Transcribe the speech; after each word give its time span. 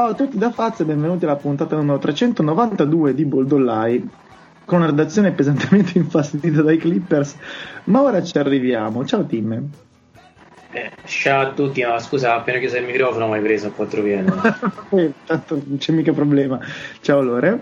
Ciao 0.00 0.12
a 0.12 0.14
tutti 0.14 0.38
da 0.38 0.50
Faz 0.50 0.80
e 0.80 0.84
benvenuti 0.84 1.26
alla 1.26 1.36
puntata 1.36 1.76
numero 1.76 1.98
392 1.98 3.12
di 3.12 3.26
Boldollai 3.26 4.08
con 4.64 4.78
una 4.78 4.86
redazione 4.86 5.32
pesantemente 5.32 5.92
infastidita 6.00 6.62
dai 6.62 6.78
Clippers, 6.78 7.36
ma 7.84 8.00
ora 8.00 8.22
ci 8.22 8.38
arriviamo. 8.38 9.04
Ciao 9.04 9.26
Tim. 9.26 9.68
Eh, 10.70 10.90
ciao 11.04 11.42
a 11.42 11.52
tutti, 11.52 11.82
ma 11.84 11.98
scusa, 11.98 12.34
appena 12.34 12.58
chiuso 12.58 12.78
il 12.78 12.86
microfono 12.86 13.28
mi 13.28 13.34
hai 13.34 13.42
preso 13.42 13.66
a 13.66 13.70
quattro 13.72 14.00
piedi. 14.00 14.32
eh, 14.96 15.12
tanto 15.26 15.62
non 15.66 15.76
c'è 15.76 15.92
mica 15.92 16.14
problema. 16.14 16.58
Ciao 17.02 17.20
Lore. 17.20 17.60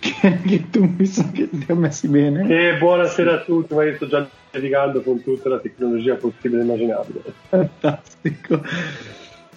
Che, 0.00 0.66
tu 0.68 0.84
mi 0.98 1.06
sa 1.06 1.30
che 1.30 1.48
ti 1.48 1.72
ho 1.72 1.76
messi 1.76 2.08
bene. 2.08 2.46
E 2.46 2.76
buonasera 2.76 3.32
a 3.32 3.38
tutti, 3.38 3.72
ma 3.72 3.84
io 3.84 3.94
sto 3.94 4.06
già 4.06 4.28
dedicando 4.50 5.00
con 5.00 5.22
tutta 5.22 5.48
la 5.48 5.60
tecnologia 5.60 6.16
possibile 6.16 6.60
e 6.60 6.64
immaginabile. 6.64 7.22
Fantastico. 7.48 8.60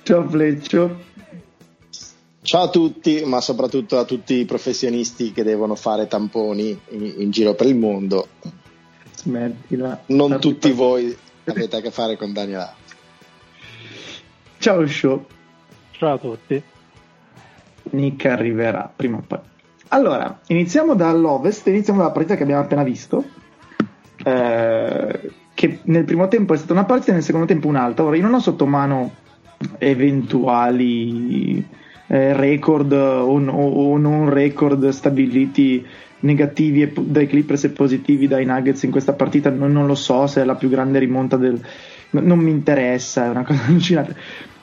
Ciao 0.03 0.27
Fleccio. 0.27 1.10
Ciao 2.43 2.63
a 2.63 2.69
tutti, 2.69 3.23
ma 3.23 3.39
soprattutto 3.39 3.99
a 3.99 4.03
tutti 4.03 4.33
i 4.33 4.45
professionisti 4.45 5.31
che 5.31 5.43
devono 5.43 5.75
fare 5.75 6.07
tamponi 6.07 6.77
in, 6.89 7.13
in 7.17 7.29
giro 7.29 7.53
per 7.53 7.67
il 7.67 7.75
mondo. 7.75 8.29
Smettila. 9.15 10.01
Non 10.07 10.39
tutti 10.39 10.71
voi 10.71 11.15
avete 11.45 11.75
a 11.75 11.81
che 11.81 11.91
fare 11.91 12.17
con 12.17 12.33
Daniela. 12.33 12.73
Ciao 14.57 14.87
Show. 14.87 15.23
Ciao 15.91 16.15
a 16.15 16.17
tutti. 16.17 16.61
Nick 17.91 18.25
arriverà 18.25 18.91
prima 18.93 19.17
o 19.17 19.23
poi. 19.25 19.39
Allora, 19.89 20.39
iniziamo 20.47 20.95
dall'Ovest, 20.95 21.67
iniziamo 21.67 21.99
dalla 21.99 22.11
partita 22.11 22.35
che 22.35 22.41
abbiamo 22.41 22.63
appena 22.63 22.81
visto. 22.81 23.23
Eh, 24.23 25.31
che 25.53 25.79
nel 25.83 26.05
primo 26.05 26.27
tempo 26.27 26.55
è 26.55 26.57
stata 26.57 26.73
una 26.73 26.85
partita 26.85 27.11
e 27.11 27.13
nel 27.13 27.23
secondo 27.23 27.45
tempo 27.45 27.67
un'altra. 27.67 28.03
Ora, 28.03 28.15
io 28.15 28.23
non 28.23 28.33
ho 28.33 28.39
sotto 28.39 28.65
mano 28.65 29.13
eventuali 29.77 31.79
eh, 32.11 32.33
record 32.33 32.91
o, 32.91 33.39
o, 33.39 33.91
o, 33.91 33.97
non 33.97 34.29
record 34.29 34.89
stabiliti 34.89 35.85
negativi 36.19 36.81
e, 36.81 36.91
dai 36.93 37.25
Clippers 37.25 37.63
e 37.63 37.69
positivi 37.69 38.27
dai 38.27 38.43
Nuggets 38.43 38.83
in 38.83 38.91
questa 38.91 39.13
partita. 39.13 39.49
Non, 39.49 39.71
non, 39.71 39.87
lo 39.87 39.95
so 39.95 40.27
se 40.27 40.41
è 40.41 40.43
la 40.43 40.55
più 40.55 40.67
grande 40.67 40.99
rimonta 40.99 41.37
del. 41.37 41.57
Non 42.09 42.39
mi 42.39 42.51
interessa, 42.51 43.25
è 43.25 43.29
una 43.29 43.45
cosa 43.45 43.61
allucinante. 43.67 44.15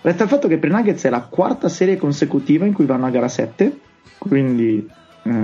Resta 0.02 0.24
il 0.24 0.28
fatto 0.28 0.46
che 0.46 0.58
per 0.58 0.68
i 0.68 0.72
Nuggets 0.72 1.05
è 1.05 1.08
la 1.08 1.22
quarta 1.22 1.70
serie 1.70 1.96
consecutiva 1.96 2.66
in 2.66 2.74
cui 2.74 2.84
vanno 2.84 3.06
a 3.06 3.10
gara 3.10 3.28
7. 3.28 3.78
Quindi 4.18 4.86
eh, 5.22 5.40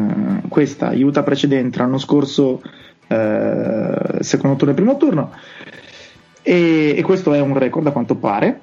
questa 0.48 0.90
Utah 0.94 1.22
precedente 1.22 1.78
l'anno 1.78 1.98
scorso 1.98 2.60
eh, 3.08 4.18
secondo 4.20 4.56
turno 4.56 4.72
e 4.72 4.74
primo 4.76 4.96
turno 4.96 5.32
e, 6.42 6.94
e, 6.96 7.02
questo 7.02 7.32
è 7.32 7.40
un 7.40 7.56
record 7.56 7.86
a 7.86 7.92
quanto 7.92 8.14
pare 8.16 8.60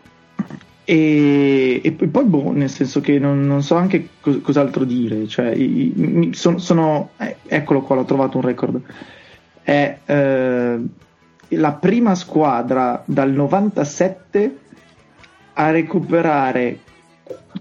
e, 0.84 1.80
e 1.84 1.92
poi 1.92 2.24
boh 2.24 2.52
nel 2.52 2.70
senso 2.70 3.02
che 3.02 3.20
non, 3.20 3.46
non 3.46 3.62
so 3.62 3.76
anche 3.76 4.10
cos- 4.20 4.42
cos'altro 4.42 4.84
dire 4.84 5.28
cioè 5.28 5.52
i, 5.52 5.94
i, 6.28 6.34
sono, 6.34 6.58
sono 6.58 7.12
eh, 7.18 7.38
eccolo 7.48 7.82
qua 7.82 7.96
l'ho 7.96 8.06
trovato 8.06 8.38
un 8.38 8.44
record. 8.44 8.82
È 9.62 9.98
eh, 10.06 10.80
la 11.50 11.72
prima 11.74 12.16
squadra 12.16 13.04
dal 13.06 13.32
97 13.32 14.58
a 15.54 15.70
recuperare 15.72 16.80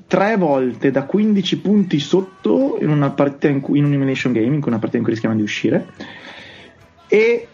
tre 0.06 0.36
volte 0.36 0.90
da 0.90 1.04
15 1.04 1.58
punti 1.58 1.98
sotto 1.98 2.78
in 2.80 2.88
una 2.88 3.10
partita 3.10 3.48
in, 3.48 3.60
cui, 3.60 3.78
in 3.78 3.84
un 3.84 3.90
elimination 3.90 4.32
game, 4.32 4.54
in 4.54 4.60
cui 4.60 4.70
una 4.70 4.78
partita 4.78 4.96
in 4.96 5.02
cui 5.02 5.12
rischiamo 5.12 5.36
di 5.36 5.42
uscire, 5.42 5.86
e 7.08 7.48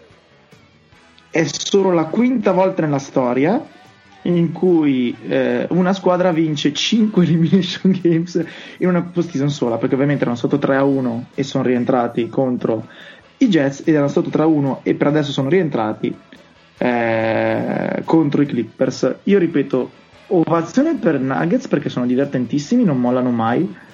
è 1.30 1.44
solo 1.44 1.92
la 1.92 2.04
quinta 2.04 2.52
volta 2.52 2.82
nella 2.82 2.98
storia 2.98 3.74
in 4.26 4.52
cui 4.52 5.16
eh, 5.28 5.66
una 5.70 5.92
squadra 5.92 6.32
vince 6.32 6.72
5 6.72 7.22
elimination 7.24 7.98
games 8.00 8.44
in 8.78 8.88
una 8.88 9.02
postseason 9.02 9.50
sola, 9.50 9.76
perché 9.76 9.94
ovviamente 9.94 10.22
erano 10.22 10.36
sotto 10.36 10.58
3 10.58 10.76
a 10.76 10.84
1 10.84 11.26
e 11.34 11.42
sono 11.42 11.64
rientrati 11.64 12.28
contro 12.28 12.86
i 13.38 13.48
Jets 13.48 13.80
ed 13.80 13.94
erano 13.94 14.08
sotto 14.08 14.30
3 14.30 14.42
a 14.42 14.46
1 14.46 14.80
e 14.82 14.94
per 14.94 15.08
adesso 15.08 15.30
sono 15.30 15.48
rientrati 15.48 16.14
eh, 16.78 18.02
contro 18.04 18.42
i 18.42 18.46
Clippers. 18.46 19.16
Io 19.24 19.38
ripeto, 19.38 19.90
ovazione 20.28 20.96
per 20.96 21.20
Nuggets 21.20 21.68
perché 21.68 21.88
sono 21.88 22.06
divertentissimi, 22.06 22.84
non 22.84 23.00
mollano 23.00 23.30
mai. 23.30 23.84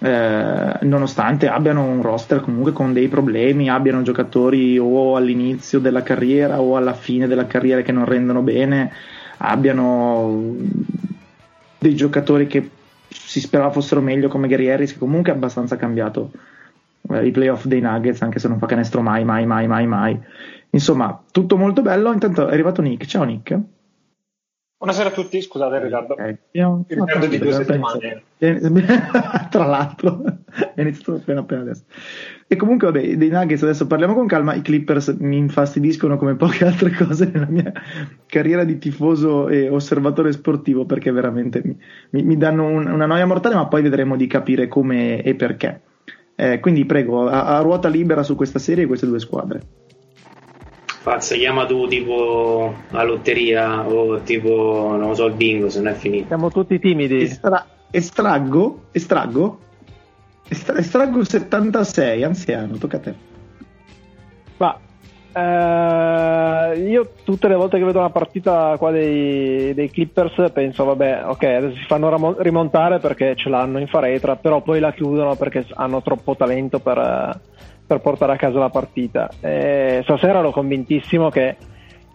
Eh, 0.00 0.78
nonostante 0.82 1.48
abbiano 1.48 1.84
un 1.84 2.02
roster 2.02 2.40
comunque 2.40 2.72
con 2.72 2.92
dei 2.92 3.08
problemi, 3.08 3.68
abbiano 3.68 4.02
giocatori 4.02 4.78
o 4.78 5.16
all'inizio 5.16 5.80
della 5.80 6.04
carriera 6.04 6.60
o 6.60 6.76
alla 6.76 6.94
fine 6.94 7.26
della 7.26 7.48
carriera 7.48 7.82
che 7.82 7.90
non 7.90 8.04
rendono 8.04 8.42
bene, 8.42 8.92
abbiano 9.38 10.54
dei 11.78 11.94
giocatori 11.94 12.46
che 12.46 12.70
si 13.08 13.40
sperava 13.40 13.70
fossero 13.70 14.00
meglio 14.00 14.28
come 14.28 14.48
Gary 14.48 14.68
Harris 14.68 14.92
che 14.92 14.98
comunque 14.98 15.32
è 15.32 15.34
abbastanza 15.34 15.76
cambiato 15.76 16.30
eh, 17.10 17.26
i 17.26 17.30
playoff 17.30 17.64
dei 17.64 17.80
Nuggets 17.80 18.22
anche 18.22 18.38
se 18.38 18.48
non 18.48 18.58
fa 18.58 18.66
canestro 18.66 19.00
mai 19.00 19.24
mai 19.24 19.46
mai 19.46 19.66
mai 19.66 19.86
mai. 19.86 20.20
Insomma 20.70 21.22
tutto 21.30 21.56
molto 21.56 21.82
bello. 21.82 22.12
Intanto 22.12 22.46
è 22.46 22.52
arrivato 22.52 22.82
Nick. 22.82 23.06
Ciao 23.06 23.24
Nick 23.24 23.58
Buonasera 24.80 25.08
a 25.08 25.12
tutti, 25.12 25.42
scusate 25.42 25.74
il 25.74 25.82
ritardo. 25.82 26.12
Okay. 26.12 26.38
Il 26.52 26.84
ritardo 26.86 27.26
di 27.26 27.38
due 27.38 27.50
settimane. 27.50 28.22
Tra 29.50 29.64
l'altro, 29.64 30.22
è 30.76 30.80
iniziato 30.80 31.14
appena, 31.14 31.40
appena 31.40 31.62
adesso. 31.62 31.82
E 32.46 32.54
comunque, 32.54 32.86
vabbè, 32.86 33.16
dei 33.16 33.28
Nuggets 33.28 33.64
adesso 33.64 33.88
parliamo 33.88 34.14
con 34.14 34.28
calma. 34.28 34.54
I 34.54 34.62
Clippers 34.62 35.16
mi 35.18 35.36
infastidiscono 35.36 36.16
come 36.16 36.36
poche 36.36 36.64
altre 36.64 36.92
cose 36.92 37.28
nella 37.28 37.48
mia 37.48 37.72
carriera 38.26 38.62
di 38.62 38.78
tifoso 38.78 39.48
e 39.48 39.68
osservatore 39.68 40.30
sportivo 40.30 40.84
perché 40.84 41.10
veramente 41.10 41.60
mi, 41.64 41.76
mi, 42.10 42.22
mi 42.22 42.36
danno 42.36 42.66
un, 42.66 42.86
una 42.86 43.06
noia 43.06 43.26
mortale, 43.26 43.56
ma 43.56 43.66
poi 43.66 43.82
vedremo 43.82 44.14
di 44.14 44.28
capire 44.28 44.68
come 44.68 45.22
e 45.22 45.34
perché. 45.34 45.80
Eh, 46.36 46.60
quindi 46.60 46.84
prego, 46.86 47.26
a, 47.26 47.56
a 47.56 47.60
ruota 47.62 47.88
libera 47.88 48.22
su 48.22 48.36
questa 48.36 48.60
serie 48.60 48.86
queste 48.86 49.08
due 49.08 49.18
squadre. 49.18 49.60
Pazza, 51.08 51.36
chiama 51.36 51.64
tu 51.64 51.88
tipo 51.88 52.74
la 52.90 53.02
lotteria 53.02 53.88
o 53.88 54.20
tipo, 54.20 54.94
non 54.94 55.14
so, 55.14 55.24
il 55.24 55.32
bingo 55.32 55.70
se 55.70 55.80
non 55.80 55.94
è 55.94 55.96
finito. 55.96 56.26
Siamo 56.26 56.50
tutti 56.50 56.78
timidi. 56.78 57.22
Estra- 57.22 57.66
estraggo? 57.90 58.82
Estraggo? 58.90 59.58
Estra- 60.46 60.76
estraggo 60.76 61.24
76, 61.24 62.22
anziano, 62.22 62.76
tocca 62.76 62.98
a 62.98 63.00
te. 63.00 63.14
Ma 64.58 64.78
eh, 65.32 66.78
io 66.90 67.10
tutte 67.24 67.48
le 67.48 67.54
volte 67.54 67.78
che 67.78 67.84
vedo 67.84 68.00
una 68.00 68.10
partita 68.10 68.74
qua 68.76 68.90
dei, 68.90 69.72
dei, 69.72 69.90
Clippers 69.90 70.50
penso 70.52 70.84
vabbè 70.84 71.22
ok 71.24 71.42
adesso 71.44 71.76
si 71.76 71.84
fanno 71.86 72.36
rimontare 72.38 72.98
perché 72.98 73.34
ce 73.34 73.48
l'hanno 73.48 73.78
in 73.78 73.86
faretra 73.86 74.36
però 74.36 74.60
poi 74.60 74.80
la 74.80 74.92
chiudono 74.92 75.36
perché 75.36 75.64
hanno 75.74 76.02
troppo 76.02 76.34
talento 76.34 76.80
per, 76.80 77.40
per 77.88 78.00
portare 78.00 78.34
a 78.34 78.36
casa 78.36 78.58
la 78.58 78.68
partita. 78.68 79.30
E 79.40 80.00
stasera 80.04 80.40
ero 80.40 80.50
convintissimo 80.50 81.30
che 81.30 81.56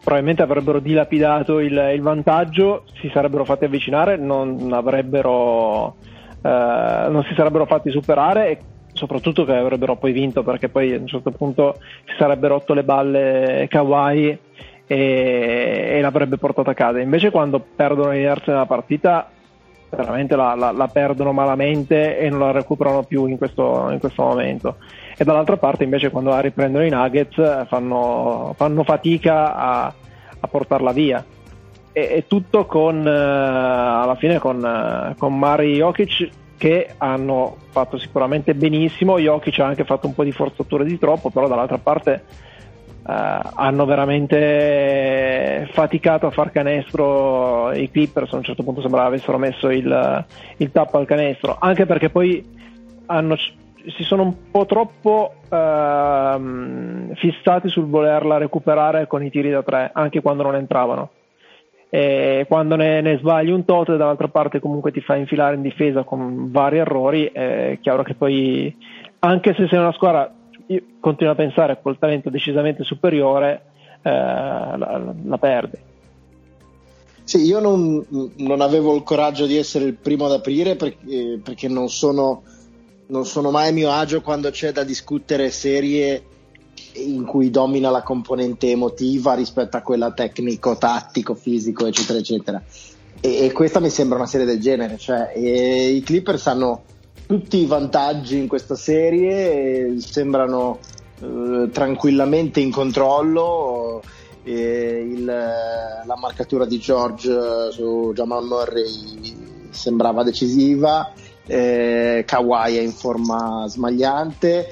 probabilmente 0.04 0.44
avrebbero 0.44 0.80
dilapidato 0.80 1.60
il, 1.60 1.92
il 1.96 2.02
vantaggio, 2.02 2.84
si 3.02 3.10
sarebbero 3.12 3.44
fatti 3.44 3.66
avvicinare, 3.66 4.16
non, 4.16 4.70
avrebbero, 4.72 5.96
eh, 6.44 7.08
non 7.10 7.26
si 7.28 7.34
sarebbero 7.34 7.66
fatti 7.66 7.90
superare 7.90 8.50
e 8.50 8.58
soprattutto 8.94 9.46
che 9.46 9.56
avrebbero 9.56 9.96
poi 9.96 10.12
vinto 10.12 10.44
perché 10.44 10.70
poi 10.70 10.94
a 10.94 11.00
un 11.00 11.08
certo 11.08 11.32
punto 11.32 11.80
si 12.06 12.14
sarebbe 12.20 12.50
rotto 12.50 12.76
le 12.76 12.84
balle 12.84 13.66
Kawhi 13.68 14.38
e, 14.86 15.98
e 15.98 16.02
l'avrebbe 16.02 16.38
portata 16.38 16.70
a 16.70 16.76
casa. 16.76 17.00
Invece 17.00 17.32
quando 17.32 17.60
perdono 17.76 18.12
l'inerzia 18.12 18.54
nella 18.54 18.68
partita 18.68 19.28
veramente 19.90 20.36
la, 20.36 20.54
la, 20.54 20.72
la, 20.72 20.88
perdono 20.88 21.32
malamente 21.32 22.20
e 22.20 22.30
non 22.30 22.40
la 22.40 22.52
recuperano 22.52 23.04
più 23.04 23.26
in 23.26 23.38
questo, 23.38 23.90
in 23.90 24.00
questo 24.00 24.22
momento 24.22 24.76
e 25.18 25.24
dall'altra 25.24 25.58
parte 25.58 25.84
invece 25.84 26.10
quando 26.10 26.32
la 26.32 26.40
riprendono 26.40 26.86
i 26.86 26.90
Nuggets 26.90 27.68
fanno, 27.68 28.54
fanno 28.56 28.84
fatica 28.84 29.56
a, 29.56 29.94
a, 30.40 30.48
portarla 30.48 30.92
via. 30.92 31.24
E, 31.92 32.02
e 32.02 32.26
tutto 32.28 32.66
con, 32.66 33.06
eh, 33.06 33.12
alla 33.12 34.16
fine 34.16 34.40
con, 34.40 34.66
eh, 34.66 35.16
con 35.18 35.38
Mari 35.38 35.76
Jokic 35.76 36.30
che 36.58 36.96
hanno 36.98 37.58
fatto 37.70 37.98
sicuramente 37.98 38.56
benissimo. 38.56 39.20
Jokic 39.20 39.60
ha 39.60 39.66
anche 39.66 39.84
fatto 39.84 40.08
un 40.08 40.16
po' 40.16 40.24
di 40.24 40.32
forzature 40.32 40.86
di 40.86 40.98
troppo 40.98 41.30
però 41.30 41.48
dall'altra 41.48 41.78
parte 41.78 42.52
Uh, 43.04 43.12
hanno 43.56 43.84
veramente 43.84 45.68
faticato 45.74 46.26
a 46.26 46.32
far 46.32 46.52
canestro 46.52 47.74
i 47.74 47.92
Clippers. 47.92 48.32
A 48.32 48.38
un 48.38 48.44
certo 48.44 48.64
punto 48.64 48.80
sembrava 48.80 49.08
avessero 49.08 49.38
messo 49.38 49.70
il, 49.70 50.26
il 50.56 50.72
tappo 50.72 51.00
al 51.00 51.06
canestro 51.06 51.58
anche 51.60 51.86
perché 51.86 52.10
poi 52.10 52.42
hanno 53.08 53.36
si 53.96 54.04
sono 54.04 54.24
un 54.24 54.34
po' 54.52 54.66
troppo 54.66 55.34
ehm, 55.50 57.14
fissati 57.16 57.70
sul 57.70 57.86
volerla 57.86 58.38
recuperare 58.38 59.08
con 59.08 59.24
i 59.24 59.30
tiri 59.30 59.50
da 59.50 59.64
tre, 59.64 59.92
anche 59.94 60.22
quando 60.22 60.44
non 60.44 60.56
entravano. 60.56 61.10
E 61.90 62.46
quando 62.48 62.76
ne, 62.76 63.02
ne 63.02 63.18
sbagli 63.18 63.52
un 63.52 63.66
tot 63.66 63.90
e 63.90 63.98
dall'altra 63.98 64.28
parte 64.28 64.60
comunque 64.60 64.92
ti 64.92 65.00
fai 65.00 65.20
infilare 65.20 65.56
in 65.56 65.62
difesa 65.62 66.04
con 66.04 66.50
vari 66.52 66.78
errori, 66.80 67.26
è 67.26 67.78
chiaro 67.82 68.02
che 68.02 68.16
poi, 68.16 68.76
anche 69.20 69.54
se 69.54 69.68
sei 69.68 69.78
una 69.78 69.92
squadra, 69.92 70.34
io 70.68 70.82
continuo 71.00 71.34
a 71.34 71.36
pensare 71.36 71.80
col 71.82 72.00
talento 72.00 72.32
decisamente 72.32 72.84
superiore, 72.84 73.62
eh, 74.02 74.10
la, 74.10 75.14
la 75.24 75.38
perdi. 75.38 75.92
Sì, 77.26 77.46
io 77.46 77.60
non, 77.60 78.06
non, 78.38 78.60
avevo 78.60 78.96
il 78.96 79.04
coraggio 79.04 79.46
di 79.46 79.56
essere 79.56 79.86
il 79.86 79.94
primo 79.94 80.26
ad 80.26 80.34
aprire 80.34 80.76
perché, 80.76 81.40
perché 81.42 81.70
non, 81.70 81.88
sono, 81.90 82.44
non 83.14 83.28
sono 83.28 83.52
mai 83.52 83.70
a 83.70 83.72
mio 83.72 83.92
agio 83.92 84.22
quando 84.22 84.50
c'è 84.50 84.72
da 84.72 84.84
discutere 84.84 85.52
serie 85.52 86.24
in 86.94 87.26
cui 87.26 87.52
domina 87.52 87.92
la 87.92 88.02
componente 88.02 88.72
emotiva 88.72 89.36
rispetto 89.36 89.78
a 89.78 89.82
quella 89.82 90.12
tecnico, 90.14 90.76
tattico, 90.78 91.36
fisico, 91.36 91.86
eccetera, 91.86 92.18
eccetera. 92.18 92.64
E, 93.22 93.46
e 93.46 93.52
questa 93.52 93.80
mi 93.80 93.92
sembra 93.92 94.18
una 94.18 94.26
serie 94.26 94.48
del 94.48 94.60
genere, 94.60 94.98
cioè 94.98 95.32
i 95.36 96.02
Clippers 96.02 96.48
hanno 96.48 96.82
tutti 97.28 97.58
i 97.58 97.68
vantaggi 97.68 98.38
in 98.38 98.48
questa 98.48 98.76
serie, 98.76 99.94
sembrano 100.00 100.80
eh, 101.22 101.70
tranquillamente 101.72 102.62
in 102.62 102.72
controllo. 102.72 104.02
Il, 104.46 105.24
la 105.24 106.18
marcatura 106.20 106.66
di 106.66 106.80
George 106.80 107.32
su 107.72 108.12
Jamal 108.14 108.44
Murray 108.44 109.70
sembrava 109.70 110.24
decisiva, 110.24 111.14
eh, 111.46 112.24
Kawhi 112.26 112.78
è 112.78 112.82
in 112.82 112.92
forma 112.92 113.66
smagliante 113.68 114.70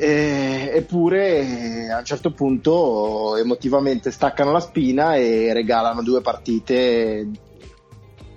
eh, 0.00 0.70
eppure 0.76 1.90
a 1.90 1.98
un 1.98 2.04
certo 2.06 2.30
punto 2.30 3.36
emotivamente 3.36 4.10
staccano 4.10 4.50
la 4.50 4.60
spina 4.60 5.16
e 5.16 5.52
regalano 5.52 6.02
due 6.02 6.22
partite 6.22 7.28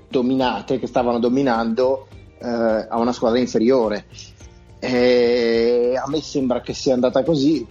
dominate 0.10 0.78
che 0.78 0.88
stavano 0.88 1.20
dominando 1.20 2.08
eh, 2.38 2.48
a 2.90 2.98
una 3.00 3.14
squadra 3.14 3.40
inferiore. 3.40 4.06
E 4.80 5.94
a 5.96 6.04
me 6.10 6.20
sembra 6.20 6.60
che 6.60 6.74
sia 6.74 6.94
andata 6.94 7.24
così, 7.24 7.66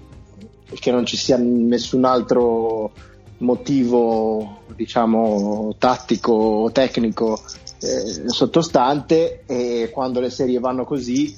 che 0.73 0.91
non 0.91 1.05
ci 1.05 1.19
sia 1.19 1.37
nessun 1.37 2.07
altro 2.07 2.93
motivo, 3.39 4.63
diciamo, 4.75 5.75
tattico 5.77 6.33
o 6.33 6.73
tecnico 6.73 7.39
eh, 7.83 8.29
sottostante 8.29 9.43
e 9.47 9.91
quando 9.93 10.21
le 10.21 10.31
serie 10.31 10.59
vanno 10.59 10.85
così 10.85 11.35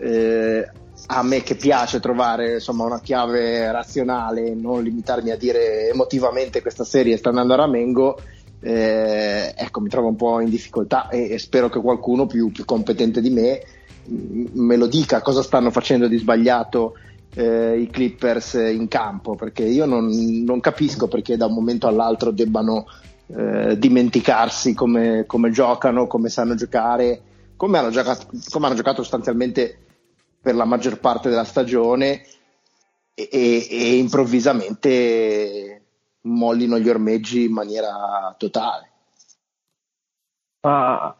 eh, 0.00 0.70
a 1.06 1.22
me 1.22 1.42
che 1.42 1.54
piace 1.54 2.00
trovare 2.00 2.54
insomma, 2.54 2.84
una 2.84 3.00
chiave 3.00 3.70
razionale, 3.72 4.54
non 4.54 4.82
limitarmi 4.82 5.30
a 5.30 5.36
dire 5.36 5.88
emotivamente 5.88 6.60
questa 6.60 6.84
serie 6.84 7.16
sta 7.16 7.30
andando 7.30 7.54
a 7.54 7.56
Ramengo, 7.56 8.20
eh, 8.60 9.54
ecco, 9.56 9.80
mi 9.80 9.88
trovo 9.88 10.08
un 10.08 10.16
po' 10.16 10.40
in 10.40 10.50
difficoltà 10.50 11.08
e, 11.08 11.30
e 11.30 11.38
spero 11.38 11.68
che 11.68 11.80
qualcuno 11.80 12.26
più, 12.26 12.50
più, 12.50 12.64
competente 12.64 13.20
di 13.20 13.30
me 13.30 13.62
me 14.08 14.76
lo 14.76 14.86
dica 14.86 15.20
cosa 15.20 15.42
stanno 15.42 15.70
facendo 15.70 16.08
di 16.08 16.16
sbagliato 16.16 16.94
eh, 17.34 17.78
i 17.78 17.88
Clippers 17.88 18.54
in 18.54 18.88
campo, 18.88 19.34
perché 19.34 19.64
io 19.64 19.84
non, 19.84 20.08
non, 20.44 20.60
capisco 20.60 21.08
perché 21.08 21.36
da 21.36 21.46
un 21.46 21.54
momento 21.54 21.86
all'altro 21.86 22.30
debbano 22.30 22.86
eh, 23.36 23.78
dimenticarsi 23.78 24.74
come, 24.74 25.24
come, 25.26 25.50
giocano, 25.50 26.06
come 26.06 26.28
sanno 26.28 26.54
giocare, 26.54 27.20
come 27.56 27.78
hanno 27.78 27.90
giocato, 27.90 28.26
come 28.50 28.66
hanno 28.66 28.74
giocato 28.74 29.02
sostanzialmente 29.02 29.78
per 30.40 30.54
la 30.54 30.64
maggior 30.64 30.98
parte 30.98 31.28
della 31.28 31.44
stagione 31.44 32.22
e, 33.14 33.28
e, 33.30 33.66
e 33.70 33.96
improvvisamente 33.96 35.82
mollino 36.22 36.78
gli 36.78 36.88
ormeggi 36.88 37.44
in 37.44 37.52
maniera 37.52 38.34
totale. 38.38 38.90
Ah, 40.60 41.14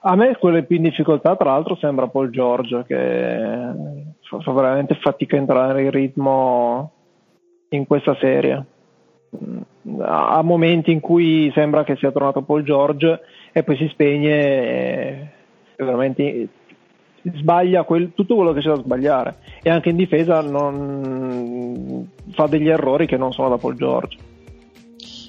a 0.00 0.14
me 0.16 0.36
quello 0.38 0.62
più 0.64 0.76
in 0.76 0.82
difficoltà, 0.82 1.36
tra 1.36 1.50
l'altro, 1.50 1.76
sembra 1.76 2.08
Paul 2.08 2.30
George 2.30 2.84
che 2.86 3.72
fa 4.22 4.52
veramente 4.52 4.94
fatica 4.94 5.36
a 5.36 5.40
entrare 5.40 5.82
in 5.82 5.90
ritmo 5.90 6.92
in 7.70 7.86
questa 7.86 8.16
serie. 8.20 8.64
Ha 10.00 10.42
momenti 10.42 10.92
in 10.92 11.00
cui 11.00 11.50
sembra 11.54 11.82
che 11.82 11.96
sia 11.96 12.12
tornato 12.12 12.42
Paul 12.42 12.62
George 12.62 13.20
e 13.52 13.62
poi 13.64 13.76
si 13.76 13.88
spegne 13.88 15.30
e 15.74 15.84
veramente 15.84 16.48
sbaglia 17.34 17.84
quel, 17.84 18.12
tutto 18.14 18.34
quello 18.34 18.52
che 18.52 18.60
c'è 18.60 18.68
da 18.68 18.76
sbagliare. 18.76 19.36
E 19.62 19.70
anche 19.70 19.90
in 19.90 19.96
difesa 19.96 20.40
non, 20.40 22.08
fa 22.32 22.46
degli 22.46 22.68
errori 22.68 23.06
che 23.06 23.16
non 23.16 23.32
sono 23.32 23.48
da 23.48 23.58
Paul 23.58 23.76
George. 23.76 24.18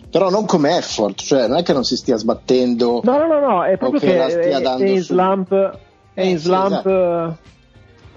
Però 0.09 0.29
non 0.29 0.45
come 0.45 0.77
effort 0.77 1.19
cioè 1.19 1.47
non 1.47 1.57
è 1.57 1.63
che 1.63 1.73
non 1.73 1.83
si 1.83 1.95
stia 1.95 2.17
sbattendo 2.17 3.01
no 3.03 3.17
no 3.17 3.25
no, 3.25 3.39
no 3.39 3.63
è 3.63 3.77
proprio 3.77 3.99
che, 3.99 4.06
che 4.06 4.23
è, 4.23 4.61
è, 4.61 4.88
in 4.88 4.99
slump 4.99 5.79
è 6.13 6.21
in 6.21 6.35
eh, 6.35 6.38
slump 6.38 6.69
sì, 6.69 6.89
esatto. 6.89 7.38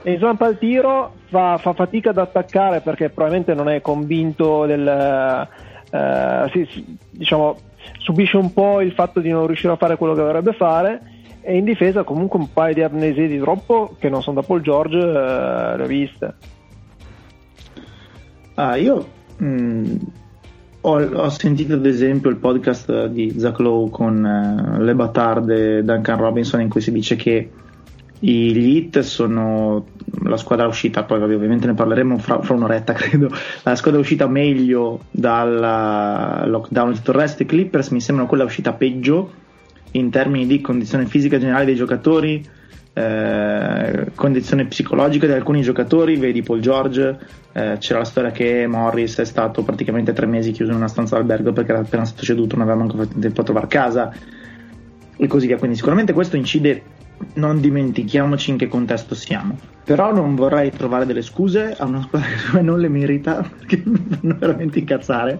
è 0.02 0.10
in 0.10 0.18
slump 0.18 0.42
al 0.42 0.58
tiro 0.58 1.14
fa, 1.28 1.56
fa, 1.56 1.72
fatica 1.72 2.10
ad 2.10 2.18
attaccare 2.18 2.82
perché 2.82 3.08
probabilmente 3.08 3.54
non 3.54 3.70
è 3.70 3.80
convinto 3.80 4.66
del 4.66 5.48
sì, 6.52 6.98
diciamo 7.10 7.56
subisce 7.98 8.36
un 8.36 8.52
po' 8.52 8.80
il 8.80 8.92
fatto 8.92 9.20
di 9.20 9.30
non 9.30 9.46
riuscire 9.46 9.72
a 9.72 9.76
fare 9.76 9.96
quello 9.96 10.14
che 10.14 10.20
dovrebbe 10.20 10.52
fare 10.52 11.14
e 11.40 11.56
in 11.56 11.64
difesa 11.64 12.02
comunque 12.02 12.38
un 12.38 12.52
paio 12.52 12.74
di 12.74 12.82
amnesie 12.82 13.28
di 13.28 13.38
troppo 13.38 13.94
che 13.98 14.08
non 14.08 14.22
sono 14.22 14.40
da 14.40 14.46
Paul 14.46 14.62
George 14.62 14.98
eh, 14.98 15.76
le 15.76 15.82
ho 15.82 15.86
viste. 15.86 16.34
Ah, 18.54 18.76
io 18.76 19.06
mh, 19.36 19.46
mm, 19.46 19.96
ho, 20.80 21.02
ho, 21.02 21.28
sentito 21.28 21.74
ad 21.74 21.86
esempio 21.86 22.30
il 22.30 22.36
podcast 22.36 23.06
di 23.06 23.38
Zach 23.38 23.58
Lowe 23.60 23.90
con 23.90 24.24
eh, 24.24 24.82
Le 24.82 24.94
Batard 24.94 25.50
e 25.50 25.84
Duncan 25.84 26.18
Robinson 26.18 26.60
in 26.60 26.68
cui 26.68 26.80
si 26.80 26.90
dice 26.90 27.14
che 27.14 27.50
gli 28.28 28.76
Heat 28.76 29.00
sono 29.00 29.86
la 30.24 30.36
squadra 30.36 30.66
uscita, 30.66 31.04
poi 31.04 31.22
ovviamente 31.22 31.66
ne 31.66 31.74
parleremo 31.74 32.18
fra, 32.18 32.40
fra, 32.42 32.54
un'oretta 32.54 32.92
credo, 32.94 33.30
la 33.62 33.76
squadra 33.76 34.00
uscita 34.00 34.26
meglio 34.26 35.04
dal 35.10 36.48
lockdown 36.48 36.92
di 36.92 36.96
tutto 36.96 37.18
il 37.18 37.34
i 37.38 37.46
Clippers 37.46 37.88
mi 37.90 38.00
sembrano 38.00 38.28
quella 38.28 38.44
uscita 38.44 38.72
peggio 38.72 39.44
in 39.92 40.10
termini 40.10 40.46
di 40.46 40.60
condizione 40.60 41.06
fisica 41.06 41.38
generale 41.38 41.64
dei 41.64 41.76
giocatori, 41.76 42.44
eh, 42.92 44.06
condizione 44.14 44.66
psicologica 44.66 45.26
di 45.26 45.32
alcuni 45.32 45.62
giocatori, 45.62 46.16
vedi 46.16 46.42
Paul 46.42 46.60
George, 46.60 47.18
eh, 47.52 47.76
c'era 47.78 48.00
la 48.00 48.04
storia 48.04 48.30
che 48.30 48.66
Morris 48.66 49.18
è 49.18 49.24
stato 49.24 49.62
praticamente 49.62 50.12
tre 50.12 50.26
mesi 50.26 50.50
chiuso 50.50 50.72
in 50.72 50.78
una 50.78 50.88
stanza 50.88 51.16
d'albergo 51.16 51.52
perché 51.52 51.72
era 51.72 51.80
appena 51.80 52.04
stato 52.04 52.24
ceduto, 52.24 52.56
non 52.56 52.66
aveva 52.66 52.78
manco 52.78 52.96
fatto 52.96 53.18
tempo 53.18 53.40
a 53.40 53.44
trovare 53.44 53.66
casa 53.68 54.12
e 55.16 55.26
così 55.26 55.46
via. 55.46 55.56
Quindi 55.56 55.76
sicuramente 55.76 56.12
questo 56.12 56.36
incide, 56.36 56.82
non 57.34 57.60
dimentichiamoci 57.60 58.50
in 58.50 58.56
che 58.56 58.68
contesto 58.68 59.14
siamo. 59.14 59.58
Però 59.84 60.12
non 60.12 60.34
vorrei 60.34 60.70
trovare 60.70 61.06
delle 61.06 61.22
scuse 61.22 61.74
a 61.76 61.84
una 61.84 62.02
squadra 62.02 62.28
che 62.28 62.60
non 62.60 62.80
le 62.80 62.88
merita, 62.88 63.42
perché 63.58 63.82
mi 63.84 64.04
fanno 64.08 64.36
veramente 64.38 64.78
incazzare 64.78 65.38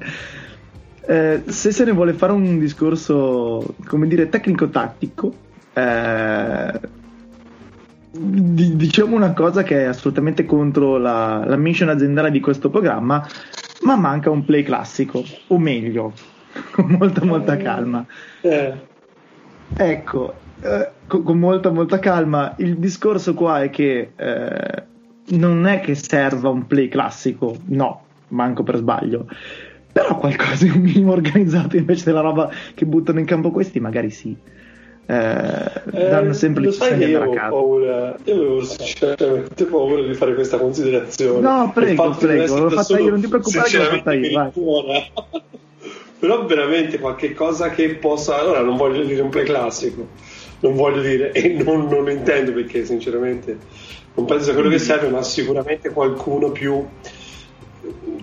eh, 1.08 1.44
se 1.46 1.70
se 1.70 1.84
ne 1.84 1.92
vuole 1.92 2.14
fare 2.14 2.32
un 2.32 2.58
discorso, 2.58 3.76
come 3.86 4.08
dire, 4.08 4.28
tecnico-tattico, 4.28 5.34
eh, 5.72 6.80
di, 8.10 8.74
diciamo 8.76 9.14
una 9.14 9.32
cosa 9.32 9.62
che 9.62 9.82
è 9.82 9.84
assolutamente 9.84 10.44
contro 10.44 10.98
la, 10.98 11.44
la 11.46 11.56
mission 11.56 11.90
aziendale 11.90 12.32
di 12.32 12.40
questo 12.40 12.70
programma, 12.70 13.24
ma 13.82 13.94
manca 13.94 14.30
un 14.30 14.44
play 14.44 14.64
classico, 14.64 15.24
o 15.46 15.58
meglio, 15.58 16.12
con 16.72 16.86
molta 16.86 17.24
molta 17.24 17.54
eh. 17.54 17.62
calma. 17.62 18.04
Eh. 18.40 18.74
Ecco, 19.76 20.34
eh, 20.62 20.90
con, 21.06 21.22
con, 21.22 21.38
molta 21.38 21.70
molta 21.70 21.98
calma, 21.98 22.54
il 22.58 22.76
discorso 22.76 23.34
qua 23.34 23.62
è 23.62 23.70
che 23.70 24.12
eh, 24.16 24.82
non 25.28 25.66
è 25.66 25.80
che 25.80 25.94
serva 25.94 26.48
un 26.48 26.66
play 26.66 26.88
classico, 26.88 27.56
no, 27.66 28.02
manco 28.28 28.62
per 28.62 28.76
sbaglio. 28.76 29.26
Però 29.92 30.18
qualcosa 30.18 30.64
di 30.64 30.70
un 30.70 30.82
minimo 30.82 31.12
organizzato 31.12 31.76
invece 31.76 32.04
della 32.04 32.20
roba 32.20 32.50
che 32.74 32.84
buttano 32.84 33.18
in 33.18 33.24
campo 33.24 33.50
questi 33.50 33.80
magari 33.80 34.10
sì. 34.10 34.36
Eh, 35.08 35.70
danno 35.92 36.32
sempre 36.32 36.66
eh, 36.66 36.72
sai 36.72 36.98
che 36.98 37.04
io 37.04 37.22
avevo 37.22 37.34
paura 37.48 38.16
io 38.24 38.34
avevo 38.34 38.64
sinceramente 38.64 39.64
paura 39.66 40.02
di 40.02 40.14
fare 40.14 40.34
questa 40.34 40.58
considerazione. 40.58 41.40
No 41.40 41.70
prego 41.72 42.10
prego 42.10 42.58
l'ho 42.58 42.70
fatta 42.70 42.98
io 42.98 43.10
non 43.10 43.20
ti 43.20 43.28
preoccupare 43.28 43.68
che 43.68 43.78
l'ho 43.78 43.84
fatta 43.84 44.12
io 44.14 44.52
però 46.18 46.44
veramente 46.46 46.98
qualche 46.98 47.34
cosa 47.34 47.70
che 47.70 47.94
possa 47.94 48.40
allora 48.40 48.62
non 48.62 48.76
voglio 48.76 49.04
dire 49.04 49.22
un 49.22 49.28
play 49.28 49.44
classico 49.44 50.08
non 50.60 50.74
voglio 50.74 51.02
dire 51.02 51.32
e 51.32 51.48
non, 51.48 51.88
non 51.88 52.10
intendo 52.10 52.52
perché 52.52 52.84
sinceramente 52.84 53.56
non 54.14 54.24
penso 54.24 54.44
sia 54.44 54.54
quello 54.54 54.70
che 54.70 54.78
serve 54.78 55.08
ma 55.08 55.22
sicuramente 55.22 55.90
qualcuno 55.90 56.50
più 56.50 56.84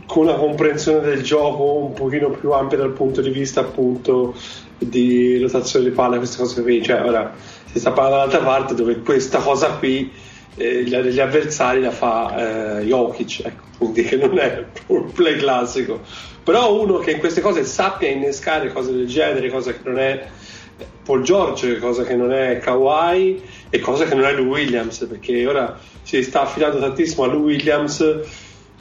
con 0.05 0.23
una 0.23 0.35
comprensione 0.35 0.99
del 1.01 1.21
gioco 1.21 1.75
un 1.75 1.93
pochino 1.93 2.29
più 2.31 2.51
ampia 2.51 2.77
dal 2.77 2.91
punto 2.91 3.21
di 3.21 3.29
vista 3.29 3.61
appunto 3.61 4.35
di 4.77 5.39
rotazione 5.39 5.85
di 5.85 5.91
palla, 5.91 6.17
queste 6.17 6.37
cose 6.37 6.61
qui. 6.61 6.83
Cioè, 6.83 7.01
ora 7.03 7.33
si 7.71 7.79
sta 7.79 7.91
parlando 7.91 8.17
dall'altra 8.17 8.43
parte 8.43 8.75
dove 8.75 8.99
questa 8.99 9.39
cosa 9.39 9.69
qui 9.71 10.11
eh, 10.55 11.19
avversari 11.19 11.81
la 11.81 11.91
fa 11.91 12.79
eh, 12.79 12.85
Jokic, 12.85 13.41
ecco, 13.45 13.63
quindi 13.77 14.03
che 14.03 14.17
non 14.17 14.37
è 14.37 14.65
un 14.87 15.11
play 15.11 15.37
classico. 15.37 16.01
Però 16.43 16.79
uno 16.79 16.97
che 16.97 17.11
in 17.11 17.19
queste 17.19 17.41
cose 17.41 17.63
sappia 17.63 18.09
innescare 18.09 18.71
cose 18.71 18.91
del 18.91 19.07
genere, 19.07 19.49
cosa 19.49 19.71
che 19.71 19.79
non 19.83 19.97
è 19.97 20.27
Paul 21.03 21.21
George, 21.23 21.79
cosa 21.79 22.03
che 22.03 22.15
non 22.15 22.31
è 22.31 22.59
Kawhi 22.59 23.41
e 23.69 23.79
cosa 23.79 24.05
che 24.05 24.15
non 24.15 24.23
è 24.23 24.33
Lou 24.33 24.45
Williams, 24.45 25.05
perché 25.09 25.45
ora 25.45 25.77
si 26.01 26.23
sta 26.23 26.41
affidando 26.41 26.79
tantissimo 26.79 27.23
a 27.23 27.27
Lou 27.27 27.43
Williams 27.43 28.19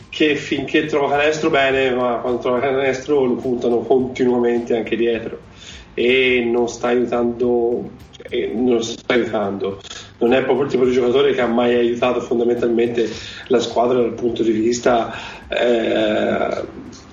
che 0.08 0.36
finché 0.36 0.84
trova 0.84 1.16
canestro 1.16 1.50
bene, 1.50 1.90
ma 1.94 2.18
quando 2.20 2.40
trova 2.40 2.60
canestro 2.60 3.24
lo 3.24 3.34
puntano 3.34 3.78
continuamente 3.78 4.76
anche 4.76 4.94
dietro. 4.94 5.50
e 5.94 6.42
non 6.50 6.68
sta 6.68 6.88
aiutando, 6.88 7.90
cioè, 8.10 8.46
non 8.54 8.82
sta 8.82 9.14
aiutando. 9.14 9.80
Non 10.18 10.32
è 10.32 10.42
proprio 10.42 10.64
il 10.64 10.70
tipo 10.70 10.84
di 10.84 10.92
giocatore 10.92 11.34
che 11.34 11.40
ha 11.40 11.46
mai 11.46 11.74
aiutato 11.74 12.20
fondamentalmente 12.20 13.10
la 13.48 13.60
squadra 13.60 14.00
dal 14.00 14.14
punto 14.14 14.42
di 14.42 14.52
vista 14.52 15.12
eh, 15.48 16.64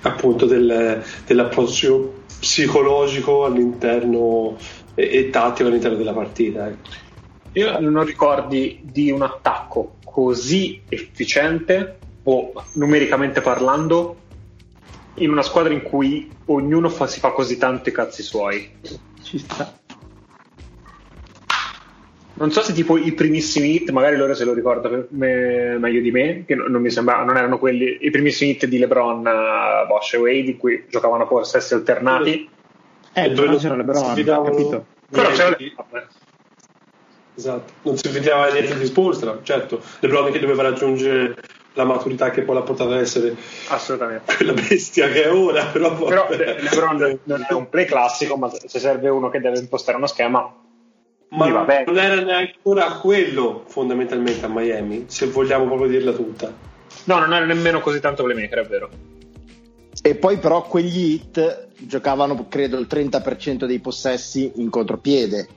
appunto 0.02 0.46
del, 0.46 1.02
dell'approccio 1.26 2.19
psicologico 2.40 3.44
all'interno 3.44 4.56
e, 4.94 5.10
e 5.12 5.30
tattico 5.30 5.68
all'interno 5.68 5.96
della 5.96 6.12
partita. 6.12 6.66
Ecco. 6.66 6.88
Io 7.52 7.78
non 7.80 8.04
ricordi 8.04 8.80
di 8.82 9.10
un 9.10 9.22
attacco 9.22 9.96
così 10.04 10.80
efficiente 10.88 11.98
o 12.24 12.52
numericamente 12.74 13.40
parlando 13.40 14.16
in 15.14 15.30
una 15.30 15.42
squadra 15.42 15.72
in 15.72 15.82
cui 15.82 16.30
ognuno 16.46 16.88
fa, 16.88 17.06
si 17.06 17.20
fa 17.20 17.30
così 17.30 17.58
tanto 17.58 17.88
i 17.88 17.92
cazzi 17.92 18.22
suoi. 18.22 18.70
Ci 19.22 19.38
sta. 19.38 19.79
Non 22.40 22.50
so 22.52 22.62
se 22.62 22.72
tipo 22.72 22.96
i 22.96 23.12
primissimi 23.12 23.74
hit, 23.74 23.90
magari 23.90 24.16
loro 24.16 24.34
se 24.34 24.46
lo 24.46 24.54
ricorda 24.54 24.88
me, 25.10 25.76
meglio 25.78 26.00
di 26.00 26.10
me, 26.10 26.44
che 26.46 26.54
non, 26.54 26.80
mi 26.80 26.90
sembra, 26.90 27.22
non 27.22 27.36
erano 27.36 27.58
quelli, 27.58 27.98
i 28.00 28.10
primissimi 28.10 28.52
hit 28.52 28.64
di 28.64 28.78
LeBron, 28.78 29.18
uh, 29.18 29.86
Bosch 29.86 30.14
e 30.14 30.16
Wade, 30.16 30.50
in 30.50 30.56
cui 30.56 30.86
giocavano 30.88 31.28
a 31.28 31.44
stessi 31.44 31.74
alternati. 31.74 32.48
Eh, 33.12 33.30
dove 33.32 33.56
c'era 33.58 33.76
LeBron, 33.76 34.12
sfidavano... 34.12 34.50
capito? 34.50 34.86
Però 35.10 35.30
c'era 35.32 35.50
LeBron. 35.50 36.06
Esatto, 37.34 37.72
non 37.82 37.98
si 37.98 38.08
vedeva 38.08 38.50
niente 38.50 38.78
di 38.78 38.86
Spolstra, 38.86 39.38
certo, 39.42 39.82
LeBron 40.00 40.32
che 40.32 40.38
doveva 40.38 40.62
raggiungere 40.62 41.36
la 41.74 41.84
maturità 41.84 42.30
che 42.30 42.40
poi 42.40 42.54
l'ha 42.54 42.62
portata 42.62 42.94
ad 42.94 43.00
essere 43.00 43.36
assolutamente 43.68 44.34
quella 44.34 44.54
bestia 44.54 45.08
che 45.08 45.24
è 45.24 45.32
ora. 45.32 45.66
Però, 45.66 45.94
però 45.94 46.26
LeBron 46.30 47.18
non 47.24 47.46
è 47.46 47.52
un 47.52 47.68
play 47.68 47.84
classico, 47.84 48.36
ma 48.36 48.50
se 48.50 48.78
serve 48.78 49.10
uno 49.10 49.28
che 49.28 49.40
deve 49.40 49.58
impostare 49.58 49.98
uno 49.98 50.06
schema, 50.06 50.52
ma 51.30 51.48
non 51.48 51.98
era 51.98 52.20
neanche 52.20 52.54
ancora 52.56 52.92
quello 52.94 53.64
fondamentalmente 53.66 54.46
a 54.46 54.48
Miami, 54.48 55.04
se 55.08 55.26
vogliamo 55.26 55.66
proprio 55.66 55.88
dirla 55.88 56.12
tutta. 56.12 56.52
No, 57.04 57.18
non 57.18 57.32
era 57.32 57.44
nemmeno 57.44 57.80
così 57.80 58.00
tanto 58.00 58.24
playmaker, 58.24 58.58
è 58.58 58.66
vero. 58.66 58.90
E 60.02 60.14
poi 60.14 60.38
però 60.38 60.62
quegli 60.62 61.12
hit 61.12 61.68
giocavano, 61.78 62.46
credo, 62.48 62.78
il 62.78 62.86
30% 62.90 63.64
dei 63.64 63.78
possessi 63.80 64.52
in 64.56 64.70
contropiede 64.70 65.48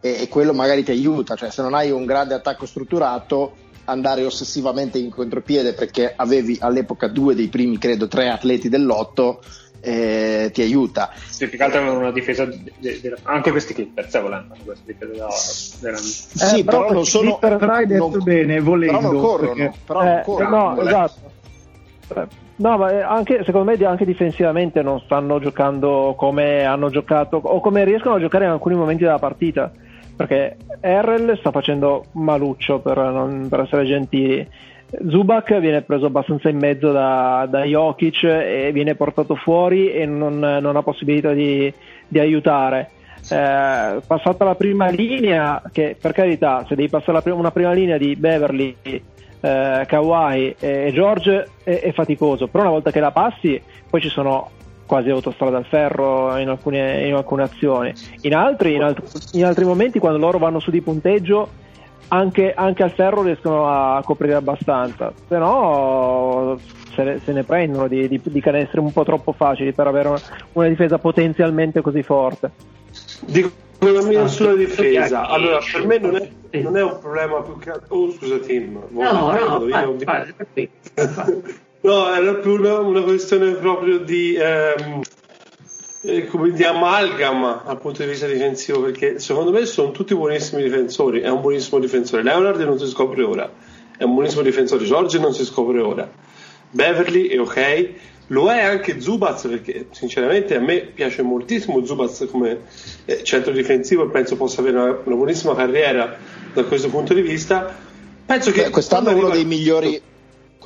e, 0.00 0.22
e 0.22 0.28
quello 0.28 0.52
magari 0.52 0.84
ti 0.84 0.90
aiuta, 0.90 1.34
cioè 1.34 1.50
se 1.50 1.62
non 1.62 1.74
hai 1.74 1.90
un 1.90 2.04
grande 2.04 2.34
attacco 2.34 2.66
strutturato 2.66 3.64
andare 3.86 4.24
ossessivamente 4.24 4.98
in 4.98 5.10
contropiede 5.10 5.72
perché 5.72 6.12
avevi 6.14 6.58
all'epoca 6.60 7.08
due 7.08 7.34
dei 7.34 7.48
primi, 7.48 7.78
credo, 7.78 8.08
tre 8.08 8.28
atleti 8.28 8.68
dell'otto, 8.68 9.40
eh, 9.86 10.50
ti 10.52 10.62
aiuta. 10.62 11.10
Sì, 11.28 11.48
più 11.48 11.56
che 11.56 11.64
altro 11.64 11.78
avevano 11.78 12.00
una 12.00 12.10
difesa, 12.10 12.44
de, 12.44 12.58
de, 12.78 13.00
de, 13.00 13.16
anche 13.22 13.52
questi 13.52 13.72
Clippers, 13.72 14.12
eh, 14.14 14.20
volendo, 14.20 14.54
questa 14.64 14.84
difesa 14.84 15.12
da, 15.80 15.92
eh, 15.92 15.96
sì, 15.96 16.64
però, 16.64 16.80
però 16.80 16.92
non 16.92 17.04
sono... 17.04 17.38
Però 17.38 17.56
hai 17.68 17.86
detto 17.86 18.08
non, 18.08 18.22
bene, 18.24 18.60
volendo. 18.60 18.98
Però 18.98 19.12
non 19.12 19.22
corrono, 19.22 19.54
perché... 19.54 19.78
però 19.86 20.02
non 20.02 20.12
eh, 20.12 20.22
corrono 20.24 20.74
no, 20.74 20.80
esatto. 20.80 21.34
No, 22.56 22.78
ma 22.78 23.06
anche, 23.06 23.44
secondo 23.44 23.70
me 23.70 23.84
anche 23.84 24.04
difensivamente 24.04 24.82
non 24.82 25.00
stanno 25.00 25.38
giocando 25.38 26.14
come 26.16 26.64
hanno 26.64 26.88
giocato 26.88 27.36
o 27.36 27.60
come 27.60 27.84
riescono 27.84 28.14
a 28.14 28.20
giocare 28.20 28.44
in 28.44 28.50
alcuni 28.50 28.74
momenti 28.74 29.02
della 29.02 29.18
partita 29.18 29.70
perché 30.16 30.56
Errel 30.80 31.36
sta 31.38 31.50
facendo 31.50 32.06
maluccio 32.12 32.78
per, 32.78 32.96
non, 32.96 33.48
per 33.48 33.60
essere 33.60 33.84
gentili. 33.84 34.48
Zubac 35.08 35.58
viene 35.58 35.82
preso 35.82 36.06
abbastanza 36.06 36.48
in 36.48 36.58
mezzo 36.58 36.92
da, 36.92 37.46
da 37.50 37.64
Jokic 37.64 38.22
e 38.24 38.70
viene 38.72 38.94
portato 38.94 39.34
fuori 39.34 39.90
e 39.90 40.06
non, 40.06 40.38
non 40.38 40.76
ha 40.76 40.82
possibilità 40.82 41.32
di, 41.32 41.72
di 42.06 42.18
aiutare. 42.18 42.90
Eh, 43.28 44.00
passata 44.06 44.44
la 44.44 44.54
prima 44.54 44.88
linea, 44.88 45.60
che 45.72 45.96
per 46.00 46.12
carità, 46.12 46.64
se 46.68 46.76
devi 46.76 46.88
passare 46.88 47.20
prima, 47.22 47.36
una 47.36 47.50
prima 47.50 47.72
linea 47.72 47.98
di 47.98 48.14
Beverly, 48.14 48.76
eh, 49.40 49.84
Kawhi 49.86 50.54
e 50.58 50.90
George 50.92 51.48
è, 51.64 51.80
è, 51.80 51.92
faticoso, 51.92 52.46
però 52.46 52.62
una 52.62 52.72
volta 52.72 52.92
che 52.92 53.00
la 53.00 53.10
passi, 53.10 53.60
poi 53.90 54.00
ci 54.00 54.08
sono 54.08 54.50
quasi 54.86 55.10
autostrada 55.10 55.56
al 55.56 55.64
ferro 55.64 56.36
in 56.36 56.48
alcune, 56.48 57.06
in 57.06 57.14
alcune 57.14 57.42
azioni. 57.42 57.92
In 58.22 58.34
altri, 58.34 58.74
in, 58.74 58.82
alt- 58.82 59.30
in 59.32 59.44
altri, 59.44 59.64
momenti, 59.64 59.98
quando 59.98 60.18
loro 60.18 60.38
vanno 60.38 60.60
su 60.60 60.70
di 60.70 60.80
punteggio, 60.80 61.48
anche, 62.08 62.52
anche 62.54 62.82
al 62.82 62.92
ferro 62.92 63.22
riescono 63.22 63.68
a 63.68 64.02
coprire 64.04 64.34
abbastanza, 64.34 65.12
se 65.28 65.36
no 65.38 66.58
se 66.94 67.02
ne, 67.02 67.20
se 67.22 67.32
ne 67.32 67.44
prendono 67.44 67.88
di, 67.88 68.08
di, 68.08 68.20
di, 68.22 68.40
canestri 68.40 68.80
un 68.80 68.92
po' 68.92 69.04
troppo 69.04 69.32
facili 69.32 69.72
per 69.72 69.86
avere 69.86 70.08
una, 70.08 70.20
una 70.54 70.68
difesa 70.68 70.98
potenzialmente 70.98 71.82
così 71.82 72.02
forte. 72.02 72.50
Dico 73.20 73.50
la 73.78 74.02
mia 74.02 74.26
sulla 74.26 74.54
difesa, 74.54 75.28
allora 75.28 75.58
per 75.70 75.86
me 75.86 75.98
non 75.98 76.16
è, 76.16 76.30
non 76.60 76.76
è 76.76 76.82
un 76.82 76.98
problema 76.98 77.42
più 77.42 77.58
che 77.58 77.70
altro. 77.70 77.94
Oh, 77.94 78.10
scusa, 78.10 78.38
Tim. 78.38 78.80
No, 78.88 79.12
no, 79.12 79.30
no, 79.30 79.66
io, 79.68 79.96
vai, 80.04 80.34
vai, 80.54 80.70
No, 81.82 82.12
era 82.12 82.34
più 82.34 82.54
una, 82.54 82.80
una 82.80 83.02
questione 83.02 83.52
proprio 83.52 83.98
di, 83.98 84.34
ehm, 84.34 85.02
eh, 86.06 86.26
come 86.26 86.52
di 86.52 86.62
amalgama 86.62 87.64
dal 87.66 87.80
punto 87.80 88.02
di 88.02 88.08
vista 88.08 88.26
difensivo, 88.26 88.80
perché 88.80 89.18
secondo 89.18 89.50
me 89.50 89.66
sono 89.66 89.90
tutti 89.90 90.14
buonissimi 90.14 90.62
difensori. 90.62 91.20
È 91.20 91.28
un 91.28 91.40
buonissimo 91.40 91.80
difensore. 91.80 92.22
Leonard 92.22 92.60
non 92.60 92.78
si 92.78 92.86
scopre 92.86 93.24
ora, 93.24 93.50
è 93.96 94.04
un 94.04 94.14
buonissimo 94.14 94.42
difensore. 94.42 94.84
George 94.84 95.18
non 95.18 95.34
si 95.34 95.44
scopre 95.44 95.80
ora. 95.80 96.08
Beverly 96.70 97.26
è 97.28 97.40
ok. 97.40 97.88
Lo 98.28 98.50
è 98.50 98.60
anche 98.60 99.00
Zubaz 99.00 99.46
perché 99.46 99.86
sinceramente 99.90 100.56
a 100.56 100.60
me 100.60 100.80
piace 100.80 101.22
moltissimo 101.22 101.84
Zubaz 101.84 102.26
come 102.28 102.62
eh, 103.04 103.22
centro 103.22 103.52
difensivo 103.52 104.04
e 104.04 104.08
penso 104.10 104.36
possa 104.36 104.60
avere 104.60 104.78
una, 104.78 105.00
una, 105.04 105.14
buonissima 105.14 105.54
carriera 105.54 106.16
da 106.52 106.64
questo 106.64 106.88
punto 106.88 107.14
di 107.14 107.22
vista. 107.22 107.72
Penso 108.26 108.50
che 108.50 108.64
Beh, 108.64 108.70
quest'anno 108.70 109.10
è 109.10 109.12
uno 109.12 109.30
dei 109.30 109.44
migliori 109.44 110.00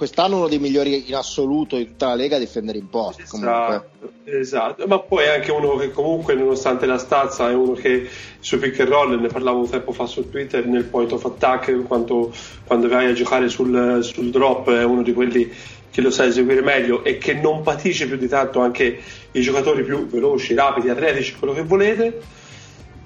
quest'anno 0.01 0.37
uno 0.39 0.49
dei 0.49 0.59
migliori 0.59 1.11
in 1.11 1.15
assoluto 1.15 1.77
in 1.77 1.89
tutta 1.89 2.07
la 2.07 2.15
Lega 2.15 2.37
a 2.37 2.39
difendere 2.39 2.79
in 2.79 2.89
post. 2.89 3.21
Esatto, 3.21 4.13
esatto, 4.25 4.87
ma 4.87 4.99
poi 4.99 5.29
anche 5.29 5.53
uno 5.53 5.77
che 5.77 5.91
comunque 5.91 6.33
nonostante 6.33 6.87
la 6.87 6.97
stazza 6.97 7.51
è 7.51 7.53
uno 7.53 7.75
che 7.75 8.09
su 8.39 8.59
pick 8.59 8.81
and 8.81 8.89
roll, 8.89 9.21
ne 9.21 9.29
parlavo 9.29 9.59
un 9.59 9.69
tempo 9.69 9.93
fa 9.93 10.07
su 10.07 10.31
Twitter, 10.31 10.65
nel 10.65 10.85
point 10.85 11.13
of 11.13 11.23
attack, 11.27 11.83
quando, 11.83 12.33
quando 12.65 12.89
vai 12.89 13.09
a 13.09 13.13
giocare 13.13 13.51
sul, 13.51 13.99
sul 14.03 14.31
drop 14.31 14.71
è 14.71 14.85
uno 14.85 15.03
di 15.03 15.13
quelli 15.13 15.53
che 15.91 16.01
lo 16.01 16.11
sa 16.11 16.25
eseguire 16.25 16.63
meglio 16.63 17.05
e 17.05 17.19
che 17.19 17.35
non 17.35 17.61
patisce 17.61 18.07
più 18.07 18.17
di 18.17 18.27
tanto 18.27 18.61
anche 18.61 19.01
i 19.33 19.41
giocatori 19.43 19.85
più 19.85 20.07
veloci, 20.07 20.55
rapidi, 20.55 20.89
atletici, 20.89 21.35
quello 21.35 21.53
che 21.53 21.63
volete. 21.63 22.21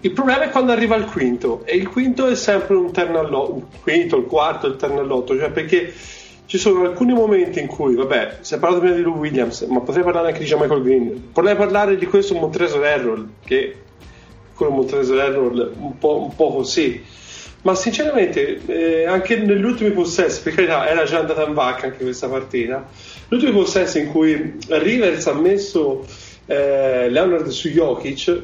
Il 0.02 0.12
problema 0.12 0.44
è 0.44 0.50
quando 0.50 0.70
arriva 0.70 0.94
il 0.94 1.06
quinto 1.06 1.62
e 1.64 1.74
il 1.74 1.88
quinto 1.88 2.28
è 2.28 2.36
sempre 2.36 2.76
un 2.76 2.92
turn 2.92 3.16
all'otto, 3.16 3.56
il 3.56 3.80
quinto, 3.82 4.16
il 4.16 4.26
quarto, 4.26 4.68
il 4.68 4.76
turn 4.76 4.98
all'otto, 4.98 5.36
cioè 5.36 5.50
perché 5.50 5.92
ci 6.46 6.58
sono 6.58 6.82
alcuni 6.82 7.12
momenti 7.12 7.60
in 7.60 7.66
cui, 7.66 7.94
vabbè, 7.94 8.38
si 8.40 8.54
è 8.54 8.58
parlato 8.58 8.82
prima 8.82 8.96
di 8.96 9.02
Lou 9.02 9.16
Williams, 9.16 9.62
ma 9.62 9.80
potrei 9.80 10.04
parlare 10.04 10.28
anche 10.28 10.44
di 10.44 10.54
Michael 10.54 10.82
Green, 10.82 11.32
potrei 11.32 11.56
parlare 11.56 11.96
di 11.96 12.06
questo 12.06 12.34
Montrezl 12.34 12.82
Errol, 12.82 13.28
che 13.44 13.76
quello 14.54 14.72
Montrezl 14.72 15.18
Errol 15.18 15.72
un 15.78 15.98
po', 15.98 16.22
un 16.22 16.34
po' 16.34 16.52
così. 16.52 17.02
Ma 17.62 17.74
sinceramente, 17.74 18.60
eh, 18.66 19.06
anche 19.06 19.36
negli 19.36 19.64
ultimi 19.64 19.90
possessi, 19.90 20.42
per 20.42 20.54
carità, 20.54 20.86
era 20.86 21.04
già 21.04 21.20
andata 21.20 21.46
in 21.46 21.54
vacca 21.54 21.86
anche 21.86 22.04
questa 22.04 22.28
partita. 22.28 22.86
Gli 23.26 23.34
ultimi 23.34 23.52
possessi 23.52 24.00
in 24.00 24.10
cui 24.10 24.58
Rivers 24.68 25.26
ha 25.26 25.32
messo 25.32 26.04
eh, 26.44 27.08
Leonard 27.08 27.48
su 27.48 27.68
Jokic, 27.68 28.42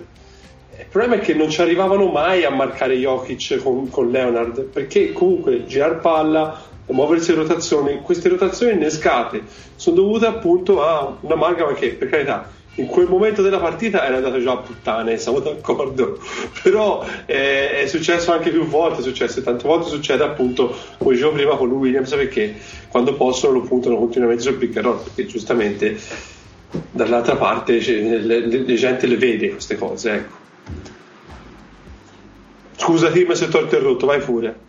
il 0.80 0.87
problema 0.88 1.16
è 1.16 1.25
che 1.25 1.35
non 1.35 1.50
ci 1.50 1.61
arrivavano 1.61 2.07
mai 2.07 2.45
a 2.45 2.50
marcare 2.50 2.97
Jokic 2.97 3.59
con, 3.62 3.90
con 3.90 4.11
Leonard, 4.11 4.62
perché 4.62 5.12
comunque 5.12 5.66
girar 5.66 6.00
palla, 6.00 6.69
muoversi 6.92 7.30
in 7.30 7.38
rotazione, 7.38 8.00
queste 8.02 8.28
rotazioni 8.28 8.73
innescate 8.73 9.42
sono 9.76 9.97
dovute 9.97 10.26
appunto 10.26 10.82
a 10.82 11.02
una 11.02 11.16
un'amalgama 11.20 11.73
che 11.75 11.90
per 11.90 12.09
carità 12.09 12.59
in 12.76 12.87
quel 12.87 13.09
momento 13.09 13.42
della 13.42 13.59
partita 13.59 14.04
era 14.04 14.16
andato 14.16 14.40
già 14.40 14.52
a 14.52 14.56
puttane, 14.59 15.16
siamo 15.18 15.40
d'accordo, 15.40 16.18
però 16.62 17.04
eh, 17.26 17.82
è 17.82 17.87
successo 17.87 18.32
anche 18.32 18.50
più 18.50 18.64
volte, 18.64 19.00
è 19.00 19.02
successo 19.02 19.42
tante 19.42 19.66
volte 19.66 19.88
succede 19.88 20.23
appunto, 20.23 20.75
come 20.99 21.14
dicevo 21.14 21.32
prima 21.32 21.56
con 21.56 21.68
lui 21.68 21.78
Williams, 21.78 22.14
perché 22.14 22.54
quando 22.88 23.14
possono 23.14 23.54
lo 23.54 23.61
puntano 23.62 23.97
continuamente 23.97 24.42
sul 24.42 24.54
pick 24.54 24.76
and 24.76 24.87
roll, 24.87 25.02
perché 25.02 25.26
giustamente 25.26 25.99
dall'altra 26.90 27.37
parte 27.37 27.80
cioè, 27.80 27.97
le, 27.97 28.18
le, 28.18 28.47
le, 28.47 28.75
gente 28.75 29.06
le 29.06 29.16
vede 29.16 29.50
queste 29.50 29.76
cose, 29.76 30.12
ecco. 30.12 30.38
Scusa 32.76 33.11
Tim 33.11 33.32
se 33.32 33.49
ti 33.49 33.56
ho 33.56 33.61
interrotto, 33.61 34.06
vai 34.06 34.20
pure. 34.20 34.68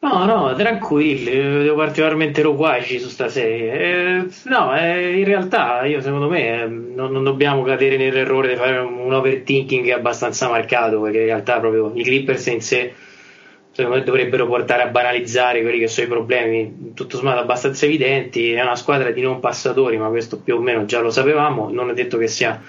No, 0.00 0.24
no, 0.26 0.54
tranquilli, 0.54 1.32
vedo 1.32 1.74
particolarmente 1.74 2.40
loquaci 2.42 3.00
su 3.00 3.08
sta 3.08 3.28
serie. 3.28 3.72
Eh, 3.72 4.26
no, 4.44 4.76
eh, 4.78 5.18
in 5.18 5.24
realtà 5.24 5.84
io 5.86 6.00
secondo 6.00 6.28
me 6.28 6.62
eh, 6.62 6.66
non, 6.68 7.10
non, 7.10 7.24
dobbiamo 7.24 7.64
cadere 7.64 7.96
nell'errore 7.96 8.50
di 8.50 8.56
fare 8.56 8.78
un 8.78 9.12
overthinking 9.12 9.90
abbastanza 9.90 10.48
marcato, 10.48 11.00
perché 11.00 11.18
in 11.18 11.24
realtà 11.24 11.58
proprio 11.58 11.90
i 11.94 12.04
Clippers 12.04 12.46
in 12.46 12.60
sé 12.60 12.92
secondo 13.72 13.98
me 13.98 14.04
dovrebbero 14.04 14.46
portare 14.46 14.82
a 14.82 14.88
banalizzare 14.88 15.62
quelli 15.62 15.78
che 15.78 15.88
sono 15.88 16.06
i 16.06 16.10
problemi, 16.10 16.92
tutto 16.94 17.16
sommato 17.16 17.40
abbastanza 17.40 17.84
evidenti. 17.86 18.52
È 18.52 18.62
una 18.62 18.76
squadra 18.76 19.10
di 19.10 19.20
non 19.20 19.40
passatori, 19.40 19.96
ma 19.98 20.08
questo 20.08 20.40
più 20.40 20.56
o 20.56 20.60
meno 20.60 20.84
già 20.84 21.00
lo 21.00 21.10
sapevamo, 21.10 21.70
non 21.70 21.90
è 21.90 21.94
detto 21.94 22.18
che 22.18 22.28
sia 22.28 22.60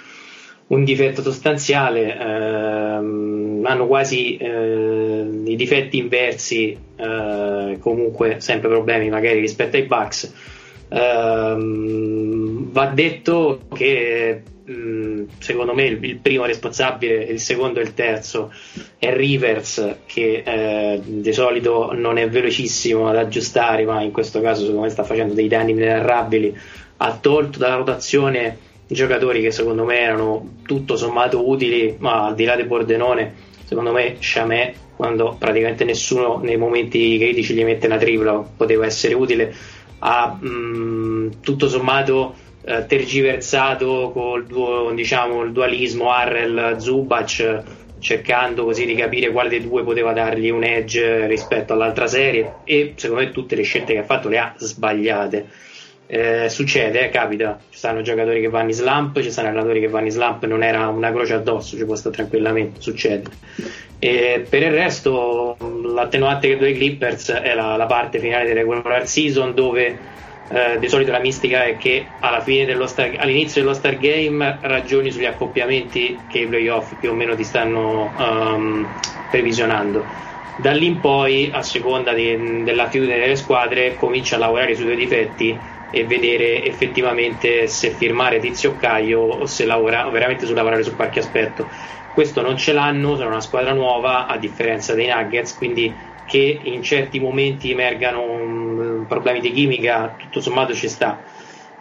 un 0.69 0.83
difetto 0.83 1.21
sostanziale, 1.21 2.17
ehm, 2.17 3.61
hanno 3.65 3.87
quasi 3.87 4.37
eh, 4.37 5.27
i 5.45 5.55
difetti 5.55 5.97
inversi, 5.97 6.77
eh, 6.95 7.77
comunque 7.79 8.39
sempre 8.39 8.69
problemi 8.69 9.09
magari 9.09 9.39
rispetto 9.39 9.77
ai 9.77 9.83
Bucks. 9.83 10.33
Ehm, 10.89 12.71
va 12.71 12.85
detto 12.85 13.61
che 13.73 14.43
mh, 14.63 15.23
secondo 15.39 15.73
me 15.73 15.85
il, 15.85 16.03
il, 16.03 16.17
primo 16.17 16.45
responsabile, 16.45 17.23
il 17.23 17.39
secondo 17.39 17.79
e 17.79 17.83
il 17.83 17.95
terzo 17.95 18.51
è 18.99 19.11
Rivers 19.11 19.97
che 20.05 20.43
eh, 20.45 21.01
di 21.03 21.33
solito 21.33 21.93
non 21.93 22.17
è 22.19 22.29
velocissimo 22.29 23.07
ad 23.09 23.17
aggiustare, 23.17 23.85
ma 23.85 24.01
in 24.01 24.11
questo 24.11 24.39
caso 24.39 24.61
secondo 24.61 24.83
me 24.83 24.89
sta 24.89 25.03
facendo 25.03 25.33
dei 25.33 25.47
danni 25.47 25.71
inenarrabili, 25.71 26.55
ha 26.97 27.17
tolto 27.19 27.57
dalla 27.57 27.75
rotazione 27.75 28.67
giocatori 28.89 29.41
che 29.41 29.51
secondo 29.51 29.85
me 29.85 29.99
erano 29.99 30.55
tutto 30.65 30.95
sommato 30.97 31.47
utili, 31.47 31.95
ma 31.99 32.25
al 32.25 32.35
di 32.35 32.45
là 32.45 32.55
del 32.55 32.65
Bordenone, 32.65 33.33
secondo 33.65 33.91
me 33.91 34.17
Chamè, 34.19 34.73
quando 34.95 35.35
praticamente 35.37 35.85
nessuno 35.85 36.39
nei 36.39 36.57
momenti 36.57 37.17
critici 37.17 37.53
gli 37.53 37.63
mette 37.63 37.85
una 37.85 37.97
tripla, 37.97 38.43
poteva 38.57 38.85
essere 38.85 39.13
utile, 39.13 39.53
ha 39.99 40.37
mh, 40.39 41.41
tutto 41.41 41.69
sommato 41.69 42.33
eh, 42.63 42.85
tergiversato 42.85 44.11
col 44.11 44.45
duo, 44.45 44.91
diciamo, 44.91 45.43
il 45.43 45.51
dualismo 45.51 46.11
Harrell-Zubac 46.11 47.63
cercando 47.99 48.63
così 48.63 48.85
di 48.85 48.95
capire 48.95 49.29
quale 49.29 49.49
dei 49.49 49.61
due 49.61 49.83
poteva 49.83 50.13
dargli 50.13 50.49
un 50.49 50.63
edge 50.63 51.27
rispetto 51.27 51.73
all'altra 51.73 52.07
serie. 52.07 52.55
E 52.63 52.93
secondo 52.95 53.23
me 53.23 53.31
tutte 53.31 53.55
le 53.55 53.63
scelte 53.63 53.93
che 53.93 53.99
ha 53.99 54.03
fatto 54.03 54.29
le 54.29 54.39
ha 54.39 54.53
sbagliate 54.57 55.47
eh, 56.11 56.49
succede, 56.49 57.05
eh, 57.05 57.09
capita, 57.09 57.59
ci 57.69 57.77
stanno 57.77 58.01
giocatori 58.01 58.41
che 58.41 58.49
vanno 58.49 58.69
in 58.69 58.73
slump, 58.73 59.21
ci 59.21 59.29
stanno 59.29 59.49
allenatori 59.49 59.79
che 59.79 59.89
vanno 59.89 60.05
in 60.05 60.11
slump, 60.11 60.43
non 60.45 60.63
era 60.63 60.87
una 60.87 61.11
croce 61.11 61.35
addosso, 61.35 61.77
ci 61.77 61.85
può 61.85 61.95
stare 61.95 62.15
tranquillamente, 62.15 62.81
succede. 62.81 63.29
E 63.99 64.43
per 64.49 64.63
il 64.63 64.71
resto, 64.71 65.55
l'attenuante 65.83 66.47
che 66.47 66.57
due 66.57 66.73
Clippers 66.73 67.29
è 67.31 67.53
la, 67.53 67.75
la 67.75 67.85
parte 67.85 68.17
finale 68.17 68.45
del 68.45 68.55
regular 68.55 69.07
season 69.07 69.53
dove 69.53 69.99
eh, 70.49 70.79
di 70.79 70.89
solito 70.89 71.11
la 71.11 71.19
mistica 71.19 71.65
è 71.65 71.77
che 71.77 72.07
star, 72.87 73.13
all'inizio 73.17 73.61
dello 73.61 73.75
Star 73.75 73.97
Game 73.99 74.57
ragioni 74.61 75.11
sugli 75.11 75.25
accoppiamenti 75.25 76.21
che 76.27 76.39
i 76.39 76.47
playoff 76.47 76.95
più 76.99 77.11
o 77.11 77.13
meno 77.13 77.35
ti 77.35 77.43
stanno 77.43 78.11
um, 78.17 78.87
previsionando. 79.29 80.03
Da 80.57 80.71
lì 80.71 80.87
in 80.87 80.99
poi, 80.99 81.51
a 81.53 81.61
seconda 81.61 82.13
di, 82.13 82.63
dell'attitudine 82.63 83.19
delle 83.19 83.35
squadre, 83.35 83.93
comincia 83.93 84.37
a 84.37 84.39
lavorare 84.39 84.73
sui 84.73 84.85
tuoi 84.85 84.97
difetti 84.97 85.77
e 85.91 86.05
vedere 86.05 86.63
effettivamente 86.63 87.67
se 87.67 87.89
firmare 87.91 88.39
Tizio 88.39 88.75
Caio 88.77 89.21
o 89.21 89.45
se 89.45 89.65
lavora 89.65 90.07
veramente 90.09 90.45
su 90.45 90.53
lavorare 90.53 90.83
su 90.83 90.95
qualche 90.95 91.19
aspetto. 91.19 91.67
Questo 92.13 92.41
non 92.41 92.57
ce 92.57 92.73
l'hanno, 92.73 93.15
sono 93.15 93.29
una 93.29 93.41
squadra 93.41 93.73
nuova 93.73 94.27
a 94.27 94.37
differenza 94.37 94.93
dei 94.93 95.07
Nuggets, 95.07 95.55
quindi 95.55 95.93
che 96.25 96.59
in 96.61 96.83
certi 96.83 97.19
momenti 97.19 97.71
emergano 97.71 99.05
problemi 99.07 99.39
di 99.39 99.51
chimica, 99.51 100.15
tutto 100.17 100.41
sommato 100.41 100.73
ci 100.73 100.87
sta. 100.87 101.21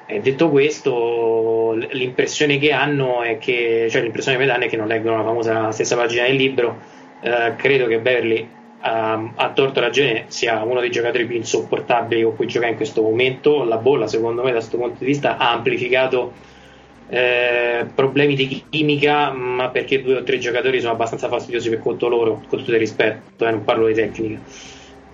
E 0.07 0.21
detto 0.21 0.49
questo, 0.49 1.75
l'impressione 1.91 2.59
che 2.59 2.73
hanno 2.73 3.23
è 3.23 3.37
che, 3.37 3.89
cioè 3.91 4.01
l'impressione 4.01 4.39
che 4.39 4.45
mi 4.45 4.51
danno 4.51 4.65
è 4.65 4.69
che 4.69 4.77
non 4.79 4.87
leggono 4.87 5.19
la 5.19 5.25
famosa 5.25 5.71
stessa 5.71 5.97
pagina 5.97 6.25
del 6.25 6.37
libro. 6.37 6.81
Eh, 7.21 7.55
credo 7.57 7.87
che 7.87 7.99
Beverly 7.99 8.49
um, 8.83 9.33
a 9.35 9.51
torto 9.53 9.81
ragione 9.81 10.25
sia 10.29 10.63
uno 10.63 10.81
dei 10.81 10.91
giocatori 10.91 11.27
più 11.27 11.37
insopportabili 11.37 12.23
con 12.23 12.37
cui 12.37 12.47
gioca 12.47 12.67
in 12.67 12.77
questo 12.77 13.03
momento. 13.03 13.65
La 13.65 13.77
bolla, 13.77 14.07
secondo 14.07 14.43
me, 14.43 14.49
da 14.49 14.59
questo 14.59 14.77
punto 14.77 14.99
di 14.99 15.07
vista, 15.07 15.37
ha 15.37 15.53
amplificato 15.53 16.33
eh, 17.09 17.87
problemi 17.95 18.35
di 18.35 18.65
chimica, 18.69 19.31
ma 19.31 19.69
perché 19.71 20.03
due 20.03 20.17
o 20.17 20.23
tre 20.23 20.39
giocatori 20.39 20.81
sono 20.81 20.93
abbastanza 20.93 21.29
fastidiosi 21.29 21.71
per 21.71 21.81
conto 21.81 22.09
loro, 22.09 22.43
con 22.49 22.59
tutto 22.59 22.73
il 22.73 22.79
rispetto, 22.79 23.47
eh, 23.47 23.51
non 23.51 23.65
parlo 23.65 23.87
di 23.87 23.95
tecnica. 23.95 24.41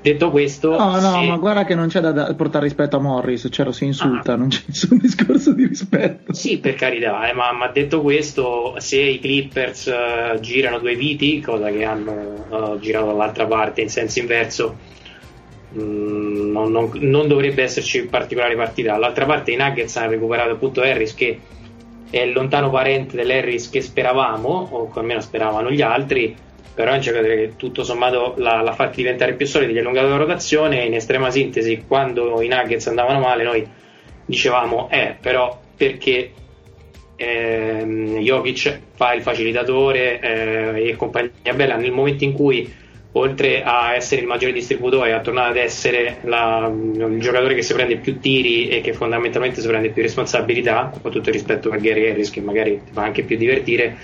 Detto 0.05 0.31
questo, 0.31 0.77
no, 0.77 1.01
no, 1.01 1.23
se... 1.23 1.27
ma 1.27 1.39
guarda 1.39 1.65
che 1.65 1.75
non 1.75 1.89
c'è 1.89 2.01
da, 2.01 2.13
da 2.13 2.35
portare 2.35 2.65
rispetto 2.65 2.97
a 2.97 3.01
Morris, 3.01 3.49
cioè 3.51 3.65
lo 3.65 3.73
si 3.73 3.87
insulta, 3.87 4.35
ah. 4.35 4.37
non 4.37 4.49
c'è 4.49 4.61
nessun 4.67 4.99
discorso 5.01 5.55
di 5.55 5.65
rispetto. 5.65 6.35
Sì, 6.35 6.59
per 6.59 6.75
carità, 6.75 7.27
eh, 7.27 7.33
ma, 7.33 7.53
ma, 7.53 7.69
detto 7.69 8.03
questo, 8.03 8.75
se 8.81 9.01
i 9.01 9.19
Clippers 9.19 9.87
uh, 9.87 10.39
girano 10.41 10.79
due 10.79 10.95
viti, 10.95 11.41
cosa 11.41 11.71
che 11.71 11.85
hanno 11.85 12.45
uh, 12.51 12.79
girato 12.81 13.07
dall'altra 13.07 13.47
parte 13.47 13.81
in 13.81 13.89
senso 13.89 14.19
inverso, 14.19 14.77
mh, 15.71 15.81
mm, 15.81 16.53
non, 16.53 16.71
non, 16.71 16.91
non, 16.97 17.27
dovrebbe 17.27 17.63
esserci 17.63 18.05
particolare 18.05 18.57
partita. 18.57 18.93
Dall'altra 18.93 19.25
parte 19.25 19.53
i 19.53 19.57
Nuggets 19.57 19.97
hanno 19.97 20.11
recuperato 20.11 20.51
appunto 20.51 20.83
Harris 20.83 21.15
che 21.15 21.41
è 22.11 22.21
il 22.21 22.33
lontano 22.35 22.69
parente 22.69 23.17
dell'Harris 23.17 23.71
che 23.71 23.81
speravamo, 23.81 24.69
o 24.71 24.91
almeno 24.93 25.21
speravano 25.21 25.71
gli 25.71 25.81
altri 25.81 26.37
però 26.75 26.93
è 26.93 26.95
un 26.95 27.01
giocatore 27.01 27.37
che 27.37 27.53
tutto 27.57 27.85
sommato 27.85 28.35
l'ha, 28.39 28.61
l'ha 28.61 28.73
fatto 28.73 28.97
diventare 28.97 29.35
più 29.35 29.47
solido, 29.47 29.73
gli 29.73 29.79
ha 29.79 29.81
allungato 29.81 30.09
la 30.09 30.17
rotazione 30.17 30.85
in 30.85 30.95
estrema 30.95 31.31
sintesi 31.31 31.85
quando 31.87 32.43
i 32.43 32.49
Nuggets 32.49 32.87
andavano 32.89 33.21
male 33.21 33.45
noi 33.45 33.67
dicevamo 34.27 34.89
eh 34.91 35.17
però 35.21 35.61
perché 35.77 36.33
ehm, 37.17 38.19
Jokic 38.19 38.81
fa 38.95 39.13
il 39.13 39.23
facilitatore 39.23 40.21
eh, 40.21 40.89
e 40.89 40.97
compagnia 40.97 41.55
bella? 41.55 41.77
Nel 41.77 41.93
momento 41.93 42.25
in 42.25 42.33
cui 42.33 42.83
oltre 43.17 43.63
a 43.63 43.95
essere 43.95 44.23
il 44.23 44.27
maggiore 44.27 44.53
distributore 44.53 45.13
a 45.13 45.21
tornare 45.21 45.51
ad 45.51 45.57
essere 45.57 46.19
la, 46.23 46.69
il 46.73 47.21
giocatore 47.21 47.55
che 47.55 47.63
si 47.63 47.73
prende 47.73 47.97
più 47.97 48.19
tiri 48.19 48.69
e 48.69 48.81
che 48.81 48.93
fondamentalmente 48.93 49.61
si 49.61 49.69
prende 49.69 49.91
più 49.91 50.03
responsabilità 50.03 50.93
con 51.01 51.13
tutto 51.13 51.29
il 51.29 51.35
rispetto 51.35 51.71
a 51.71 51.77
Gary 51.77 52.11
Harris 52.11 52.31
che 52.31 52.41
magari 52.41 52.81
ti 52.85 52.93
fa 52.93 53.03
anche 53.03 53.23
più 53.23 53.37
divertire 53.37 53.97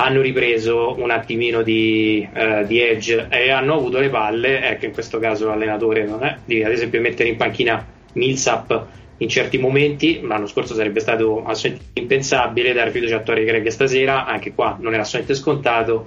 hanno 0.00 0.20
ripreso 0.20 0.94
un 0.98 1.10
attimino 1.10 1.62
di, 1.62 2.26
eh, 2.32 2.64
di, 2.66 2.80
edge 2.80 3.26
e 3.30 3.50
hanno 3.50 3.74
avuto 3.74 3.98
le 3.98 4.08
palle, 4.08 4.62
ecco 4.62 4.86
in 4.86 4.92
questo 4.92 5.18
caso 5.18 5.46
l'allenatore 5.46 6.04
non 6.04 6.22
è, 6.24 6.36
di 6.44 6.62
ad 6.62 6.70
esempio 6.70 7.00
mettere 7.00 7.28
in 7.28 7.36
panchina 7.36 7.84
Millsap 8.12 8.86
in 9.18 9.28
certi 9.28 9.58
momenti, 9.58 10.20
l'anno 10.22 10.46
scorso 10.46 10.74
sarebbe 10.74 11.00
stato 11.00 11.44
assolutamente 11.44 12.00
impensabile 12.00 12.72
dare 12.72 12.92
fiducia 12.92 13.16
a 13.16 13.20
Torre 13.20 13.44
Greg 13.44 13.66
stasera, 13.66 14.26
anche 14.26 14.54
qua 14.54 14.76
non 14.80 14.92
era 14.92 15.02
assolutamente 15.02 15.34
scontato 15.34 16.06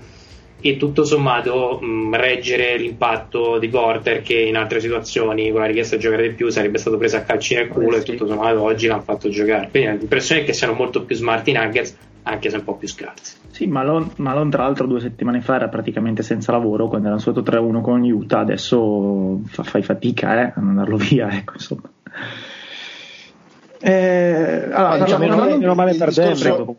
e 0.61 0.77
tutto 0.77 1.03
sommato 1.03 1.79
mh, 1.81 2.15
reggere 2.15 2.77
l'impatto 2.77 3.57
di 3.57 3.67
Porter 3.67 4.21
che 4.21 4.39
in 4.39 4.55
altre 4.55 4.79
situazioni 4.79 5.51
con 5.51 5.61
la 5.61 5.67
richiesta 5.67 5.95
di 5.95 6.01
giocare 6.01 6.29
di 6.29 6.35
più 6.35 6.49
sarebbe 6.49 6.77
stato 6.77 6.97
preso 6.97 7.17
a 7.17 7.21
calci 7.21 7.55
nel 7.55 7.67
culo 7.67 7.97
eh 7.97 8.01
sì. 8.01 8.11
e 8.11 8.15
tutto 8.15 8.27
sommato 8.27 8.61
oggi 8.61 8.87
l'hanno 8.87 9.01
fatto 9.01 9.29
giocare 9.29 9.69
quindi 9.69 9.97
l'impressione 9.97 10.41
è 10.41 10.43
che 10.43 10.53
siano 10.53 10.73
molto 10.73 11.03
più 11.03 11.15
smart 11.15 11.47
i 11.47 11.53
Nuggets 11.53 11.97
anche 12.23 12.49
se 12.49 12.57
un 12.57 12.63
po' 12.63 12.75
più 12.75 12.87
scarsi 12.87 13.39
sì, 13.51 13.67
Malone, 13.67 14.11
Malone 14.17 14.49
tra 14.49 14.63
l'altro 14.63 14.87
due 14.87 14.99
settimane 14.99 15.41
fa 15.41 15.55
era 15.55 15.67
praticamente 15.67 16.23
senza 16.23 16.51
lavoro 16.51 16.87
quando 16.87 17.09
era 17.09 17.17
sotto 17.17 17.41
3-1 17.41 17.81
con 17.81 18.01
Utah, 18.01 18.39
adesso 18.39 19.41
fa, 19.45 19.63
fai 19.63 19.83
fatica 19.83 20.47
eh, 20.47 20.53
a 20.55 20.61
mandarlo 20.61 20.95
via, 20.95 21.29
ecco 21.35 21.53
insomma. 21.53 21.89
Eh, 23.79 24.69
allora, 24.71 24.95
eh, 24.95 25.03
diciamo, 25.03 25.27
meno, 25.27 25.57
meno 25.57 25.75
male 25.75 25.93
per 25.95 26.07
discorso... 26.07 26.77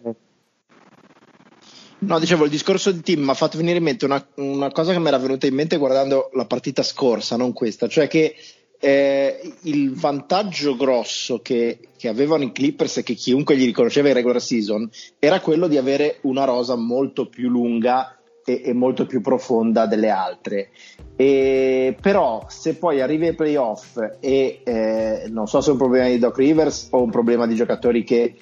No, 2.04 2.18
dicevo, 2.18 2.44
il 2.44 2.50
discorso 2.50 2.90
di 2.90 3.00
team 3.00 3.22
mi 3.22 3.30
ha 3.30 3.34
fatto 3.34 3.56
venire 3.56 3.78
in 3.78 3.84
mente 3.84 4.04
una, 4.04 4.24
una 4.36 4.72
cosa 4.72 4.92
che 4.92 4.98
mi 4.98 5.06
era 5.06 5.18
venuta 5.18 5.46
in 5.46 5.54
mente 5.54 5.76
guardando 5.76 6.30
la 6.34 6.46
partita 6.46 6.82
scorsa, 6.82 7.36
non 7.36 7.52
questa, 7.52 7.86
cioè 7.86 8.08
che 8.08 8.34
eh, 8.80 9.54
il 9.62 9.94
vantaggio 9.94 10.74
grosso 10.74 11.40
che, 11.40 11.78
che, 11.96 12.08
avevano 12.08 12.42
i 12.42 12.50
Clippers 12.50 12.96
e 12.96 13.02
che 13.04 13.14
chiunque 13.14 13.56
gli 13.56 13.64
riconosceva 13.64 14.08
in 14.08 14.14
regular 14.14 14.42
season 14.42 14.90
era 15.20 15.40
quello 15.40 15.68
di 15.68 15.76
avere 15.76 16.18
una 16.22 16.42
rosa 16.42 16.74
molto 16.74 17.28
più 17.28 17.48
lunga 17.48 18.18
e, 18.44 18.62
e 18.64 18.72
molto 18.72 19.06
più 19.06 19.20
profonda 19.20 19.86
delle 19.86 20.10
altre. 20.10 20.70
E, 21.14 21.96
però 22.00 22.46
se 22.48 22.74
poi 22.74 23.00
arrivi 23.00 23.28
ai 23.28 23.34
playoff 23.34 23.96
e 24.18 24.62
eh, 24.64 25.26
non 25.28 25.46
so 25.46 25.60
se 25.60 25.68
è 25.68 25.72
un 25.72 25.78
problema 25.78 26.08
di 26.08 26.18
Doc 26.18 26.36
Rivers 26.36 26.88
o 26.90 27.00
un 27.00 27.10
problema 27.10 27.46
di 27.46 27.54
giocatori 27.54 28.02
che 28.02 28.34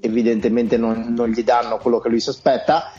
evidentemente 0.00 0.76
non, 0.76 1.14
non 1.16 1.28
gli 1.30 1.44
danno 1.44 1.78
quello 1.78 2.00
che 2.00 2.08
lui 2.08 2.20
si 2.20 2.28
aspetta, 2.28 2.92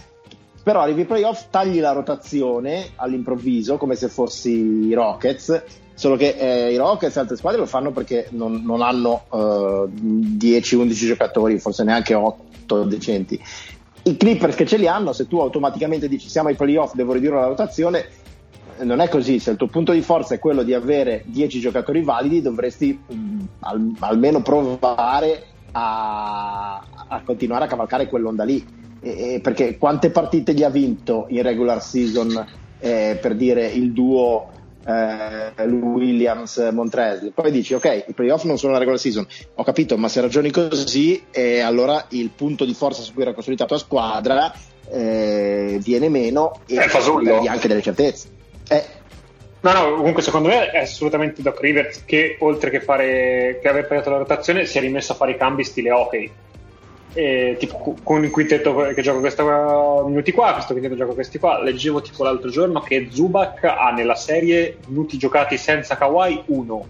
però 0.65 0.81
arrivi 0.81 1.01
ai 1.01 1.05
playoff, 1.05 1.45
tagli 1.51 1.79
la 1.79 1.91
rotazione 1.91 2.87
all'improvviso 2.95 3.77
come 3.77 3.93
se 3.93 4.09
fossi 4.09 4.87
i 4.87 4.93
Rockets 4.95 5.83
Solo 5.95 6.17
che 6.17 6.35
eh, 6.37 6.73
i 6.73 6.75
Rockets 6.75 7.15
e 7.15 7.19
altre 7.21 7.37
squadre 7.37 7.61
lo 7.61 7.65
fanno 7.65 7.91
perché 7.91 8.27
non, 8.31 8.63
non 8.65 8.81
hanno 8.81 9.23
eh, 9.31 9.87
10-11 9.97 10.91
giocatori, 10.91 11.57
forse 11.57 11.85
neanche 11.85 12.13
8 12.13 12.83
decenti. 12.83 13.41
I 14.03 14.17
Clippers 14.17 14.55
che 14.57 14.65
ce 14.65 14.75
li 14.75 14.87
hanno, 14.87 15.13
se 15.13 15.25
tu 15.25 15.39
automaticamente 15.39 16.09
dici 16.09 16.27
siamo 16.27 16.49
ai 16.49 16.55
playoff, 16.55 16.95
devo 16.95 17.13
ridurre 17.13 17.39
la 17.39 17.47
rotazione, 17.47 18.07
non 18.79 18.99
è 18.99 19.07
così. 19.07 19.39
Se 19.39 19.51
il 19.51 19.57
tuo 19.57 19.67
punto 19.67 19.93
di 19.93 20.01
forza 20.01 20.35
è 20.35 20.39
quello 20.39 20.63
di 20.63 20.73
avere 20.73 21.23
10 21.27 21.61
giocatori 21.61 22.03
validi, 22.03 22.41
dovresti 22.41 22.99
mh, 23.07 23.15
mm, 23.15 23.39
al, 23.61 23.91
almeno 23.99 24.41
provare 24.41 25.43
a, 25.71 26.83
a, 27.07 27.21
continuare 27.23 27.63
a 27.63 27.67
cavalcare 27.67 28.09
quell'onda 28.09 28.43
lì. 28.43 28.83
E, 29.05 29.35
e 29.35 29.39
perché 29.39 29.77
quante 29.77 30.09
partite 30.09 30.53
gli 30.55 30.63
ha 30.63 30.69
vinto 30.69 31.27
in 31.29 31.43
regular 31.43 31.79
season 31.79 32.43
eh, 32.79 33.19
per 33.21 33.35
dire 33.35 33.67
il 33.67 33.91
duo 33.91 34.49
eh, 34.83 35.63
Williams, 35.63 36.57
Montrese. 36.71 37.31
Poi 37.31 37.51
dici, 37.51 37.75
ok, 37.75 38.05
i 38.07 38.13
playoff 38.13 38.43
non 38.45 38.57
sono 38.57 38.73
la 38.73 38.79
regular 38.79 38.99
season, 38.99 39.25
ho 39.55 39.63
capito, 39.63 39.95
ma 39.97 40.07
se 40.07 40.21
ragioni 40.21 40.49
così, 40.49 41.23
eh, 41.29 41.59
allora 41.59 42.05
il 42.09 42.31
punto 42.31 42.65
di 42.65 42.73
forza 42.73 43.03
su 43.03 43.13
cui 43.13 43.21
era 43.21 43.33
costruita 43.33 43.63
la 43.63 43.69
tua 43.69 43.77
squadra 43.77 44.53
eh, 44.91 45.79
viene 45.83 46.09
meno 46.09 46.61
e 46.65 46.79
hai 46.79 47.47
anche 47.47 47.67
delle 47.67 47.81
certezze. 47.81 48.29
Eh. 48.67 49.03
No, 49.61 49.71
no, 49.71 49.95
comunque 49.95 50.21
secondo 50.21 50.47
me 50.47 50.69
è 50.69 50.79
assolutamente 50.79 51.41
Doc 51.41 51.59
Rivers 51.59 52.05
che 52.05 52.37
oltre 52.39 52.69
che, 52.69 52.81
fare, 52.81 53.59
che 53.59 53.67
aver 53.67 53.87
pagato 53.87 54.11
la 54.11 54.17
rotazione 54.17 54.65
si 54.65 54.77
è 54.77 54.81
rimesso 54.81 55.13
a 55.13 55.15
fare 55.15 55.31
i 55.31 55.37
cambi 55.37 55.63
stile 55.63 55.89
hockey 55.89 56.31
e, 57.15 57.55
tipo 57.57 57.95
con 58.03 58.25
il 58.25 58.29
quintetto 58.29 58.75
che 58.93 59.01
gioca 59.01 59.19
questi 59.19 59.41
minuti 59.41 60.33
qua, 60.33 60.51
questo 60.51 60.73
quintetto 60.73 60.97
gioca 60.97 61.13
questi 61.13 61.39
qua. 61.39 61.63
Leggevo 61.63 62.01
tipo 62.01 62.23
l'altro 62.23 62.49
giorno 62.49 62.81
che 62.81 63.07
Zubac 63.09 63.63
ha 63.63 63.91
nella 63.91 64.15
serie 64.15 64.77
minuti 64.87 65.17
giocati 65.17 65.57
senza 65.57 65.95
Kawhi 65.95 66.43
1. 66.47 66.85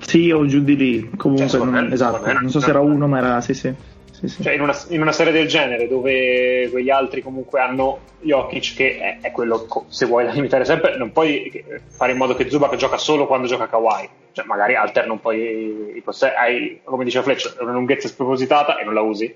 Sì, 0.00 0.32
o 0.32 0.44
giù 0.46 0.60
di 0.60 0.76
lì. 0.76 1.10
Comunque, 1.16 1.48
cioè, 1.48 1.64
non, 1.64 1.92
esatto. 1.92 2.32
Non 2.32 2.50
so 2.50 2.58
se 2.58 2.70
era 2.70 2.80
uno, 2.80 3.06
ma 3.06 3.18
era 3.18 3.40
sì, 3.40 3.54
sì. 3.54 3.72
sì, 4.10 4.26
sì. 4.26 4.42
Cioè, 4.42 4.54
in, 4.54 4.60
una, 4.60 4.76
in, 4.88 5.00
una, 5.00 5.12
serie 5.12 5.32
del 5.32 5.46
genere 5.46 5.86
dove 5.86 6.68
quegli 6.68 6.90
altri 6.90 7.22
comunque 7.22 7.60
hanno 7.60 8.00
Jokic, 8.22 8.74
che 8.74 8.98
è, 8.98 9.18
è 9.20 9.30
quello 9.30 9.66
se 9.86 10.06
vuoi 10.06 10.28
limitare 10.34 10.64
sempre, 10.64 10.96
non 10.96 11.12
puoi 11.12 11.64
fare 11.90 12.10
in 12.10 12.18
modo 12.18 12.34
che 12.34 12.50
Zubac 12.50 12.74
gioca 12.74 12.98
solo 12.98 13.28
quando 13.28 13.46
gioca 13.46 13.68
Kawhi. 13.68 14.08
Cioè, 14.32 14.46
magari 14.46 14.74
alterna 14.74 15.12
un 15.12 15.20
po' 15.20 15.30
i, 15.30 15.92
i 15.94 16.00
possessi, 16.00 16.34
hai, 16.36 16.80
come 16.82 17.04
diceva 17.04 17.22
Fletcher, 17.22 17.56
una 17.60 17.70
lunghezza 17.70 18.08
spropositata 18.08 18.78
e 18.78 18.84
non 18.84 18.94
la 18.94 19.00
usi 19.00 19.32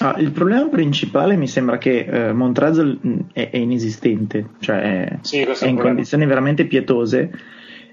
Ah, 0.00 0.14
il 0.18 0.30
problema 0.30 0.68
principale 0.68 1.36
mi 1.36 1.48
sembra 1.48 1.78
che 1.78 2.00
eh, 2.00 2.32
Montrezl 2.32 2.98
mm, 3.04 3.18
è, 3.32 3.50
è, 3.50 3.56
inesistente, 3.56 4.50
cioè 4.60 4.80
è, 4.80 5.18
sì, 5.22 5.40
è 5.40 5.66
in 5.66 5.76
condizioni 5.76 6.24
veramente 6.24 6.66
pietose 6.66 7.30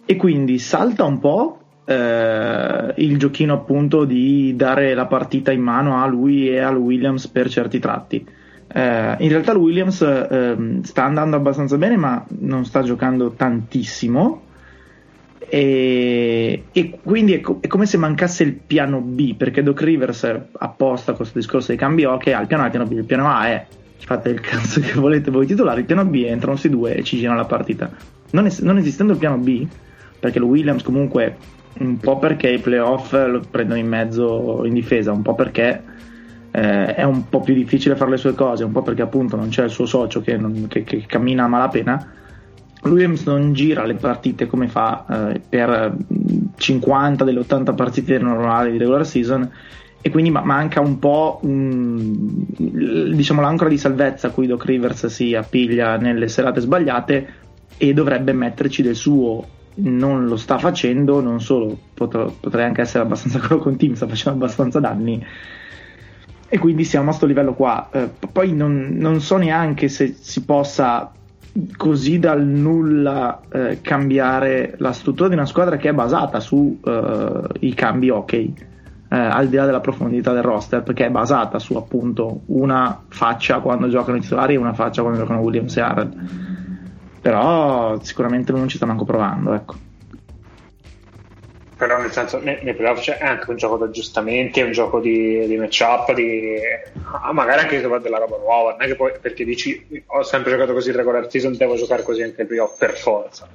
e 0.06 0.15
quindi 0.15 0.60
salta 0.60 1.04
un 1.04 1.20
po' 1.20 1.60
eh, 1.86 2.94
il 2.98 3.18
giochino 3.18 3.54
appunto 3.54 4.06
di 4.06 4.56
dare 4.56 4.94
la 4.94 5.08
partita 5.08 5.52
in 5.52 5.62
mano 5.62 6.02
a 6.02 6.06
lui 6.06 6.48
e 6.50 6.60
al 6.60 6.78
Williams 6.78 7.28
per 7.28 7.50
certi 7.50 7.80
tratti. 7.80 8.24
Eh, 8.68 9.15
in 9.20 9.30
realtà 9.30 9.52
il 9.54 9.58
Williams 9.58 10.02
ehm, 10.02 10.82
sta 10.82 11.06
andando 11.06 11.36
abbastanza 11.36 11.78
bene 11.78 11.98
ma 11.98 12.24
non 12.39 12.65
sta 12.65 12.84
giocando 12.84 13.32
tantissimo 13.32 14.41
e, 15.39 16.63
e 16.71 17.00
quindi 17.04 17.34
è, 17.34 17.41
co- 17.41 17.60
è, 17.62 17.67
come 17.67 17.86
se 17.86 17.98
mancasse 17.98 18.43
il 18.43 18.54
piano 18.54 19.00
B 19.02 19.36
perché 19.36 19.62
Doc 19.62 19.82
Rivers 19.82 20.39
apposta 20.54 21.13
questo 21.13 21.38
discorso 21.38 21.67
dei 21.67 21.78
cambi 21.78 22.06
O 22.06 22.17
che 22.17 22.34
ha 22.34 22.41
il 22.41 22.48
piano 22.48 22.63
A 22.63 22.65
e 22.65 22.69
il 22.69 22.71
piano 22.71 22.88
B 22.89 22.98
il 22.98 23.06
piano 23.06 23.30
A 23.30 23.48
è 23.48 23.65
fate 23.98 24.30
il 24.30 24.39
cazzo 24.39 24.80
che 24.82 24.93
volete 24.93 25.32
voi 25.32 25.45
titolari 25.45 25.82
il 25.82 25.86
piano 25.86 26.06
B 26.06 26.15
entrano 26.26 26.52
questi 26.52 26.69
due 26.69 26.95
e 26.95 27.04
ci 27.04 27.17
girano 27.17 27.38
la 27.38 27.45
partita. 27.45 27.89
Non, 28.32 28.45
es- 28.45 28.60
non 28.60 28.78
esistendo 28.78 29.13
il 29.13 29.19
piano 29.19 29.38
B 29.38 29.67
perché 30.19 30.39
lo 30.39 30.48
Williams 30.48 30.84
comunque 30.84 31.38
un 31.78 31.98
po' 31.98 32.17
perché 32.17 32.50
i 32.50 32.60
playoff 32.60 33.12
lo 33.13 33.41
prendono 33.50 33.80
in 33.80 33.88
mezzo 33.88 34.63
in 34.65 34.74
difesa 34.74 35.12
un 35.12 35.21
po' 35.21 35.36
perché 35.36 35.84
eh, 36.52 36.95
è 36.95 37.04
un 37.04 37.28
po' 37.28 37.41
più 37.41 37.54
difficile 37.54 37.95
fare 37.95 38.12
le 38.12 38.17
sue 38.17 38.34
cose 38.34 38.63
un 38.63 38.71
po' 38.71 38.82
perché 38.82 39.02
appunto 39.02 39.36
non 39.36 39.50
c'è 39.50 39.65
il 39.65 39.69
suo 39.69 39.86
socio 39.86 40.21
che, 40.21 40.38
non, 40.38 40.67
che, 40.67 40.84
che 40.84 41.04
cammina 41.06 41.43
a 41.43 41.48
malapena 41.48 42.13
Williams 42.89 43.26
non 43.26 43.54
gira 43.54 43.86
le 43.86 43.95
partite 43.95 44.48
come 44.48 44.67
fa 44.67 45.32
eh, 45.34 45.41
per 45.48 45.95
50 46.56 47.24
delle 47.24 47.39
80 47.39 47.74
partite 47.74 48.17
normali 48.17 48.71
di 48.71 48.78
regular 48.78 49.06
season 49.06 49.50
e 50.02 50.12
quindi 50.12 50.30
manca 50.30 50.82
un 50.82 51.00
po' 51.00 51.39
um, 51.41 52.45
diciamo 52.56 53.41
l'ancora 53.41 53.71
di 53.71 53.78
salvezza 53.80 54.28
a 54.28 54.30
cui 54.30 54.45
Doc 54.45 54.63
Rivers 54.65 55.08
si 55.08 55.34
appiglia 55.34 55.98
nelle 55.98 56.28
serate 56.28 56.60
sbagliate 56.60 57.34
e 57.78 57.91
dovrebbe 57.91 58.32
metterci 58.32 58.84
del 58.84 58.93
suo. 58.93 59.48
Non 59.78 60.28
lo 60.28 60.38
sta 60.38 60.60
facendo 60.60 61.21
non 61.21 61.41
solo 61.41 61.76
potrei, 61.95 62.32
potrei 62.39 62.65
anche 62.65 62.82
essere 62.82 63.04
abbastanza 63.04 63.39
quello 63.45 63.62
con 63.62 63.78
team 63.78 63.93
sta 63.93 64.08
facendo 64.08 64.38
abbastanza 64.38 64.80
danni. 64.80 65.26
E 66.48 66.58
quindi 66.60 66.84
siamo 66.84 67.06
a 67.06 67.08
questo 67.08 67.26
livello 67.26 67.56
qua. 67.56 67.89
Eh, 67.91 68.10
poi 68.32 68.54
non, 68.54 68.89
non 68.91 69.19
so 69.21 69.38
neanche 69.38 69.88
se 69.88 70.15
si 70.19 70.43
possa 70.45 71.12
così 71.78 72.20
dal 72.20 72.46
nulla 72.46 73.41
eh, 73.50 73.80
cambiare 73.82 74.76
la 74.78 74.91
struttura 74.91 75.30
di 75.30 75.36
una 75.36 75.46
squadra 75.46 75.78
che 75.78 75.89
è 75.89 75.94
basata 75.94 76.39
sui 76.39 76.80
eh, 76.84 77.74
cambi 77.74 78.10
ok, 78.10 78.34
eh, 78.34 78.54
al 79.10 79.48
di 79.48 79.56
là 79.56 79.65
della 79.65 79.80
profondità 79.80 80.34
del 80.34 80.44
roster, 80.44 80.84
perché 80.84 81.06
è 81.06 81.10
basata 81.10 81.60
su 81.60 81.76
appunto 81.76 82.41
una 82.48 83.04
faccia 83.08 83.60
quando 83.60 83.88
giocano 83.88 84.18
i 84.18 84.22
titolari 84.22 84.56
e 84.56 84.58
una 84.58 84.74
faccia 84.74 85.02
quando 85.02 85.20
giocano 85.20 85.39
Williams 85.39 85.78
e 85.78 85.82
Harold. 85.82 86.30
Però 87.22 88.00
sicuramente 88.02 88.52
non 88.52 88.68
ci 88.68 88.78
sta 88.78 88.86
manco 88.86 89.06
provando, 89.06 89.54
ecco 89.54 89.85
però 91.77 91.99
nel 91.99 92.11
senso 92.11 92.39
nei, 92.39 92.59
nei 92.61 92.73
playoff 92.73 93.01
c'è 93.01 93.17
anche 93.19 93.49
un 93.49 93.57
gioco 93.57 93.77
di 93.77 93.83
aggiustamenti, 93.83 94.61
un 94.61 94.71
gioco 94.71 94.99
di, 94.99 95.45
di 95.45 95.57
matchup, 95.57 96.13
di, 96.13 96.57
ah, 97.21 97.33
magari 97.33 97.61
anche 97.61 97.81
della 97.81 98.17
roba 98.17 98.38
nuova, 98.38 98.71
non 98.71 98.81
è 98.81 98.88
che 98.88 98.95
poi 98.95 99.11
perché 99.19 99.43
dici 99.43 100.03
ho 100.05 100.23
sempre 100.23 100.51
giocato 100.51 100.73
così 100.73 100.89
il 100.89 100.95
regular 100.95 101.29
season, 101.29 101.55
devo 101.57 101.75
giocare 101.75 102.03
così 102.03 102.21
anche 102.21 102.41
il 102.41 102.47
playoff 102.47 102.77
per 102.77 102.97
forza. 102.97 103.47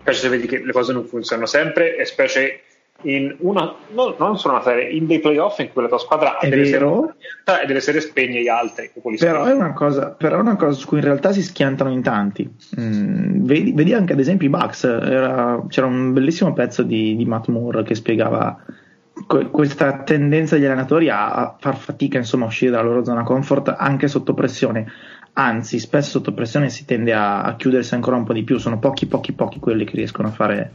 Specie 0.00 0.20
se 0.20 0.28
vedi 0.28 0.46
che 0.46 0.64
le 0.64 0.72
cose 0.72 0.92
non 0.92 1.04
funzionano 1.04 1.46
sempre 1.46 1.96
e 1.96 2.06
specie 2.06 2.62
in 3.02 3.36
una, 3.40 3.74
no, 3.92 4.14
non 4.18 4.38
solo 4.38 4.54
una 4.54 4.62
serie, 4.62 4.90
in 4.90 5.06
dei 5.06 5.20
playoff 5.20 5.60
in 5.60 5.70
cui 5.72 5.82
la 5.82 5.88
tua 5.88 5.98
squadra 5.98 6.38
è 6.38 6.48
delle 6.48 6.68
vero, 6.68 7.14
serie 7.44 7.62
e 7.62 7.66
delle 7.66 7.80
serie 7.80 8.00
spegne 8.00 8.40
gli 8.42 8.48
altri. 8.48 8.90
Però 9.18 9.44
è, 9.44 9.52
una 9.52 9.72
cosa, 9.72 10.10
però 10.10 10.38
è 10.38 10.40
una 10.40 10.56
cosa 10.56 10.76
su 10.76 10.86
cui 10.86 10.98
in 10.98 11.04
realtà 11.04 11.30
si 11.30 11.42
schiantano 11.42 11.90
in 11.90 12.02
tanti. 12.02 12.50
Mm, 12.80 13.44
vedi, 13.44 13.72
vedi, 13.72 13.92
anche 13.94 14.14
ad 14.14 14.18
esempio 14.18 14.48
i 14.48 14.50
Bucks, 14.50 14.82
era, 14.84 15.64
c'era 15.68 15.86
un 15.86 16.12
bellissimo 16.12 16.52
pezzo 16.52 16.82
di, 16.82 17.14
di 17.14 17.24
Matt 17.24 17.46
Moore 17.46 17.84
che 17.84 17.94
spiegava 17.94 18.60
que- 19.26 19.48
questa 19.50 20.02
tendenza 20.02 20.56
degli 20.56 20.64
allenatori 20.64 21.08
a, 21.08 21.32
a 21.32 21.56
far 21.56 21.76
fatica 21.76 22.18
insomma, 22.18 22.46
a 22.46 22.48
uscire 22.48 22.72
dalla 22.72 22.88
loro 22.88 23.04
zona 23.04 23.22
comfort 23.22 23.74
anche 23.78 24.08
sotto 24.08 24.34
pressione. 24.34 24.90
Anzi, 25.34 25.78
spesso 25.78 26.10
sotto 26.18 26.32
pressione 26.32 26.68
si 26.68 26.84
tende 26.84 27.12
a, 27.12 27.42
a 27.42 27.54
chiudersi 27.54 27.94
ancora 27.94 28.16
un 28.16 28.24
po' 28.24 28.32
di 28.32 28.42
più, 28.42 28.58
sono 28.58 28.80
pochi, 28.80 29.06
pochi, 29.06 29.32
pochi 29.34 29.60
quelli 29.60 29.84
che 29.84 29.94
riescono 29.94 30.26
a 30.26 30.32
fare 30.32 30.72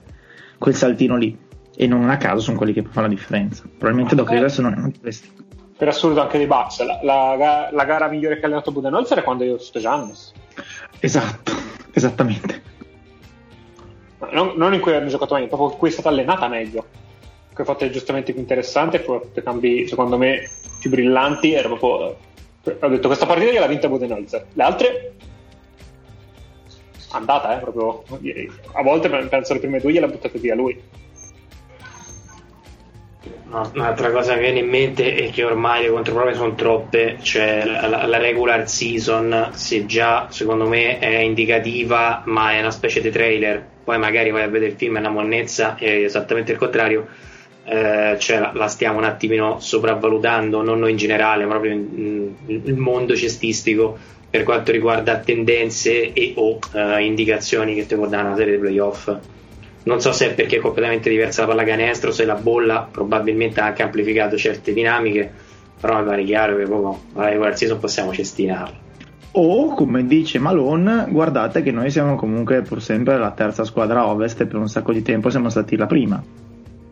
quel 0.58 0.74
saltino 0.74 1.18
lì 1.18 1.38
e 1.76 1.88
non 1.88 2.10
a 2.10 2.18
caso 2.18 2.42
sono 2.42 2.58
quelli 2.58 2.74
che 2.74 2.84
fanno 2.84 3.08
la 3.08 3.14
differenza. 3.14 3.64
Probabilmente 3.64 4.16
Doc 4.16 4.30
Rivers 4.30 4.60
non 4.60 4.74
è 4.74 4.78
uno 4.78 4.90
di 4.90 5.00
questi. 5.00 5.32
Per 5.76 5.88
assurdo 5.88 6.22
anche 6.22 6.38
dei 6.38 6.48
Bucks, 6.48 6.84
la, 6.86 7.00
la, 7.02 7.70
la, 7.72 7.84
gara 7.84 8.08
migliore 8.08 8.36
che 8.36 8.44
ha 8.44 8.46
allenato 8.46 8.72
Budenholzer 8.72 9.20
è 9.20 9.24
quando 9.24 9.44
io 9.44 9.58
sto 9.58 9.80
Giannis. 9.80 10.32
Esatto, 11.00 11.52
esattamente. 11.92 12.72
Non, 14.32 14.54
non, 14.56 14.74
in 14.74 14.80
cui 14.80 14.94
hanno 14.94 15.10
giocato 15.10 15.34
meglio, 15.34 15.48
proprio 15.48 15.72
in 15.72 15.78
cui 15.78 15.90
è 15.90 15.92
stata 15.92 16.10
allenata 16.10 16.48
meglio. 16.48 16.86
Che 17.54 17.62
ha 17.62 17.66
fatto 17.66 17.84
aggiustamenti 17.84 18.32
più 18.32 18.42
interessanti, 18.42 18.96
ha 18.96 19.02
fatto 19.02 19.42
cambi 19.44 19.88
secondo 19.88 20.18
me 20.18 20.48
più 20.80 20.90
brillanti. 20.90 21.54
Era 21.54 21.68
proprio. 21.68 22.18
Ho 22.80 22.88
detto 22.88 23.08
questa 23.08 23.26
partita 23.26 23.52
gliel'ha 23.52 23.68
vinta 23.68 23.90
Budenholzer. 23.90 24.46
Le 24.54 24.64
altre 24.64 25.14
andata, 27.12 27.58
eh, 27.58 27.60
proprio. 27.60 28.04
A 28.74 28.84
volte 28.84 29.10
penso 29.10 29.54
le 29.54 29.60
prime 29.60 29.80
due 29.80 29.92
gliela 29.92 30.08
buttate 30.08 30.40
via 30.40 30.56
lui. 30.56 30.82
No, 33.46 33.72
un'altra 33.76 34.12
cosa 34.12 34.34
che 34.34 34.42
viene 34.42 34.60
in 34.60 34.68
mente 34.68 35.16
è 35.16 35.30
che 35.30 35.44
ormai 35.44 35.84
le 35.84 35.90
controprove 35.92 36.34
sono 36.34 36.56
troppe, 36.56 37.18
cioè 37.22 37.64
la, 37.66 38.06
la, 38.06 38.18
regular 38.18 38.68
season, 38.68 39.52
se 39.54 39.86
già 39.86 40.28
secondo 40.30 40.68
me 40.68 41.00
è 41.00 41.20
indicativa, 41.20 42.24
ma 42.26 42.52
è 42.52 42.60
una 42.60 42.72
specie 42.72 43.00
di 43.00 43.12
trailer, 43.12 43.66
poi 43.84 43.98
magari 43.98 44.32
vai 44.32 44.44
a 44.44 44.48
vedere 44.48 44.72
il 44.72 44.78
film 44.78 44.98
è 44.98 45.00
una 45.00 45.10
monnezza, 45.10 45.76
è 45.78 45.90
esattamente 45.90 46.52
il 46.52 46.58
contrario, 46.58 47.08
eh, 47.64 48.18
cioè 48.20 48.40
la, 48.40 48.52
la, 48.54 48.68
stiamo 48.68 48.98
un 48.98 49.06
attimino 49.06 49.60
sopravvalutando, 49.60 50.62
non 50.62 50.80
noi 50.80 50.92
in 50.92 50.98
generale, 50.98 51.46
ma 51.46 51.52
proprio 51.52 51.72
in, 51.72 52.34
in, 52.46 52.62
il 52.66 52.76
mondo 52.76 53.16
cestistico 53.16 53.98
per 54.30 54.44
quanto 54.44 54.72
riguarda 54.72 55.20
tendenze 55.20 56.12
e 56.12 56.34
o 56.36 56.60
eh, 56.74 57.06
indicazioni 57.06 57.76
che 57.76 57.86
ti 57.86 57.96
può 57.96 58.08
dare 58.08 58.26
una 58.26 58.36
serie 58.36 58.56
di 58.56 58.60
playoff 58.60 59.16
non 59.84 60.00
so 60.00 60.12
se 60.12 60.32
è 60.32 60.34
perché 60.34 60.58
è 60.58 60.60
completamente 60.60 61.10
diversa 61.10 61.42
la 61.42 61.48
pallacanestro, 61.48 62.12
se 62.12 62.26
la 62.26 62.36
bolla 62.36 62.88
probabilmente 62.90 63.60
ha 63.60 63.66
anche 63.66 63.84
amplificato 63.84 64.38
certe 64.38 64.74
dinamiche, 64.74 65.32
però 65.80 66.00
mi 66.00 66.06
pare 66.06 66.24
chiaro 66.24 66.56
che 66.56 66.64
proprio 66.64 67.00
la 67.14 67.30
regular 67.30 67.58
season 67.58 67.80
possiamo 67.80 68.14
cestinarla. 68.14 68.82
O 69.36 69.74
come 69.74 70.06
dice 70.06 70.38
Malone, 70.38 71.08
guardate 71.10 71.64
che 71.64 71.72
noi 71.72 71.90
siamo 71.90 72.16
comunque 72.16 72.62
pur 72.62 72.82
sempre 72.82 73.18
la 73.18 73.32
terza 73.32 73.64
squadra 73.64 74.08
ovest 74.08 74.42
e 74.42 74.46
per 74.46 74.58
un 74.58 74.70
sacco 74.70 74.94
di 74.94 75.02
tempo 75.02 75.30
siamo 75.30 75.50
stati 75.50 75.76
la 75.76 75.88
prima. 75.88 76.24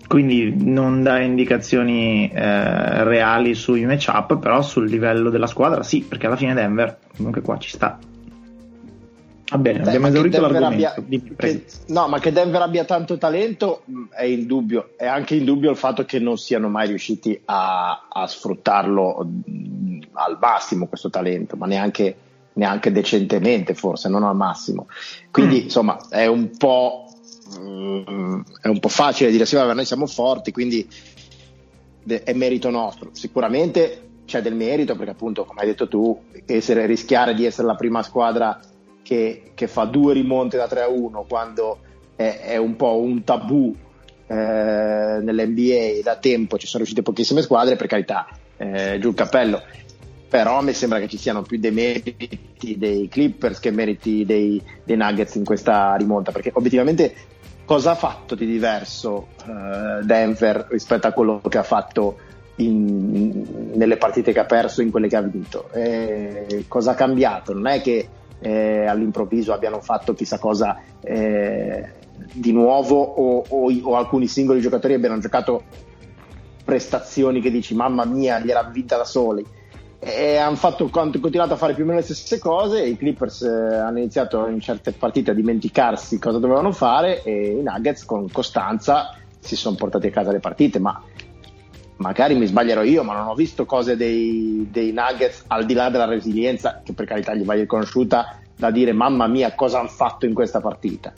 Quindi 0.08 0.54
non 0.58 1.04
dà 1.04 1.22
indicazioni 1.22 2.30
eh, 2.34 3.04
reali 3.04 3.54
sui 3.54 3.86
matchup, 3.86 4.40
però 4.40 4.62
sul 4.62 4.90
livello 4.90 5.30
della 5.30 5.48
squadra 5.48 5.84
sì, 5.84 6.02
perché 6.02 6.26
alla 6.26 6.36
fine 6.36 6.54
Denver 6.54 6.98
comunque 7.16 7.42
qua 7.42 7.58
ci 7.58 7.70
sta. 7.70 7.98
Va 9.52 9.58
bene, 9.58 9.80
Beh, 9.80 9.88
abbiamo 9.88 10.08
esaurito 10.08 10.40
l'argomento. 10.40 10.88
Abbia, 10.96 11.22
che, 11.36 11.66
no, 11.88 12.08
ma 12.08 12.20
che 12.20 12.32
Denver 12.32 12.62
abbia 12.62 12.86
tanto 12.86 13.18
talento 13.18 13.84
mm, 13.92 14.06
è 14.12 14.24
indubbio. 14.24 14.92
È 14.96 15.06
anche 15.06 15.36
indubbio 15.36 15.70
il 15.72 15.76
fatto 15.76 16.06
che 16.06 16.20
non 16.20 16.38
siano 16.38 16.70
mai 16.70 16.88
riusciti 16.88 17.38
a, 17.46 18.08
a 18.10 18.28
sfruttarlo 18.28 19.28
mm, 19.28 20.02
al 20.14 20.38
massimo 20.40 20.88
questo 20.88 21.10
talento, 21.10 21.58
ma 21.58 21.66
neanche, 21.66 22.16
neanche 22.54 22.94
decentemente, 22.94 23.74
forse, 23.74 24.08
non 24.08 24.24
al 24.24 24.38
massimo. 24.38 24.88
Quindi, 25.32 25.60
mm. 25.60 25.64
insomma, 25.64 26.00
è 26.10 26.28
un 26.28 26.56
po' 26.58 27.08
mm, 27.60 28.42
è 28.62 28.70
un 28.70 28.80
po' 28.80 28.88
facile 28.88 29.32
dire 29.32 29.46
sì, 29.46 29.56
vabbè, 29.56 29.74
noi 29.74 29.86
siamo 29.86 30.06
forti, 30.06 30.54
quindi 30.54 30.88
è 32.06 32.32
merito 32.32 32.70
nostro. 32.70 33.10
Sicuramente 33.12 34.12
c'è 34.24 34.42
del 34.42 34.56
merito 34.56 34.96
perché 34.96 35.12
appunto, 35.12 35.44
come 35.44 35.60
hai 35.60 35.68
detto 35.68 35.90
tu, 35.90 36.22
essere, 36.46 36.86
rischiare 36.86 37.34
di 37.34 37.44
essere 37.44 37.68
la 37.68 37.76
prima 37.76 38.02
squadra 38.02 38.58
che, 39.04 39.52
che 39.54 39.68
fa 39.68 39.86
due 39.86 40.14
rimonte 40.14 40.58
da 40.58 40.68
3 40.68 40.82
a 40.82 40.88
1 40.88 41.26
quando 41.28 41.80
è, 42.16 42.42
è 42.44 42.58
un 42.58 42.76
po' 42.76 42.98
un 42.98 43.24
tabù 43.24 43.76
eh, 44.28 45.20
nell'NBA 45.22 46.02
da 46.04 46.16
tempo 46.16 46.58
ci 46.58 46.66
sono 46.66 46.84
riuscite 46.84 47.02
pochissime 47.02 47.42
squadre, 47.42 47.76
per 47.76 47.88
carità, 47.88 48.28
eh, 48.56 48.98
giù 49.00 49.10
il 49.10 49.16
cappello. 49.16 49.62
Però 50.30 50.62
mi 50.62 50.72
sembra 50.72 51.00
che 51.00 51.10
ci 51.10 51.18
siano 51.18 51.42
più 51.42 51.60
dei 51.60 51.72
meriti 51.72 52.78
dei 52.78 53.10
Clippers 53.10 53.60
che 53.60 53.72
meriti 53.72 54.24
dei, 54.24 54.62
dei 54.86 54.96
Nuggets 54.96 55.36
in 55.36 55.44
questa 55.44 55.94
rimonta, 55.96 56.32
perché 56.32 56.52
obiettivamente 56.54 57.14
cosa 57.66 57.92
ha 57.92 57.96
fatto 57.96 58.36
di 58.36 58.46
diverso 58.46 59.28
uh, 59.46 60.06
Denver 60.06 60.68
rispetto 60.70 61.08
a 61.08 61.12
quello 61.12 61.42
che 61.42 61.58
ha 61.58 61.64
fatto 61.64 62.18
in, 62.58 63.74
nelle 63.74 63.98
partite 63.98 64.32
che 64.32 64.40
ha 64.40 64.46
perso 64.46 64.82
in 64.82 64.92
quelle 64.92 65.10
che 65.10 65.18
ha 65.18 65.22
vinto? 65.22 65.70
Eh, 65.74 66.64
cosa 66.70 66.92
ha 66.92 66.96
cambiato? 66.96 67.52
Non 67.52 67.68
è 67.68 67.82
che 67.82 68.08
eh, 68.42 68.86
all'improvviso 68.86 69.54
abbiano 69.54 69.80
fatto 69.82 70.14
chissà 70.14 70.40
cosa 70.40 70.80
eh, 71.00 71.94
di 72.34 72.52
nuovo 72.52 73.00
o, 73.00 73.46
o, 73.48 73.72
o, 73.84 73.96
alcuni 73.96 74.28
singoli 74.28 74.62
giocatori 74.62 74.94
abbiano 74.94 75.20
giocato 75.20 75.64
prestazioni 76.66 77.42
che 77.42 77.52
dici 77.52 77.76
mamma 77.76 78.06
mia 78.06 78.40
gliel'ha 78.40 78.64
vinta 78.64 78.98
da 78.98 79.06
soli 79.06 79.46
e 80.04 80.38
hanno 80.38 80.56
fatto, 80.56 80.90
continuato 80.90 81.54
a 81.54 81.58
fare 81.58 81.76
più 81.76 81.84
o 81.84 81.86
meno 81.86 82.00
le 82.00 82.04
stesse 82.04 82.40
cose. 82.40 82.84
I 82.84 82.98
Clippers 82.98 83.44
eh, 83.44 83.76
hanno 83.76 84.00
iniziato 84.00 84.48
in 84.48 84.60
certe 84.60 84.94
partite 84.94 85.30
a 85.30 85.34
dimenticarsi 85.36 86.18
cosa 86.18 86.40
dovevano 86.40 86.72
fare 86.72 87.22
e 87.22 87.58
i 87.60 87.62
Nuggets 87.62 88.06
con 88.06 88.28
costanza 88.32 89.16
si 89.40 89.56
sono 89.56 89.76
portati 89.76 90.08
a 90.08 90.10
casa 90.10 90.32
le 90.32 90.40
partite. 90.40 90.80
Ma 90.80 91.00
magari 92.02 92.36
mi 92.36 92.46
sbaglierò 92.46 92.84
io, 92.84 93.04
ma 93.04 93.14
non 93.14 93.28
ho 93.28 93.36
visto 93.36 93.66
cose 93.66 93.96
dei, 93.96 94.68
dei 94.70 94.92
Nuggets 94.92 95.46
al 95.48 95.66
di 95.66 95.74
là 95.74 95.90
della 95.90 96.06
resilienza, 96.06 96.82
che 96.84 96.94
per 96.94 97.06
carità 97.06 97.34
gli 97.34 97.46
va 97.46 97.54
riconosciuta, 97.54 98.40
da 98.58 98.72
dire 98.72 98.92
mamma 98.92 99.28
mia 99.28 99.54
cosa 99.56 99.80
hanno 99.80 99.88
fatto 99.88 100.26
in 100.26 100.34
questa 100.34 100.60
partita. 100.60 101.14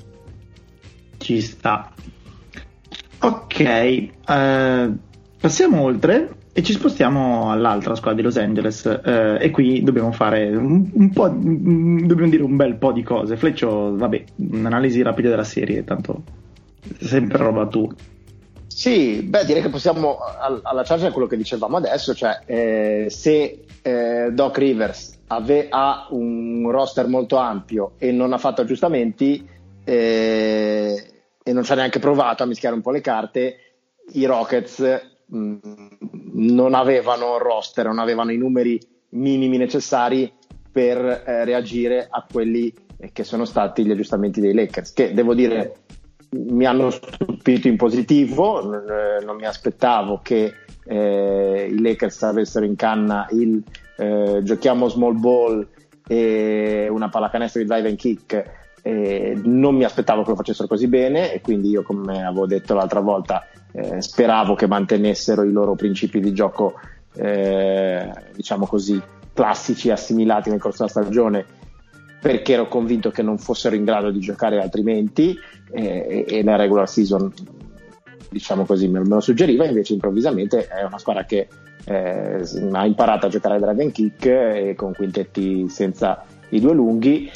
Ci 1.17 1.41
sta. 1.41 1.91
Ok, 3.19 3.59
eh, 3.59 4.91
passiamo 5.39 5.81
oltre 5.81 6.35
e 6.53 6.61
ci 6.61 6.73
spostiamo 6.73 7.49
all'altra 7.49 7.95
squadra 7.95 8.19
di 8.19 8.25
Los 8.25 8.37
Angeles 8.37 8.85
eh, 8.85 9.37
e 9.39 9.49
qui 9.49 9.81
dobbiamo 9.81 10.11
fare 10.11 10.55
un, 10.55 10.87
un 10.93 11.09
po' 11.09 11.27
dobbiamo 11.27 12.29
dire 12.29 12.43
un 12.43 12.55
bel 12.55 12.75
po' 12.75 12.91
di 12.91 13.01
cose 13.01 13.37
Fleccio 13.37 13.95
vabbè 13.95 14.23
un'analisi 14.35 15.01
rapida 15.01 15.29
della 15.29 15.43
serie 15.43 15.83
tanto 15.83 16.21
sempre 16.99 17.39
roba 17.39 17.65
tua 17.65 17.91
sì, 18.75 19.21
beh, 19.21 19.45
direi 19.45 19.61
che 19.61 19.69
possiamo 19.69 20.17
allacciarci 20.61 21.05
a 21.05 21.11
quello 21.11 21.27
che 21.27 21.37
dicevamo 21.37 21.77
adesso, 21.77 22.13
cioè 22.13 22.39
eh, 22.45 23.05
se 23.09 23.65
eh, 23.81 24.29
Doc 24.31 24.57
Rivers 24.57 25.19
ave, 25.27 25.67
ha 25.69 26.07
un 26.11 26.69
roster 26.69 27.07
molto 27.07 27.37
ampio 27.37 27.93
e 27.97 28.11
non 28.11 28.33
ha 28.33 28.37
fatto 28.37 28.61
aggiustamenti 28.61 29.47
eh, 29.83 31.03
e 31.43 31.53
non 31.53 31.63
ci 31.63 31.71
ha 31.71 31.75
neanche 31.75 31.99
provato 31.99 32.43
a 32.43 32.45
mischiare 32.45 32.75
un 32.75 32.81
po' 32.81 32.91
le 32.91 33.01
carte, 33.01 33.57
i 34.13 34.25
Rockets 34.25 35.11
Mm, 35.35 35.57
non 36.33 36.75
avevano 36.75 37.37
roster, 37.39 37.85
non 37.85 37.97
avevano 37.97 38.31
i 38.31 38.37
numeri 38.37 38.79
minimi 39.09 39.57
necessari 39.57 40.31
per 40.71 40.97
eh, 40.99 41.43
reagire 41.45 42.07
a 42.09 42.25
quelli 42.29 42.71
che 43.11 43.23
sono 43.23 43.45
stati 43.45 43.83
gli 43.83 43.91
aggiustamenti 43.91 44.39
dei 44.39 44.53
Lakers, 44.53 44.93
che 44.93 45.13
devo 45.13 45.33
dire 45.33 45.82
mi 46.33 46.65
hanno 46.65 46.89
stupito 46.89 47.67
in 47.67 47.77
positivo, 47.77 48.61
non, 48.61 48.85
eh, 48.89 49.33
mi 49.33 49.45
aspettavo 49.45 50.19
che 50.21 50.53
eh, 50.85 51.69
i 51.71 51.81
Lakers 51.81 52.23
avessero 52.23 52.65
in 52.65 52.75
canna 52.75 53.27
il 53.31 53.61
eh, 53.97 54.41
giochiamo 54.43 54.89
small 54.89 55.19
ball 55.19 55.67
e 56.07 56.87
una 56.89 57.09
pallacanestro 57.09 57.61
di 57.61 57.67
drive 57.67 57.87
and 57.87 57.97
kick, 57.97 58.61
non 58.83 59.75
mi 59.75 59.85
aspettavo 59.85 60.23
che 60.23 60.31
lo 60.31 60.35
facessero 60.35 60.67
così 60.67 60.87
bene 60.87 61.31
e 61.31 61.39
quindi 61.39 61.69
io 61.69 61.83
come 61.83 62.25
avevo 62.25 62.45
detto 62.45 62.73
l'altra 62.73 62.99
volta 62.99 63.47
eh, 63.71 64.01
speravo 64.01 64.55
che 64.55 64.67
mantenessero 64.67 65.43
i 65.43 65.51
loro 65.51 65.75
principi 65.75 66.19
di 66.19 66.33
gioco, 66.33 66.73
eh, 67.15 68.11
diciamo 68.33 68.65
così, 68.65 69.01
classici 69.33 69.89
assimilati 69.89 70.49
nel 70.49 70.59
corso 70.59 70.85
della 70.85 71.01
stagione 71.01 71.45
perché 72.23 72.53
ero 72.53 72.69
convinto 72.69 73.11
che 73.11 73.21
non 73.21 73.37
fossero 73.37 73.75
in 73.75 73.83
grado 73.83 74.09
di 74.09 74.19
giocare 74.19 74.61
altrimenti 74.61 75.37
eh, 75.71 76.25
e, 76.25 76.43
la 76.43 76.55
regular 76.55 76.87
season 76.87 77.31
diciamo 78.29 78.65
così 78.65 78.87
me 78.87 79.03
lo 79.05 79.19
suggeriva 79.19 79.65
invece 79.65 79.93
improvvisamente 79.93 80.67
è 80.67 80.83
una 80.83 80.97
squadra 80.97 81.25
che 81.25 81.47
eh, 81.85 82.41
ha 82.71 82.85
imparato 82.85 83.25
a 83.25 83.29
giocare 83.29 83.57
a 83.57 83.69
and 83.69 83.91
kick 83.91 84.25
e 84.25 84.73
con 84.75 84.93
quintetti 84.93 85.67
senza 85.69 86.23
i 86.49 86.59
due 86.59 86.73
lunghi. 86.73 87.29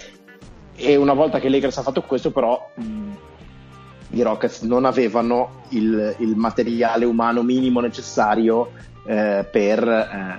E 0.75 0.95
una 0.95 1.13
volta 1.13 1.39
che 1.39 1.49
Lakers 1.49 1.77
ha 1.77 1.81
fatto 1.81 2.03
questo 2.03 2.31
però 2.31 2.69
i 4.09 4.21
Rockets 4.21 4.61
non 4.61 4.85
avevano 4.85 5.63
il, 5.69 6.15
il 6.19 6.35
materiale 6.35 7.03
umano 7.05 7.41
minimo 7.41 7.79
necessario 7.79 8.71
eh, 9.05 9.45
per, 9.49 9.87
eh, 9.87 10.37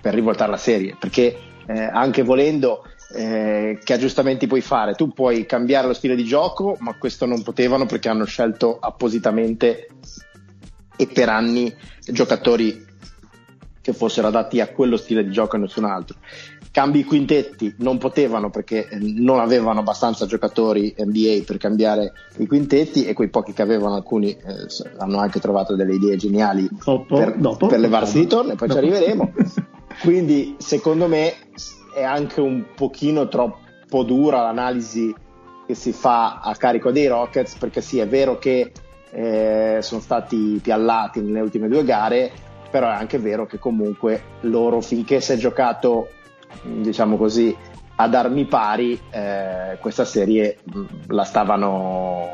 per, 0.00 0.14
rivoltare 0.14 0.50
la 0.50 0.56
serie, 0.56 0.96
perché 0.98 1.36
eh, 1.66 1.82
anche 1.82 2.22
volendo 2.22 2.84
eh, 3.12 3.78
che 3.82 3.92
aggiustamenti 3.92 4.46
puoi 4.46 4.60
fare? 4.60 4.94
Tu 4.94 5.12
puoi 5.12 5.46
cambiare 5.46 5.86
lo 5.86 5.94
stile 5.94 6.14
di 6.14 6.24
gioco, 6.24 6.76
ma 6.80 6.96
questo 6.96 7.26
non 7.26 7.42
potevano 7.42 7.86
perché 7.86 8.08
hanno 8.08 8.24
scelto 8.24 8.78
appositamente 8.80 9.88
e 10.96 11.06
per 11.06 11.28
anni 11.28 11.74
giocatori 12.06 12.92
che 13.80 13.92
fossero 13.92 14.28
adatti 14.28 14.60
a 14.60 14.68
quello 14.68 14.96
stile 14.96 15.24
di 15.24 15.30
gioco 15.30 15.56
e 15.56 15.58
nessun 15.58 15.84
altro 15.84 16.16
cambi 16.74 16.98
i 16.98 17.04
quintetti 17.04 17.72
non 17.78 17.98
potevano 17.98 18.50
perché 18.50 18.88
non 19.00 19.38
avevano 19.38 19.78
abbastanza 19.78 20.26
giocatori 20.26 20.92
NBA 20.98 21.44
per 21.46 21.56
cambiare 21.56 22.12
i 22.38 22.48
quintetti 22.48 23.04
e 23.04 23.12
quei 23.12 23.28
pochi 23.28 23.52
che 23.52 23.62
avevano 23.62 23.94
alcuni 23.94 24.30
eh, 24.30 24.66
hanno 24.98 25.18
anche 25.18 25.38
trovato 25.38 25.76
delle 25.76 25.94
idee 25.94 26.16
geniali 26.16 26.68
dopo, 26.84 27.14
per, 27.14 27.36
dopo, 27.36 27.68
per 27.68 27.78
levarsi 27.78 28.18
di 28.18 28.26
torno 28.26 28.50
e 28.50 28.56
poi 28.56 28.66
dopo. 28.66 28.80
ci 28.80 28.86
arriveremo 28.86 29.32
quindi 30.02 30.56
secondo 30.58 31.06
me 31.06 31.34
è 31.94 32.02
anche 32.02 32.40
un 32.40 32.64
pochino 32.74 33.28
troppo 33.28 34.02
dura 34.02 34.42
l'analisi 34.42 35.14
che 35.66 35.74
si 35.74 35.92
fa 35.92 36.40
a 36.40 36.54
carico 36.56 36.90
dei 36.90 37.06
Rockets 37.06 37.56
perché 37.56 37.80
sì 37.80 37.98
è 37.98 38.06
vero 38.06 38.38
che 38.38 38.72
eh, 39.10 39.78
sono 39.80 40.00
stati 40.00 40.58
piallati 40.62 41.20
nelle 41.22 41.40
ultime 41.40 41.68
due 41.68 41.84
gare 41.84 42.30
però 42.70 42.88
è 42.88 42.94
anche 42.94 43.18
vero 43.18 43.46
che 43.46 43.58
comunque 43.58 44.22
loro 44.40 44.80
finché 44.80 45.20
si 45.20 45.32
è 45.32 45.36
giocato 45.36 46.08
diciamo 46.62 47.16
così, 47.16 47.54
ad 47.96 48.14
armi 48.14 48.44
pari, 48.46 48.98
eh, 49.10 49.78
questa 49.80 50.04
serie 50.04 50.58
mm, 50.74 50.84
la 51.08 51.24
stavano, 51.24 52.28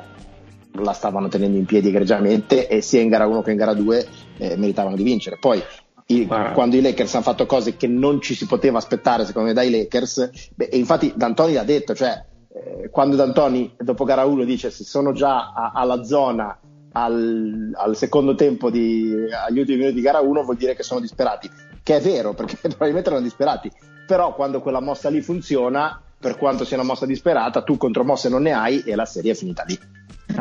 la 0.73 0.93
stavano, 0.93 1.29
tenendo 1.29 1.59
in 1.59 1.67
piedi 1.67 1.89
egregiamente 1.89 2.69
e 2.69 2.81
sia 2.81 3.01
in 3.01 3.09
gara 3.09 3.27
1 3.27 3.43
che 3.43 3.51
in 3.51 3.57
gara 3.57 3.75
2 3.75 4.07
eh, 4.39 4.57
meritavano 4.57 4.97
di 4.97 5.03
vincere. 5.03 5.37
Poi 5.39 5.63
i, 6.11 6.27
quando 6.27 6.77
i 6.77 6.81
Lakers 6.81 7.15
hanno 7.15 7.23
fatto 7.23 7.47
cose 7.47 7.77
che 7.77 7.87
non 7.87 8.21
ci 8.21 8.35
si 8.35 8.47
poteva 8.47 8.79
aspettare 8.79 9.25
secondo 9.25 9.49
me 9.49 9.55
dai 9.55 9.71
Lakers, 9.71 10.31
beh, 10.55 10.67
e 10.67 10.77
infatti 10.77 11.13
D'Antoni 11.15 11.53
l'ha 11.53 11.65
detto, 11.65 11.95
cioè 11.95 12.25
eh, 12.53 12.91
quando 12.91 13.17
D'Antoni 13.17 13.75
dopo 13.79 14.05
gara 14.05 14.25
1 14.25 14.45
dice 14.45 14.71
se 14.71 14.85
sono 14.85 15.13
già 15.13 15.53
a, 15.53 15.73
alla 15.75 16.03
zona 16.03 16.59
al, 16.93 17.71
al, 17.75 17.97
secondo 17.97 18.35
tempo 18.35 18.71
di, 18.71 19.15
agli 19.47 19.61
ultimi 19.61 19.79
minuti 19.79 19.95
di 19.95 20.01
gara 20.01 20.21
1 20.21 20.43
vuol 20.43 20.57
dire 20.57 20.75
che 20.75 20.83
sono 20.83 21.01
disperati, 21.01 21.49
che 21.83 21.97
è 21.97 22.01
vero 22.01 22.35
perché 22.35 22.57
probabilmente 22.61 23.09
erano 23.09 23.25
disperati, 23.25 23.71
però 24.07 24.35
quando 24.35 24.61
quella 24.61 24.81
mossa 24.81 25.09
lì 25.09 25.21
funziona, 25.21 26.03
per 26.19 26.37
quanto 26.37 26.65
sia 26.65 26.77
una 26.77 26.87
mossa 26.87 27.07
disperata, 27.07 27.63
tu 27.63 27.77
contro 27.77 28.05
mosse 28.05 28.29
non 28.29 28.43
ne 28.43 28.53
hai 28.53 28.81
e 28.81 28.95
la 28.95 29.07
serie 29.07 29.33
è 29.33 29.35
finita 29.35 29.63
lì. 29.67 29.79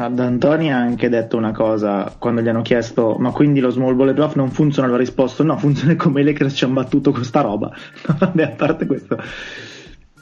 Ad 0.01 0.17
Antoni 0.17 0.71
ha 0.71 0.77
anche 0.77 1.09
detto 1.09 1.35
una 1.35 1.51
cosa 1.51 2.15
quando 2.17 2.39
gli 2.39 2.47
hanno 2.47 2.61
chiesto: 2.61 3.17
Ma 3.19 3.31
quindi 3.31 3.59
lo 3.59 3.69
small 3.69 3.97
ball 3.97 4.07
e 4.07 4.13
draft 4.13 4.37
non 4.37 4.49
funziona? 4.49 4.93
Ha 4.93 4.97
risposto: 4.97 5.43
No, 5.43 5.57
funziona 5.57 5.97
come 5.97 6.21
i 6.21 6.23
Lakers 6.23 6.55
ci 6.55 6.63
hanno 6.63 6.75
battuto 6.75 7.11
con 7.11 7.25
sta 7.25 7.41
roba. 7.41 7.69
vabbè, 8.17 8.43
a 8.43 8.49
parte 8.51 8.85
questo. 8.85 9.17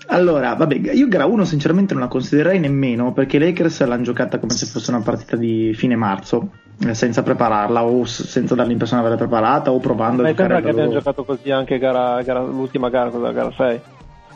Allora, 0.07 0.55
vabbè, 0.55 0.93
io 0.93 1.07
gara 1.07 1.25
1 1.25 1.45
sinceramente 1.45 1.93
non 1.93 2.01
la 2.01 2.09
considererei 2.09 2.59
nemmeno 2.59 3.13
perché 3.13 3.37
i 3.37 3.39
Lakers 3.39 3.85
l'hanno 3.85 4.01
giocata 4.01 4.39
come 4.39 4.53
se 4.53 4.65
fosse 4.65 4.89
una 4.89 5.01
partita 5.01 5.35
di 5.35 5.71
fine 5.75 5.95
marzo, 5.95 6.49
eh, 6.79 6.95
senza 6.95 7.21
prepararla 7.21 7.83
o 7.83 8.03
senza 8.05 8.55
dare 8.55 8.69
l'impressione 8.69 9.03
di 9.03 9.07
averla 9.09 9.27
preparata 9.27 9.71
o 9.71 9.77
provando 9.77 10.23
Ma 10.23 10.29
a 10.29 10.31
giocare. 10.31 10.53
Ma 10.55 10.61
che 10.61 10.69
abbiamo 10.69 10.91
giocato 10.91 11.23
così 11.23 11.51
anche 11.51 11.77
gara, 11.77 12.19
gara, 12.23 12.41
l'ultima 12.41 12.89
gara, 12.89 13.11
cosa, 13.11 13.31
gara 13.31 13.51
6? 13.55 13.81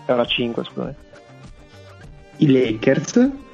Gara 0.05 0.23
5, 0.23 0.63
scusami. 0.65 0.93
I 2.37 2.51
Lakers? 2.51 3.49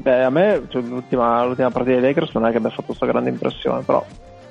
Beh, 0.00 0.24
a 0.24 0.30
me 0.30 0.62
cioè, 0.68 0.82
l'ultima, 0.82 1.44
l'ultima, 1.44 1.70
partita 1.70 1.98
dei 1.98 2.08
Lakers 2.08 2.32
non 2.32 2.46
è 2.46 2.50
che 2.50 2.56
abbia 2.56 2.70
fatto 2.70 2.86
questa 2.86 3.06
grande 3.06 3.28
impressione, 3.28 3.82
però 3.82 4.04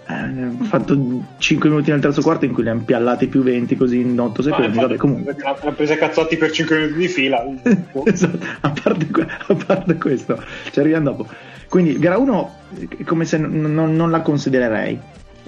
ha 0.05 0.27
fatto 0.63 1.23
5 1.37 1.69
minuti 1.69 1.91
nel 1.91 1.99
terzo 1.99 2.21
quarto 2.21 2.45
in 2.45 2.53
cui 2.53 2.63
li 2.63 2.69
hanno 2.69 2.81
piallati 2.83 3.27
più 3.27 3.43
20 3.43 3.75
così 3.75 3.99
in 3.99 4.19
8 4.19 4.41
secondi. 4.41 4.77
Ah, 4.77 4.81
Vabbè, 4.81 4.97
comunque. 4.97 5.35
Hanno 5.43 5.73
preso 5.73 5.95
cazzotti 5.95 6.37
per 6.37 6.51
5 6.51 6.77
minuti 6.77 6.97
di 6.97 7.07
fila. 7.07 7.43
esatto, 8.05 8.39
a 8.61 8.71
parte, 8.71 9.07
a 9.47 9.55
parte, 9.65 9.95
questo, 9.95 10.43
ci 10.71 10.79
arriviamo 10.79 11.11
dopo. 11.11 11.27
Quindi, 11.67 11.99
gara 11.99 12.17
1 12.17 12.55
è 12.97 13.03
come 13.03 13.25
se 13.25 13.37
n- 13.37 13.73
n- 13.73 13.95
non 13.95 14.09
la 14.09 14.21
considererei. 14.21 14.99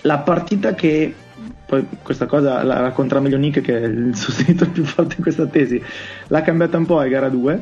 La 0.01 0.19
partita 0.19 0.73
che 0.73 1.13
poi 1.65 1.87
questa 2.03 2.25
cosa 2.25 2.63
la 2.63 2.81
racconterà 2.81 3.19
meglio 3.19 3.37
Nick 3.37 3.61
che 3.61 3.81
è 3.81 3.85
il 3.85 4.15
sostenitore 4.15 4.69
più 4.71 4.83
forte 4.83 5.15
in 5.17 5.23
questa 5.23 5.45
tesi 5.45 5.81
l'ha 6.27 6.41
cambiata 6.41 6.77
un 6.77 6.85
po' 6.85 6.99
a 6.99 7.07
gara 7.07 7.29
2 7.29 7.61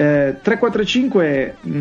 eh, 0.00 0.38
3-4-5 0.42 1.52
mh, 1.60 1.72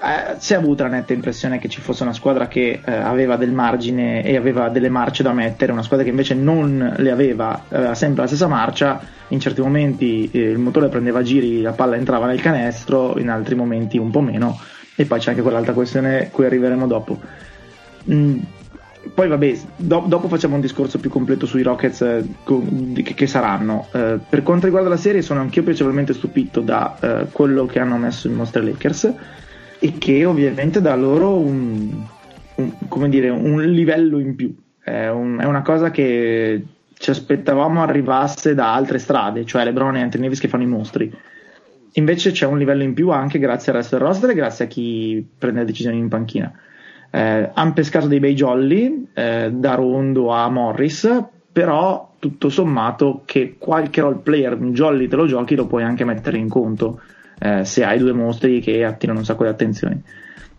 eh, 0.00 0.36
si 0.38 0.54
è 0.54 0.56
avuta 0.56 0.84
la 0.84 0.88
netta 0.88 1.12
impressione 1.12 1.58
che 1.58 1.68
ci 1.68 1.82
fosse 1.82 2.02
una 2.02 2.14
squadra 2.14 2.48
che 2.48 2.80
eh, 2.82 2.90
aveva 2.90 3.36
del 3.36 3.52
margine 3.52 4.24
e 4.24 4.36
aveva 4.36 4.70
delle 4.70 4.88
marce 4.88 5.22
da 5.22 5.34
mettere, 5.34 5.70
una 5.70 5.82
squadra 5.82 6.02
che 6.02 6.10
invece 6.10 6.32
non 6.32 6.94
le 6.96 7.10
aveva, 7.10 7.64
aveva 7.68 7.94
sempre 7.94 8.22
la 8.22 8.28
stessa 8.28 8.46
marcia, 8.46 9.02
in 9.28 9.38
certi 9.38 9.60
momenti 9.60 10.30
eh, 10.32 10.38
il 10.38 10.58
motore 10.58 10.88
prendeva 10.88 11.20
giri, 11.20 11.60
la 11.60 11.72
palla 11.72 11.96
entrava 11.96 12.24
nel 12.24 12.40
canestro, 12.40 13.18
in 13.18 13.28
altri 13.28 13.54
momenti 13.54 13.98
un 13.98 14.10
po' 14.10 14.22
meno, 14.22 14.58
e 14.96 15.04
poi 15.04 15.18
c'è 15.18 15.30
anche 15.30 15.42
quell'altra 15.42 15.74
questione 15.74 16.30
cui 16.32 16.46
arriveremo 16.46 16.86
dopo. 16.86 17.20
Mm, 18.10 18.38
poi 19.14 19.28
vabbè, 19.28 19.58
do- 19.76 20.04
dopo 20.06 20.28
facciamo 20.28 20.54
un 20.54 20.60
discorso 20.60 20.98
più 20.98 21.10
completo 21.10 21.46
sui 21.46 21.62
Rockets 21.62 22.00
eh, 22.02 22.24
che-, 23.02 23.14
che, 23.14 23.26
saranno. 23.26 23.88
Eh, 23.92 24.18
per 24.28 24.42
quanto 24.42 24.66
riguarda 24.66 24.88
la 24.88 24.96
serie, 24.96 25.22
sono 25.22 25.40
anch'io 25.40 25.62
piacevolmente 25.62 26.14
stupito 26.14 26.60
da 26.60 26.96
eh, 27.00 27.26
quello 27.32 27.66
che 27.66 27.80
hanno 27.80 27.96
messo 27.96 28.28
i 28.28 28.34
nostri 28.34 28.64
Lakers 28.64 29.12
e 29.78 29.98
che 29.98 30.24
ovviamente 30.24 30.80
dà 30.80 30.94
loro 30.94 31.36
un, 31.36 32.04
un, 32.54 33.10
dire, 33.10 33.28
un 33.28 33.60
livello 33.62 34.18
in 34.18 34.36
più. 34.36 34.54
È, 34.78 35.08
un, 35.08 35.38
è, 35.40 35.44
una 35.44 35.62
cosa 35.62 35.90
che 35.90 36.64
ci 36.94 37.10
aspettavamo 37.10 37.82
arrivasse 37.82 38.54
da 38.54 38.72
altre 38.72 38.98
strade, 38.98 39.44
cioè 39.44 39.64
LeBron 39.64 39.96
e 39.96 40.02
Anthony 40.02 40.24
Davis 40.24 40.40
che 40.40 40.48
fanno 40.48 40.62
i 40.62 40.68
mostri. 40.68 41.12
Invece 41.94 42.30
c'è 42.30 42.46
un 42.46 42.56
livello 42.56 42.84
in 42.84 42.94
più 42.94 43.10
anche 43.10 43.38
grazie 43.38 43.72
al 43.72 43.78
resto 43.78 43.96
del 43.96 44.06
roster 44.06 44.30
e 44.30 44.34
grazie 44.34 44.64
a 44.64 44.68
chi 44.68 45.26
prende 45.36 45.60
le 45.60 45.66
decisioni 45.66 45.98
in 45.98 46.08
panchina 46.08 46.52
eh, 47.14 47.50
hanno 47.52 47.72
pescato 47.74 48.06
dei 48.06 48.20
bei 48.20 48.34
jolly 48.34 49.08
eh, 49.12 49.50
da 49.52 49.74
Rondo 49.74 50.30
a 50.30 50.48
Morris, 50.48 51.24
però 51.52 52.14
tutto 52.18 52.48
sommato 52.48 53.22
che 53.26 53.56
qualche 53.58 54.00
role 54.00 54.20
player 54.22 54.58
un 54.58 54.72
jolly 54.72 55.08
te 55.08 55.16
lo 55.16 55.26
giochi 55.26 55.54
lo 55.54 55.66
puoi 55.66 55.82
anche 55.82 56.04
mettere 56.04 56.38
in 56.38 56.48
conto 56.48 57.00
eh, 57.38 57.66
se 57.66 57.84
hai 57.84 57.98
due 57.98 58.12
mostri 58.12 58.60
che 58.60 58.82
attirano 58.82 59.18
un 59.18 59.24
sacco 59.26 59.42
di 59.42 59.50
attenzioni. 59.50 60.02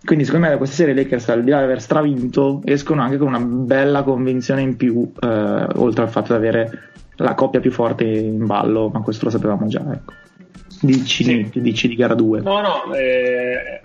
Quindi 0.06 0.26
secondo 0.26 0.46
me 0.46 0.52
da 0.52 0.58
questa 0.58 0.76
serie 0.76 0.94
Lakers 0.94 1.30
al 1.30 1.44
di 1.44 1.50
là 1.50 1.58
di 1.58 1.63
aver 1.63 1.82
stravinto 1.82 2.62
escono 2.66 3.02
anche 3.02 3.18
con 3.18 3.30
una 3.30 3.39
bella 3.39 4.04
convinzione 4.04 4.62
in 4.62 4.76
più 4.76 5.12
eh, 5.22 5.68
oltre 5.76 6.04
al 6.04 6.10
fatto 6.10 6.34
di 6.34 6.38
avere 6.38 6.80
la 7.16 7.34
coppia 7.34 7.62
più 7.62 7.72
forte 7.72 8.04
in 8.04 8.46
ballo, 8.46 8.89
ma 8.89 9.00
questo 9.02 9.26
lo 9.26 9.32
sapevamo 9.32 9.66
già. 9.68 9.82
Ecco. 9.92 10.13
Dici, 10.82 11.24
sì. 11.24 11.62
dici 11.62 11.88
di 11.88 11.96
gara 11.96 12.13
2. 12.13 12.42
No, 12.42 12.62
no, 12.62 12.94
eh, 12.94 13.82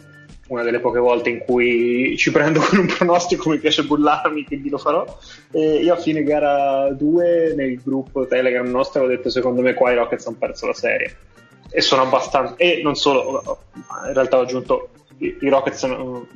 una 0.48 0.62
delle 0.62 0.80
poche 0.80 0.98
volte 0.98 1.30
in 1.30 1.38
cui 1.38 2.16
ci 2.16 2.30
prendo 2.30 2.60
con 2.60 2.78
un 2.78 2.86
pronostico, 2.86 3.50
mi 3.50 3.58
piace 3.58 3.84
bullarmi, 3.84 4.44
quindi 4.44 4.68
lo 4.68 4.78
farò. 4.78 5.04
E 5.50 5.76
io 5.76 5.94
a 5.94 5.96
fine 5.96 6.22
gara 6.22 6.90
2 6.92 7.54
nel 7.56 7.80
gruppo 7.82 8.26
Telegram 8.26 8.68
nostro 8.68 9.04
ho 9.04 9.06
detto 9.06 9.30
secondo 9.30 9.62
me 9.62 9.74
qua 9.74 9.92
i 9.92 9.94
Rockets 9.94 10.26
hanno 10.26 10.36
perso 10.38 10.66
la 10.66 10.74
serie. 10.74 11.16
E 11.70 11.80
sono 11.80 12.02
abbastanza... 12.02 12.54
E 12.56 12.80
non 12.82 12.94
solo, 12.94 13.60
in 14.06 14.12
realtà 14.12 14.38
ho 14.38 14.42
aggiunto 14.42 14.90
i 15.18 15.48
Rockets, 15.48 15.84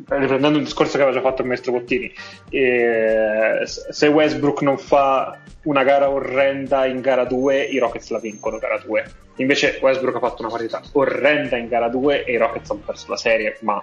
riprendendo 0.09 0.59
il 0.59 0.65
discorso 0.65 0.97
che 0.97 1.03
aveva 1.03 1.17
già 1.17 1.23
fatto 1.23 1.43
il 1.43 1.49
maestro 1.49 1.73
Bottini, 1.73 2.13
eh, 2.51 3.61
se 3.65 4.07
Westbrook 4.09 4.63
non 4.63 4.77
fa 4.77 5.39
una 5.65 5.85
gara 5.85 6.11
orrenda 6.11 6.87
in 6.87 7.01
gara 7.01 7.25
2, 7.25 7.63
i 7.63 7.79
Rockets 7.79 8.11
la 8.11 8.19
vincono 8.19 8.59
gara 8.59 8.79
2. 8.79 9.05
Invece 9.37 9.79
Westbrook 9.81 10.17
ha 10.17 10.29
fatto 10.29 10.43
una 10.43 10.51
partita 10.51 10.83
orrenda 10.93 11.57
in 11.57 11.69
gara 11.69 11.89
2 11.89 12.25
e 12.25 12.33
i 12.33 12.37
Rockets 12.37 12.71
hanno 12.71 12.83
perso 12.85 13.07
la 13.09 13.17
serie, 13.17 13.59
ma 13.61 13.81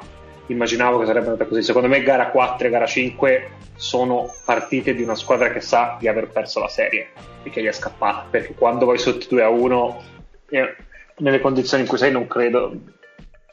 immaginavo 0.48 1.00
che 1.00 1.06
sarebbe 1.06 1.28
andata 1.28 1.46
così. 1.46 1.64
Secondo 1.64 1.88
me 1.88 2.04
gara 2.04 2.30
4 2.30 2.68
e 2.68 2.70
gara 2.70 2.86
5 2.86 3.50
sono 3.76 4.34
partite 4.44 4.94
di 4.94 5.02
una 5.02 5.16
squadra 5.16 5.50
che 5.50 5.62
sa 5.62 5.96
di 5.98 6.08
aver 6.10 6.28
perso 6.28 6.60
la 6.60 6.68
serie 6.68 7.08
e 7.44 7.50
che 7.50 7.62
gli 7.62 7.68
è 7.68 7.72
scappata, 7.72 8.28
perché 8.30 8.54
quando 8.54 8.86
vai 8.86 8.98
sotto 8.98 9.26
2 9.30 9.42
a 9.42 9.50
1, 9.50 10.04
eh, 10.50 10.76
nelle 11.20 11.40
condizioni 11.40 11.84
in 11.84 11.90
cui 11.90 11.98
sei 11.98 12.12
non 12.12 12.28
credo 12.28 12.74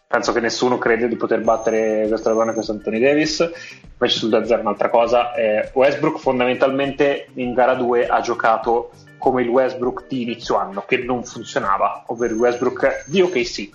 penso 0.08 0.32
che 0.32 0.40
nessuno 0.40 0.78
crede 0.78 1.08
di 1.08 1.16
poter 1.16 1.40
battere 1.40 2.06
questo 2.08 2.28
LeBron 2.28 2.50
e 2.50 2.52
questo 2.54 2.72
Anthony 2.72 3.00
Davis. 3.00 3.50
Invece 3.92 4.18
sul 4.18 4.30
2-0 4.30 4.60
un'altra 4.60 4.88
cosa 4.88 5.34
eh, 5.34 5.70
Westbrook 5.72 6.18
fondamentalmente 6.18 7.28
in 7.34 7.52
gara 7.54 7.74
2 7.74 8.06
ha 8.06 8.20
giocato 8.20 8.90
come 9.18 9.42
il 9.42 9.48
Westbrook 9.48 10.06
di 10.06 10.22
inizio 10.22 10.56
anno 10.56 10.84
che 10.86 10.98
non 10.98 11.24
funzionava 11.24 12.04
ovvero 12.06 12.34
il 12.34 12.40
Westbrook 12.40 13.04
di 13.08 13.22
OKC 13.22 13.70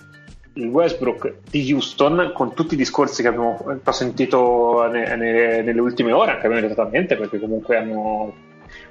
il 0.54 0.68
Westbrook 0.68 1.34
di 1.50 1.72
Houston 1.72 2.30
con 2.32 2.54
tutti 2.54 2.74
i 2.74 2.76
discorsi 2.76 3.22
che 3.22 3.28
abbiamo 3.28 3.80
sentito 3.90 4.86
ne, 4.90 5.16
ne, 5.16 5.62
nelle 5.62 5.80
ultime 5.80 6.12
ore 6.12 6.32
anche 6.32 6.46
meritatamente 6.46 7.16
perché 7.16 7.40
comunque 7.40 7.76
hanno 7.76 8.32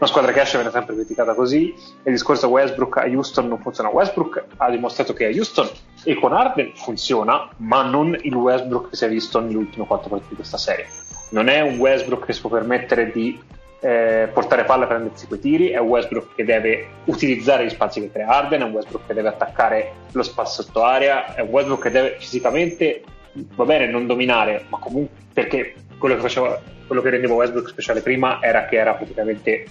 una 0.02 0.10
squadra 0.10 0.32
che 0.32 0.42
esce 0.42 0.58
viene 0.58 0.72
sempre 0.72 0.96
criticata 0.96 1.36
così 1.36 1.76
e 1.76 2.10
il 2.10 2.14
discorso 2.14 2.48
Westbrook 2.48 2.98
a 2.98 3.06
Houston 3.06 3.48
non 3.48 3.60
funziona. 3.60 3.92
Westbrook 3.92 4.46
ha 4.58 4.72
dimostrato 4.72 5.14
che 5.14 5.26
a 5.26 5.30
Houston 5.30 5.70
e 6.04 6.16
con 6.16 6.34
Arden 6.34 6.72
funziona 6.74 7.48
ma 7.58 7.84
non 7.84 8.18
il 8.20 8.34
Westbrook 8.34 8.90
che 8.90 8.96
si 8.96 9.06
è 9.06 9.10
visto 9.10 9.40
nelle 9.40 9.58
ultime 9.58 9.86
quattro 9.86 10.10
partite 10.10 10.32
di 10.32 10.36
questa 10.38 10.58
serie. 10.58 10.88
Non 11.30 11.50
è 11.50 11.62
un 11.62 11.78
Westbrook 11.78 12.26
che 12.26 12.34
si 12.34 12.42
può 12.42 12.50
permettere 12.50 13.12
di 13.12 13.40
eh, 13.80 14.28
portare 14.34 14.64
palla 14.64 14.86
e 14.86 14.88
prendersi 14.88 15.28
quei 15.28 15.40
tiri 15.40 15.70
è 15.70 15.78
un 15.78 15.90
Westbrook 15.90 16.34
che 16.34 16.46
deve 16.46 16.88
utilizzare 17.06 17.66
gli 17.66 17.70
spazi 17.70 18.02
che 18.02 18.12
crea 18.12 18.28
Arden 18.28 18.62
è 18.62 18.64
un 18.64 18.72
Westbrook 18.72 19.06
che 19.06 19.14
deve 19.14 19.30
attaccare 19.30 19.94
lo 20.14 20.24
spazio 20.24 20.64
sotto 20.64 20.84
area 20.84 21.36
è 21.36 21.42
un 21.42 21.50
Westbrook 21.50 21.82
che 21.84 21.92
deve 21.92 22.16
fisicamente 22.20 23.04
va 23.34 23.66
bene 23.66 23.88
non 23.88 24.06
dominare 24.06 24.66
ma 24.70 24.78
comunque 24.78 25.16
perché 25.34 25.76
quello 25.98 26.16
che 26.16 26.22
faceva 26.22 26.62
quello 26.86 27.02
che 27.02 27.10
rendeva 27.10 27.34
Westbrook 27.34 27.70
speciale 27.70 28.02
prima 28.02 28.40
era 28.42 28.66
che 28.66 28.78
era 28.78 28.94
praticamente 28.94 29.66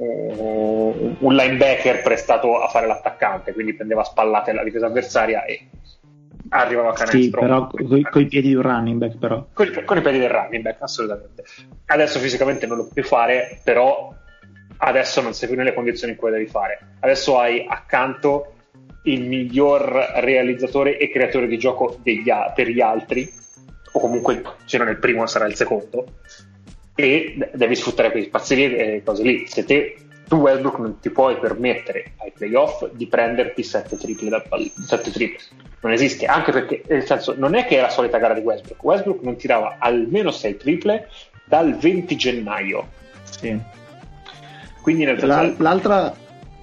uh, 0.00 1.16
un 1.18 1.34
linebacker 1.34 2.02
prestato 2.02 2.60
a 2.60 2.68
fare 2.68 2.86
l'attaccante, 2.86 3.52
quindi 3.52 3.74
prendeva 3.74 4.02
spallate 4.02 4.52
la 4.52 4.64
difesa 4.64 4.86
avversaria 4.86 5.44
e 5.44 5.68
arrivava 6.50 6.90
a 6.90 6.92
canestro. 6.92 7.20
Sì, 7.20 7.30
però 7.30 7.66
con 7.68 8.22
i 8.22 8.26
piedi 8.26 8.48
di 8.48 8.54
un 8.54 8.62
running 8.62 8.98
back, 8.98 9.18
però. 9.18 9.46
Con, 9.52 9.82
con 9.84 9.98
i 9.98 10.00
piedi 10.00 10.18
del 10.18 10.30
running 10.30 10.62
back, 10.62 10.82
assolutamente. 10.82 11.44
Adesso 11.86 12.18
fisicamente 12.18 12.66
non 12.66 12.78
lo 12.78 12.88
puoi 12.92 13.04
fare, 13.04 13.60
però 13.62 14.12
adesso 14.78 15.20
non 15.20 15.34
sei 15.34 15.48
più 15.48 15.56
nelle 15.56 15.74
condizioni 15.74 16.14
in 16.14 16.18
cui 16.18 16.30
devi 16.30 16.46
fare. 16.46 16.78
Adesso 17.00 17.38
hai 17.38 17.66
accanto 17.68 18.54
il 19.04 19.26
miglior 19.26 19.80
realizzatore 20.16 20.98
e 20.98 21.10
creatore 21.10 21.46
di 21.46 21.58
gioco 21.58 21.98
degli, 22.02 22.30
per 22.54 22.68
gli 22.68 22.80
altri 22.80 23.30
o 23.92 23.98
comunque 23.98 24.42
se 24.66 24.78
non 24.78 24.88
è 24.88 24.90
il 24.92 24.98
primo 24.98 25.26
sarà 25.26 25.46
il 25.46 25.54
secondo 25.54 26.18
e 27.02 27.50
devi 27.52 27.74
sfruttare 27.74 28.10
quei 28.10 28.24
spazi 28.24 28.54
lì 28.54 28.76
e 28.76 29.02
cose 29.04 29.22
lì 29.22 29.46
se 29.46 29.64
te 29.64 29.96
tu 30.28 30.36
Westbrook 30.36 30.78
non 30.78 31.00
ti 31.00 31.10
puoi 31.10 31.36
permettere 31.38 32.12
ai 32.18 32.32
playoff 32.32 32.88
di 32.92 33.08
prenderti 33.08 33.64
7 33.64 33.96
triple, 33.96 34.28
dal 34.28 34.46
pall- 34.46 34.70
7 34.86 35.10
triple. 35.10 35.44
non 35.80 35.92
esiste 35.92 36.26
anche 36.26 36.52
perché 36.52 36.82
nel 36.86 37.04
senso 37.04 37.34
non 37.36 37.54
è 37.54 37.64
che 37.66 37.78
è 37.78 37.80
la 37.80 37.90
solita 37.90 38.18
gara 38.18 38.34
di 38.34 38.40
Westbrook 38.40 38.82
Westbrook 38.82 39.22
non 39.22 39.36
tirava 39.36 39.76
almeno 39.78 40.30
6 40.30 40.56
triple 40.56 41.08
dal 41.44 41.76
20 41.76 42.16
gennaio 42.16 42.88
sì. 43.22 43.58
quindi 44.82 45.04
nel 45.04 45.18
senso 45.18 45.34
La, 45.34 45.52
l'altra 45.56 46.14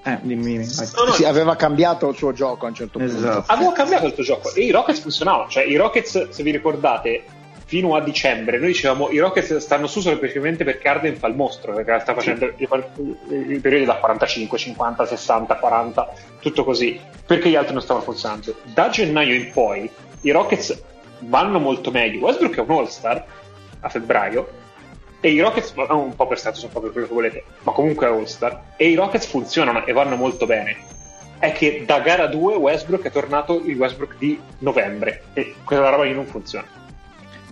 eh, 0.08 0.20
dimmi, 0.22 0.44
dimmi. 0.44 0.66
No, 0.96 1.04
no, 1.04 1.12
sì, 1.12 1.26
aveva 1.26 1.58
cambiato 1.58 2.08
il 2.08 2.16
suo 2.16 2.32
gioco 2.32 2.66
a 2.66 2.70
un 2.70 2.76
certo 2.76 2.98
punto. 2.98 3.14
Esatto. 3.14 3.52
Aveva 3.52 3.74
cambiato 3.74 4.06
il 4.06 4.14
suo 4.14 4.24
gioco 4.24 4.54
e 4.54 4.64
i 4.64 4.72
Rockets 4.72 5.02
funzionavano. 5.02 5.50
Cioè, 5.50 5.66
i 5.66 5.76
Rockets, 5.76 6.30
se 6.30 6.44
vi 6.44 6.52
ricordate, 6.52 7.26
fino 7.68 7.96
a 7.96 8.02
dicembre 8.02 8.58
noi 8.58 8.68
dicevamo 8.70 9.10
i 9.10 9.20
Rockets 9.20 9.58
stanno 9.58 9.88
su 9.88 10.00
semplicemente 10.00 10.64
perché 10.64 10.88
Arden 10.88 11.18
fa 11.18 11.28
il 11.28 11.36
mostro, 11.36 11.74
perché 11.74 12.00
sta 12.00 12.14
facendo 12.14 12.54
sì. 12.56 12.66
i 13.30 13.60
periodi 13.60 13.84
da 13.84 13.96
45, 13.96 14.58
50, 14.58 15.06
60, 15.06 15.56
40, 15.56 16.14
tutto 16.40 16.64
così, 16.64 17.00
perché 17.26 17.50
gli 17.50 17.56
altri 17.56 17.74
non 17.74 17.82
stavano 17.82 18.06
funzionando. 18.06 18.56
Da 18.64 18.88
gennaio 18.88 19.36
in 19.36 19.52
poi 19.52 19.90
i 20.22 20.32
Rockets 20.32 20.82
vanno 21.20 21.60
molto 21.60 21.92
meglio. 21.92 22.20
Westbrook 22.20 22.56
è 22.56 22.60
un 22.62 22.72
All-Star 22.72 23.26
a 23.82 23.90
febbraio 23.90 24.48
e 25.20 25.32
i 25.32 25.42
Rockets 25.42 25.74
un 25.76 26.16
po' 26.16 26.28
per 26.28 26.40
status, 26.40 26.64
un 26.64 26.70
po' 26.70 26.80
per 26.80 26.92
quello 26.94 27.08
che 27.08 27.14
volete, 27.14 27.44
ma 27.64 27.74
comunque 27.74 28.08
è 28.08 28.10
All-Star. 28.10 28.76
E 28.78 28.88
i 28.88 28.96
Rockets 28.96 29.26
funzionano 29.26 29.86
e 29.86 29.92
vanno 29.92 30.16
molto 30.16 30.46
bene. 30.46 30.78
È 31.38 31.52
che 31.52 31.84
da 31.86 32.00
gara 32.00 32.28
2 32.28 32.56
Westbrook 32.56 33.04
è 33.04 33.12
tornato 33.12 33.62
il 33.66 33.76
Westbrook 33.76 34.18
di 34.18 34.40
novembre 34.60 35.24
e 35.34 35.54
quella 35.66 35.90
roba 35.90 36.04
lì 36.04 36.14
non 36.14 36.26
funziona. 36.26 36.86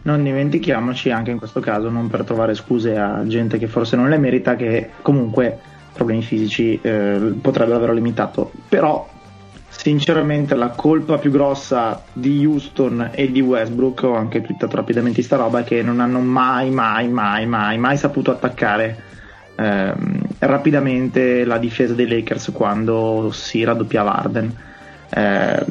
Non 0.06 0.22
dimentichiamoci 0.22 1.10
anche 1.10 1.32
in 1.32 1.40
questo 1.40 1.60
caso, 1.60 1.90
non 1.90 2.08
per 2.08 2.24
trovare 2.24 2.54
scuse 2.54 2.96
a 2.96 3.24
gente 3.26 3.58
che 3.58 3.66
forse 3.66 3.96
non 3.96 4.08
le 4.08 4.20
merita, 4.20 4.56
che 4.56 4.92
comunque 5.02 5.58
problemi 5.94 6.22
fisici 6.22 6.80
eh, 6.80 7.34
potrebbero 7.42 7.78
averlo 7.78 7.96
limitato. 7.96 8.52
Però 8.70 9.10
sinceramente 9.68 10.54
la 10.54 10.70
colpa 10.70 11.18
più 11.18 11.32
grossa 11.32 12.04
di 12.14 12.46
Houston 12.46 13.10
e 13.14 13.32
di 13.32 13.42
Westbrook, 13.42 14.04
ho 14.04 14.14
anche 14.14 14.42
twittato 14.42 14.76
rapidamente 14.76 15.24
sta 15.24 15.38
roba, 15.38 15.62
è 15.62 15.64
che 15.64 15.82
non 15.82 16.00
hanno 16.00 16.20
mai, 16.20 16.70
mai, 16.70 17.08
mai, 17.08 17.48
mai, 17.48 17.80
mai 17.80 17.98
saputo 17.98 18.30
attaccare 18.30 19.02
ehm, 19.56 20.20
rapidamente 20.38 21.44
la 21.46 21.58
difesa 21.58 21.96
dei 21.96 22.08
Lakers 22.08 22.52
quando 22.54 23.32
si 23.32 23.64
raddoppiava 23.64 24.16
Arden. 24.16 24.56
Eh, 25.10 25.66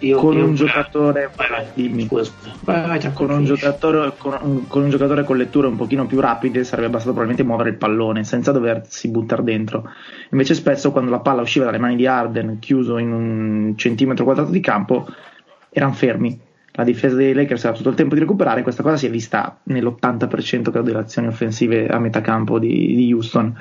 io, 0.00 0.18
con, 0.18 0.36
io, 0.36 0.44
un 0.44 0.54
giocatore, 0.54 1.30
vai, 1.34 1.48
vai, 1.48 1.64
dimmi, 1.74 2.06
scusa, 2.06 2.30
vai, 2.60 3.00
con, 3.12 3.30
un 3.30 3.44
giocatore, 3.44 4.12
con, 4.16 4.66
con, 4.66 4.82
un 4.82 4.90
giocatore 4.90 5.24
con 5.24 5.36
letture 5.36 5.66
un 5.66 5.76
pochino 5.76 6.06
più 6.06 6.20
rapide 6.20 6.64
sarebbe 6.64 6.88
bastato 6.88 7.14
probabilmente 7.14 7.44
muovere 7.44 7.70
il 7.70 7.76
pallone 7.76 8.24
senza 8.24 8.52
doversi 8.52 9.08
buttare 9.08 9.42
dentro. 9.42 9.90
Invece 10.30 10.54
spesso 10.54 10.90
quando 10.92 11.10
la 11.10 11.20
palla 11.20 11.42
usciva 11.42 11.66
dalle 11.66 11.78
mani 11.78 11.96
di 11.96 12.06
Arden 12.06 12.58
chiuso 12.58 12.98
in 12.98 13.12
un 13.12 13.74
centimetro 13.76 14.24
quadrato 14.24 14.50
di 14.50 14.60
campo 14.60 15.06
erano 15.70 15.92
fermi. 15.92 16.38
La 16.72 16.84
difesa 16.84 17.16
dei 17.16 17.34
Lakers 17.34 17.64
aveva 17.64 17.76
tutto 17.76 17.90
il 17.90 17.96
tempo 17.96 18.14
di 18.14 18.20
recuperare, 18.20 18.62
questa 18.62 18.82
cosa 18.82 18.96
si 18.96 19.06
è 19.06 19.10
vista 19.10 19.58
nell'80% 19.64 20.80
delle 20.80 20.98
azioni 20.98 21.28
offensive 21.28 21.88
a 21.88 21.98
metà 21.98 22.20
campo 22.20 22.58
di, 22.58 22.94
di 22.94 23.12
Houston. 23.12 23.54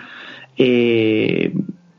E 0.54 1.52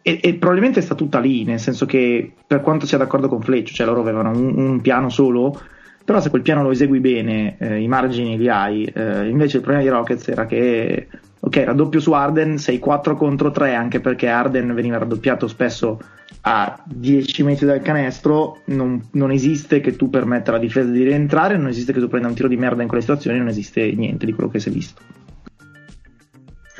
e, 0.02 0.18
e, 0.22 0.34
probabilmente 0.34 0.80
sta 0.80 0.94
tutta 0.94 1.18
lì, 1.18 1.44
nel 1.44 1.60
senso 1.60 1.86
che 1.86 2.32
per 2.46 2.60
quanto 2.60 2.86
sia 2.86 2.98
d'accordo 2.98 3.28
con 3.28 3.42
Fleccio, 3.42 3.74
cioè 3.74 3.86
loro 3.86 4.00
avevano 4.00 4.30
un, 4.30 4.56
un 4.56 4.80
piano 4.80 5.10
solo, 5.10 5.58
però 6.04 6.20
se 6.20 6.30
quel 6.30 6.42
piano 6.42 6.62
lo 6.62 6.70
esegui 6.70 7.00
bene, 7.00 7.56
eh, 7.58 7.80
i 7.80 7.86
margini 7.86 8.36
li 8.36 8.48
hai. 8.48 8.84
Eh, 8.84 9.28
invece 9.28 9.58
il 9.58 9.62
problema 9.62 9.84
di 9.84 9.90
Rockets 9.90 10.28
era 10.28 10.46
che, 10.46 11.08
ok, 11.38 11.56
raddoppio 11.66 12.00
su 12.00 12.12
Arden, 12.12 12.58
sei 12.58 12.78
4 12.78 13.14
contro 13.14 13.50
3, 13.50 13.74
anche 13.74 14.00
perché 14.00 14.28
Arden 14.28 14.74
veniva 14.74 14.98
raddoppiato 14.98 15.46
spesso 15.46 16.00
a 16.42 16.82
10 16.84 17.42
metri 17.42 17.66
dal 17.66 17.82
canestro, 17.82 18.62
non, 18.66 19.08
non, 19.12 19.30
esiste 19.30 19.80
che 19.80 19.94
tu 19.94 20.08
permetta 20.08 20.50
alla 20.50 20.60
difesa 20.60 20.88
di 20.88 21.04
rientrare, 21.04 21.56
non 21.56 21.68
esiste 21.68 21.92
che 21.92 22.00
tu 22.00 22.08
prenda 22.08 22.28
un 22.28 22.34
tiro 22.34 22.48
di 22.48 22.56
merda 22.56 22.82
in 22.82 22.88
quelle 22.88 23.02
situazioni, 23.02 23.38
non 23.38 23.48
esiste 23.48 23.92
niente 23.92 24.24
di 24.24 24.32
quello 24.32 24.48
che 24.48 24.58
si 24.58 24.68
è 24.70 24.72
visto. 24.72 25.02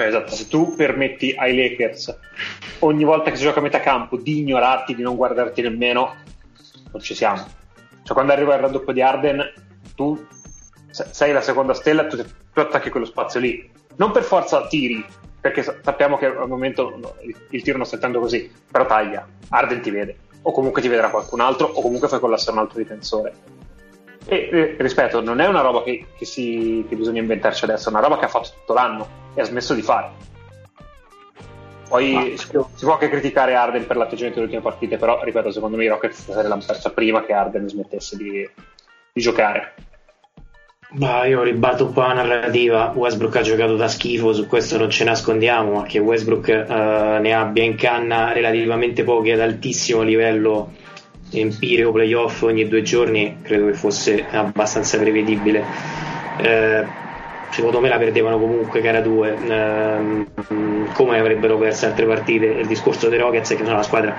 Cioè, 0.01 0.09
esatto, 0.09 0.35
se 0.35 0.49
tu 0.49 0.75
permetti 0.77 1.35
ai 1.37 1.55
Lakers 1.55 2.19
ogni 2.79 3.05
volta 3.05 3.29
che 3.31 3.37
si 3.37 3.43
gioca 3.43 3.59
a 3.59 3.63
metà 3.63 3.81
campo 3.81 4.17
di 4.17 4.39
ignorarti, 4.39 4.95
di 4.95 5.03
non 5.03 5.15
guardarti 5.15 5.61
nemmeno, 5.61 6.15
non 6.91 7.03
ci 7.03 7.15
siamo. 7.15 7.47
Cioè, 8.03 8.15
quando 8.15 8.33
arriva 8.33 8.55
il 8.55 8.63
raddoppio 8.63 8.95
di 8.95 9.03
Arden, 9.03 9.53
tu 9.95 10.27
sei 10.89 11.35
la 11.35 11.43
seconda 11.43 11.75
stella, 11.75 12.07
tu, 12.07 12.17
tu 12.17 12.61
attacchi 12.61 12.89
quello 12.89 13.05
spazio 13.05 13.41
lì. 13.41 13.71
Non 13.97 14.11
per 14.11 14.23
forza 14.23 14.67
tiri, 14.69 15.05
perché 15.39 15.63
sappiamo 15.63 16.17
che 16.17 16.25
al 16.25 16.49
momento 16.49 17.15
il, 17.21 17.37
il, 17.51 17.63
tiro 17.63 17.77
non 17.77 17.85
sta 17.85 17.97
andando 17.97 18.21
così, 18.21 18.51
però 18.71 18.87
taglia. 18.87 19.29
Arden 19.51 19.83
ti 19.83 19.91
vede, 19.91 20.17
o 20.41 20.51
comunque 20.51 20.81
ti 20.81 20.89
vedrà 20.89 21.11
qualcun 21.11 21.41
altro, 21.41 21.67
o 21.67 21.83
comunque 21.83 22.09
fai 22.09 22.21
collassare 22.21 22.53
un 22.53 22.63
altro 22.63 22.79
difensore. 22.79 23.35
E, 24.31 24.49
e 24.53 24.77
rispetto, 24.79 25.21
non 25.21 25.41
è 25.41 25.49
una 25.49 25.61
roba 25.61 25.83
che, 25.83 26.07
che, 26.17 26.25
si, 26.25 26.87
che 26.89 26.95
bisogna 26.95 27.19
inventarci 27.19 27.65
adesso, 27.65 27.89
è 27.89 27.93
una 27.93 28.01
roba 28.01 28.17
che 28.17 28.27
ha 28.27 28.29
fatto 28.29 28.51
tutto 28.61 28.75
l'anno 28.75 29.09
e 29.35 29.41
ha 29.41 29.45
smesso 29.45 29.75
di 29.75 29.83
fare. 29.83 30.09
Poi 31.89 32.15
ah, 32.15 32.37
si, 32.37 32.47
può, 32.47 32.71
si, 32.73 32.85
può, 32.85 32.93
anche 32.93 33.09
criticare 33.09 33.57
Arden 33.57 33.89
per 33.89 33.97
l'atteggiamento 33.97 34.39
delle 34.39 34.53
ultime 34.53 34.63
partite, 34.63 34.99
però 34.99 35.21
ripeto, 35.25 35.51
secondo 35.51 35.77
me 35.77 35.83
i 35.83 35.89
Rockets 35.89 36.29
l'hanno 36.29 36.63
persa 36.65 36.93
prima 36.93 37.25
che 37.25 37.33
Arden 37.33 37.69
smettesse 37.69 38.17
di, 38.17 38.49
di 39.13 39.21
giocare. 39.21 39.75
Bah, 40.93 41.25
io 41.25 41.43
ribatto 41.43 41.87
un 41.87 41.93
po' 41.93 42.03
la 42.03 42.13
narrativa. 42.13 42.93
Westbrook 42.95 43.35
ha 43.35 43.43
giocato 43.43 43.75
da 43.75 43.89
schifo, 43.89 44.33
su 44.33 44.47
questo 44.47 44.79
non 44.79 44.91
ce 44.91 45.03
nascondiamo, 45.03 45.73
ma 45.73 45.83
che 45.83 45.99
Westbrook 45.99 46.47
uh, 46.69 46.73
ne 47.21 47.35
abbia 47.35 47.65
in 47.65 47.75
canna 47.75 48.33
relativamente 48.33 49.03
pochi 49.03 49.33
ad 49.33 49.41
altissimo 49.41 50.03
livello 50.03 50.71
empireo 51.31 51.93
playoff 51.93 52.43
ogni 52.43 52.67
due 52.69 52.83
giorni 52.83 53.39
credo 53.43 53.67
che 53.67 53.75
fosse 53.75 54.27
abbastanza 54.31 54.99
prevedibile. 54.99 55.65
Eh, 56.39 56.85
secondo 57.51 57.81
me 57.81 57.89
la 57.89 57.99
perdevano 57.99 58.39
comunque 58.39 58.81
gara 58.81 59.01
2 59.01 59.37
ehm, 59.49 60.27
come 60.93 61.19
avrebbero 61.19 61.59
perso 61.59 61.87
altre 61.87 62.07
partite. 62.07 62.47
Il 62.47 62.67
discorso 62.67 63.09
dei 63.09 63.19
Rockets 63.19 63.53
è 63.53 63.57
che 63.57 63.63
sono 63.63 63.75
una 63.75 63.83
squadra 63.83 64.17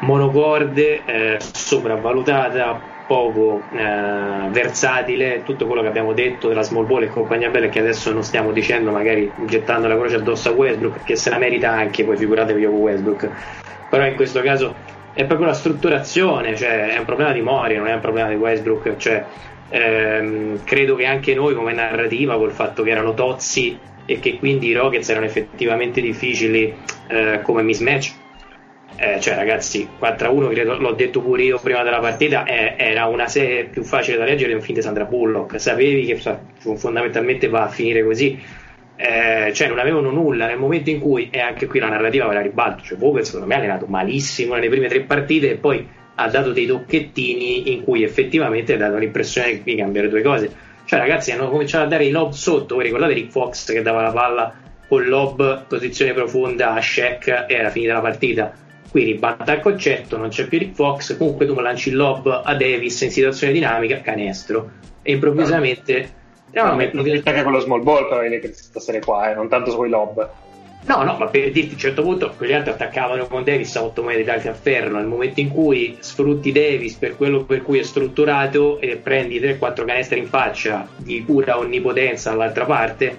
monocorde 0.00 1.04
eh, 1.04 1.38
sopravvalutata 1.40 2.98
poco 3.06 3.62
eh, 3.72 4.48
versatile. 4.50 5.42
Tutto 5.44 5.66
quello 5.66 5.82
che 5.82 5.88
abbiamo 5.88 6.12
detto 6.12 6.48
della 6.48 6.62
small 6.62 6.86
ball 6.86 7.02
e 7.02 7.08
compagnia 7.08 7.50
bella 7.50 7.68
che 7.68 7.80
adesso 7.80 8.12
non 8.12 8.22
stiamo 8.22 8.52
dicendo 8.52 8.90
magari 8.90 9.30
gettando 9.46 9.88
la 9.88 9.96
croce 9.96 10.16
addosso 10.16 10.50
a 10.50 10.52
Westbrook 10.52 11.04
che 11.04 11.16
se 11.16 11.30
la 11.30 11.38
merita 11.38 11.70
anche 11.70 12.04
poi 12.04 12.16
figuratevi 12.16 12.60
io 12.60 12.70
con 12.70 12.80
Westbrook. 12.80 13.30
Però 13.88 14.06
in 14.06 14.14
questo 14.14 14.40
caso 14.42 14.74
è 15.12 15.24
proprio 15.24 15.48
la 15.48 15.54
strutturazione, 15.54 16.56
cioè 16.56 16.94
è 16.94 16.98
un 16.98 17.04
problema 17.04 17.32
di 17.32 17.40
Mori, 17.40 17.76
non 17.76 17.88
è 17.88 17.94
un 17.94 18.00
problema 18.00 18.28
di 18.28 18.36
Westbrook, 18.36 18.96
cioè, 18.96 19.24
ehm, 19.68 20.64
credo 20.64 20.94
che 20.94 21.06
anche 21.06 21.34
noi 21.34 21.54
come 21.54 21.72
narrativa 21.72 22.36
col 22.36 22.52
fatto 22.52 22.82
che 22.82 22.90
erano 22.90 23.14
tozzi 23.14 23.78
e 24.06 24.18
che 24.18 24.38
quindi 24.38 24.68
i 24.68 24.72
Rockets 24.72 25.08
erano 25.08 25.26
effettivamente 25.26 26.00
difficili 26.00 26.74
eh, 27.08 27.40
come 27.42 27.62
mismatch 27.62 28.12
eh, 29.02 29.18
cioè 29.18 29.34
ragazzi 29.34 29.88
4-1 29.98 30.50
credo, 30.50 30.76
l'ho 30.76 30.92
detto 30.92 31.22
pure 31.22 31.42
io 31.42 31.58
prima 31.58 31.82
della 31.82 32.00
partita 32.00 32.44
eh, 32.44 32.74
era 32.76 33.06
una 33.06 33.28
serie 33.28 33.64
più 33.64 33.82
facile 33.82 34.18
da 34.18 34.24
leggere 34.24 34.48
di 34.48 34.54
un 34.56 34.60
film 34.60 34.76
di 34.76 34.82
Sandra 34.82 35.04
Bullock. 35.04 35.58
Sapevi 35.58 36.04
che 36.04 36.20
fondamentalmente 36.76 37.48
va 37.48 37.62
a 37.62 37.68
finire 37.68 38.04
così 38.04 38.38
eh, 39.02 39.54
cioè 39.54 39.66
non 39.66 39.78
avevano 39.78 40.10
nulla 40.10 40.46
nel 40.46 40.58
momento 40.58 40.90
in 40.90 41.00
cui, 41.00 41.30
e 41.30 41.40
anche 41.40 41.66
qui 41.66 41.78
la 41.78 41.88
narrativa 41.88 42.26
ve 42.26 42.34
la 42.34 42.42
ribalto, 42.42 42.82
cioè 42.82 42.98
Vogel 42.98 43.24
secondo 43.24 43.46
me 43.46 43.54
ha 43.54 43.58
allenato 43.58 43.86
malissimo 43.86 44.54
nelle 44.54 44.68
prime 44.68 44.88
tre 44.88 45.00
partite 45.00 45.52
e 45.52 45.54
poi 45.56 45.88
ha 46.16 46.28
dato 46.28 46.52
dei 46.52 46.66
tocchettini 46.66 47.72
in 47.72 47.82
cui 47.82 48.02
effettivamente 48.02 48.74
ha 48.74 48.76
dato 48.76 48.98
l'impressione 48.98 49.62
di 49.62 49.74
cambiare 49.74 50.10
due 50.10 50.20
cose. 50.20 50.52
Cioè 50.84 50.98
ragazzi 50.98 51.32
hanno 51.32 51.48
cominciato 51.48 51.84
a 51.84 51.88
dare 51.88 52.04
i 52.04 52.10
lob 52.10 52.32
sotto, 52.32 52.74
voi 52.74 52.84
ricordate 52.84 53.14
Rick 53.14 53.30
Fox 53.30 53.72
che 53.72 53.80
dava 53.80 54.02
la 54.02 54.12
palla 54.12 54.54
con 54.86 55.04
lob, 55.04 55.66
posizione 55.66 56.12
profonda 56.12 56.74
a 56.74 56.80
Shaq 56.82 57.46
e 57.48 57.54
era 57.54 57.70
finita 57.70 57.94
la 57.94 58.00
partita. 58.00 58.52
Qui 58.90 59.04
ribatta 59.04 59.54
il 59.54 59.60
concetto, 59.60 60.18
non 60.18 60.28
c'è 60.28 60.46
più 60.46 60.58
Rick 60.58 60.74
Fox, 60.74 61.16
comunque 61.16 61.46
tu 61.46 61.54
lanci 61.54 61.88
il 61.88 61.96
lob 61.96 62.42
a 62.44 62.54
Davis 62.54 63.00
in 63.00 63.10
situazione 63.10 63.54
dinamica, 63.54 64.00
canestro. 64.00 64.72
E 65.00 65.12
improvvisamente 65.12 66.18
No, 66.52 66.66
no, 66.66 66.74
mi 66.74 66.84
anche 66.84 67.42
con 67.42 67.52
lo 67.52 67.60
small 67.60 67.82
ball 67.82 68.08
però 68.08 68.20
che 68.20 68.40
questa 68.40 68.80
serie 68.80 69.00
qua, 69.00 69.30
eh, 69.30 69.34
non 69.34 69.48
tanto 69.48 69.70
sui 69.70 69.88
lob. 69.88 70.28
No, 70.82 71.02
no, 71.02 71.16
ma 71.18 71.26
per 71.26 71.50
dirti 71.52 71.70
a 71.70 71.72
un 71.72 71.78
certo 71.78 72.02
punto 72.02 72.32
quegli 72.36 72.54
altri 72.54 72.70
attaccavano 72.70 73.26
con 73.26 73.44
Davis 73.44 73.76
a 73.76 73.84
8 73.84 74.02
metri 74.02 74.24
dal 74.24 74.40
ferro. 74.40 74.96
Nel 74.96 75.06
momento 75.06 75.40
in 75.40 75.50
cui 75.50 75.96
sfrutti 76.00 76.52
Davis 76.52 76.94
per 76.94 77.16
quello 77.16 77.44
per 77.44 77.62
cui 77.62 77.78
è 77.78 77.82
strutturato 77.82 78.80
e 78.80 78.96
prendi 78.96 79.38
3-4 79.40 79.84
canestri 79.84 80.18
in 80.18 80.26
faccia 80.26 80.88
di 80.96 81.22
pura 81.22 81.58
onnipotenza 81.58 82.30
dall'altra 82.30 82.64
parte, 82.64 83.18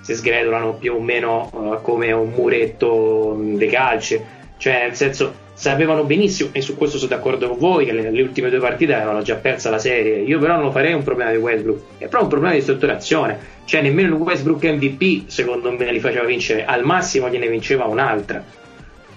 si 0.00 0.14
sgretolano 0.14 0.74
più 0.74 0.94
o 0.94 1.00
meno 1.00 1.48
uh, 1.52 1.80
come 1.80 2.10
un 2.12 2.30
muretto 2.30 3.38
di 3.40 3.66
calce. 3.68 4.34
Cioè, 4.58 4.82
nel 4.82 4.94
senso, 4.94 5.32
sapevano 5.56 6.04
benissimo, 6.04 6.50
e 6.52 6.60
su 6.60 6.76
questo 6.76 6.98
sono 6.98 7.08
d'accordo 7.08 7.48
con 7.48 7.58
voi, 7.58 7.86
che 7.86 7.92
nelle 7.92 8.20
ultime 8.20 8.50
due 8.50 8.58
partite 8.58 8.92
avevano 8.92 9.22
già 9.22 9.36
persa 9.36 9.70
la 9.70 9.78
serie. 9.78 10.18
Io 10.18 10.38
però 10.38 10.60
non 10.60 10.70
farei 10.70 10.92
un 10.92 11.02
problema 11.02 11.30
di 11.30 11.38
Westbrook, 11.38 11.80
è 11.96 12.00
proprio 12.00 12.22
un 12.24 12.28
problema 12.28 12.54
di 12.54 12.60
strutturazione. 12.60 13.54
Cioè 13.64 13.80
nemmeno 13.80 14.14
il 14.14 14.20
Westbrook 14.20 14.62
MVP 14.64 15.28
secondo 15.28 15.72
me 15.72 15.90
li 15.90 15.98
faceva 15.98 16.26
vincere, 16.26 16.66
al 16.66 16.84
massimo 16.84 17.30
gliene 17.30 17.48
vinceva 17.48 17.86
un'altra. 17.86 18.44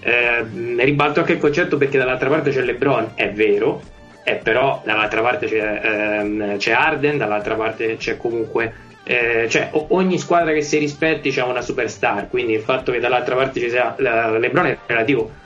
Eh, 0.02 0.44
ribalto 0.82 1.20
anche 1.20 1.32
il 1.32 1.38
concetto 1.38 1.76
perché 1.76 1.98
dall'altra 1.98 2.30
parte 2.30 2.50
c'è 2.50 2.62
LeBron, 2.62 3.12
è 3.16 3.30
vero, 3.32 3.82
eh, 4.24 4.36
però 4.36 4.80
dall'altra 4.82 5.20
parte 5.20 5.46
c'è, 5.46 5.80
ehm, 5.84 6.56
c'è 6.56 6.72
Arden, 6.72 7.18
dall'altra 7.18 7.54
parte 7.54 7.98
c'è 7.98 8.16
comunque 8.16 8.88
eh, 9.02 9.46
cioè 9.48 9.70
ogni 9.88 10.18
squadra 10.18 10.52
che 10.52 10.60
si 10.62 10.78
rispetti 10.78 11.30
c'è 11.30 11.42
una 11.42 11.62
superstar 11.62 12.28
quindi 12.28 12.52
il 12.52 12.60
fatto 12.60 12.92
che 12.92 13.00
dall'altra 13.00 13.34
parte 13.34 13.58
ci 13.58 13.70
sia 13.70 13.94
la, 13.98 14.36
LeBron 14.38 14.66
è 14.66 14.78
relativo 14.86 15.39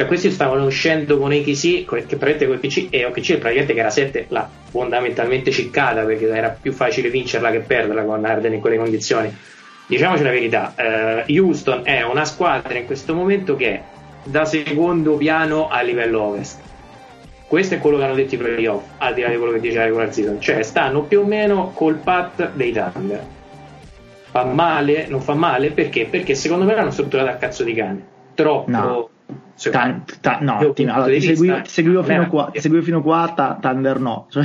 cioè 0.00 0.08
questi 0.08 0.30
stavano 0.30 0.64
uscendo 0.64 1.18
con 1.18 1.30
AKC, 1.30 1.84
che 1.84 2.16
praticamente 2.16 2.46
con 2.46 2.58
PC 2.58 2.86
e 2.88 3.04
OKC 3.04 3.36
praticamente 3.36 3.74
che 3.74 3.80
era 3.80 3.90
7 3.90 4.26
l'ha 4.28 4.48
fondamentalmente 4.70 5.50
ciccata 5.50 6.04
perché 6.04 6.26
era 6.26 6.56
più 6.58 6.72
facile 6.72 7.10
vincerla 7.10 7.50
che 7.50 7.58
perderla 7.58 8.04
con 8.04 8.24
Arden 8.24 8.54
in 8.54 8.60
quelle 8.60 8.78
condizioni. 8.78 9.30
Diciamoci 9.86 10.22
la 10.22 10.30
verità, 10.30 10.72
eh, 10.74 11.38
Houston 11.38 11.82
è 11.84 12.00
una 12.00 12.24
squadra 12.24 12.78
in 12.78 12.86
questo 12.86 13.12
momento 13.12 13.56
che 13.56 13.68
è 13.68 13.82
da 14.24 14.46
secondo 14.46 15.18
piano 15.18 15.68
a 15.68 15.82
livello 15.82 16.22
ovest. 16.22 16.58
Questo 17.46 17.74
è 17.74 17.78
quello 17.78 17.98
che 17.98 18.04
hanno 18.04 18.14
detto 18.14 18.36
i 18.36 18.38
playoff, 18.38 18.82
al 18.98 19.12
di 19.12 19.20
là 19.20 19.28
di 19.28 19.36
quello 19.36 19.52
che 19.52 19.60
dice 19.60 19.76
la 19.76 19.84
regular 19.84 20.14
season. 20.14 20.40
Cioè 20.40 20.62
stanno 20.62 21.02
più 21.02 21.20
o 21.20 21.24
meno 21.26 21.72
col 21.74 21.96
pat 21.96 22.52
dei 22.54 22.72
Thunder. 22.72 23.22
Fa 24.30 24.44
male? 24.44 25.08
Non 25.08 25.20
fa 25.20 25.34
male? 25.34 25.72
Perché? 25.72 26.06
Perché 26.06 26.34
secondo 26.34 26.64
me 26.64 26.74
l'hanno 26.74 26.90
strutturato 26.90 27.28
a 27.28 27.34
cazzo 27.34 27.64
di 27.64 27.74
cane. 27.74 28.06
Troppo... 28.32 28.70
No 28.70 29.10
Ta, 29.62 30.00
ta, 30.20 30.38
no, 30.40 30.72
ti, 30.72 30.84
allora, 30.84 31.12
ti, 31.12 31.20
seguivo, 31.20 31.60
seguivo 31.64 32.02
fino 32.02 32.26
qua, 32.28 32.50
seguivo 32.54 32.82
fino 32.82 33.02
qua, 33.02 33.32
ta, 33.34 33.58
Thunder 33.60 33.98
no. 33.98 34.26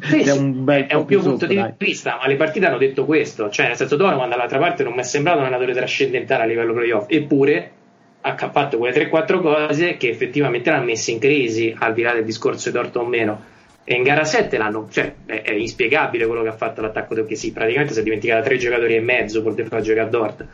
Cioè, 0.00 0.22
sì, 0.22 0.28
è 0.28 0.32
un 0.32 0.64
bel 0.64 0.86
è 0.86 0.94
un 0.94 1.04
più 1.04 1.20
punto 1.20 1.46
di 1.46 1.56
dai. 1.56 1.74
vista, 1.76 2.18
ma 2.20 2.28
le 2.28 2.36
partite 2.36 2.66
hanno 2.66 2.78
detto 2.78 3.04
questo, 3.04 3.50
cioè 3.50 3.66
nel 3.66 3.76
senso 3.76 3.96
Donovan 3.96 4.28
dall'altra 4.28 4.58
parte 4.58 4.84
non 4.84 4.92
mi 4.92 5.00
è 5.00 5.02
sembrato 5.02 5.38
un 5.38 5.44
allenatore 5.44 5.72
trascendentale 5.74 6.44
a 6.44 6.46
livello 6.46 6.72
playoff, 6.72 7.06
eppure 7.08 7.72
ha 8.20 8.50
fatto 8.50 8.78
quelle 8.78 9.08
3-4 9.10 9.40
cose 9.40 9.96
che 9.96 10.08
effettivamente 10.08 10.70
l'hanno 10.70 10.84
messa 10.84 11.10
in 11.10 11.18
crisi, 11.18 11.74
al 11.78 11.94
di 11.94 12.02
là 12.02 12.12
del 12.12 12.24
discorso 12.24 12.70
di 12.70 12.76
torto 12.76 13.00
o 13.00 13.06
meno. 13.06 13.56
E 13.84 13.94
in 13.94 14.02
gara 14.02 14.24
7 14.24 14.58
l'hanno, 14.58 14.86
cioè, 14.90 15.14
è, 15.24 15.42
è 15.42 15.52
inspiegabile 15.52 16.26
quello 16.26 16.42
che 16.42 16.48
ha 16.48 16.56
fatto 16.56 16.82
l'attacco 16.82 17.14
perché 17.14 17.36
sì, 17.36 17.52
praticamente 17.52 17.94
si 17.94 18.00
è 18.00 18.02
dimenticata 18.02 18.42
tre 18.42 18.58
giocatori 18.58 18.96
e 18.96 19.00
mezzo 19.00 19.40
di 19.40 19.62
far 19.64 19.80
giocare 19.80 20.06
a 20.06 20.10
Dort. 20.10 20.46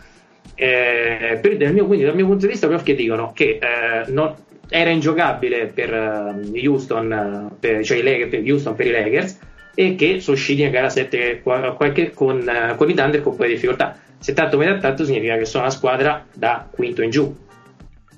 Eh, 0.55 1.39
per, 1.41 1.57
dal 1.57 1.73
mio, 1.73 1.87
quindi 1.87 2.05
dal 2.05 2.15
mio 2.15 2.27
punto 2.27 2.47
di 2.47 2.53
vista 2.53 2.69
che 2.69 2.95
dicono 2.95 3.33
che 3.33 3.59
eh, 3.61 4.11
non, 4.13 4.35
era 4.69 4.91
ingiocabile 4.91 5.67
per 5.67 5.93
uh, 5.93 6.53
Houston, 6.57 7.57
per, 7.59 7.85
cioè 7.85 8.27
per 8.27 8.43
Houston 8.45 8.75
per 8.75 8.87
i 8.87 8.91
Lakers 8.91 9.39
e 9.75 9.95
che 9.95 10.21
sono 10.21 10.37
usciti 10.37 10.63
in 10.63 10.71
gara 10.71 10.89
7 10.89 11.43
qualche, 11.43 12.13
con, 12.13 12.39
uh, 12.41 12.75
con 12.77 12.91
i 12.91 12.95
Thunder 12.95 13.23
con 13.23 13.37
quelle 13.37 13.55
difficoltà. 13.55 13.97
Se 14.19 14.33
tanto 14.33 14.57
metà 14.57 14.79
tanto 14.79 15.05
significa 15.05 15.37
che 15.37 15.45
sono 15.45 15.65
una 15.65 15.73
squadra 15.73 16.25
da 16.33 16.67
quinto 16.71 17.03
in 17.03 17.11
giù, 17.11 17.37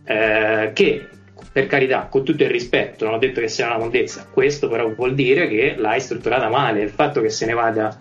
eh, 0.05 0.71
che 0.73 1.09
per 1.53 1.67
carità, 1.67 2.07
con 2.09 2.25
tutto 2.25 2.45
il 2.45 2.51
rispetto, 2.51 3.07
non 3.07 3.15
ho 3.15 3.19
detto 3.19 3.41
che 3.41 3.49
sia 3.49 3.67
una 3.67 3.79
mondezza, 3.79 4.27
questo 4.31 4.69
però 4.69 4.89
vuol 4.95 5.15
dire 5.15 5.49
che 5.49 5.75
l'hai 5.77 6.01
strutturata 6.01 6.49
male. 6.49 6.83
Il 6.83 6.91
fatto 6.91 7.21
che 7.21 7.29
se 7.29 7.45
ne 7.47 7.55
vada, 7.55 7.97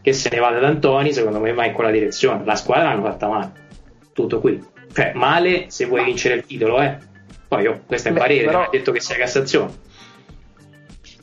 che 0.00 0.12
se 0.12 0.28
ne 0.30 0.38
vada 0.38 0.60
D'Antoni, 0.60 1.12
secondo 1.12 1.40
me 1.40 1.52
va 1.52 1.64
in 1.64 1.72
quella 1.72 1.90
direzione. 1.90 2.44
La 2.44 2.54
squadra 2.54 2.90
l'hanno 2.90 3.02
fatta 3.02 3.26
male, 3.26 3.50
tutto 4.22 4.40
qui. 4.40 4.62
Cioè, 4.92 5.12
male 5.14 5.66
se 5.68 5.86
vuoi 5.86 6.04
vincere 6.04 6.34
il 6.34 6.44
titolo, 6.44 6.80
eh. 6.80 6.96
Poi 7.46 7.62
io, 7.62 7.82
questo 7.86 8.08
è 8.08 8.10
il 8.10 8.18
parere, 8.18 8.44
però... 8.46 8.62
ha 8.62 8.68
detto 8.70 8.92
che 8.92 9.00
sia 9.00 9.16
Cassazione. 9.16 9.86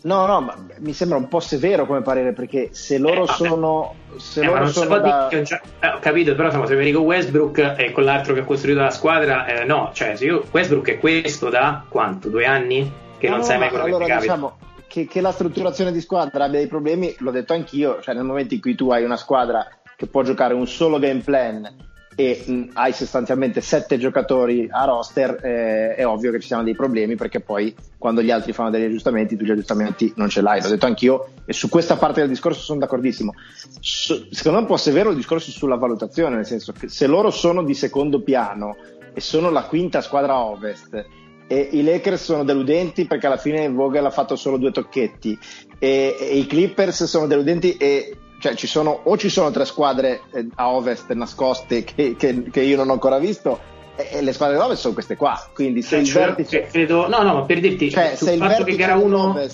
No, 0.03 0.27
no, 0.27 0.39
ma 0.39 0.55
mi 0.79 0.93
sembra 0.93 1.17
un 1.17 1.27
po' 1.27 1.39
severo 1.39 1.87
come 1.87 2.01
parere 2.01 2.31
perché 2.31 2.69
se 2.71 2.99
loro 2.99 3.23
eh, 3.23 3.27
sono. 3.27 3.95
Se 4.17 4.41
eh, 4.41 4.45
loro 4.45 4.67
sono 4.67 4.99
da... 4.99 5.27
di, 5.29 5.35
eh, 5.37 5.87
ho 5.87 5.99
capito, 5.99 6.35
però 6.35 6.47
insomma, 6.47 6.67
se 6.67 6.75
mi 6.75 6.85
dico 6.85 6.99
Westbrook 6.99 7.75
e 7.77 7.91
quell'altro 7.91 8.33
che 8.35 8.41
ha 8.41 8.43
costruito 8.43 8.81
la 8.81 8.91
squadra, 8.91 9.45
eh, 9.47 9.65
no, 9.65 9.89
cioè 9.93 10.15
se 10.15 10.25
io 10.25 10.45
Westbrook 10.51 10.89
è 10.89 10.99
questo 10.99 11.49
da 11.49 11.83
quanto? 11.89 12.29
Due 12.29 12.45
anni? 12.45 12.91
Che 13.17 13.27
no, 13.27 13.37
non 13.37 13.45
sai 13.45 13.57
mai 13.57 13.69
quello 13.69 13.85
allora, 13.85 14.05
che 14.05 14.13
ti 14.13 14.19
diciamo 14.19 14.57
che, 14.87 15.07
che 15.07 15.21
la 15.21 15.31
strutturazione 15.31 15.91
di 15.91 16.01
squadra 16.01 16.45
abbia 16.45 16.59
dei 16.59 16.67
problemi, 16.67 17.15
l'ho 17.19 17.31
detto 17.31 17.53
anch'io, 17.53 17.99
cioè 18.01 18.13
nel 18.13 18.23
momento 18.25 18.53
in 18.53 18.61
cui 18.61 18.75
tu 18.75 18.91
hai 18.91 19.03
una 19.03 19.17
squadra 19.17 19.67
che 19.95 20.05
può 20.05 20.21
giocare 20.21 20.53
un 20.53 20.67
solo 20.67 20.99
game 20.99 21.21
plan 21.21 21.93
e 22.15 22.43
mh, 22.45 22.69
hai 22.73 22.93
sostanzialmente 22.93 23.61
sette 23.61 23.97
giocatori 23.97 24.67
a 24.71 24.85
roster, 24.85 25.39
eh, 25.43 25.95
è 25.95 26.05
ovvio 26.07 26.31
che 26.31 26.39
ci 26.39 26.47
siano 26.47 26.63
dei 26.63 26.73
problemi 26.73 27.15
perché 27.15 27.41
poi 27.41 27.75
quando 27.97 28.21
gli 28.21 28.31
altri 28.31 28.53
fanno 28.53 28.69
degli 28.69 28.85
aggiustamenti, 28.85 29.35
tu 29.35 29.43
gli 29.43 29.51
aggiustamenti 29.51 30.13
non 30.15 30.29
ce 30.29 30.41
l'hai. 30.41 30.61
L'ho 30.61 30.69
detto 30.69 30.85
anch'io 30.85 31.27
e 31.45 31.53
su 31.53 31.67
questa 31.67 31.97
parte 31.97 32.21
del 32.21 32.29
discorso 32.29 32.61
sono 32.61 32.79
d'accordissimo. 32.79 33.33
So, 33.81 34.27
secondo 34.31 34.51
me 34.51 34.57
è 34.57 34.61
un 34.61 34.65
po' 34.67 34.77
severo 34.77 35.09
il 35.09 35.17
discorso 35.17 35.51
sulla 35.51 35.75
valutazione, 35.75 36.35
nel 36.35 36.45
senso 36.45 36.71
che 36.71 36.87
se 36.87 37.05
loro 37.07 37.31
sono 37.31 37.63
di 37.63 37.73
secondo 37.73 38.21
piano 38.21 38.77
e 39.13 39.19
sono 39.19 39.49
la 39.49 39.63
quinta 39.63 40.01
squadra 40.01 40.39
ovest 40.39 41.05
e 41.47 41.69
i 41.73 41.83
Lakers 41.83 42.23
sono 42.23 42.43
deludenti 42.43 43.05
perché 43.05 43.27
alla 43.27 43.37
fine 43.37 43.69
Vogel 43.69 44.05
ha 44.05 44.09
fatto 44.09 44.35
solo 44.35 44.57
due 44.57 44.71
tocchetti 44.71 45.37
e, 45.77 46.15
e 46.19 46.37
i 46.37 46.47
Clippers 46.47 47.03
sono 47.03 47.27
deludenti 47.27 47.77
e 47.77 48.17
cioè 48.45 48.53
ci 48.53 48.67
sono, 48.67 48.99
o 49.03 49.17
ci 49.17 49.29
sono 49.29 49.49
tre 49.49 49.65
squadre 49.65 50.21
eh, 50.31 50.45
a 50.55 50.69
ovest 50.69 51.11
nascoste 51.13 51.83
che, 51.83 52.15
che, 52.15 52.43
che, 52.51 52.61
io 52.61 52.77
non 52.77 52.89
ho 52.89 52.93
ancora 52.93 53.17
visto 53.17 53.59
e, 53.95 54.21
le 54.21 54.33
squadre 54.33 54.57
ovest 54.57 54.81
sono 54.81 54.93
queste 54.93 55.15
qua. 55.15 55.49
Quindi 55.51 55.81
se 55.81 55.97
il 55.97 56.05
cioè, 56.05 56.25
vertice 56.25 56.67
credo, 56.69 57.07
no 57.07 57.23
no 57.23 57.33
ma 57.33 57.41
per 57.41 57.59
dirti 57.59 57.89
cioè, 57.89 58.15
sul 58.15 58.33
il 58.33 58.37
fatto 58.37 58.63
che 58.63 58.75
gara 58.75 58.97
1 58.97 59.47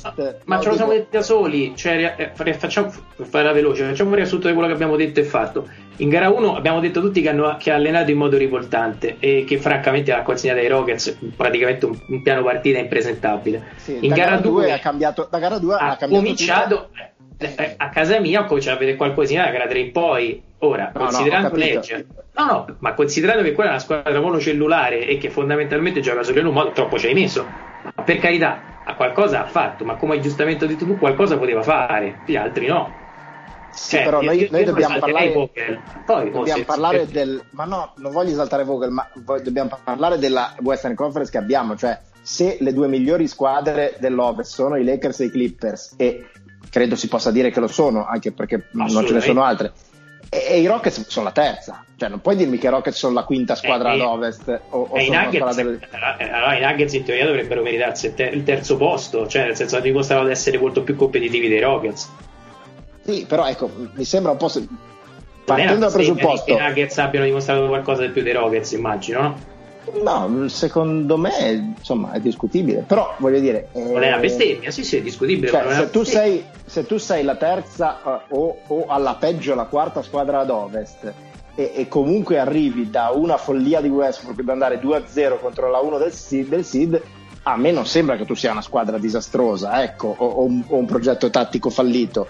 ma 0.44 0.60
ce 0.60 0.70
lo 0.70 0.76
siamo 0.76 0.92
detti 0.92 1.08
da 1.16 1.22
soli? 1.22 1.74
Cioè, 1.74 2.34
eh, 2.36 2.54
facciamo 2.56 2.92
fare 3.16 3.54
veloce 3.54 3.86
facciamo 3.86 4.10
un 4.10 4.16
riassunto 4.18 4.48
di 4.48 4.54
quello 4.54 4.68
che 4.68 4.74
abbiamo 4.74 4.98
detto 4.98 5.22
e 5.22 5.24
fatto. 5.24 5.70
In 5.98 6.10
gara 6.10 6.30
1 6.30 6.56
abbiamo 6.58 6.82
detto 6.82 7.00
tutti 7.00 7.22
che, 7.22 7.30
hanno, 7.30 7.56
che 7.58 7.72
ha 7.72 7.76
allenato 7.76 8.12
in 8.12 8.18
modo 8.18 8.36
rivoltante 8.36 9.18
e 9.20 9.46
che 9.48 9.58
francamente 9.58 10.12
la 10.12 10.24
consegna 10.24 10.54
dei 10.54 10.68
Rockets 10.68 11.18
praticamente 11.38 11.86
un, 11.86 11.98
un 12.08 12.22
piano 12.22 12.44
partita 12.44 12.78
impresentabile. 12.80 13.68
Sì, 13.78 14.00
in 14.02 14.14
gara 14.14 14.36
2 14.36 14.74
ha 14.74 14.80
cambiato 14.80 15.30
da 15.32 15.40
gara 15.40 15.60
2 15.60 15.76
ha, 15.76 15.92
ha 15.92 16.08
cominciato 16.08 16.76
tutto 16.76 17.11
a 17.78 17.90
casa 17.90 18.20
mia 18.20 18.42
ho 18.42 18.46
cominciato 18.46 18.78
a 18.78 18.80
vedere 18.80 18.98
qualcosina 18.98 19.46
da 19.46 19.52
gara 19.52 19.78
in 19.78 19.92
poi. 19.92 20.42
Ora, 20.60 20.92
no, 20.94 21.00
considerando 21.00 21.50
no, 21.50 21.56
legge, 21.56 22.06
no, 22.36 22.46
no, 22.46 22.76
ma 22.80 22.94
considerando 22.94 23.42
che 23.42 23.54
quella 23.54 23.72
è 23.72 23.74
una 23.74 23.82
squadra 23.82 24.20
monocellulare 24.20 25.08
e 25.08 25.18
che 25.18 25.30
fondamentalmente 25.32 26.02
gioca 26.02 26.22
solo 26.22 26.40
in 26.40 26.46
un 26.46 26.54
modo, 26.54 26.72
troppo 26.72 27.00
ci 27.00 27.08
hai 27.08 27.14
messo. 27.14 27.46
Ma 27.84 28.04
per 28.04 28.18
carità, 28.20 28.62
a 28.84 28.96
qualcosa 28.96 29.42
ha 29.42 29.48
fatto, 29.48 29.84
ma 29.86 29.96
come 29.96 30.14
hai 30.14 30.22
giustamente 30.22 30.68
detto 30.68 30.86
tu, 30.86 30.98
qualcosa 30.98 31.38
poteva 31.38 31.64
fare, 31.64 32.22
gli 32.26 32.36
altri 32.36 32.68
no. 32.68 33.00
Sì, 33.72 33.96
cioè, 33.96 34.04
però 34.04 34.22
noi, 34.22 34.48
noi 34.52 34.64
dobbiamo 34.66 35.00
parlare, 35.00 35.30
Poi, 36.06 36.32
dobbiamo 36.32 36.60
se, 36.60 36.66
parlare 36.66 37.06
se, 37.08 37.12
del 37.14 37.44
ma 37.52 37.64
no, 37.66 37.94
non 37.98 38.12
voglio 38.12 38.32
esaltare 38.32 38.64
Vogel, 38.64 38.92
ma 38.92 39.10
dobbiamo 39.42 39.80
parlare 39.84 40.18
della 40.18 40.54
Western 40.60 40.94
Conference 40.94 41.32
che 41.32 41.38
abbiamo, 41.38 41.78
cioè 41.78 41.98
se 42.22 42.58
le 42.60 42.74
due 42.74 42.88
migliori 42.88 43.28
squadre 43.28 43.96
dell'Ovest 44.00 44.54
sono 44.54 44.76
i 44.76 44.84
Lakers 44.84 45.22
e 45.22 45.26
i 45.26 45.32
Clippers 45.32 45.96
e 45.98 46.28
credo 46.70 46.96
si 46.96 47.08
possa 47.08 47.32
dire 47.32 47.52
che 47.52 47.60
lo 47.60 47.68
sono, 47.68 48.06
anche 48.06 48.32
perché 48.32 48.68
non 48.72 48.90
ce 48.90 49.14
ne 49.14 49.22
sono 49.22 49.44
altre. 49.44 49.72
E, 50.30 50.46
e, 50.48 50.60
i 50.60 50.66
Rockets 50.66 51.08
sono 51.08 51.26
la 51.26 51.32
terza, 51.32 51.84
cioè 51.98 52.08
non 52.08 52.22
puoi 52.22 52.38
dirmi 52.38 52.58
che 52.58 52.68
i 52.68 52.70
Rockets 52.70 52.98
sono 52.98 53.14
la 53.14 53.24
quinta 53.24 53.56
squadra 53.56 53.92
eh, 53.94 54.02
ad 54.02 54.62
o, 54.70 54.88
o 54.90 54.98
i 54.98 55.10
Nuggets, 55.10 55.56
del... 55.56 55.80
allora, 55.92 56.58
i 56.58 56.62
Nuggets 56.62 56.94
in 56.94 57.04
teoria 57.04 57.26
dovrebbero 57.26 57.62
meritarsi 57.62 58.06
il, 58.06 58.14
ter- 58.14 58.34
il 58.34 58.44
terzo 58.44 58.78
posto, 58.78 59.28
cioè 59.28 59.44
nel 59.44 59.58
senso 59.58 59.76
che 59.76 59.82
dimostrano 59.82 60.24
di 60.24 60.32
essere 60.32 60.58
molto 60.58 60.84
più 60.84 60.96
competitivi 60.96 61.50
dei 61.50 61.60
Rockets. 61.60 62.10
Sì, 63.04 63.26
però 63.28 63.46
ecco, 63.48 63.70
mi 63.94 64.06
sembra 64.06 64.32
un 64.32 64.38
po'. 64.38 64.48
Se... 64.48 64.66
Partendo 65.44 65.80
dal 65.80 65.92
presupposto. 65.92 66.46
Che 66.46 66.52
i 66.54 66.66
Nuggets 66.66 66.98
abbiano 67.00 67.26
dimostrato 67.26 67.68
qualcosa 67.68 68.06
di 68.06 68.10
più 68.12 68.24
dei 68.24 68.32
Rockets, 68.34 68.72
immagino, 68.72 69.22
no? 69.22 69.51
No, 70.04 70.48
secondo 70.48 71.18
me 71.18 71.74
insomma 71.78 72.12
è 72.12 72.20
discutibile, 72.20 72.84
però 72.86 73.16
voglio 73.18 73.40
dire... 73.40 73.70
Eh, 73.72 73.84
non 73.84 74.04
è 74.04 74.10
una 74.10 74.20
bestemmia, 74.20 74.70
sì 74.70 74.84
sì 74.84 74.98
è 74.98 75.02
discutibile. 75.02 75.48
Cioè, 75.50 75.74
se, 75.74 75.90
tu 75.90 76.04
sei, 76.04 76.44
se, 76.66 76.86
tu 76.86 76.98
sei, 76.98 77.24
la 77.24 77.36
terza 77.36 78.00
uh, 78.04 78.36
o, 78.38 78.58
o, 78.68 78.86
alla 78.88 79.16
peggio 79.16 79.56
la 79.56 79.66
quarta 79.66 80.04
squadra 80.04 80.40
ad 80.40 80.52
ovest 80.52 81.12
e, 81.56 81.72
e, 81.76 81.88
comunque 81.88 82.38
arrivi 82.38 82.90
da 82.90 83.12
una 83.14 83.38
follia 83.38 83.82
di 83.82 83.90
Westbrook 83.90 84.44
per 84.44 84.54
andare 84.54 84.80
2-0 84.80 85.40
contro 85.40 85.70
la 85.70 85.80
1 85.80 85.98
del 85.98 86.14
seed, 86.14 86.48
del 86.48 86.64
seed, 86.64 87.02
a 87.44 87.58
me 87.58 87.72
non 87.72 87.88
sembra 87.88 88.16
che 88.18 88.26
tu 88.26 88.36
sia 88.36 88.52
una 88.52 88.62
squadra 88.62 89.00
disastrosa 89.00 89.84
ecco, 89.84 90.14
o, 90.16 90.26
o, 90.26 90.44
un, 90.44 90.64
o 90.68 90.78
un 90.78 90.86
progetto 90.86 91.30
tattico 91.30 91.70
fallito 91.72 92.28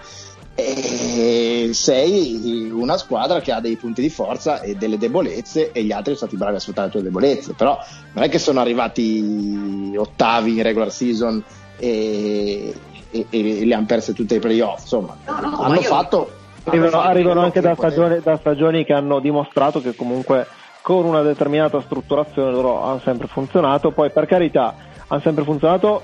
e 0.54 1.70
sei 1.72 2.70
una 2.72 2.98
squadra 2.98 3.40
che 3.40 3.52
ha 3.52 3.60
dei 3.60 3.76
punti 3.76 4.02
di 4.02 4.10
forza 4.10 4.60
e 4.60 4.74
delle 4.74 4.98
debolezze 4.98 5.72
e 5.72 5.82
gli 5.82 5.92
altri 5.92 6.14
sono 6.14 6.28
stati 6.28 6.36
bravi 6.36 6.56
a 6.56 6.60
sfruttare 6.60 6.86
le 6.88 6.92
tue 6.92 7.02
debolezze 7.02 7.54
però 7.54 7.78
non 8.12 8.24
è 8.24 8.28
che 8.28 8.38
sono 8.38 8.60
arrivati 8.60 9.94
ottavi 9.96 10.56
in 10.56 10.62
regular 10.62 10.92
season 10.92 11.42
e, 11.78 12.74
e, 13.10 13.26
e 13.30 13.64
le 13.64 13.74
hanno 13.74 13.86
perse 13.86 14.12
tutte 14.12 14.36
i 14.36 14.40
playoff 14.40 14.82
insomma. 14.82 15.16
No, 15.26 15.40
no, 15.40 15.60
hanno 15.60 15.80
fatto 15.80 16.30
arrivano, 16.64 17.00
arrivano 17.00 17.40
anche 17.40 17.60
da 17.60 17.74
stagioni, 17.74 18.20
da 18.20 18.36
stagioni 18.36 18.84
che 18.84 18.92
hanno 18.92 19.18
dimostrato 19.18 19.80
che 19.80 19.94
comunque 19.94 20.46
con 20.80 21.04
una 21.04 21.22
determinata 21.22 21.80
strutturazione 21.80 22.50
loro 22.50 22.82
hanno 22.82 23.00
sempre 23.00 23.26
funzionato. 23.26 23.90
Poi 23.90 24.10
per 24.10 24.26
carità 24.26 24.74
hanno 25.06 25.20
sempre 25.20 25.44
funzionato 25.44 26.02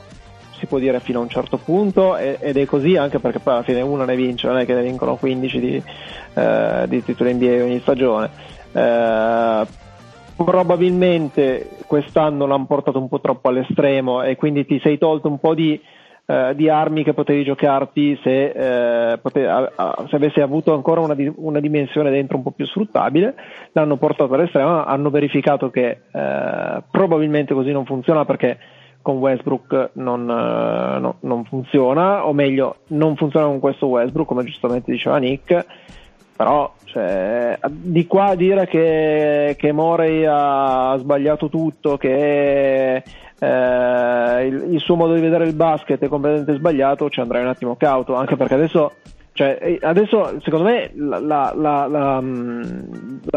si 0.58 0.66
può 0.66 0.78
dire 0.78 1.00
fino 1.00 1.20
a 1.20 1.22
un 1.22 1.28
certo 1.28 1.56
punto 1.56 2.16
ed 2.16 2.56
è 2.56 2.64
così 2.66 2.96
anche 2.96 3.18
perché 3.18 3.38
poi 3.38 3.54
alla 3.54 3.62
fine 3.62 3.80
uno 3.80 4.04
ne 4.04 4.16
vince, 4.16 4.46
non 4.46 4.58
è 4.58 4.66
che 4.66 4.74
ne 4.74 4.82
vincono 4.82 5.16
15 5.16 5.60
di, 5.60 5.82
eh, 6.34 6.84
di 6.86 7.02
titoli 7.02 7.34
NBA 7.34 7.62
ogni 7.62 7.80
stagione. 7.80 8.30
Eh, 8.72 9.66
probabilmente 10.36 11.70
quest'anno 11.86 12.46
l'hanno 12.46 12.66
portato 12.66 12.98
un 12.98 13.08
po' 13.08 13.20
troppo 13.20 13.48
all'estremo 13.48 14.22
e 14.22 14.36
quindi 14.36 14.66
ti 14.66 14.78
sei 14.82 14.98
tolto 14.98 15.28
un 15.28 15.38
po' 15.38 15.54
di, 15.54 15.80
eh, 16.26 16.52
di 16.54 16.68
armi 16.68 17.02
che 17.02 17.14
potevi 17.14 17.42
giocarti 17.42 18.18
se, 18.22 19.12
eh, 19.12 19.18
potevi, 19.18 19.46
a, 19.46 19.72
a, 19.74 20.06
se 20.08 20.16
avessi 20.16 20.40
avuto 20.40 20.74
ancora 20.74 21.00
una, 21.00 21.16
una, 21.36 21.58
dimensione 21.58 22.10
dentro 22.10 22.36
un 22.36 22.42
po' 22.42 22.50
più 22.50 22.66
sfruttabile, 22.66 23.34
l'hanno 23.72 23.96
portato 23.96 24.34
all'estremo, 24.34 24.84
hanno 24.84 25.10
verificato 25.10 25.70
che 25.70 26.02
eh, 26.12 26.82
probabilmente 26.90 27.54
così 27.54 27.72
non 27.72 27.86
funziona 27.86 28.24
perché 28.24 28.58
con 29.02 29.18
Westbrook 29.18 29.90
non, 29.94 30.22
uh, 30.22 31.00
no, 31.00 31.16
non, 31.20 31.44
funziona, 31.44 32.26
o 32.26 32.32
meglio, 32.32 32.76
non 32.88 33.16
funziona 33.16 33.46
con 33.46 33.60
questo 33.60 33.86
Westbrook, 33.86 34.28
come 34.28 34.44
giustamente 34.44 34.90
diceva 34.90 35.18
Nick, 35.18 35.66
però 36.36 36.72
cioè, 36.84 37.58
di 37.68 38.06
qua 38.06 38.26
a 38.26 38.34
dire 38.34 38.66
che, 38.66 39.56
che 39.58 39.72
Morey 39.72 40.24
ha 40.24 40.94
sbagliato 40.98 41.48
tutto, 41.48 41.96
che 41.96 43.02
eh, 43.40 44.46
il, 44.46 44.66
il, 44.72 44.80
suo 44.80 44.94
modo 44.94 45.14
di 45.14 45.20
vedere 45.20 45.46
il 45.46 45.54
basket 45.54 46.00
è 46.00 46.08
completamente 46.08 46.54
sbagliato, 46.54 47.10
ci 47.10 47.20
andrei 47.20 47.42
un 47.42 47.48
attimo 47.48 47.76
cauto, 47.76 48.14
anche 48.14 48.36
perché 48.36 48.54
adesso, 48.54 48.92
cioè, 49.32 49.58
eh, 49.60 49.78
adesso 49.82 50.40
secondo 50.40 50.68
me 50.68 50.90
la, 50.94 51.18
la, 51.18 51.52
la, 51.56 51.86
la 51.86 52.20
mm, 52.20 52.62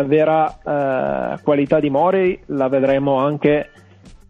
vera 0.05 1.34
eh, 1.36 1.41
qualità 1.41 1.80
di 1.80 1.89
Morey 1.89 2.39
la 2.47 2.68
vedremo 2.68 3.16
anche 3.16 3.59
eh, 3.59 3.81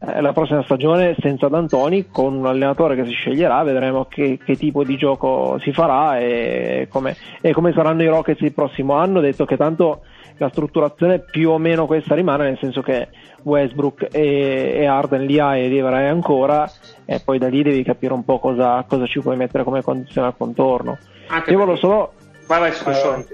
la 0.04 0.34
prossima 0.34 0.64
stagione 0.64 1.16
senza 1.20 1.48
D'Antoni 1.48 2.08
con 2.10 2.34
un 2.34 2.48
allenatore 2.48 2.96
che 2.96 3.06
si 3.06 3.12
sceglierà 3.12 3.62
vedremo 3.62 4.06
che, 4.06 4.40
che 4.44 4.56
tipo 4.56 4.84
di 4.84 4.98
gioco 4.98 5.60
si 5.60 5.72
farà 5.72 6.18
e 6.18 6.88
come, 6.90 7.16
e 7.40 7.54
come 7.54 7.72
saranno 7.72 8.02
i 8.02 8.08
Rockets 8.08 8.42
il 8.42 8.54
prossimo 8.54 8.94
anno. 8.94 9.20
Detto 9.20 9.46
che 9.46 9.58
tanto 9.58 10.02
la 10.38 10.50
strutturazione 10.50 11.20
più 11.20 11.52
o 11.52 11.60
meno 11.60 11.86
questa 11.86 12.16
rimane 12.16 12.46
nel 12.46 12.58
senso 12.60 12.82
che 12.82 13.10
Westbrook 13.44 14.08
e, 14.12 14.72
e 14.74 14.86
Arden 14.88 15.24
li 15.24 15.38
hai 15.38 15.66
e 15.66 15.68
li 15.68 15.80
avrai 15.80 16.08
ancora 16.08 16.68
e 17.06 17.22
poi 17.24 17.38
da 17.38 17.48
lì 17.48 17.62
devi 17.62 17.84
capire 17.84 18.14
un 18.14 18.26
po' 18.26 18.40
cosa, 18.40 18.84
cosa 18.88 19.06
ci 19.06 19.20
puoi 19.20 19.38
mettere 19.38 19.64
come 19.64 19.84
condizione 19.84 20.28
al 20.28 20.36
contorno. 20.36 20.98
Anche 21.28 21.52
io 21.52 21.60
volevo 21.60 21.78
solo 21.78 22.14
Vai, 22.48 22.60
vai, 22.60 22.72
scusa, 22.74 22.94
solo- 22.94 23.26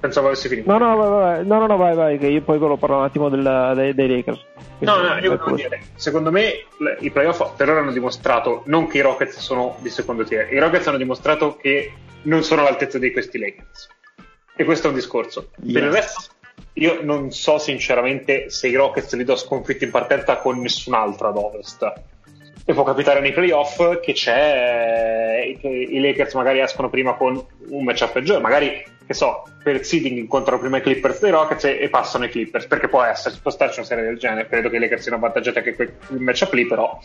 pensavo 0.00 0.26
avessi 0.28 0.48
finito. 0.48 0.70
no 0.70 0.78
no 0.78 0.96
vai, 0.96 1.08
vai, 1.10 1.46
no 1.46 1.58
no 1.58 1.66
no 1.66 1.76
vai 1.76 1.94
vai 1.94 2.18
che 2.18 2.26
io 2.26 2.42
poi 2.42 2.58
volevo 2.58 2.76
parlare 2.76 3.02
un 3.02 3.08
attimo 3.08 3.28
del- 3.28 3.72
dei, 3.74 3.94
dei 3.94 4.08
Lakers 4.08 4.44
No, 4.80 4.92
Quindi, 4.92 5.08
no, 5.08 5.18
io 5.20 5.36
volevo 5.38 5.56
dire, 5.56 5.80
secondo 5.94 6.30
me 6.30 6.52
i 7.00 7.10
playoff 7.10 7.54
per 7.56 7.70
ora 7.70 7.80
hanno 7.80 7.92
dimostrato 7.92 8.62
non 8.66 8.86
che 8.86 8.98
i 8.98 9.00
Rockets 9.00 9.38
sono 9.38 9.76
di 9.78 9.88
secondo 9.88 10.24
tier, 10.24 10.52
i 10.52 10.58
Rockets 10.58 10.86
hanno 10.88 10.98
dimostrato 10.98 11.56
che 11.56 11.92
non 12.22 12.42
sono 12.42 12.60
all'altezza 12.62 12.98
di 12.98 13.10
questi 13.12 13.38
Lakers. 13.38 13.88
E 14.56 14.64
questo 14.64 14.86
è 14.86 14.90
un 14.90 14.96
discorso. 14.96 15.50
Per 15.54 15.64
il 15.64 15.76
Yes. 15.84 15.92
resto, 15.94 16.32
io 16.74 16.98
non 17.02 17.30
so 17.30 17.58
sinceramente 17.58 18.50
se 18.50 18.68
i 18.68 18.74
Rockets 18.74 19.14
li 19.14 19.24
do 19.24 19.36
sconfitti 19.36 19.84
in 19.84 19.90
partenza 19.90 20.36
con 20.36 20.58
nessun 20.60 20.94
altro 20.94 21.28
ad 21.28 21.36
ovest. 21.36 21.92
E 22.66 22.72
può 22.72 22.82
capitare 22.82 23.20
nei 23.20 23.32
playoff 23.32 24.00
che 24.00 24.12
c'è 24.12 25.56
che 25.60 25.68
i 25.68 26.00
Lakers 26.00 26.34
magari 26.34 26.60
escono 26.60 26.88
prima 26.88 27.14
con 27.14 27.42
un 27.68 27.84
matchup 27.84 28.12
peggiore, 28.12 28.40
magari 28.40 28.82
che 29.06 29.12
so, 29.12 29.42
per 29.62 29.84
seeding 29.84 30.16
incontrano 30.16 30.60
prima 30.60 30.78
i 30.78 30.80
Clippers 30.80 31.20
dei 31.20 31.30
Rockets 31.30 31.64
e, 31.64 31.78
e 31.78 31.88
passano 31.90 32.24
i 32.24 32.30
Clippers, 32.30 32.66
perché 32.66 32.88
può 32.88 33.02
essere, 33.02 33.36
può 33.42 33.50
starci 33.50 33.80
una 33.80 33.88
serie 33.88 34.04
del 34.04 34.18
genere, 34.18 34.48
credo 34.48 34.70
che 34.70 34.76
i 34.76 34.78
Lakers 34.78 35.02
siano 35.02 35.18
avvantaggiati 35.18 35.58
anche 35.58 35.74
quel 35.74 35.92
matchup 36.20 36.52
lì, 36.54 36.66
però 36.66 36.98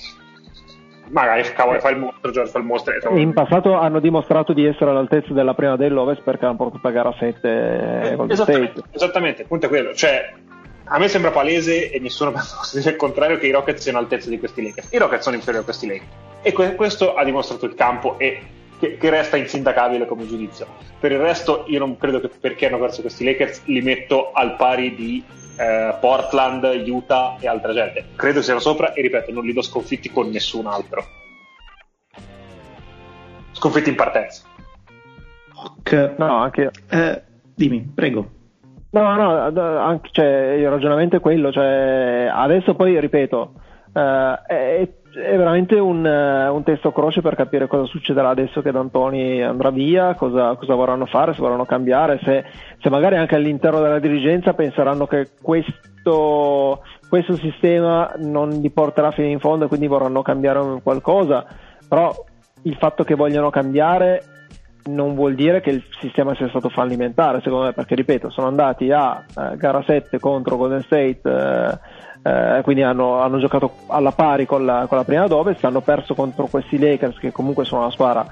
magari 1.10 1.42
cavolo 1.54 1.80
fa 1.80 1.90
il 1.90 1.98
mostro, 1.98 2.32
George 2.32 2.52
fa 2.52 2.60
il 2.60 2.66
mostro 2.66 2.94
e 2.94 3.20
in 3.20 3.34
passato 3.34 3.74
hanno 3.74 4.00
dimostrato 4.00 4.54
di 4.54 4.66
essere 4.66 4.92
all'altezza 4.92 5.34
della 5.34 5.56
prima 5.56 5.76
dell'Ovest 5.76 6.22
perché 6.22 6.46
hanno 6.46 6.56
portato 6.56 6.88
a 6.88 6.92
gara 6.92 7.16
7 7.18 8.14
con 8.16 8.30
esattamente, 8.30 8.84
esattamente, 8.92 9.42
il 9.42 9.48
punto 9.48 9.66
è 9.66 9.70
quello, 9.70 9.94
cioè 9.96 10.32
a 10.92 10.98
me 10.98 11.08
sembra 11.08 11.32
palese 11.32 11.92
e 11.92 12.00
nessuno 12.00 12.32
possa 12.32 12.78
dire 12.78 12.92
il 12.92 12.96
contrario 12.96 13.38
che 13.38 13.48
i 13.48 13.52
Rockets 13.52 13.82
siano 13.82 14.00
all'altezza 14.00 14.30
di 14.30 14.40
questi 14.40 14.64
Lakers. 14.64 14.92
I 14.92 14.98
Rockets 14.98 15.24
sono 15.24 15.36
inferiori 15.36 15.62
a 15.62 15.66
questi 15.66 15.88
Lakers 15.88 16.12
e 16.42 16.52
que- 16.52 16.76
questo 16.76 17.14
ha 17.14 17.24
dimostrato 17.24 17.66
il 17.66 17.76
campo 17.76 18.18
e 18.18 18.42
che, 18.80 18.98
che 18.98 19.10
resta 19.10 19.38
insindacabile 19.38 20.06
come 20.08 20.26
giudizio. 20.26 20.66
Per 21.00 21.12
il 21.12 21.20
resto 21.20 21.66
io 21.68 21.80
non 21.80 21.98
credo 21.98 22.20
che 22.20 22.30
perché 22.30 22.68
hanno 22.68 22.80
perso 22.80 23.02
questi 23.02 23.24
Lakers 23.24 23.64
li 23.66 23.82
metto 23.82 24.32
al 24.32 24.56
pari 24.56 24.96
di 24.96 25.24
eh, 25.58 25.96
Portland, 26.00 26.64
Utah 26.88 27.38
e 27.40 27.48
altra 27.48 27.74
gente. 27.74 28.06
Credo 28.16 28.42
siano 28.42 28.60
sopra 28.60 28.94
e 28.94 29.02
ripeto, 29.02 29.32
non 29.32 29.46
li 29.46 29.54
do 29.54 29.62
sconfitti 29.62 30.10
con 30.10 30.30
nessun 30.30 30.66
altro. 30.66 31.06
Sconfitti 33.52 33.90
in 33.90 33.96
partenza. 33.96 34.44
Ok. 35.54 36.14
no 36.18 36.38
anche 36.38 36.72
Eh, 36.90 37.22
dimmi, 37.54 37.92
prego. 37.94 38.38
No, 38.92 39.16
no, 39.16 39.80
anche, 39.80 40.10
cioè, 40.12 40.56
il 40.58 40.68
ragionamento 40.68 41.16
è 41.16 41.20
quello, 41.20 41.52
cioè, 41.52 42.28
adesso 42.34 42.74
poi 42.74 43.00
ripeto, 43.00 43.54
eh, 43.94 44.42
è, 44.48 44.90
è 45.14 45.38
veramente 45.38 45.76
un, 45.76 46.04
eh, 46.06 46.48
un 46.48 46.64
testo 46.64 46.92
croce 46.92 47.22
per 47.22 47.36
capire 47.36 47.68
cosa 47.68 47.86
succederà 47.86 48.30
adesso 48.30 48.62
che 48.64 48.72
D'Antoni 48.72 49.44
andrà 49.44 49.70
via, 49.70 50.16
cosa, 50.16 50.56
cosa 50.56 50.74
vorranno 50.74 51.06
fare, 51.06 51.34
se 51.34 51.42
vorranno 51.42 51.66
cambiare, 51.66 52.20
se, 52.24 52.44
se 52.82 52.90
magari 52.90 53.18
anche 53.18 53.36
all'interno 53.36 53.80
della 53.80 54.00
dirigenza 54.00 54.54
penseranno 54.54 55.06
che 55.06 55.30
questo, 55.40 56.82
questo 57.08 57.36
sistema 57.36 58.12
non 58.18 58.50
li 58.50 58.70
porterà 58.72 59.12
fino 59.12 59.28
in 59.28 59.40
fondo 59.40 59.66
e 59.66 59.68
quindi 59.68 59.86
vorranno 59.86 60.24
cambiare 60.24 60.80
qualcosa, 60.82 61.46
però 61.88 62.12
il 62.64 62.76
fatto 62.76 63.04
che 63.04 63.14
vogliano 63.14 63.52
cambiare 63.52 64.24
non 64.86 65.14
vuol 65.16 65.36
dire 65.36 65.62
che 65.62 65.70
il 65.70 65.84
sistema 66.00 66.36
sia 66.36 66.50
stato 66.50 66.70
fallimentare, 66.70 67.42
secondo 67.42 67.66
me, 67.66 67.74
perché 67.74 67.96
ripeto, 67.96 68.30
sono 68.30 68.48
andati 68.48 68.92
a 68.92 69.24
eh, 69.28 69.58
gara 69.58 69.84
7 69.84 70.20
contro 70.20 70.58
Golden 70.58 70.82
State, 70.84 71.22
eh, 71.24 71.80
eh, 72.22 72.62
quindi 72.64 72.84
hanno, 72.84 73.20
hanno 73.20 73.40
giocato 73.40 73.72
alla 73.88 74.12
pari 74.12 74.46
con 74.46 74.66
la, 74.66 74.86
con 74.88 74.98
la 74.98 75.04
prima 75.04 75.24
ad 75.24 75.32
ovest, 75.32 75.64
hanno 75.64 75.82
perso 75.82 76.16
contro 76.16 76.48
questi 76.48 76.78
Lakers 76.78 77.18
che 77.18 77.32
comunque 77.32 77.66
sono 77.66 77.82
una 77.82 77.92
squadra 77.92 78.26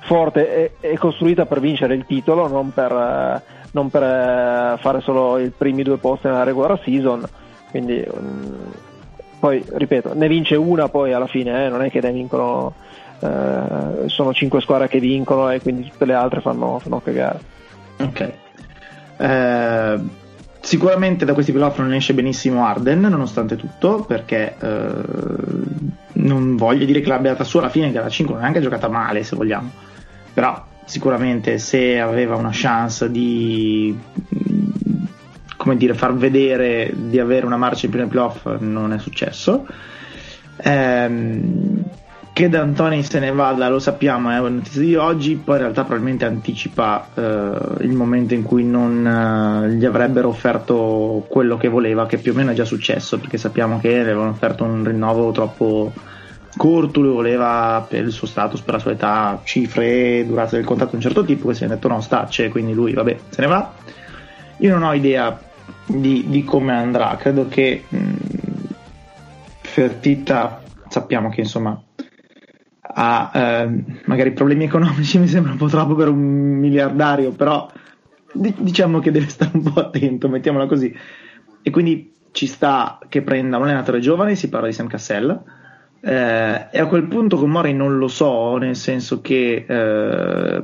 forte 0.00 0.78
e, 0.80 0.92
e 0.92 0.98
costruita 0.98 1.46
per 1.46 1.60
vincere 1.60 1.94
il 1.94 2.06
titolo, 2.06 2.48
non 2.48 2.72
per, 2.72 2.92
eh, 2.92 3.42
non 3.72 3.90
per 3.90 4.02
eh, 4.02 4.76
fare 4.78 5.00
solo 5.00 5.38
i 5.38 5.50
primi 5.50 5.82
due 5.82 5.98
posti 5.98 6.26
nella 6.26 6.44
regular 6.44 6.80
season. 6.82 7.24
Quindi, 7.70 8.04
mm, 8.04 8.54
poi 9.38 9.62
ripeto, 9.66 10.14
ne 10.14 10.26
vince 10.28 10.56
una 10.56 10.88
poi 10.88 11.12
alla 11.12 11.26
fine, 11.26 11.66
eh, 11.66 11.68
non 11.68 11.82
è 11.82 11.90
che 11.90 12.00
ne 12.00 12.10
vincono, 12.10 12.74
eh, 13.20 14.08
sono 14.08 14.32
cinque 14.32 14.60
squadre 14.60 14.88
che 14.88 15.00
vincono 15.00 15.50
e 15.50 15.60
quindi 15.60 15.88
tutte 15.90 16.04
le 16.04 16.14
altre 16.14 16.40
fanno, 16.40 16.78
fanno 16.78 17.00
cagare. 17.00 17.40
Ok. 17.98 18.32
Eh, 19.16 19.98
sicuramente 20.60 21.24
da 21.24 21.34
questi 21.34 21.52
playoff 21.52 21.78
non 21.78 21.92
esce 21.94 22.14
benissimo 22.14 22.64
Arden, 22.64 23.00
nonostante 23.00 23.56
tutto, 23.56 24.04
perché 24.06 24.54
eh, 24.58 24.92
non 26.14 26.56
voglio 26.56 26.84
dire 26.84 27.00
che 27.00 27.08
l'abbia 27.08 27.32
data 27.32 27.44
su 27.44 27.58
alla 27.58 27.68
fine, 27.68 27.90
gara 27.90 28.08
5 28.08 28.34
non 28.34 28.42
è 28.42 28.46
neanche 28.46 28.62
giocata 28.62 28.88
male, 28.88 29.24
se 29.24 29.36
vogliamo. 29.36 29.70
Però 30.32 30.64
sicuramente 30.84 31.58
se 31.58 32.00
aveva 32.00 32.36
una 32.36 32.50
chance 32.52 33.10
di 33.10 33.96
come 35.68 35.76
dire, 35.76 35.92
far 35.92 36.14
vedere 36.14 36.92
di 36.94 37.18
avere 37.18 37.44
una 37.44 37.58
marcia 37.58 37.86
in 37.86 37.92
prima 37.92 38.06
playoff 38.06 38.46
non 38.60 38.92
è 38.92 38.98
successo. 38.98 39.66
Ehm, 40.62 41.84
che 42.38 42.48
D'Antoni 42.48 43.02
se 43.02 43.18
ne 43.18 43.32
vada 43.32 43.68
lo 43.68 43.80
sappiamo, 43.80 44.30
è 44.30 44.38
una 44.38 44.50
notizia 44.50 44.80
di 44.80 44.94
oggi, 44.94 45.34
poi 45.34 45.56
in 45.56 45.62
realtà 45.62 45.82
probabilmente 45.82 46.24
anticipa 46.24 47.08
eh, 47.12 47.82
il 47.84 47.90
momento 47.90 48.32
in 48.32 48.44
cui 48.44 48.62
non 48.62 49.04
eh, 49.04 49.74
gli 49.74 49.84
avrebbero 49.84 50.28
offerto 50.28 51.26
quello 51.28 51.56
che 51.56 51.66
voleva, 51.66 52.06
che 52.06 52.18
più 52.18 52.30
o 52.30 52.36
meno 52.36 52.52
è 52.52 52.54
già 52.54 52.64
successo, 52.64 53.18
perché 53.18 53.38
sappiamo 53.38 53.80
che 53.80 53.88
le 53.88 54.02
avevano 54.02 54.30
offerto 54.30 54.62
un 54.62 54.84
rinnovo 54.84 55.32
troppo 55.32 55.92
corto, 56.56 57.00
lui 57.00 57.12
voleva 57.12 57.84
per 57.88 58.04
il 58.04 58.12
suo 58.12 58.28
status, 58.28 58.60
per 58.60 58.74
la 58.74 58.80
sua 58.80 58.92
età, 58.92 59.40
cifre, 59.42 60.24
durata 60.24 60.54
del 60.54 60.64
contratto 60.64 60.90
di 60.90 60.96
un 60.98 61.02
certo 61.02 61.24
tipo, 61.24 61.48
che 61.48 61.54
si 61.54 61.64
è 61.64 61.66
detto 61.66 61.88
no, 61.88 62.00
stacce, 62.00 62.50
quindi 62.50 62.72
lui 62.72 62.92
vabbè, 62.92 63.18
se 63.30 63.40
ne 63.40 63.48
va. 63.48 63.72
Io 64.58 64.72
non 64.72 64.84
ho 64.84 64.92
idea 64.92 65.36
di, 65.86 66.26
di 66.28 66.44
come 66.44 66.72
andrà, 66.72 67.16
credo 67.18 67.48
che 67.48 67.82
mh, 67.88 67.98
Fertitta 69.60 70.62
sappiamo 70.86 71.30
che 71.30 71.40
insomma 71.40 71.82
ha 73.00 73.30
eh, 73.32 73.84
magari 74.06 74.32
problemi 74.32 74.64
economici, 74.64 75.18
mi 75.20 75.28
sembra 75.28 75.52
un 75.52 75.58
po' 75.58 75.68
troppo 75.68 75.94
per 75.94 76.08
un 76.08 76.18
miliardario, 76.18 77.30
però 77.30 77.70
di- 78.32 78.54
diciamo 78.58 78.98
che 78.98 79.12
deve 79.12 79.28
stare 79.28 79.52
un 79.54 79.62
po' 79.62 79.80
attento, 79.80 80.28
mettiamola 80.28 80.66
così. 80.66 80.94
E 81.62 81.70
quindi 81.70 82.12
ci 82.32 82.46
sta 82.46 82.98
che 83.08 83.22
prenda 83.22 83.56
un 83.56 83.64
allenatore 83.64 84.00
giovane, 84.00 84.34
si 84.34 84.48
parla 84.48 84.66
di 84.66 84.72
Sam 84.72 84.88
Cassell, 84.88 85.42
eh, 86.00 86.66
e 86.70 86.78
a 86.78 86.86
quel 86.86 87.04
punto 87.04 87.36
con 87.36 87.50
Mori 87.50 87.72
non 87.72 87.98
lo 87.98 88.08
so, 88.08 88.56
nel 88.56 88.76
senso 88.76 89.20
che 89.20 89.64
eh, 89.68 90.62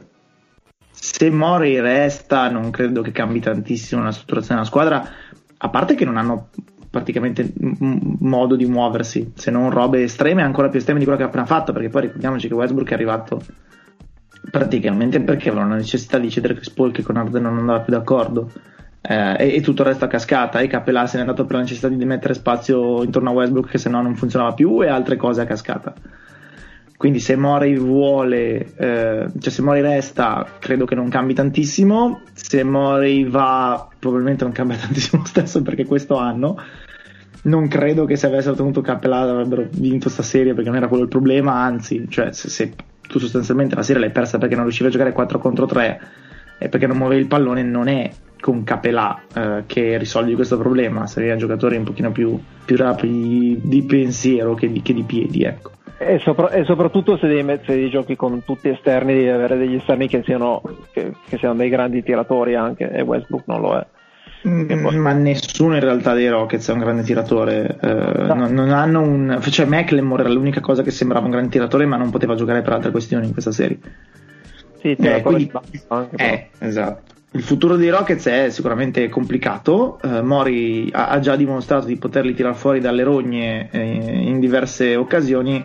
se 0.91 1.31
Mori 1.31 1.79
resta 1.79 2.51
non 2.51 2.71
credo 2.71 3.01
che 3.01 3.13
cambi 3.13 3.39
tantissimo 3.39 4.03
la 4.03 4.13
strutturazione 4.13 4.57
della 4.57 4.71
squadra, 4.71 5.09
a 5.57 5.69
parte 5.69 5.95
che 5.95 6.05
non 6.05 6.17
hanno 6.17 6.49
praticamente 6.95 7.53
m- 7.59 8.17
modo 8.21 8.55
di 8.55 8.67
muoversi, 8.67 9.33
se 9.35 9.51
non 9.51 9.71
robe 9.71 10.05
estreme, 10.05 10.43
ancora 10.43 10.69
più 10.69 10.79
estreme 10.79 11.01
di 11.01 11.05
quello 11.05 11.19
che 11.19 11.25
ha 11.25 11.29
appena 11.29 11.45
fatto, 11.45 11.73
perché 11.73 11.89
poi 11.89 12.03
ricordiamoci 12.03 12.47
che 12.47 12.55
Westbrook 12.55 12.91
è 12.91 12.95
arrivato 12.95 13.43
praticamente 14.49 15.21
perché 15.21 15.49
avevano 15.49 15.71
la 15.71 15.77
necessità 15.77 16.19
di 16.19 16.31
cedere 16.31 16.55
Chris 16.55 16.71
Paul 16.71 16.93
che 16.93 17.03
con 17.03 17.17
Arden 17.17 17.43
non 17.43 17.59
andava 17.59 17.81
più 17.81 17.93
d'accordo. 17.93 18.53
Eh, 19.01 19.37
e, 19.39 19.57
e 19.57 19.61
tutto 19.61 19.83
il 19.83 19.89
resto 19.89 20.05
a 20.05 20.09
cascata 20.09 20.61
e 20.61 20.69
Capelà 20.69 21.07
se 21.07 21.17
n'è 21.17 21.23
andato 21.23 21.45
per 21.45 21.57
la 21.57 21.63
necessità 21.63 21.89
di 21.89 22.05
mettere 22.05 22.33
spazio 22.33 23.03
intorno 23.03 23.31
a 23.31 23.33
Westbrook 23.33 23.69
che 23.69 23.79
se 23.79 23.91
no 23.91 24.01
non 24.01 24.15
funzionava 24.15 24.55
più 24.55 24.83
e 24.83 24.89
altre 24.89 25.17
cose 25.17 25.43
a 25.43 25.45
cascata 25.45 25.93
quindi 27.05 27.21
se 27.21 27.37
Mori 27.37 27.77
vuole 27.77 28.65
eh, 28.79 29.29
cioè 29.39 29.53
se 29.53 29.61
Mori 29.61 29.83
resta 29.83 30.47
credo 30.59 30.87
che 30.87 30.95
non 30.95 31.11
cambi 31.11 31.35
tantissimo. 31.35 32.23
Se 32.33 32.65
Mori 32.65 33.25
va 33.25 33.87
probabilmente 33.99 34.45
non 34.45 34.55
cambia 34.55 34.79
tantissimo 34.81 35.21
lo 35.21 35.29
stesso 35.29 35.61
perché 35.61 35.85
questo 35.85 36.17
anno. 36.17 36.57
Non 37.43 37.69
credo 37.69 38.07
che 38.07 38.17
se 38.17 38.27
avessero 38.27 38.55
tenuto 38.55 38.81
Capelà 38.81 39.21
avrebbero 39.21 39.69
vinto 39.73 40.09
sta 40.09 40.23
serie 40.23 40.55
perché 40.55 40.71
non 40.71 40.79
era 40.79 40.89
quello 40.89 41.03
il 41.03 41.11
problema 41.11 41.53
anzi 41.57 42.07
cioè 42.09 42.33
se, 42.33 42.49
se 42.49 42.73
tu 43.07 43.19
sostanzialmente 43.19 43.75
la 43.75 43.83
serie 43.83 44.01
l'hai 44.01 44.11
persa 44.11 44.39
perché 44.39 44.55
non 44.55 44.65
riuscivi 44.65 44.89
a 44.89 44.93
giocare 44.93 45.13
4 45.13 45.39
contro 45.39 45.67
3 45.67 46.01
e 46.57 46.71
perché 46.71 46.87
non 46.87 46.97
muovevi 46.97 47.21
il 47.21 47.27
pallone 47.27 47.63
non 47.63 47.89
è 47.89 48.11
con 48.41 48.65
Capelà 48.65 49.25
eh, 49.35 49.65
che 49.67 49.99
risolvi 49.99 50.35
questo 50.35 50.57
problema. 50.57 51.07
Serviva 51.07 51.37
giocatori 51.37 51.77
un 51.77 51.85
pochino 51.85 52.11
più, 52.13 52.41
più 52.65 52.79
rapidi 52.79 53.61
di 53.63 53.83
pensiero 53.83 54.55
che 54.55 54.73
di, 54.73 54.81
che 54.81 54.95
di 54.95 55.03
piedi 55.03 55.43
ecco 55.43 55.73
E, 56.07 56.19
sopra- 56.19 56.51
e 56.51 56.65
soprattutto 56.65 57.17
se 57.17 57.27
devi, 57.27 57.61
se 57.65 57.75
devi 57.75 57.91
giochi 57.91 58.17
con 58.17 58.45
tutti 58.45 58.69
esterni, 58.69 59.15
devi 59.15 59.29
avere 59.29 59.57
degli 59.57 59.77
esterni 59.77 60.09
che 60.09 60.23
siano, 60.25 60.63
che, 60.93 61.13
che 61.27 61.39
siano 61.39 61.55
dei 61.55 61.69
grandi 61.69 62.03
tiratori 62.03 62.55
anche, 62.55 62.91
e 62.91 63.01
Westbrook 63.03 63.47
non 63.47 63.61
lo 63.61 63.77
è. 63.77 63.87
Mm, 64.47 64.97
ma 64.97 65.13
nessuno 65.13 65.75
in 65.75 65.81
realtà 65.81 66.13
dei 66.13 66.29
Rockets 66.29 66.69
è 66.69 66.73
un 66.73 66.79
grande 66.79 67.03
tiratore. 67.03 67.79
Eh, 67.81 67.93
no. 68.27 68.35
non, 68.35 68.53
non, 68.53 68.71
hanno 68.71 69.01
un. 69.01 69.41
Cioè, 69.43 69.65
McLemore 69.65 70.23
era 70.23 70.33
l'unica 70.33 70.61
cosa 70.61 70.83
che 70.83 70.91
sembrava 70.91 71.25
un 71.25 71.31
grande 71.31 71.49
tiratore, 71.49 71.87
ma 71.87 71.97
non 71.97 72.11
poteva 72.11 72.35
giocare 72.35 72.61
per 72.61 72.75
altre 72.75 72.91
questioni 72.91 73.27
in 73.27 73.33
questa 73.33 73.53
serie. 73.53 73.79
Sì, 74.81 74.95
eh, 74.95 75.23
quindi, 75.23 75.51
eh, 76.17 76.49
esatto. 76.59 77.13
Il 77.31 77.43
futuro 77.43 77.77
dei 77.77 77.89
Rockets 77.89 78.27
è 78.27 78.51
sicuramente 78.51 79.09
complicato. 79.09 79.99
Uh, 80.03 80.21
Mori 80.21 80.91
ha, 80.93 81.09
ha, 81.09 81.19
già 81.21 81.35
dimostrato 81.37 81.87
di 81.87 81.97
poterli 81.97 82.35
tirare 82.35 82.55
fuori 82.55 82.81
dalle 82.81 83.03
rogne 83.03 83.71
eh, 83.73 83.83
in 83.83 84.39
diverse 84.39 84.95
occasioni. 84.95 85.65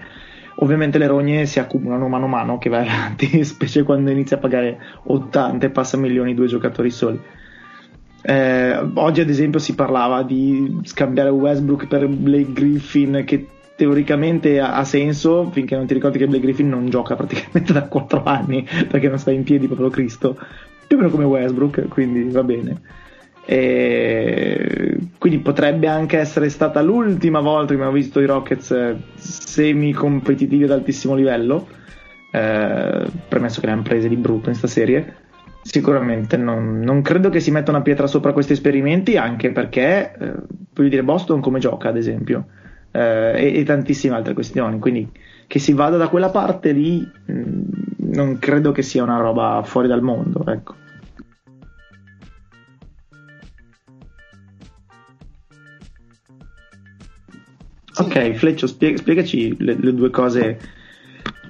Ovviamente 0.61 0.97
le 0.97 1.07
rogne 1.07 1.45
si 1.45 1.59
accumulano 1.59 2.07
mano 2.07 2.25
a 2.25 2.29
mano 2.29 2.57
che 2.57 2.69
vai 2.69 2.87
avanti, 2.87 3.43
specie 3.45 3.83
quando 3.83 4.11
inizia 4.11 4.37
a 4.37 4.39
pagare 4.39 4.77
80 5.03 5.65
e 5.65 5.69
passa 5.69 5.97
milioni 5.97 6.33
due 6.33 6.47
giocatori 6.47 6.89
soli. 6.89 7.19
Eh, 8.21 8.77
oggi, 8.95 9.21
ad 9.21 9.29
esempio, 9.29 9.59
si 9.59 9.75
parlava 9.75 10.23
di 10.23 10.79
scambiare 10.83 11.29
Westbrook 11.29 11.87
per 11.87 12.07
Blake 12.07 12.51
Griffin, 12.51 13.23
che 13.25 13.47
teoricamente 13.75 14.59
ha, 14.59 14.83
senso 14.83 15.49
finché 15.51 15.77
non 15.77 15.85
ti 15.85 15.93
ricordi 15.93 16.17
che 16.17 16.27
Blake 16.27 16.43
Griffin 16.43 16.67
non 16.67 16.89
gioca 16.89 17.15
praticamente 17.15 17.71
da 17.73 17.83
4 17.83 18.23
anni 18.25 18.67
perché 18.89 19.07
non 19.07 19.17
sta 19.17 19.31
in 19.31 19.43
piedi 19.43 19.67
proprio 19.67 19.89
Cristo, 19.89 20.37
più 20.85 20.97
o 20.97 20.99
meno 20.99 21.11
come 21.11 21.23
Westbrook, 21.23 21.87
quindi 21.87 22.23
va 22.29 22.43
bene. 22.43 22.81
E 23.51 24.97
quindi 25.17 25.39
potrebbe 25.39 25.87
anche 25.87 26.19
essere 26.19 26.49
stata 26.49 26.81
l'ultima 26.81 27.39
volta 27.39 27.69
che 27.69 27.73
abbiamo 27.73 27.91
visto 27.91 28.19
i 28.19 28.25
Rockets 28.25 28.95
semi 29.15 29.91
competitivi 29.91 30.65
ad 30.65 30.71
altissimo 30.71 31.15
livello, 31.15 31.67
eh, 32.31 33.05
premesso 33.27 33.59
che 33.59 33.65
le 33.65 33.71
hanno 33.71 33.81
prese 33.81 34.07
di 34.07 34.15
brutto 34.15 34.49
in 34.49 34.57
questa 34.57 34.67
serie 34.67 35.27
Sicuramente 35.61 36.37
non, 36.37 36.79
non, 36.79 37.01
credo 37.01 37.29
che 37.29 37.41
si 37.41 37.51
metta 37.51 37.71
una 37.71 37.81
pietra 37.81 38.07
sopra 38.07 38.31
questi 38.31 38.53
esperimenti, 38.53 39.17
anche 39.17 39.51
perché, 39.51 40.13
eh, 40.17 40.33
voglio 40.73 40.89
dire, 40.89 41.03
Boston 41.03 41.41
come 41.41 41.59
gioca, 41.59 41.89
ad 41.89 41.97
esempio, 41.97 42.45
eh, 42.91 43.33
e, 43.35 43.59
e, 43.59 43.63
tantissime 43.63 44.15
altre 44.15 44.33
questioni. 44.33 44.79
Quindi 44.79 45.09
che 45.47 45.59
si 45.59 45.73
vada 45.73 45.97
da 45.97 46.07
quella 46.07 46.29
parte 46.29 46.71
lì, 46.71 46.99
mh, 47.01 47.33
mm, 47.33 47.61
non 48.13 48.39
credo 48.39 48.71
che 48.71 48.81
sia 48.81 49.03
una 49.03 49.17
roba 49.17 49.61
fuori 49.65 49.87
dal 49.87 50.01
mondo, 50.01 50.45
ecco. 50.47 50.75
Ok, 57.99 58.31
Fleccio, 58.33 58.65
spiegaci 58.65 59.55
le, 59.59 59.75
le 59.77 59.93
due 59.93 60.09
cose 60.09 60.57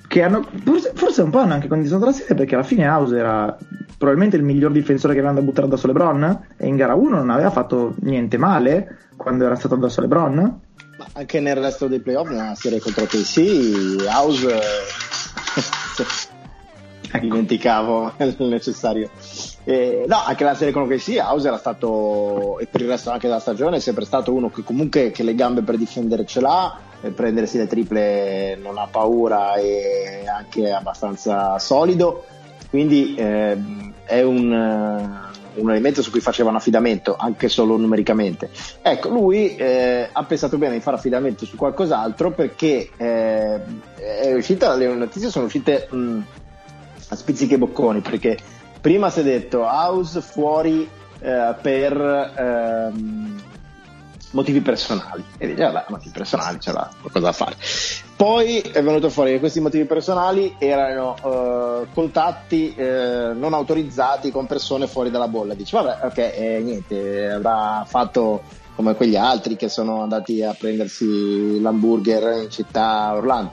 che 0.08 0.24
hanno 0.24 0.44
forse, 0.64 0.92
forse, 0.96 1.22
un 1.22 1.30
po' 1.30 1.38
hanno 1.38 1.54
anche 1.54 1.68
condizionato 1.68 2.08
la 2.08 2.12
serie 2.12 2.36
perché 2.36 2.56
alla 2.56 2.64
fine 2.64 2.88
House 2.88 3.16
era 3.16 3.56
probabilmente 3.96 4.38
il 4.38 4.44
miglior 4.44 4.72
difensore 4.72 5.14
che 5.14 5.20
avevano 5.20 5.40
da 5.40 5.46
buttare 5.46 5.68
addosso 5.68 5.86
LeBron 5.86 6.48
e 6.58 6.66
in 6.66 6.76
gara 6.76 6.96
1 6.96 7.18
non 7.18 7.30
aveva 7.30 7.52
fatto 7.52 7.94
niente 8.00 8.38
male 8.38 9.10
quando 9.16 9.46
era 9.46 9.56
stato 9.56 9.76
addosso 9.76 10.02
LeBron 10.02 10.60
ma 10.98 11.08
anche 11.14 11.40
nel 11.40 11.58
resto 11.58 11.88
dei 11.88 12.00
playoff 12.00 12.30
nella 12.30 12.56
serie 12.56 12.80
contro 12.80 13.06
KC 13.06 14.04
House 14.08 14.48
ecco. 17.12 17.20
dimenticavo 17.22 18.14
il 18.18 18.36
necessario 18.40 19.12
eh, 19.72 20.06
no 20.08 20.24
anche 20.26 20.44
la 20.44 20.56
serie 20.56 20.74
contro 20.74 20.96
KC 20.96 21.18
House 21.20 21.48
era 21.48 21.58
stato 21.58 22.58
e 22.60 22.66
per 22.66 22.82
il 22.82 22.88
resto 22.88 23.12
anche 23.12 23.28
della 23.28 23.40
stagione 23.40 23.78
è 23.78 23.80
sempre 23.80 24.06
stato 24.06 24.34
uno 24.34 24.50
che 24.50 24.64
comunque 24.64 25.12
che 25.12 25.24
le 25.24 25.36
gambe 25.36 25.62
per 25.62 25.78
difendere 25.78 26.26
ce 26.26 26.42
l'ha 26.42 26.88
prendersi 27.14 27.58
le 27.58 27.68
triple 27.68 28.58
non 28.62 28.78
ha 28.78 28.88
paura 28.88 29.56
e 29.56 30.26
anche 30.28 30.72
abbastanza 30.72 31.58
solido. 31.60 32.26
Quindi 32.70 33.16
eh, 33.16 33.58
è 34.04 34.22
un, 34.22 34.52
uh, 34.52 35.62
un, 35.62 35.70
elemento 35.72 36.04
su 36.04 36.12
cui 36.12 36.20
facevano 36.20 36.58
affidamento 36.58 37.16
anche 37.18 37.48
solo 37.48 37.78
numericamente. 37.78 38.50
Ecco 38.82 39.10
lui 39.10 39.56
eh, 39.56 40.10
ha 40.12 40.24
pensato 40.26 40.58
bene 40.58 40.76
di 40.76 40.82
fare 40.82 40.98
affidamento 40.98 41.46
su 41.46 41.56
qualcos'altro 41.56 42.32
perché 42.32 42.90
eh, 42.96 43.60
è 43.96 44.34
uscita, 44.34 44.76
le 44.76 44.94
notizie 44.94 45.30
sono 45.30 45.46
uscite 45.46 45.88
mh, 45.90 46.20
a 47.10 47.16
spizzichi 47.16 47.56
e 47.56 47.58
bocconi 47.58 48.02
perché 48.02 48.38
prima 48.82 49.10
si 49.10 49.20
è 49.22 49.24
detto 49.24 49.62
house 49.62 50.22
fuori 50.22 50.88
eh, 51.20 51.56
per 51.62 52.34
ehm, 52.38 53.42
motivi 54.32 54.62
personali. 54.62 55.24
E 55.38 55.48
dice 55.48 55.64
vabbè 55.64 55.86
motivi 55.90 56.12
personali 56.14 56.58
c'era 56.58 56.90
qualcosa 57.00 57.26
da 57.26 57.32
fare. 57.32 57.56
Poi 58.16 58.60
è 58.60 58.84
venuto 58.84 59.10
fuori 59.10 59.32
che 59.32 59.40
questi 59.40 59.60
motivi 59.60 59.86
personali 59.86 60.56
erano 60.58 61.16
uh, 61.22 61.88
contatti 61.94 62.76
uh, 62.78 63.38
non 63.38 63.54
autorizzati 63.54 64.32
con 64.32 64.46
persone 64.46 64.88
fuori 64.88 65.10
dalla 65.10 65.28
bolla. 65.28 65.54
Dice 65.54 65.78
vabbè 65.78 66.06
ok 66.06 66.18
eh, 66.18 66.60
niente 66.64 67.32
avrà 67.32 67.86
fatto 67.88 68.42
come 68.76 68.96
quegli 68.96 69.16
altri 69.16 69.56
che 69.56 69.68
sono 69.68 70.02
andati 70.04 70.42
a 70.42 70.56
prendersi 70.58 71.60
l'hamburger 71.60 72.44
in 72.44 72.50
città 72.50 73.14
Orlando 73.14 73.52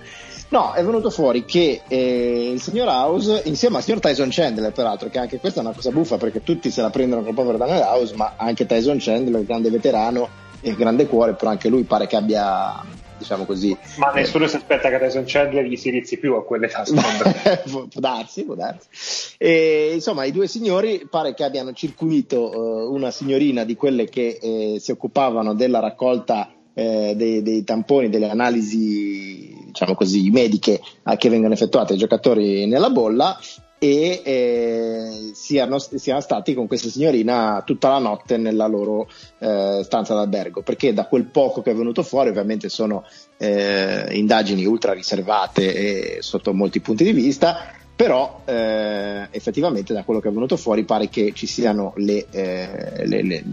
No, 0.48 0.72
è 0.72 0.84
venuto 0.84 1.10
fuori 1.10 1.44
che 1.44 1.82
eh, 1.88 2.50
il 2.52 2.60
signor 2.60 2.88
House, 2.88 3.42
insieme 3.46 3.76
al 3.76 3.82
signor 3.82 4.00
Tyson 4.00 4.28
Chandler, 4.30 4.72
peraltro, 4.72 5.08
che 5.08 5.18
anche 5.18 5.38
questa 5.38 5.60
è 5.60 5.64
una 5.64 5.74
cosa 5.74 5.90
buffa 5.90 6.18
perché 6.18 6.42
tutti 6.42 6.70
se 6.70 6.82
la 6.82 6.90
prendono 6.90 7.22
col 7.22 7.34
povero 7.34 7.58
Daniel 7.58 7.82
House, 7.82 8.14
ma 8.14 8.34
anche 8.36 8.64
Tyson 8.64 8.98
Chandler, 9.00 9.44
grande 9.44 9.70
veterano, 9.70 10.44
e 10.60 10.74
grande 10.74 11.06
cuore, 11.06 11.34
però 11.34 11.50
anche 11.50 11.68
lui 11.68 11.84
pare 11.84 12.06
che 12.06 12.16
abbia 12.16 12.82
diciamo 13.18 13.44
così. 13.44 13.76
Ma 13.96 14.10
nessuno 14.12 14.44
eh, 14.44 14.48
si 14.48 14.56
aspetta 14.56 14.90
che 14.90 14.98
Tyson 14.98 15.24
Chandler 15.26 15.64
gli 15.64 15.76
si 15.76 15.88
inizi 15.88 16.18
più 16.18 16.34
a 16.34 16.44
quelle 16.44 16.68
tasche. 16.68 17.62
può 17.70 17.86
darsi, 17.94 18.44
può 18.44 18.54
darsi. 18.54 19.34
E, 19.38 19.90
insomma, 19.94 20.24
i 20.24 20.32
due 20.32 20.46
signori 20.46 21.06
pare 21.08 21.34
che 21.34 21.44
abbiano 21.44 21.72
circuito 21.72 22.50
uh, 22.50 22.92
una 22.92 23.10
signorina 23.10 23.64
di 23.64 23.74
quelle 23.76 24.08
che 24.08 24.38
eh, 24.40 24.76
si 24.80 24.90
occupavano 24.90 25.54
della 25.54 25.80
raccolta 25.80 26.50
eh, 26.74 27.14
dei, 27.16 27.42
dei, 27.42 27.64
tamponi, 27.64 28.10
delle 28.10 28.28
analisi, 28.28 29.45
diciamo 29.76 29.94
così, 29.94 30.30
mediche 30.30 30.80
che 31.18 31.28
vengono 31.28 31.52
effettuate 31.52 31.92
ai 31.92 31.98
giocatori 31.98 32.66
nella 32.66 32.88
bolla 32.88 33.38
e 33.78 34.22
eh, 34.24 35.30
siano, 35.34 35.78
siano, 35.78 36.20
stati 36.20 36.54
con 36.54 36.66
questa 36.66 36.88
signorina 36.88 37.62
tutta 37.66 37.90
la 37.90 37.98
notte 37.98 38.38
nella 38.38 38.66
loro 38.66 39.06
eh, 39.38 39.82
stanza 39.84 40.14
d'albergo 40.14 40.62
perché 40.62 40.94
da 40.94 41.04
quel 41.04 41.24
poco 41.24 41.60
che 41.60 41.72
è 41.72 41.74
venuto 41.74 42.02
fuori 42.02 42.30
ovviamente 42.30 42.70
sono 42.70 43.04
eh, 43.36 44.06
indagini 44.12 44.64
ultra 44.64 44.94
riservate 44.94 46.22
sotto 46.22 46.54
molti 46.54 46.80
punti 46.80 47.04
di 47.04 47.12
vista 47.12 47.74
però 47.96 48.42
eh, 48.44 49.28
effettivamente 49.30 49.94
da 49.94 50.04
quello 50.04 50.20
che 50.20 50.28
è 50.28 50.32
venuto 50.32 50.58
fuori 50.58 50.84
pare 50.84 51.08
che 51.08 51.32
ci 51.34 51.46
siano 51.46 51.94
le, 51.96 52.26
eh, 52.30 53.06
le, 53.06 53.22
le, 53.22 53.44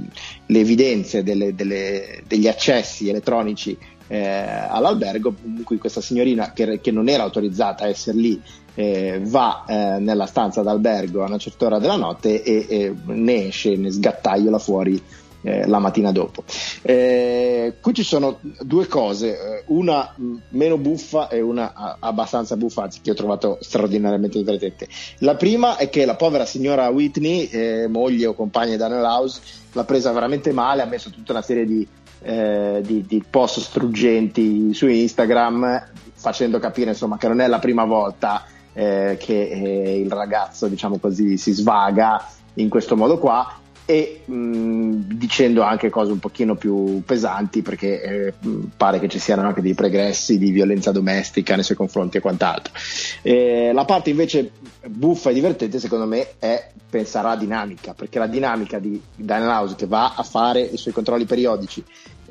le 0.45 0.59
evidenze 0.59 1.23
delle, 1.23 1.55
delle, 1.55 2.23
degli 2.27 2.49
accessi 2.49 3.07
elettronici 3.07 3.77
eh, 4.13 4.67
all'albergo 4.69 5.33
in 5.43 5.63
cui 5.63 5.79
questa 5.79 5.99
signorina 5.99 6.53
che, 6.53 6.79
che, 6.79 6.91
non 6.91 7.09
era 7.09 7.23
autorizzata 7.23 7.85
a 7.85 7.87
essere 7.87 8.15
lì 8.15 8.39
eh, 8.75 9.19
va 9.23 9.65
eh, 9.67 9.97
nella 9.97 10.27
stanza 10.27 10.61
d'albergo 10.61 11.23
a 11.23 11.27
una 11.27 11.39
certa 11.39 11.65
ora 11.65 11.79
della 11.79 11.95
notte 11.95 12.43
e, 12.43 12.67
e 12.69 12.95
ne 13.05 13.47
esce, 13.47 13.75
ne 13.75 13.89
sgattaiola 13.89 14.59
fuori 14.59 15.01
eh, 15.41 15.65
la 15.65 15.79
mattina 15.79 16.11
dopo. 16.11 16.43
Eh, 16.83 17.77
qui 17.81 17.93
ci 17.95 18.03
sono 18.03 18.37
due 18.61 18.85
cose, 18.85 19.31
eh, 19.31 19.63
una 19.67 20.13
meno 20.49 20.77
buffa 20.77 21.27
e 21.27 21.41
una 21.41 21.97
abbastanza 21.99 22.55
buffa, 22.55 22.83
anzi 22.83 23.01
che 23.01 23.09
ho 23.09 23.15
trovato 23.15 23.57
straordinariamente 23.61 24.37
divertente. 24.37 24.87
La 25.19 25.35
prima 25.35 25.77
è 25.77 25.89
che 25.89 26.05
la 26.05 26.15
povera 26.15 26.45
signora 26.45 26.87
Whitney, 26.89 27.87
moglie 27.87 28.27
o 28.27 28.35
compagna 28.35 28.71
di 28.71 28.77
Daniel 28.77 29.03
House, 29.03 29.41
l'ha 29.71 29.83
presa 29.85 30.11
veramente 30.11 30.51
male, 30.51 30.83
ha 30.83 30.85
messo 30.85 31.09
tutta 31.09 31.31
una 31.31 31.41
serie 31.41 31.65
di, 31.65 31.85
eh, 32.23 32.81
di, 32.83 33.05
di 33.05 33.23
post 33.29 33.59
struggenti 33.59 34.73
su 34.73 34.87
Instagram 34.87 35.91
facendo 36.15 36.57
capire 36.59 36.91
insomma, 36.91 37.17
che 37.17 37.27
non 37.27 37.41
è 37.41 37.47
la 37.47 37.59
prima 37.59 37.83
volta 37.83 38.45
eh, 38.73 39.17
che 39.19 39.49
eh, 39.49 39.99
il 39.99 40.11
ragazzo, 40.11 40.67
diciamo 40.67 40.97
così, 40.97 41.37
si 41.37 41.51
svaga 41.51 42.25
in 42.55 42.69
questo 42.69 42.95
modo 42.95 43.17
qua 43.19 43.57
e 43.85 44.21
mh, 44.23 45.15
dicendo 45.15 45.61
anche 45.61 45.89
cose 45.89 46.13
un 46.13 46.19
pochino 46.19 46.55
più 46.55 47.03
pesanti 47.05 47.61
perché 47.61 48.01
eh, 48.01 48.33
pare 48.77 48.99
che 48.99 49.09
ci 49.09 49.19
siano 49.19 49.41
anche 49.41 49.61
dei 49.61 49.73
pregressi 49.73 50.37
di 50.37 50.51
violenza 50.51 50.91
domestica 50.91 51.55
nei 51.55 51.63
suoi 51.63 51.75
confronti 51.75 52.17
e 52.17 52.21
quant'altro. 52.21 52.73
Eh, 53.21 53.71
la 53.73 53.85
parte 53.85 54.09
invece 54.09 54.51
buffa 54.87 55.31
e 55.31 55.33
divertente 55.33 55.79
secondo 55.79 56.05
me 56.05 56.35
è 56.39 56.71
pensare 56.89 57.27
alla 57.27 57.35
dinamica 57.35 57.93
perché 57.93 58.19
la 58.19 58.27
dinamica 58.27 58.79
di 58.79 59.01
Daniel 59.15 59.49
House 59.49 59.75
che 59.75 59.87
va 59.87 60.13
a 60.15 60.23
fare 60.23 60.61
i 60.61 60.77
suoi 60.77 60.93
controlli 60.93 61.25
periodici 61.25 61.83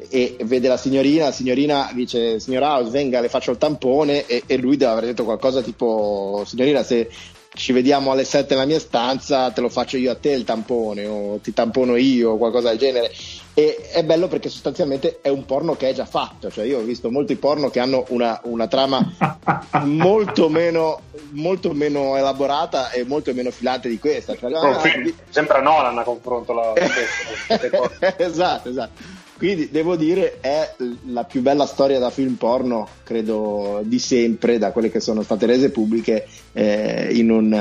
e 0.09 0.37
vede 0.45 0.69
la 0.69 0.77
signorina, 0.77 1.25
la 1.25 1.33
signorina 1.33 1.91
dice 1.95 2.41
signor 2.41 2.63
House 2.63 2.91
venga 2.91 3.21
le 3.21 3.29
faccio 3.29 3.51
il 3.51 3.59
tampone 3.59 4.27
e, 4.27 4.43
e 4.47 4.57
lui 4.57 4.77
deve 4.77 4.93
aver 4.93 5.05
detto 5.05 5.25
qualcosa 5.25 5.63
tipo 5.63 6.43
signorina 6.47 6.83
se 6.83 7.11
ci 7.55 7.73
vediamo 7.73 8.13
alle 8.13 8.25
7 8.25 8.55
nella 8.55 8.67
mia 8.67 8.79
stanza 8.79 9.51
te 9.51 9.61
lo 9.61 9.69
faccio 9.69 9.97
io 9.97 10.11
a 10.11 10.15
te 10.17 10.31
il 10.31 10.45
tampone 10.45 11.07
o 11.07 11.39
ti 11.43 11.53
tampono 11.53 11.97
io 11.97 12.31
o 12.31 12.39
qualcosa 12.39 12.71
del 12.71 12.79
genere 12.79 13.13
E 13.55 13.91
è 13.93 14.03
bello 14.03 14.29
perché 14.29 14.49
sostanzialmente 14.49 15.19
è 15.21 15.29
un 15.29 15.45
porno 15.45 15.77
che 15.77 15.91
è 15.91 15.93
già 15.93 16.07
fatto, 16.07 16.51
cioè 16.51 16.65
io 16.65 16.79
ho 16.79 16.83
visto 16.83 17.11
molti 17.11 17.37
porno 17.37 17.69
che 17.69 17.81
hanno 17.81 18.07
una, 18.09 18.41
una 18.45 18.67
trama 18.67 19.07
molto, 19.85 20.49
meno, 20.49 21.03
molto 21.33 21.73
meno 21.73 22.17
elaborata 22.17 22.91
e 22.91 23.05
molto 23.05 23.35
meno 23.35 23.51
filante 23.51 23.91
di 23.91 23.99
questa. 23.99 24.35
Cioè, 24.35 24.51
oh, 24.55 24.71
ah, 24.71 24.83
sembra 25.29 25.61
Nolan 25.61 25.99
a 25.99 26.03
confronto 26.03 26.55
la... 26.55 26.73
esatto, 28.17 28.71
esatto. 28.71 29.21
Quindi 29.43 29.71
devo 29.71 29.97
dire 29.97 30.39
è 30.41 30.73
la 31.07 31.25
più 31.25 31.41
bella 31.41 31.67
storia 31.67 31.99
da 31.99 32.11
film 32.11 32.35
porno, 32.35 32.87
credo, 33.03 33.81
di 33.83 33.99
sempre, 33.99 34.57
da 34.57 34.71
quelle 34.71 34.89
che 34.89 35.01
sono 35.01 35.23
state 35.23 35.47
rese 35.47 35.73
pubbliche 35.73 36.29
eh, 36.53 37.09
in, 37.11 37.29
un, 37.29 37.61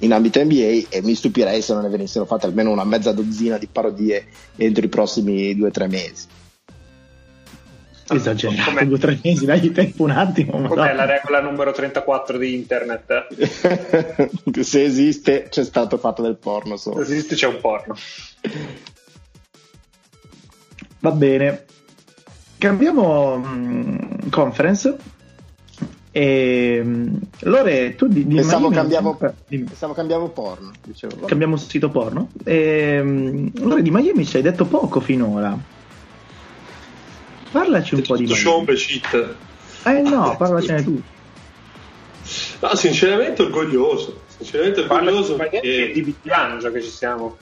in, 0.00 0.12
ambito 0.12 0.44
NBA 0.44 0.88
e 0.90 1.00
mi 1.02 1.14
stupirei 1.14 1.62
se 1.62 1.72
non 1.72 1.84
ne 1.84 1.88
venissero 1.88 2.26
fatte 2.26 2.44
almeno 2.44 2.70
una 2.70 2.84
mezza 2.84 3.12
dozzina 3.12 3.56
di 3.56 3.66
parodie 3.66 4.26
entro 4.56 4.84
i 4.84 4.88
prossimi 4.90 5.56
due 5.56 5.68
o 5.68 5.70
tre 5.70 5.88
mesi. 5.88 6.26
Esagerato, 8.10 8.70
Com'è? 8.70 8.84
due 8.84 8.96
o 8.96 8.98
tre 8.98 9.18
mesi, 9.22 9.46
dai 9.46 9.72
tempo 9.72 10.02
un 10.02 10.10
attimo. 10.10 10.68
Com'è 10.68 10.90
no. 10.90 10.96
la 10.96 11.06
regola 11.06 11.40
numero 11.40 11.72
34 11.72 12.36
di 12.36 12.52
internet? 12.52 13.28
se 14.60 14.84
esiste 14.84 15.46
c'è 15.48 15.64
stato 15.64 15.96
fatto 15.96 16.20
del 16.20 16.36
porno 16.36 16.76
solo. 16.76 17.02
Se 17.02 17.10
esiste 17.10 17.36
c'è 17.36 17.46
un 17.46 17.58
porno. 17.58 17.96
Va 21.06 21.12
bene. 21.12 21.64
Cambiamo 22.58 23.36
mh, 23.36 24.28
conference. 24.28 24.96
E, 26.10 26.84
Lore, 27.42 27.94
tu 27.94 28.08
di, 28.08 28.26
di 28.26 28.34
pensavo, 28.34 28.70
cambiamo, 28.70 29.16
pensavo 29.46 29.92
cambiamo 29.92 30.30
porno. 30.30 30.72
Dicevo. 30.82 31.26
Cambiamo 31.26 31.56
sito 31.58 31.90
porno. 31.90 32.30
E, 32.42 33.52
Lore, 33.54 33.82
di 33.82 33.90
Miami 33.92 34.26
ci 34.26 34.38
hai 34.38 34.42
detto 34.42 34.64
poco 34.64 34.98
finora. 34.98 35.56
Parlaci 37.52 37.94
un 37.94 38.02
po' 38.02 38.16
di 38.16 38.24
Miami. 38.24 38.74
cheat. 38.74 39.34
Eh 39.84 40.00
no, 40.00 40.34
parlacene 40.36 40.82
tu. 40.82 41.00
No, 42.62 42.74
sinceramente 42.74 43.42
orgoglioso. 43.42 44.22
Sinceramente 44.26 44.80
orgoglioso. 44.80 45.36
Ma 45.36 45.44
perché... 45.44 45.92
di 45.92 46.14
piangia 46.20 46.72
che 46.72 46.82
ci 46.82 46.90
siamo. 46.90 47.36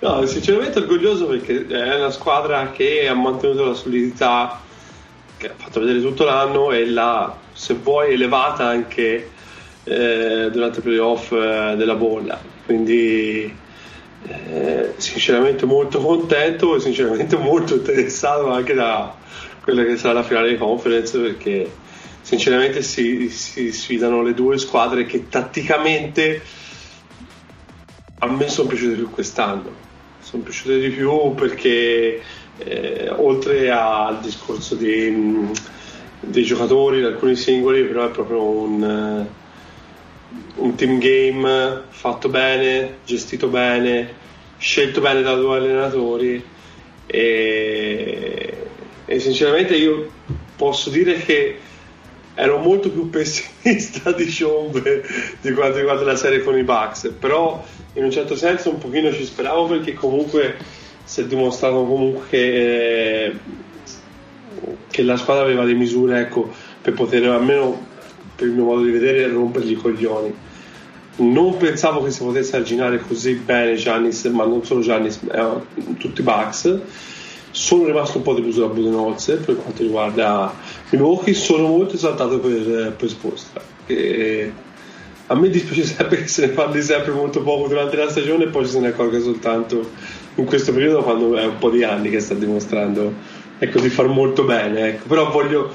No, 0.00 0.26
sinceramente 0.26 0.80
orgoglioso 0.80 1.26
perché 1.26 1.66
è 1.66 1.96
una 1.96 2.10
squadra 2.10 2.70
che 2.72 3.06
ha 3.06 3.14
mantenuto 3.14 3.66
la 3.66 3.74
solidità, 3.74 4.60
che 5.36 5.48
ha 5.48 5.54
fatto 5.56 5.80
vedere 5.80 6.00
tutto 6.00 6.24
l'anno 6.24 6.72
e 6.72 6.86
l'ha, 6.86 7.36
se 7.52 7.74
vuoi, 7.74 8.14
elevata 8.14 8.66
anche 8.66 9.30
eh, 9.84 10.48
durante 10.50 10.80
i 10.80 10.82
playoff 10.82 11.30
eh, 11.32 11.74
della 11.76 11.94
bolla. 11.94 12.40
Quindi 12.64 13.54
eh, 14.28 14.94
sinceramente 14.96 15.64
molto 15.66 16.00
contento 16.00 16.74
e 16.74 16.80
sinceramente 16.80 17.36
molto 17.36 17.74
interessato 17.74 18.50
anche 18.50 18.74
da 18.74 19.14
quella 19.62 19.84
che 19.84 19.96
sarà 19.96 20.14
la 20.14 20.22
finale 20.24 20.48
di 20.50 20.56
conference 20.56 21.16
perché 21.18 21.70
sinceramente 22.22 22.82
si, 22.82 23.28
si 23.28 23.72
sfidano 23.72 24.22
le 24.22 24.34
due 24.34 24.58
squadre 24.58 25.06
che 25.06 25.28
tatticamente 25.28 26.42
a 28.18 28.26
me 28.28 28.48
sono 28.48 28.68
piaciute 28.68 28.94
più 28.94 29.10
quest'anno, 29.10 29.70
sono 30.20 30.42
piaciute 30.42 30.78
di 30.78 30.88
più 30.88 31.34
perché 31.34 32.22
eh, 32.58 33.10
oltre 33.14 33.70
al 33.70 34.20
discorso 34.20 34.74
di, 34.74 35.50
dei 36.20 36.44
giocatori, 36.44 36.98
di 36.98 37.04
alcuni 37.04 37.36
singoli, 37.36 37.84
però 37.84 38.06
è 38.06 38.10
proprio 38.10 38.42
un, 38.42 39.28
uh, 40.52 40.62
un 40.62 40.74
team 40.74 40.98
game 40.98 41.82
fatto 41.88 42.28
bene, 42.28 42.98
gestito 43.04 43.48
bene, 43.48 44.14
scelto 44.56 45.00
bene 45.00 45.22
da 45.22 45.34
due 45.34 45.56
allenatori. 45.56 46.42
E, 47.06 48.66
e 49.04 49.20
sinceramente 49.20 49.76
io 49.76 50.10
posso 50.56 50.90
dire 50.90 51.18
che 51.18 51.58
ero 52.34 52.58
molto 52.58 52.90
più 52.90 53.08
pessimista 53.08 54.12
di 54.16 54.28
Sciombe 54.28 55.04
di 55.40 55.52
quanto 55.52 55.78
riguarda 55.78 56.04
la 56.04 56.16
serie 56.16 56.42
con 56.42 56.56
i 56.56 56.62
Bucks 56.64 57.14
però 57.18 57.64
in 57.96 58.04
un 58.04 58.10
certo 58.10 58.36
senso 58.36 58.70
un 58.70 58.78
pochino 58.78 59.12
ci 59.12 59.24
speravo 59.24 59.66
perché 59.66 59.94
comunque 59.94 60.56
si 61.04 61.20
è 61.22 61.24
dimostrato 61.24 61.84
comunque 61.84 62.24
che, 62.28 63.24
eh, 63.24 63.32
che 64.90 65.02
la 65.02 65.16
squadra 65.16 65.44
aveva 65.44 65.62
le 65.64 65.74
misure 65.74 66.20
ecco, 66.20 66.50
per 66.82 66.92
poter 66.94 67.26
almeno 67.28 67.94
per 68.34 68.48
il 68.48 68.52
mio 68.52 68.64
modo 68.64 68.82
di 68.82 68.90
vedere 68.90 69.26
rompergli 69.28 69.72
i 69.72 69.76
coglioni. 69.76 70.34
Non 71.18 71.56
pensavo 71.56 72.02
che 72.02 72.10
si 72.10 72.22
potesse 72.22 72.56
arginare 72.56 73.00
così 73.00 73.34
bene 73.34 73.76
Giannis 73.76 74.24
ma 74.24 74.44
non 74.44 74.62
solo 74.64 74.82
Giannis 74.82 75.20
eh, 75.32 75.94
tutti 75.96 76.20
i 76.20 76.24
Bucks. 76.24 76.78
Sono 77.50 77.86
rimasto 77.86 78.18
un 78.18 78.24
po' 78.24 78.34
deluso 78.34 78.60
da 78.60 78.66
Budenholzer 78.66 79.40
per 79.40 79.56
quanto 79.56 79.82
riguarda 79.82 80.52
i 80.90 80.96
Milwaukee 80.96 81.32
sono 81.32 81.68
molto 81.68 81.94
esaltato 81.94 82.38
per, 82.38 82.92
per 82.94 83.08
Spostra 83.08 83.62
e 83.86 84.52
a 85.28 85.34
me 85.34 85.48
dispiace 85.48 85.84
sempre 85.94 86.18
che 86.18 86.28
se 86.28 86.46
ne 86.46 86.52
parli 86.52 86.82
sempre 86.82 87.12
molto 87.12 87.42
poco 87.42 87.68
durante 87.68 87.96
la 87.96 88.08
stagione 88.08 88.44
e 88.44 88.48
poi 88.48 88.66
se 88.66 88.80
ne 88.80 88.88
accorga 88.88 89.18
soltanto 89.18 89.90
in 90.36 90.44
questo 90.44 90.72
periodo 90.72 91.02
quando 91.02 91.36
è 91.36 91.44
un 91.44 91.58
po' 91.58 91.70
di 91.70 91.82
anni 91.82 92.10
che 92.10 92.20
sta 92.20 92.34
dimostrando 92.34 93.12
ecco, 93.58 93.80
di 93.80 93.88
far 93.88 94.06
molto 94.08 94.44
bene 94.44 94.88
ecco. 94.88 95.06
però 95.06 95.30
voglio, 95.30 95.74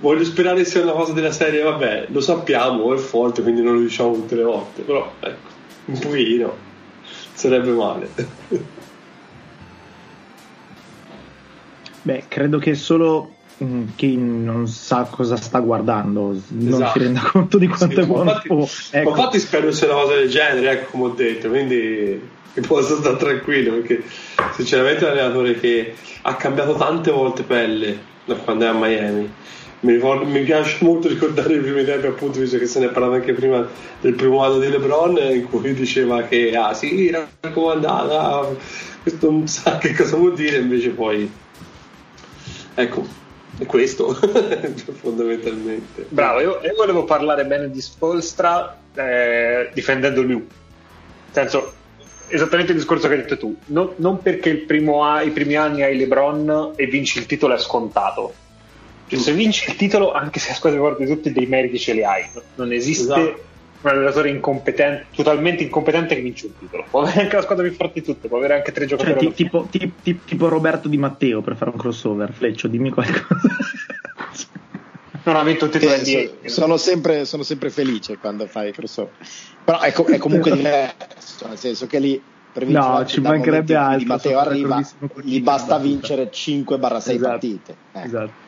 voglio 0.00 0.24
sperare 0.24 0.64
sia 0.64 0.82
una 0.82 0.92
cosa 0.92 1.12
della 1.12 1.32
serie 1.32 1.62
vabbè 1.62 2.06
lo 2.08 2.20
sappiamo 2.20 2.94
è 2.94 2.98
forte 2.98 3.42
quindi 3.42 3.62
non 3.62 3.74
lo 3.74 3.80
diciamo 3.80 4.14
tutte 4.14 4.34
le 4.34 4.42
volte 4.42 4.82
però 4.82 5.12
ecco 5.20 5.54
un 5.86 5.98
pochino 5.98 6.56
sarebbe 7.34 7.70
male 7.70 8.08
beh 12.02 12.24
credo 12.28 12.58
che 12.58 12.74
solo 12.74 13.35
chi 13.94 14.16
non 14.16 14.68
sa 14.68 15.08
cosa 15.10 15.36
sta 15.36 15.60
guardando 15.60 16.36
non 16.48 16.72
esatto. 16.74 16.92
si 16.92 16.98
renda 16.98 17.20
conto 17.22 17.56
di 17.56 17.66
quanto 17.66 17.94
sì, 17.94 18.00
è 18.00 18.06
buono 18.06 18.30
infatti, 18.30 18.48
oh, 18.50 18.68
ecco. 18.90 19.08
infatti 19.08 19.38
spero 19.38 19.72
sia 19.72 19.86
una 19.86 20.02
cosa 20.02 20.14
del 20.14 20.28
genere 20.28 20.70
ecco 20.70 20.90
come 20.90 21.04
ho 21.04 21.14
detto 21.14 21.48
quindi 21.48 22.20
posso 22.66 22.96
stare 22.96 23.16
tranquillo 23.16 23.72
perché 23.76 24.02
sinceramente 24.54 25.06
è 25.06 25.10
un 25.10 25.18
allenatore 25.18 25.58
che 25.58 25.94
ha 26.22 26.36
cambiato 26.36 26.74
tante 26.74 27.10
volte 27.10 27.44
pelle 27.44 27.98
da 28.26 28.34
quando 28.34 28.66
è 28.66 28.68
a 28.68 28.72
Miami 28.74 29.32
mi, 29.80 29.92
ricordo, 29.92 30.24
mi 30.26 30.42
piace 30.42 30.84
molto 30.84 31.08
ricordare 31.08 31.54
i 31.54 31.60
primi 31.60 31.84
tempi 31.84 32.06
appunto 32.06 32.40
visto 32.40 32.58
che 32.58 32.66
se 32.66 32.80
ne 32.80 32.88
parlava 32.88 33.16
anche 33.16 33.32
prima 33.32 33.66
del 34.00 34.14
primo 34.14 34.42
anno 34.42 34.58
di 34.58 34.68
LeBron 34.68 35.16
in 35.32 35.48
cui 35.48 35.72
diceva 35.72 36.22
che 36.22 36.54
ah 36.54 36.74
sì 36.74 37.10
raccomandata 37.40 38.54
questo 39.02 39.30
non 39.30 39.48
sa 39.48 39.78
che 39.78 39.94
cosa 39.94 40.16
vuol 40.16 40.34
dire 40.34 40.58
invece 40.58 40.90
poi 40.90 41.30
ecco 42.74 43.00
è 43.02 43.25
questo 43.64 44.12
fondamentalmente. 45.00 46.06
Bravo 46.08 46.40
io, 46.40 46.60
io, 46.62 46.74
volevo 46.76 47.04
parlare 47.04 47.46
bene 47.46 47.70
di 47.70 47.80
Spolstra 47.80 48.78
eh, 48.94 49.70
difendendo 49.72 50.22
lui. 50.22 50.34
Nel 50.34 50.46
senso 51.32 51.72
esattamente 52.28 52.72
il 52.72 52.78
discorso 52.78 53.08
che 53.08 53.14
hai 53.14 53.20
detto 53.20 53.38
tu. 53.38 53.56
Non, 53.66 53.92
non 53.96 54.20
perché 54.20 54.66
a, 55.00 55.22
i 55.22 55.30
primi 55.30 55.54
anni 55.54 55.82
hai 55.82 55.96
LeBron 55.96 56.72
e 56.76 56.86
vinci 56.86 57.18
il 57.18 57.26
titolo 57.26 57.54
è 57.54 57.58
scontato. 57.58 58.34
Cioè, 59.06 59.18
se 59.18 59.32
vinci 59.32 59.70
il 59.70 59.76
titolo 59.76 60.12
anche 60.12 60.40
se 60.40 60.50
a 60.50 60.54
squadre 60.54 60.78
forti 60.78 61.06
tutti 61.06 61.32
dei 61.32 61.46
meriti 61.46 61.78
ce 61.78 61.92
li 61.92 62.04
hai. 62.04 62.28
Non 62.56 62.72
esiste 62.72 63.02
esatto 63.02 63.45
un 63.80 63.90
allenatore 63.90 64.30
incompetente, 64.30 65.06
totalmente 65.14 65.62
incompetente 65.62 66.14
che 66.14 66.20
vince 66.20 66.46
un 66.46 66.58
titolo. 66.58 66.84
Può 66.90 67.02
avere 67.02 67.22
anche 67.22 67.36
la 67.36 67.42
squadra 67.42 67.66
più 67.66 67.74
forte 67.74 68.00
di 68.00 68.06
tutte, 68.06 68.28
può 68.28 68.38
avere 68.38 68.54
anche 68.54 68.72
tre 68.72 68.86
cioè, 68.86 68.98
giocatori. 68.98 69.26
Cioè, 69.26 69.34
tipo, 69.34 69.66
tipo, 69.70 70.20
tipo, 70.24 70.48
Roberto 70.48 70.88
Di 70.88 70.96
Matteo 70.96 71.42
per 71.42 71.56
fare 71.56 71.70
un 71.70 71.76
crossover. 71.76 72.32
Fleccio, 72.32 72.68
dimmi 72.68 72.90
qualcosa. 72.90 73.26
non 75.24 75.36
ha 75.36 75.42
vinto 75.42 75.64
un 75.66 75.70
titolo 75.70 75.92
eh, 75.92 76.30
NBA. 76.40 76.48
Sono 76.48 76.76
sempre, 76.76 77.24
sono 77.24 77.42
sempre 77.42 77.70
felice 77.70 78.18
quando 78.18 78.46
fai 78.46 78.72
crossover. 78.72 79.12
Però 79.64 79.80
è, 79.80 79.92
è 79.92 80.18
comunque 80.18 80.50
diverso, 80.56 81.48
nel 81.48 81.58
senso 81.58 81.86
che 81.86 81.98
lì 81.98 82.22
no, 82.64 83.04
ci 83.06 83.20
mancherebbe 83.20 83.74
altro. 83.74 83.98
Di 83.98 84.04
Matteo 84.06 84.38
arriva, 84.38 84.80
gli 85.22 85.40
basta 85.40 85.78
vincere 85.78 86.30
5-6 86.30 86.96
esatto. 86.96 87.18
partite. 87.18 87.76
Eh. 87.92 88.02
Esatto. 88.02 88.44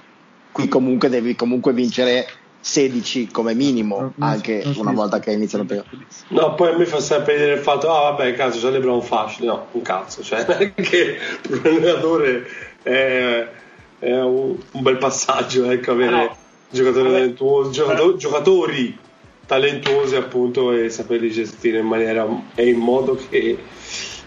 Qui 0.53 0.69
comunque 0.69 1.09
devi 1.09 1.35
comunque 1.35 1.73
vincere 1.73 2.27
16 2.61 3.29
come 3.29 3.55
minimo 3.55 4.13
anche 4.19 4.63
una 4.77 4.93
volta 4.93 5.21
che 5.21 5.31
iniziano 5.31 5.65
per 5.65 5.85
no 6.29 6.55
poi 6.55 6.73
a 6.73 6.77
me 6.77 6.87
fa 6.87 7.01
sempre 7.01 7.35
vedere 7.35 7.55
il 7.55 7.61
fatto 7.61 7.91
ah 7.91 8.11
vabbè 8.11 8.35
cazzo 8.35 8.59
c'è 8.59 8.71
LeBron 8.71 9.03
facile. 9.03 9.47
No 9.47 9.67
un 9.73 9.83
cazzo 9.83 10.23
cioè 10.23 10.41
anche 10.49 11.19
per 11.41 11.61
un 11.61 11.67
allenatore 11.67 12.47
è, 12.83 13.49
è 14.01 14.21
un, 14.21 14.57
un, 14.73 14.83
bel 14.83 14.99
passaggio 14.99 15.71
ecco 15.71 15.93
avere 15.93 16.11
no. 16.11 16.37
giocatori 16.71 17.11
talentuosi 17.11 17.73
giocatori, 17.73 18.19
giocatori 18.19 18.99
talentuosi 19.47 20.17
appunto 20.17 20.73
e 20.73 20.91
saperli 20.91 21.31
gestire 21.31 21.79
in 21.79 21.87
maniera 21.87 22.27
e 22.55 22.69
in 22.69 22.79
modo 22.79 23.19
che 23.31 23.59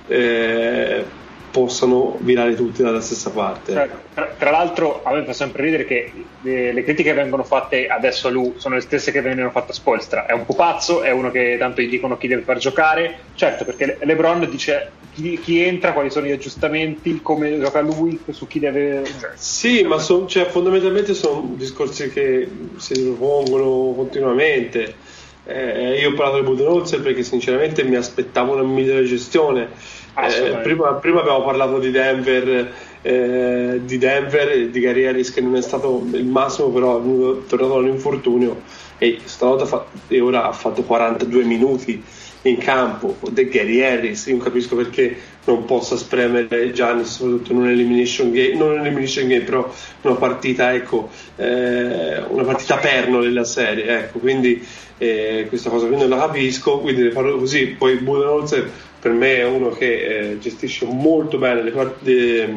eh, 0.08 1.06
possano 1.52 2.18
virare 2.22 2.56
tutti 2.56 2.82
dalla 2.82 3.02
stessa 3.02 3.30
parte. 3.30 3.74
Tra, 3.74 3.88
tra, 4.14 4.36
tra, 4.38 4.52
l'altro, 4.52 5.02
a 5.04 5.14
me 5.14 5.24
fa 5.26 5.34
sempre 5.34 5.64
ridere 5.64 5.86
che 5.86 6.12
le, 6.42 6.72
le, 6.72 6.84
critiche 6.84 7.10
che 7.10 7.16
vengono 7.16 7.44
fatte 7.44 7.88
adesso 7.88 8.30
a 8.30 8.32
lui 8.32 8.54
sono 8.58 8.76
le 8.76 8.82
stesse 8.82 9.12
che 9.12 9.22
vengono 9.22 9.52
fatte 9.52 9.72
a 9.72 9.76
Spolstra. 9.76 10.26
È 10.26 10.32
un 10.32 10.46
pupazzo, 10.46 11.02
è 11.02 11.12
uno 11.12 11.30
che 11.30 11.58
tanto 11.60 11.82
gli 11.82 11.90
dicono 11.90 12.18
chi 12.18 12.28
deve 12.28 12.42
far 12.42 12.58
giocare. 12.58 13.20
Certo, 13.36 13.66
perché 13.66 13.98
LeBron 14.02 14.48
dice 14.50 14.92
chi, 15.14 15.40
chi, 15.40 15.62
entra, 15.62 15.92
quali 15.92 16.10
sono 16.10 16.26
gli 16.26 16.32
aggiustamenti, 16.32 17.20
come 17.22 17.60
gioca 17.60 17.82
lui, 17.82 18.20
su 18.32 18.48
chi 18.48 18.60
deve. 18.60 19.04
Sì, 19.36 19.84
ma 19.84 19.98
son, 19.98 20.28
cioè, 20.28 20.46
fondamentalmente 20.46 21.14
sono 21.14 21.54
discorsi 21.56 22.10
che 22.10 22.50
si 22.78 22.94
ripropongono 22.94 23.94
continuamente. 23.94 25.20
Eh, 25.44 26.00
io 26.00 26.12
ho 26.12 26.14
parlato 26.14 26.38
di 26.38 26.46
Budenholzer 26.46 27.02
perché 27.02 27.24
sinceramente 27.24 27.84
mi 27.84 27.96
aspettavo 27.96 28.54
una 28.54 28.64
migliore 28.64 29.04
gestione. 29.04 29.70
Eh, 30.14 30.58
prima, 30.62 30.94
prima, 30.96 31.22
abbiamo 31.22 31.44
parlato 31.44 31.80
di 31.80 31.90
Denver, 31.90 32.74
eh, 33.02 33.80
di 33.84 33.98
Denver, 33.98 34.68
di 34.70 34.80
Gary 34.80 35.06
Harris 35.06 35.32
che 35.32 35.42
non 35.42 35.56
è 35.56 35.62
stato 35.62 36.06
il 36.12 36.26
massimo, 36.26 36.70
però 36.70 37.00
è 37.00 37.48
tornato 37.48 37.76
all'infortunio 37.76 38.62
e 38.98 39.20
stavolta 39.24 39.66
fa- 39.66 39.86
e 40.08 40.20
ora 40.20 40.48
ha 40.48 40.52
fatto 40.52 40.84
42 40.84 41.44
minuti 41.44 42.04
in 42.44 42.58
campo 42.58 43.16
De 43.30 43.48
Gary 43.48 43.82
Harris. 43.82 44.26
Io 44.28 44.36
non 44.36 44.44
capisco 44.44 44.76
perché 44.76 45.16
non 45.46 45.66
possa 45.66 45.96
spremere 45.96 46.72
Giannis 46.72 47.10
soprattutto 47.10 47.52
in 47.52 47.60
un 47.60 47.70
elimination 47.70 48.32
game 48.32 48.54
non 48.54 48.72
un 48.72 48.80
elimination 48.80 49.28
game 49.28 49.42
però 49.42 49.72
una 50.02 50.16
partita 50.16 50.74
ecco 50.74 51.10
eh, 51.36 52.22
una 52.28 52.44
partita 52.44 52.78
perno 52.78 53.22
della 53.22 53.44
serie 53.44 53.98
ecco. 53.98 54.20
Quindi 54.20 54.64
eh, 54.98 55.46
questa 55.50 55.70
cosa 55.70 55.88
qui 55.88 55.98
non 55.98 56.10
la 56.10 56.18
capisco 56.18 56.80
quindi 56.80 57.10
farlo 57.10 57.38
così 57.38 57.68
poi 57.68 57.96
Budenholzer 57.96 58.70
per 59.02 59.12
me 59.12 59.38
è 59.38 59.46
uno 59.46 59.70
che 59.70 60.30
eh, 60.30 60.40
gestisce 60.40 60.86
molto 60.86 61.40
bene 61.40 61.64
le 61.64 61.72
partite 61.72 62.54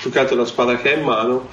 più 0.00 0.10
che 0.10 0.18
altro 0.18 0.36
la 0.36 0.44
squadra 0.44 0.76
che 0.76 0.92
ha 0.92 0.96
in 0.96 1.04
mano. 1.04 1.48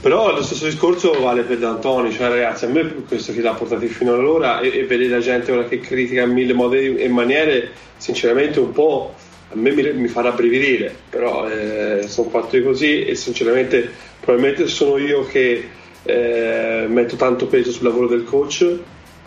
Però 0.00 0.34
lo 0.34 0.42
stesso 0.42 0.64
discorso 0.64 1.12
vale 1.20 1.42
per 1.42 1.58
D'Antoni, 1.58 2.10
cioè 2.10 2.28
ragazzi, 2.28 2.64
a 2.64 2.68
me 2.68 3.04
questo 3.06 3.32
che 3.32 3.40
l'ha 3.40 3.52
portato 3.52 3.86
fino 3.86 4.14
ad 4.14 4.24
ora 4.24 4.60
e, 4.60 4.78
e 4.78 4.84
vedere 4.84 5.10
la 5.10 5.18
gente 5.18 5.52
ora 5.52 5.64
che 5.64 5.78
critica 5.78 6.22
in 6.22 6.32
mille 6.32 6.54
modi 6.54 6.96
e 6.96 7.08
maniere, 7.08 7.70
sinceramente 7.98 8.58
un 8.60 8.72
po' 8.72 9.14
a 9.52 9.56
me 9.56 9.72
mi, 9.72 9.92
mi 9.92 10.08
fa 10.08 10.22
rabbrividire, 10.22 10.94
però 11.10 11.48
eh, 11.48 12.04
sono 12.06 12.30
fatti 12.30 12.62
così 12.62 13.04
e 13.04 13.14
sinceramente 13.14 13.90
probabilmente 14.20 14.68
sono 14.68 14.96
io 14.96 15.26
che 15.26 15.68
eh, 16.04 16.86
metto 16.88 17.16
tanto 17.16 17.46
peso 17.46 17.70
sul 17.70 17.84
lavoro 17.84 18.06
del 18.06 18.24
coach, 18.24 18.78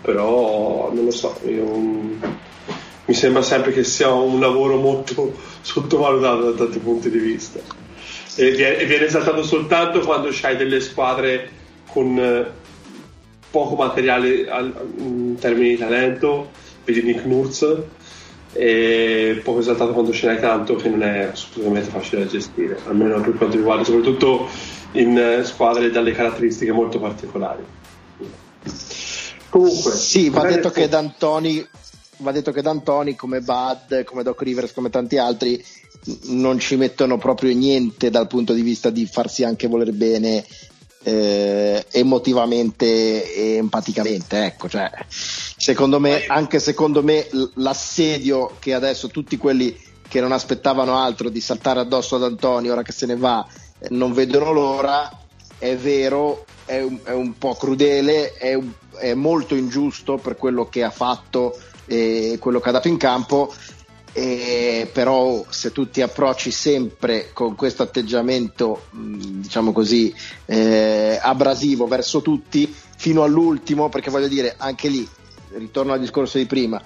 però 0.01 0.91
non 0.93 1.05
lo 1.05 1.11
so, 1.11 1.37
io, 1.45 2.41
mi 3.05 3.13
sembra 3.13 3.41
sempre 3.41 3.71
che 3.71 3.83
sia 3.83 4.11
un 4.11 4.39
lavoro 4.39 4.77
molto 4.77 5.33
sottovalutato 5.61 6.51
da 6.51 6.57
tanti 6.57 6.79
punti 6.79 7.09
di 7.09 7.19
vista 7.19 7.59
e 8.35 8.51
viene, 8.51 8.77
e 8.77 8.85
viene 8.85 9.05
esaltato 9.05 9.43
soltanto 9.43 9.99
quando 9.99 10.29
c'hai 10.31 10.55
delle 10.57 10.79
squadre 10.79 11.49
con 11.87 12.17
eh, 12.17 12.51
poco 13.51 13.75
materiale 13.75 14.49
al, 14.49 14.73
in 14.97 15.37
termini 15.39 15.69
di 15.69 15.77
talento, 15.77 16.49
vedi 16.83 17.03
Nick 17.03 17.25
Nurse, 17.25 18.01
e 18.53 19.41
poco 19.43 19.59
esaltato 19.59 19.93
quando 19.93 20.11
ce 20.11 20.27
n'hai 20.27 20.39
tanto 20.39 20.75
che 20.75 20.89
non 20.89 21.03
è 21.03 21.29
assolutamente 21.31 21.89
facile 21.89 22.23
da 22.23 22.31
gestire, 22.31 22.79
almeno 22.87 23.21
per 23.21 23.33
quanto 23.33 23.57
riguarda, 23.57 23.83
soprattutto 23.83 24.47
in 24.93 25.17
eh, 25.17 25.43
squadre 25.43 25.91
dalle 25.91 26.11
caratteristiche 26.13 26.71
molto 26.71 26.99
particolari. 26.99 27.63
Comunque, 29.49 29.91
sì, 29.91 30.29
va 30.29 30.47
detto, 30.47 30.71
che 30.71 30.87
D'Antoni, 30.87 31.67
va 32.17 32.31
detto 32.31 32.51
che 32.51 32.61
D'Antoni, 32.61 33.15
come 33.15 33.41
Bud, 33.41 34.03
come 34.03 34.23
Doc 34.23 34.41
Rivers, 34.41 34.73
come 34.73 34.89
tanti 34.89 35.17
altri, 35.17 35.63
non 36.25 36.59
ci 36.59 36.75
mettono 36.75 37.17
proprio 37.17 37.53
niente 37.55 38.09
dal 38.09 38.27
punto 38.27 38.53
di 38.53 38.61
vista 38.61 38.89
di 38.89 39.05
farsi 39.05 39.43
anche 39.43 39.67
voler 39.67 39.91
bene 39.93 40.43
eh, 41.03 41.85
emotivamente 41.91 43.33
e 43.33 43.55
empaticamente. 43.55 44.45
Ecco, 44.45 44.69
cioè, 44.69 44.89
secondo 45.07 45.99
me, 45.99 46.25
anche 46.25 46.59
secondo 46.59 47.03
me, 47.03 47.27
l'assedio 47.55 48.55
che 48.59 48.73
adesso 48.73 49.07
tutti 49.07 49.37
quelli 49.37 49.77
che 50.07 50.21
non 50.21 50.31
aspettavano 50.31 50.97
altro 50.97 51.29
di 51.29 51.41
saltare 51.41 51.79
addosso 51.79 52.15
ad 52.15 52.23
Antonio 52.23 52.73
ora 52.73 52.83
che 52.83 52.91
se 52.91 53.07
ne 53.07 53.15
va 53.15 53.45
eh, 53.79 53.87
non 53.91 54.13
vedono 54.13 54.51
l'ora, 54.51 55.09
è 55.57 55.75
vero, 55.75 56.45
è 56.65 56.81
un, 56.81 56.99
è 57.03 57.11
un 57.11 57.37
po' 57.37 57.55
crudele, 57.55 58.33
è, 58.33 58.53
un, 58.53 58.69
è 58.99 59.13
molto 59.13 59.55
ingiusto 59.55 60.17
per 60.17 60.35
quello 60.35 60.67
che 60.67 60.83
ha 60.83 60.91
fatto 60.91 61.57
e 61.85 62.37
quello 62.39 62.59
che 62.59 62.69
ha 62.69 62.73
dato 62.73 62.87
in 62.87 62.97
campo 62.97 63.53
e 64.15 64.87
però 64.93 65.43
se 65.49 65.71
tu 65.71 65.89
ti 65.89 66.01
approcci 66.01 66.51
sempre 66.51 67.31
con 67.33 67.55
questo 67.55 67.81
atteggiamento 67.81 68.83
diciamo 68.91 69.71
così 69.71 70.13
eh, 70.45 71.19
abrasivo 71.19 71.87
verso 71.87 72.21
tutti 72.21 72.71
fino 72.95 73.23
all'ultimo 73.23 73.89
perché 73.89 74.11
voglio 74.11 74.27
dire 74.27 74.53
anche 74.57 74.87
lì 74.87 75.07
ritorno 75.53 75.93
al 75.93 75.99
discorso 75.99 76.37
di 76.37 76.45
prima 76.45 76.79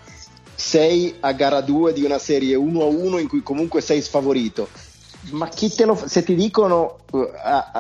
sei 0.56 1.16
a 1.20 1.34
gara 1.34 1.60
2 1.60 1.92
di 1.92 2.04
una 2.04 2.18
serie 2.18 2.56
1 2.56 2.82
a 2.82 2.86
1 2.86 3.18
in 3.18 3.28
cui 3.28 3.44
comunque 3.44 3.82
sei 3.82 4.02
sfavorito 4.02 4.70
ma 5.32 5.48
chi 5.50 5.74
te 5.74 5.86
lo 5.86 5.96
se 6.06 6.24
ti 6.24 6.36
dicono 6.36 7.00
uh, 7.12 7.30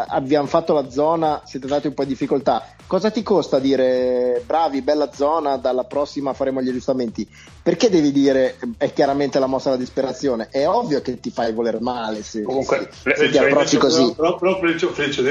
abbiamo 0.07 0.47
fatto 0.47 0.73
la 0.73 0.89
zona 0.89 1.41
siete 1.45 1.65
andati 1.65 1.87
un 1.87 1.93
po' 1.93 2.03
in 2.03 2.09
difficoltà 2.09 2.73
cosa 2.87 3.09
ti 3.09 3.23
costa 3.23 3.59
dire 3.59 4.41
bravi 4.45 4.81
bella 4.81 5.11
zona 5.13 5.57
dalla 5.57 5.83
prossima 5.83 6.33
faremo 6.33 6.61
gli 6.61 6.69
aggiustamenti 6.69 7.27
perché 7.61 7.89
devi 7.89 8.11
dire 8.11 8.57
è 8.77 8.91
chiaramente 8.93 9.39
la 9.39 9.47
mossa 9.47 9.69
della 9.69 9.81
disperazione 9.81 10.47
è 10.49 10.67
ovvio 10.67 11.01
che 11.01 11.19
ti 11.19 11.29
fai 11.29 11.53
voler 11.53 11.79
male 11.79 12.23
se, 12.23 12.41
comunque 12.41 12.89
se, 12.91 13.15
se 13.15 13.29
ti 13.29 13.37
approcci 13.37 13.77
così. 13.77 14.13
però, 14.15 14.35
però 14.37 14.57
Freccio, 14.57 14.89
Freccio 14.91 15.21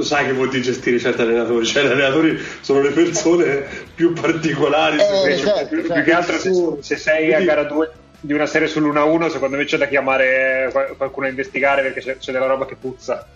lo 0.00 0.06
sai 0.06 0.26
che 0.26 0.32
vuol 0.32 0.48
dire 0.48 0.62
gestire 0.62 0.98
certi 0.98 1.20
allenatori, 1.20 1.66
cioè 1.66 1.82
gli 1.82 1.86
allenatori 1.88 2.38
sono 2.60 2.80
le 2.80 2.90
persone 2.90 3.66
più 3.94 4.14
particolari, 4.14 4.96
eh, 4.96 5.36
certo, 5.36 5.66
più, 5.68 5.78
certo. 5.78 5.92
più, 5.92 6.02
che 6.02 6.12
altro 6.12 6.38
se, 6.38 6.52
se 6.80 6.96
sei 6.96 7.26
Quindi, 7.26 7.34
a 7.34 7.54
gara 7.54 7.64
2 7.64 7.92
di 8.20 8.32
una 8.32 8.46
serie 8.46 8.68
sull'1-1, 8.68 9.30
secondo 9.30 9.56
me 9.56 9.64
c'è 9.64 9.78
da 9.78 9.86
chiamare 9.86 10.70
qualcuno 10.96 11.26
a 11.26 11.30
investigare 11.30 11.82
perché 11.82 12.00
c'è, 12.00 12.18
c'è 12.18 12.32
della 12.32 12.46
roba 12.46 12.66
che 12.66 12.76
puzza. 12.76 13.26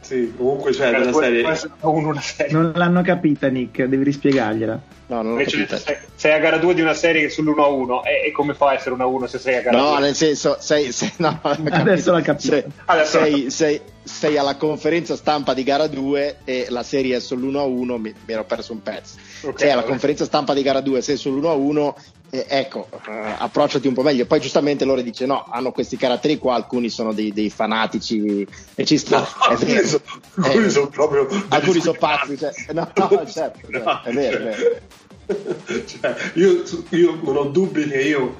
Sì, 0.00 0.32
comunque 0.34 0.72
c'è 0.72 0.90
della 0.90 1.12
serie... 1.12 1.44
serie. 1.54 2.52
Non 2.52 2.72
l'hanno 2.74 3.02
capita, 3.02 3.48
Nick, 3.48 3.84
devi 3.84 4.04
rispiegargliela. 4.04 4.80
No, 5.08 5.22
non 5.22 5.36
l'ho 5.36 5.44
capita. 5.44 5.76
Sei, 5.76 5.96
sei, 6.14 6.32
a 6.32 6.38
gara 6.38 6.56
2 6.56 6.72
di 6.72 6.80
una 6.80 6.94
serie 6.94 7.26
che 7.26 7.34
sull'1-1 7.34 8.00
e, 8.04 8.28
e, 8.28 8.32
come 8.32 8.54
fa 8.54 8.70
a 8.70 8.74
essere 8.74 8.94
1-1 8.94 9.24
se 9.24 9.38
sei 9.38 9.56
a 9.56 9.60
gara 9.60 9.78
2? 9.78 9.86
No, 9.86 9.98
nel 9.98 10.14
senso, 10.14 10.56
sei, 10.60 10.92
sei, 10.92 11.12
no, 11.16 11.38
adesso 11.42 12.12
l'ho 12.12 12.22
capito. 12.22 12.52
Sei, 12.52 12.64
adesso 12.86 13.18
sei, 13.18 13.50
sei, 13.50 13.80
sei, 14.02 14.38
alla 14.38 14.56
conferenza 14.56 15.14
stampa 15.14 15.52
di 15.52 15.62
gara 15.62 15.86
2 15.86 16.38
e 16.44 16.66
la 16.70 16.82
serie 16.82 17.16
è 17.16 17.20
sull'1-1, 17.20 17.98
mi, 17.98 18.14
mi 18.24 18.32
ero 18.32 18.44
perso 18.44 18.72
un 18.72 18.82
pezzo. 18.82 19.16
Okay, 19.42 19.58
sei 19.58 19.70
alla 19.70 19.84
conferenza 19.84 20.24
stampa 20.24 20.54
di 20.54 20.62
gara 20.62 20.80
2, 20.80 21.02
sei 21.02 21.16
sull'1-1 21.16 21.94
eh, 22.30 22.44
ecco, 22.48 22.88
uh, 22.90 23.10
approcciati 23.38 23.88
un 23.88 23.94
po' 23.94 24.02
meglio. 24.02 24.26
Poi 24.26 24.40
giustamente 24.40 24.84
loro 24.84 25.00
dice 25.00 25.26
no, 25.26 25.46
hanno 25.50 25.72
questi 25.72 25.96
caratteri 25.96 26.38
qua, 26.38 26.54
alcuni 26.54 26.90
sono 26.90 27.12
dei, 27.12 27.32
dei 27.32 27.50
fanatici 27.50 28.46
e 28.74 28.84
ci 28.84 28.98
sta. 28.98 29.20
No, 29.20 29.26
alcuni, 29.48 29.84
sono, 29.84 30.02
alcuni 30.36 30.66
eh, 30.66 30.70
sono 30.70 30.88
proprio... 30.88 31.28
Alcuni 31.48 31.80
sono 31.80 31.98
pazzi, 31.98 32.36
cioè, 32.36 32.52
no, 32.72 32.90
no, 32.94 33.24
certo, 33.26 33.60
no, 33.68 33.80
cioè, 33.80 34.00
è 34.04 34.12
vero, 34.12 34.36
è 34.36 34.42
vero. 34.42 35.84
Cioè, 35.86 36.16
io, 36.34 36.62
io, 36.90 37.18
non 37.22 37.36
ho 37.36 37.44
dubbi 37.44 37.86
che 37.86 38.00
io, 38.00 38.36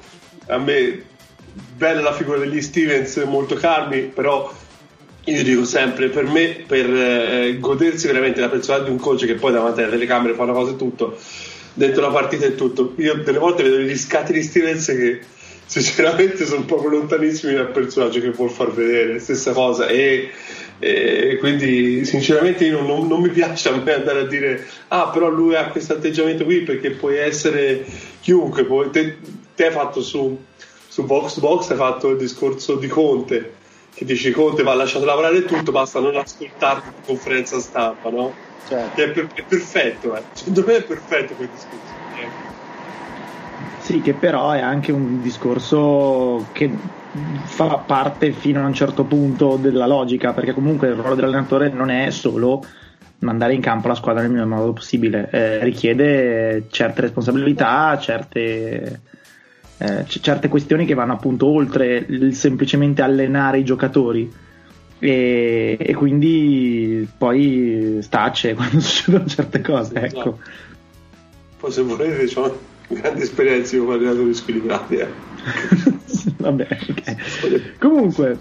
a 0.47 0.57
me, 0.57 1.03
bella 1.75 2.01
la 2.01 2.13
figura 2.13 2.37
degli 2.37 2.61
Stevens, 2.61 3.17
molto 3.27 3.55
calmi, 3.55 4.01
però 4.01 4.51
io 5.25 5.43
dico 5.43 5.65
sempre, 5.65 6.09
per 6.09 6.25
me, 6.25 6.63
per 6.65 6.89
eh, 6.91 7.57
godersi 7.59 8.07
veramente 8.07 8.39
la 8.39 8.49
personalità 8.49 8.87
di 8.87 8.95
un 8.95 8.99
coach 8.99 9.25
che 9.25 9.35
poi 9.35 9.51
davanti 9.51 9.81
alle 9.81 9.91
telecamere 9.91 10.33
fa 10.33 10.43
una 10.43 10.53
cosa 10.53 10.71
e 10.71 10.75
tutto, 10.75 11.17
dentro 11.79 12.01
la 12.01 12.11
partita 12.11 12.45
e 12.45 12.55
tutto. 12.55 12.93
Io 12.97 13.23
delle 13.23 13.39
volte 13.39 13.63
vedo 13.63 13.77
gli 13.77 13.97
scatti 13.97 14.33
di 14.33 14.43
Stevens 14.43 14.85
che 14.87 15.21
sinceramente 15.65 16.45
sono 16.45 16.65
proprio 16.65 16.89
lontanissimi 16.89 17.53
dal 17.53 17.71
personaggio 17.71 18.19
che 18.19 18.31
vuol 18.31 18.49
far 18.49 18.73
vedere, 18.73 19.19
stessa 19.19 19.53
cosa. 19.53 19.87
E, 19.87 20.29
e 20.77 21.37
quindi 21.39 22.03
sinceramente 22.03 22.65
io 22.65 22.81
non, 22.81 23.07
non, 23.07 23.21
mi 23.21 23.29
piace 23.29 23.69
a 23.69 23.77
me 23.77 23.93
andare 23.93 24.21
a 24.21 24.25
dire 24.25 24.65
ah 24.89 25.09
però 25.09 25.29
lui 25.29 25.55
ha 25.55 25.67
questo 25.67 25.93
atteggiamento 25.93 26.45
qui 26.45 26.61
perché 26.61 26.91
puoi 26.91 27.17
essere 27.17 27.85
chiunque, 28.21 28.65
puoi, 28.65 28.89
te, 28.89 29.17
te, 29.55 29.65
hai 29.65 29.71
fatto 29.71 30.01
su, 30.01 30.37
su 30.87 31.03
Box 31.03 31.39
Box 31.39 31.71
hai 31.71 31.77
fatto 31.77 32.09
il 32.09 32.17
discorso 32.17 32.75
di 32.75 32.87
Conte 32.87 33.57
che 33.93 34.05
dici 34.05 34.31
Conte 34.31 34.63
va 34.63 34.73
lasciato 34.73 35.05
lavorare 35.05 35.43
tutto, 35.43 35.71
basta 35.71 35.99
non 35.99 36.15
ascoltarti 36.15 36.87
in 36.87 37.05
conferenza 37.05 37.59
stampa, 37.59 38.09
no? 38.09 38.33
Certo. 38.67 38.95
Che 38.95 39.03
è, 39.03 39.09
per, 39.09 39.27
è 39.33 39.43
perfetto, 39.43 40.15
eh. 40.15 40.21
secondo 40.33 40.63
me 40.65 40.77
è 40.77 40.83
perfetto 40.83 41.33
quel 41.33 41.49
discorso. 41.49 41.97
Sì, 43.79 44.01
che 44.01 44.13
però 44.13 44.51
è 44.51 44.59
anche 44.59 44.91
un 44.91 45.21
discorso 45.21 46.45
che 46.51 46.69
fa 47.45 47.77
parte 47.77 48.31
fino 48.33 48.61
a 48.61 48.67
un 48.67 48.73
certo 48.73 49.03
punto 49.03 49.55
della 49.55 49.87
logica, 49.87 50.33
perché 50.33 50.53
comunque 50.53 50.89
il 50.89 50.93
ruolo 50.93 51.15
dell'allenatore 51.15 51.69
non 51.69 51.89
è 51.89 52.11
solo 52.11 52.63
mandare 53.19 53.53
in 53.53 53.61
campo 53.61 53.87
la 53.87 53.95
squadra 53.95 54.21
nel 54.21 54.31
miglior 54.31 54.47
modo 54.47 54.73
possibile, 54.73 55.29
eh, 55.31 55.63
richiede 55.63 56.65
certe 56.69 57.01
responsabilità, 57.01 57.97
certe, 57.97 59.01
eh, 59.79 60.03
c- 60.05 60.19
certe 60.19 60.47
questioni 60.47 60.85
che 60.85 60.93
vanno 60.93 61.13
appunto 61.13 61.47
oltre 61.47 62.05
il 62.07 62.35
semplicemente 62.35 63.01
allenare 63.01 63.59
i 63.59 63.63
giocatori 63.63 64.31
e, 64.99 65.77
e 65.79 65.93
quindi 65.95 67.07
poi 67.17 67.99
stacce 68.01 68.53
quando 68.55 68.79
succedono 68.79 69.25
certe 69.25 69.61
cose. 69.61 69.93
Ecco. 69.95 70.23
No. 70.23 70.39
Poi 71.59 71.71
se 71.71 71.81
volete, 71.81 72.39
ho 72.39 72.59
grandi 72.87 73.21
esperienze 73.21 73.77
con 73.77 73.93
allenatori 73.93 74.33
squilibrati. 74.33 74.95
Eh. 74.95 75.07
Vabbè, 76.37 76.67
ok. 76.89 77.77
Comunque, 77.79 78.37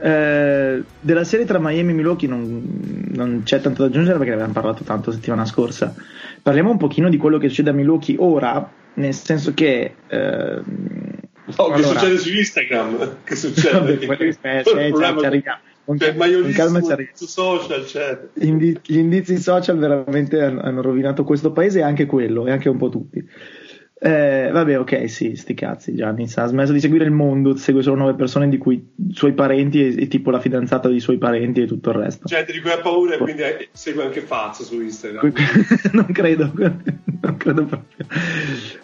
eh, 0.00 0.82
della 1.00 1.24
serie 1.24 1.44
tra 1.44 1.58
Miami 1.58 1.90
e 1.90 1.94
Milwaukee 1.94 2.28
non, 2.28 3.10
non, 3.14 3.42
c'è 3.44 3.60
tanto 3.60 3.82
da 3.82 3.88
aggiungere 3.88 4.16
perché 4.16 4.30
ne 4.30 4.36
abbiamo 4.36 4.52
parlato 4.52 4.84
tanto 4.84 5.10
settimana 5.10 5.44
scorsa. 5.44 5.94
Parliamo 6.40 6.70
un 6.70 6.76
pochino 6.76 7.08
di 7.08 7.16
quello 7.16 7.38
che 7.38 7.48
succede 7.48 7.70
a 7.70 7.74
Milwaukee 7.74 8.16
ora, 8.18 8.70
nel 8.98 9.14
senso 9.14 9.54
che... 9.54 9.94
Eh, 10.06 10.62
oh, 11.56 11.64
allora, 11.64 11.76
che 11.76 11.82
succede 11.82 12.18
su 12.18 12.34
Instagram? 12.34 13.16
Che 13.24 13.36
succede? 13.36 14.06
Vabbè, 14.06 14.24
eh, 14.42 14.58
eh, 14.58 14.64
ci 14.64 15.24
arriviamo. 15.24 15.60
Con, 15.84 15.98
cioè, 15.98 16.14
con 16.14 16.52
calma 16.52 16.82
ci 16.82 16.92
arriviamo. 16.92 17.16
Su 17.16 17.26
social, 17.26 17.86
cioè. 17.86 18.18
gli, 18.34 18.46
indizi, 18.46 18.80
gli 18.84 18.98
indizi 18.98 19.38
social 19.38 19.78
veramente 19.78 20.42
hanno 20.42 20.82
rovinato 20.82 21.24
questo 21.24 21.52
paese 21.52 21.78
e 21.78 21.82
anche 21.82 22.04
quello, 22.04 22.46
e 22.46 22.50
anche 22.50 22.68
un 22.68 22.76
po' 22.76 22.90
tutti. 22.90 23.26
Eh, 24.00 24.50
vabbè, 24.52 24.78
ok, 24.78 25.10
sì, 25.10 25.34
sti 25.34 25.54
cazzi. 25.54 25.94
Gianni 25.94 26.28
ha 26.36 26.46
smesso 26.46 26.72
di 26.72 26.78
seguire 26.78 27.04
il 27.04 27.10
mondo, 27.10 27.56
segue 27.56 27.82
solo 27.82 27.96
nove 27.96 28.14
persone, 28.14 28.48
di 28.48 28.56
cui 28.56 28.74
i 28.74 29.12
suoi 29.12 29.32
parenti 29.32 29.84
e, 29.84 30.02
e, 30.02 30.08
tipo 30.08 30.30
la 30.30 30.38
fidanzata 30.38 30.88
dei 30.88 31.00
suoi 31.00 31.18
parenti 31.18 31.62
e 31.62 31.66
tutto 31.66 31.90
il 31.90 31.96
resto. 31.96 32.26
Gente 32.26 32.52
di 32.52 32.60
cui 32.60 32.70
ha 32.70 32.78
paura 32.78 33.14
e 33.14 33.18
quindi 33.18 33.42
eh, 33.42 33.68
segue 33.72 34.04
anche 34.04 34.20
Fazio 34.20 34.64
su 34.64 34.80
Instagram. 34.80 35.32
non 35.92 36.06
credo, 36.12 36.52
non 36.54 37.36
credo 37.36 37.64
proprio. 37.64 38.06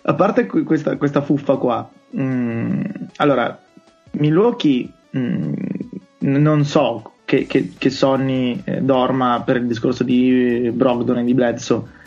A 0.02 0.14
parte 0.14 0.46
questa, 0.46 0.96
questa 0.96 1.22
fuffa 1.22 1.56
qua, 1.56 1.88
mm, 2.16 2.82
allora, 3.16 3.62
Milwaukee, 4.12 4.90
mm, 5.16 5.52
non 6.18 6.64
so 6.64 7.12
che, 7.24 7.46
che, 7.46 7.72
che 7.78 7.90
Sonny 7.90 8.60
eh, 8.64 8.80
dorma 8.80 9.42
per 9.46 9.56
il 9.56 9.66
discorso 9.66 10.02
di 10.02 10.70
Brogdon 10.74 11.18
e 11.18 11.24
di 11.24 11.34
Bledsoe 11.34 12.02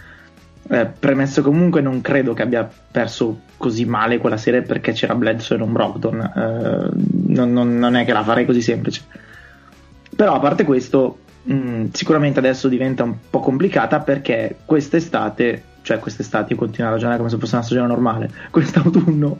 eh, 0.69 0.85
premesso 0.85 1.41
comunque, 1.41 1.81
non 1.81 2.01
credo 2.01 2.33
che 2.33 2.41
abbia 2.41 2.69
perso 2.91 3.41
così 3.57 3.85
male 3.85 4.17
quella 4.17 4.37
serie 4.37 4.61
perché 4.61 4.91
c'era 4.91 5.15
Bledsoe 5.15 5.57
e 5.57 5.59
non 5.59 5.71
Brogdon. 5.71 6.19
Eh, 6.19 6.89
non, 7.33 7.51
non, 7.51 7.77
non, 7.77 7.95
è 7.95 8.05
che 8.05 8.13
la 8.13 8.23
farei 8.23 8.45
così 8.45 8.61
semplice. 8.61 9.01
Però 10.15 10.33
a 10.33 10.39
parte 10.39 10.63
questo, 10.63 11.19
mh, 11.43 11.53
mm, 11.53 11.85
sicuramente 11.91 12.39
adesso 12.39 12.67
diventa 12.67 13.03
un 13.03 13.15
po' 13.29 13.39
complicata 13.39 13.99
perché 13.99 14.57
quest'estate, 14.65 15.63
cioè 15.81 15.99
quest'estate, 15.99 16.53
io 16.53 16.59
continuo 16.59 16.89
a 16.89 16.93
ragionare 16.93 17.17
come 17.17 17.29
se 17.29 17.37
fosse 17.37 17.55
una 17.55 17.63
stagione 17.63 17.87
normale, 17.87 18.31
quest'autunno 18.51 19.37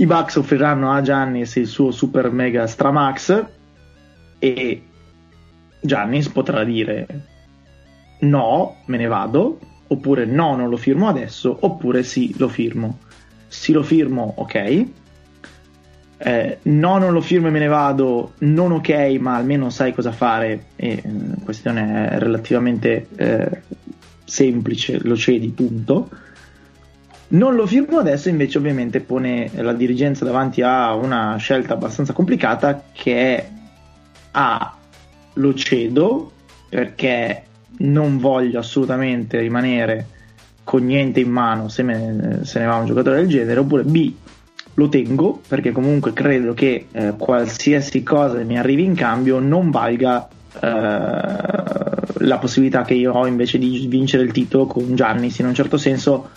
i 0.00 0.06
Bucks 0.06 0.36
offriranno 0.36 0.92
a 0.92 1.02
Giannis 1.02 1.56
il 1.56 1.66
suo 1.66 1.90
super 1.90 2.30
mega 2.30 2.66
stramax 2.66 3.44
e 4.38 4.82
Giannis 5.78 6.28
potrà 6.30 6.64
dire 6.64 7.06
no, 8.20 8.76
me 8.86 8.96
ne 8.96 9.06
vado 9.06 9.58
oppure 9.92 10.24
no, 10.24 10.54
non 10.56 10.68
lo 10.68 10.76
firmo 10.76 11.08
adesso, 11.08 11.56
oppure 11.60 12.02
sì, 12.02 12.34
lo 12.38 12.48
firmo. 12.48 12.98
Sì, 13.48 13.72
lo 13.72 13.82
firmo, 13.82 14.34
ok. 14.36 14.86
Eh, 16.22 16.58
no, 16.62 16.98
non 16.98 17.12
lo 17.12 17.20
firmo 17.20 17.48
e 17.48 17.50
me 17.50 17.58
ne 17.58 17.66
vado, 17.66 18.34
non 18.38 18.72
ok, 18.72 18.90
ma 19.18 19.34
almeno 19.34 19.68
sai 19.70 19.92
cosa 19.92 20.12
fare. 20.12 20.66
E 20.76 21.02
la 21.02 21.10
eh, 21.10 21.42
questione 21.42 22.10
è 22.10 22.18
relativamente 22.18 23.08
eh, 23.16 23.62
semplice, 24.24 25.00
lo 25.02 25.16
cedi, 25.16 25.48
punto. 25.48 26.08
Non 27.28 27.54
lo 27.54 27.66
firmo 27.66 27.98
adesso, 27.98 28.28
invece, 28.28 28.58
ovviamente 28.58 29.00
pone 29.00 29.50
la 29.54 29.72
dirigenza 29.72 30.24
davanti 30.24 30.62
a 30.62 30.94
una 30.94 31.36
scelta 31.36 31.74
abbastanza 31.74 32.12
complicata 32.12 32.84
che 32.92 33.36
è 33.36 33.48
A, 34.32 34.76
lo 35.34 35.54
cedo 35.54 36.32
perché 36.68 37.44
non 37.80 38.18
voglio 38.18 38.58
assolutamente 38.58 39.38
rimanere 39.38 40.06
con 40.64 40.84
niente 40.84 41.20
in 41.20 41.30
mano 41.30 41.68
se, 41.68 41.82
me, 41.82 42.40
se 42.42 42.58
ne 42.58 42.66
va 42.66 42.76
un 42.76 42.86
giocatore 42.86 43.16
del 43.16 43.28
genere, 43.28 43.60
oppure 43.60 43.82
B 43.82 44.12
lo 44.74 44.88
tengo 44.88 45.40
perché 45.46 45.72
comunque 45.72 46.12
credo 46.12 46.54
che 46.54 46.86
eh, 46.92 47.14
qualsiasi 47.18 48.02
cosa 48.02 48.38
mi 48.44 48.58
arrivi 48.58 48.84
in 48.84 48.94
cambio 48.94 49.38
non 49.38 49.70
valga 49.70 50.28
eh, 50.28 50.68
la 52.22 52.38
possibilità 52.38 52.82
che 52.82 52.94
io 52.94 53.12
ho 53.12 53.26
invece 53.26 53.58
di 53.58 53.86
vincere 53.88 54.22
il 54.22 54.32
titolo 54.32 54.66
con 54.66 54.94
Giannis 54.94 55.38
in 55.38 55.46
un 55.46 55.54
certo 55.54 55.76
senso 55.76 56.30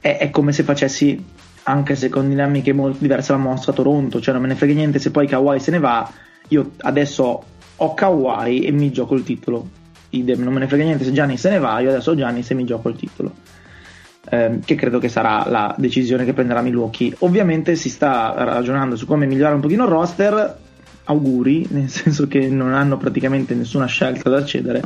è, 0.00 0.18
è 0.18 0.30
come 0.30 0.52
se 0.52 0.64
facessi 0.64 1.24
anche 1.64 1.94
se 1.94 2.08
con 2.08 2.28
dinamiche 2.28 2.72
molto 2.72 2.98
diverse 3.00 3.32
la 3.32 3.38
mostra 3.38 3.72
a 3.72 3.74
Toronto 3.74 4.20
cioè 4.20 4.32
non 4.32 4.42
me 4.42 4.48
ne 4.48 4.54
frega 4.56 4.74
niente 4.74 4.98
se 4.98 5.10
poi 5.10 5.26
Kawhi 5.26 5.60
se 5.60 5.70
ne 5.70 5.78
va 5.78 6.10
io 6.48 6.72
adesso 6.78 7.44
ho 7.76 7.94
Kawhi 7.94 8.64
e 8.64 8.72
mi 8.72 8.90
gioco 8.90 9.14
il 9.14 9.22
titolo 9.22 9.68
idem, 10.10 10.42
non 10.42 10.52
me 10.52 10.60
ne 10.60 10.68
frega 10.68 10.84
niente 10.84 11.04
se 11.04 11.12
Gianni 11.12 11.36
se 11.36 11.50
ne 11.50 11.58
va, 11.58 11.80
io 11.80 11.90
adesso 11.90 12.14
Gianni 12.14 12.42
se 12.42 12.54
mi 12.54 12.64
gioco 12.64 12.88
il 12.88 12.96
titolo. 12.96 13.34
Eh, 14.30 14.58
che 14.64 14.74
credo 14.74 14.98
che 14.98 15.08
sarà 15.08 15.48
la 15.48 15.74
decisione 15.78 16.24
che 16.24 16.34
prenderà 16.34 16.60
Milwaukee. 16.60 17.14
Ovviamente 17.20 17.76
si 17.76 17.88
sta 17.88 18.34
ragionando 18.36 18.96
su 18.96 19.06
come 19.06 19.26
migliorare 19.26 19.54
un 19.54 19.60
pochino 19.60 19.84
il 19.84 19.90
roster, 19.90 20.56
auguri, 21.04 21.66
nel 21.72 21.88
senso 21.88 22.26
che 22.26 22.46
non 22.48 22.74
hanno 22.74 22.96
praticamente 22.96 23.54
nessuna 23.54 23.86
scelta 23.86 24.28
da 24.28 24.44
cedere, 24.44 24.82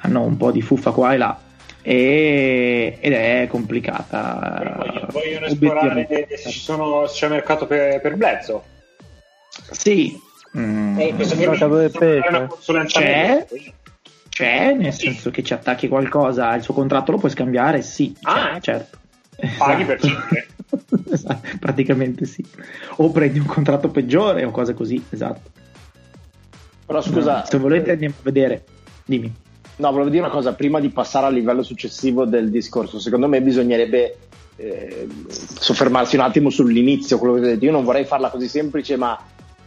hanno 0.00 0.22
un 0.22 0.36
po' 0.36 0.50
di 0.50 0.62
fuffa 0.62 0.92
qua 0.92 1.14
e 1.14 1.16
là. 1.16 1.38
E, 1.80 2.98
ed 3.00 3.12
è 3.12 3.46
complicata. 3.48 4.76
Vogliono, 4.76 5.06
vogliono 5.10 5.46
esplorare 5.46 6.28
se, 6.36 6.50
ci 6.50 6.58
sono, 6.58 7.06
se 7.06 7.14
c'è 7.14 7.28
mercato 7.28 7.66
per, 7.66 8.00
per 8.00 8.16
Blezzo. 8.16 8.64
Sì, 9.70 10.18
mm, 10.56 10.98
eh, 10.98 11.14
mercato 11.36 11.76
del 11.76 11.90
pesce. 11.90 12.48
C'è, 12.86 13.46
c'è, 14.28 14.74
nel 14.74 14.92
senso 14.92 15.30
che 15.30 15.42
ci 15.42 15.52
attacchi 15.52 15.88
qualcosa, 15.88 16.54
il 16.54 16.62
suo 16.62 16.74
contratto 16.74 17.12
lo 17.12 17.18
puoi 17.18 17.30
scambiare, 17.30 17.82
sì, 17.82 18.14
ah, 18.22 18.54
c'è, 18.54 18.60
certo. 18.60 18.98
Paghi 19.56 19.84
per 19.84 20.00
sempre. 20.00 20.46
esatto, 21.10 21.48
praticamente 21.58 22.24
sì. 22.24 22.44
O 22.96 23.10
prendi 23.10 23.38
un 23.38 23.46
contratto 23.46 23.88
peggiore 23.88 24.44
o 24.44 24.50
cose 24.50 24.74
così, 24.74 25.02
esatto. 25.10 25.50
Però 26.86 27.00
scusa, 27.00 27.38
no, 27.38 27.44
se 27.46 27.58
volete 27.58 27.92
andiamo 27.92 28.14
a 28.18 28.22
vedere, 28.22 28.64
dimmi. 29.04 29.32
No, 29.76 29.90
volevo 29.92 30.10
dire 30.10 30.22
una 30.22 30.32
cosa, 30.32 30.54
prima 30.54 30.80
di 30.80 30.88
passare 30.88 31.26
al 31.26 31.34
livello 31.34 31.62
successivo 31.62 32.24
del 32.24 32.50
discorso, 32.50 32.98
secondo 32.98 33.28
me 33.28 33.40
bisognerebbe 33.40 34.16
eh, 34.56 35.06
soffermarsi 35.28 36.16
un 36.16 36.22
attimo 36.22 36.50
sull'inizio, 36.50 37.18
quello 37.18 37.34
che 37.34 37.40
vedete. 37.40 37.64
Io 37.64 37.70
non 37.70 37.84
vorrei 37.84 38.04
farla 38.04 38.28
così 38.28 38.48
semplice, 38.48 38.96
ma 38.96 39.16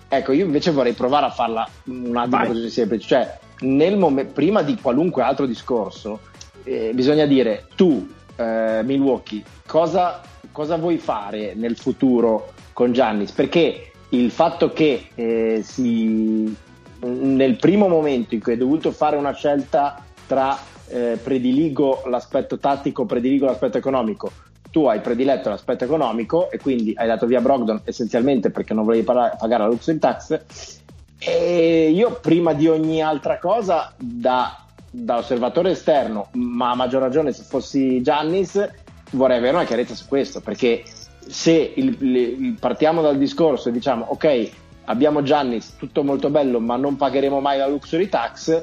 ecco, 0.08 0.34
io 0.34 0.46
invece 0.46 0.72
vorrei 0.72 0.94
provare 0.94 1.28
a 1.28 1.32
farla 1.32 1.68
un 1.86 2.18
attimo 2.18 2.38
Vai. 2.38 2.48
così 2.48 2.70
semplice. 2.70 3.08
Cioè, 3.08 3.40
mom- 3.62 4.26
prima 4.34 4.62
di 4.62 4.78
qualunque 4.80 5.24
altro 5.24 5.46
discorso, 5.46 6.20
eh, 6.64 6.92
bisogna 6.94 7.26
dire 7.26 7.66
tu, 7.76 8.08
eh, 8.36 8.82
Milwaukee, 8.84 9.44
cosa, 9.66 10.22
cosa, 10.52 10.78
vuoi 10.78 10.98
fare 10.98 11.54
nel 11.56 11.78
futuro 11.78 12.54
con 12.74 12.92
Giannis? 12.92 13.32
Perché 13.32 13.92
il 14.10 14.32
fatto 14.32 14.72
che 14.72 15.08
eh, 15.16 15.62
si, 15.64 16.56
nel 17.02 17.56
primo 17.58 17.88
momento 17.88 18.36
in 18.36 18.42
cui 18.42 18.54
hai 18.54 18.58
dovuto 18.58 18.92
fare 18.92 19.16
una 19.16 19.34
scelta 19.34 20.04
tra 20.28 20.58
eh, 20.88 21.18
prediligo 21.22 22.04
l'aspetto 22.08 22.58
tattico, 22.58 23.06
prediligo 23.06 23.46
l'aspetto 23.46 23.78
economico, 23.78 24.32
tu 24.72 24.86
hai 24.86 25.02
prediletto 25.02 25.50
l'aspetto 25.50 25.84
economico 25.84 26.50
e 26.50 26.58
quindi 26.58 26.94
hai 26.96 27.08
dato 27.08 27.26
via 27.26 27.42
Brogdon 27.42 27.82
essenzialmente 27.84 28.50
perché 28.50 28.74
non 28.74 28.86
volevi 28.86 29.04
pagare 29.04 29.64
la 29.64 29.68
luxury 29.68 30.00
tax 30.00 30.81
e 31.24 31.92
io 31.94 32.20
prima 32.20 32.54
di 32.54 32.68
ogni 32.68 33.04
altra 33.04 33.38
cosa, 33.38 33.94
da, 33.96 34.66
da 34.90 35.18
osservatore 35.18 35.72
esterno, 35.72 36.30
ma 36.32 36.72
a 36.72 36.76
maggior 36.76 37.00
ragione 37.00 37.32
se 37.32 37.44
fossi 37.44 38.02
Giannis, 38.02 38.68
vorrei 39.12 39.38
avere 39.38 39.56
una 39.56 39.66
chiarezza 39.66 39.94
su 39.94 40.08
questo, 40.08 40.42
perché 40.42 40.84
se 41.20 41.74
il, 41.76 41.96
il, 42.02 42.58
partiamo 42.60 43.04
dal 43.04 43.20
discorso 43.20 43.70
e 43.70 43.72
diciamo 43.72 44.06
ok, 44.10 44.50
abbiamo 44.86 45.22
Giannis, 45.22 45.76
tutto 45.78 46.04
molto 46.04 46.32
bello, 46.32 46.60
ma 46.60 46.76
non 46.76 46.96
pagheremo 46.96 47.40
mai 47.40 47.60
la 47.60 47.68
luxury 47.68 48.10
tax, 48.10 48.60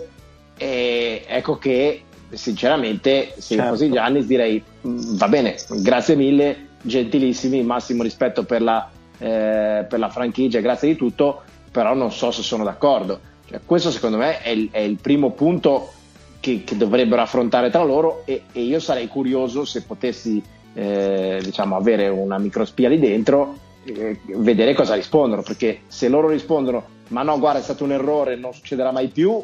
e 0.57 1.25
ecco 1.29 1.59
che 1.59 2.03
sinceramente 2.31 3.35
se 3.37 3.55
certo. 3.55 3.71
fossi 3.71 3.89
Giannis 3.89 4.27
direi 4.27 4.61
mm, 4.85 5.17
va 5.17 5.29
bene, 5.29 5.55
grazie 5.81 6.17
mille, 6.17 6.71
gentilissimi, 6.83 7.63
massimo 7.63 8.03
rispetto 8.03 8.43
per 8.43 8.63
la, 8.63 8.91
eh, 9.19 9.87
per 9.89 9.99
la 10.01 10.09
franchigia, 10.09 10.59
grazie 10.59 10.89
di 10.89 10.97
tutto, 10.97 11.43
però 11.71 11.95
non 11.95 12.13
so 12.13 12.31
se 12.31 12.43
sono 12.43 12.65
d'accordo. 12.65 13.21
Cioè, 13.47 13.61
questo 13.65 13.91
secondo 13.91 14.19
me 14.19 14.43
è 14.43 14.51
il, 14.51 14.69
è 14.71 14.81
il 14.81 14.99
primo 15.01 15.31
punto 15.31 15.93
che, 16.41 16.65
che, 16.65 16.77
dovrebbero 16.77 17.23
affrontare 17.23 17.71
tra 17.71 17.83
loro 17.83 18.23
e, 18.25 18.43
e 18.53 18.61
io 18.61 18.79
sarei 18.79 19.09
curioso 19.09 19.65
se 19.65 19.83
potessi 19.83 20.43
eh, 20.75 21.41
diciamo, 21.43 21.77
avere 21.77 22.09
una 22.09 22.39
microspia 22.39 22.89
lì 22.89 22.99
dentro, 22.99 23.57
eh, 23.85 24.21
vedere 24.37 24.75
cosa 24.75 24.95
rispondono, 24.95 25.43
perché 25.43 25.81
se 25.87 26.09
loro 26.09 26.29
rispondono 26.29 26.97
ma 27.09 27.23
no 27.23 27.39
guarda 27.39 27.61
è 27.61 27.63
stato 27.63 27.85
un 27.85 27.93
errore, 27.93 28.37
non 28.37 28.53
succederà 28.53 28.93
mai 28.93 29.09
più, 29.09 29.43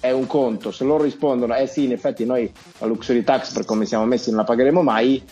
è 0.00 0.10
un 0.10 0.26
conto, 0.26 0.70
se 0.72 0.84
loro 0.84 1.04
rispondono 1.04 1.54
eh 1.54 1.66
sì 1.66 1.84
in 1.84 1.92
effetti 1.92 2.24
noi 2.24 2.50
la 2.78 2.86
luxury 2.86 3.22
tax 3.22 3.52
per 3.52 3.64
come 3.64 3.84
siamo 3.84 4.04
messi 4.04 4.30
non 4.30 4.38
la 4.38 4.44
pagheremo 4.44 4.82
mai, 4.82 5.22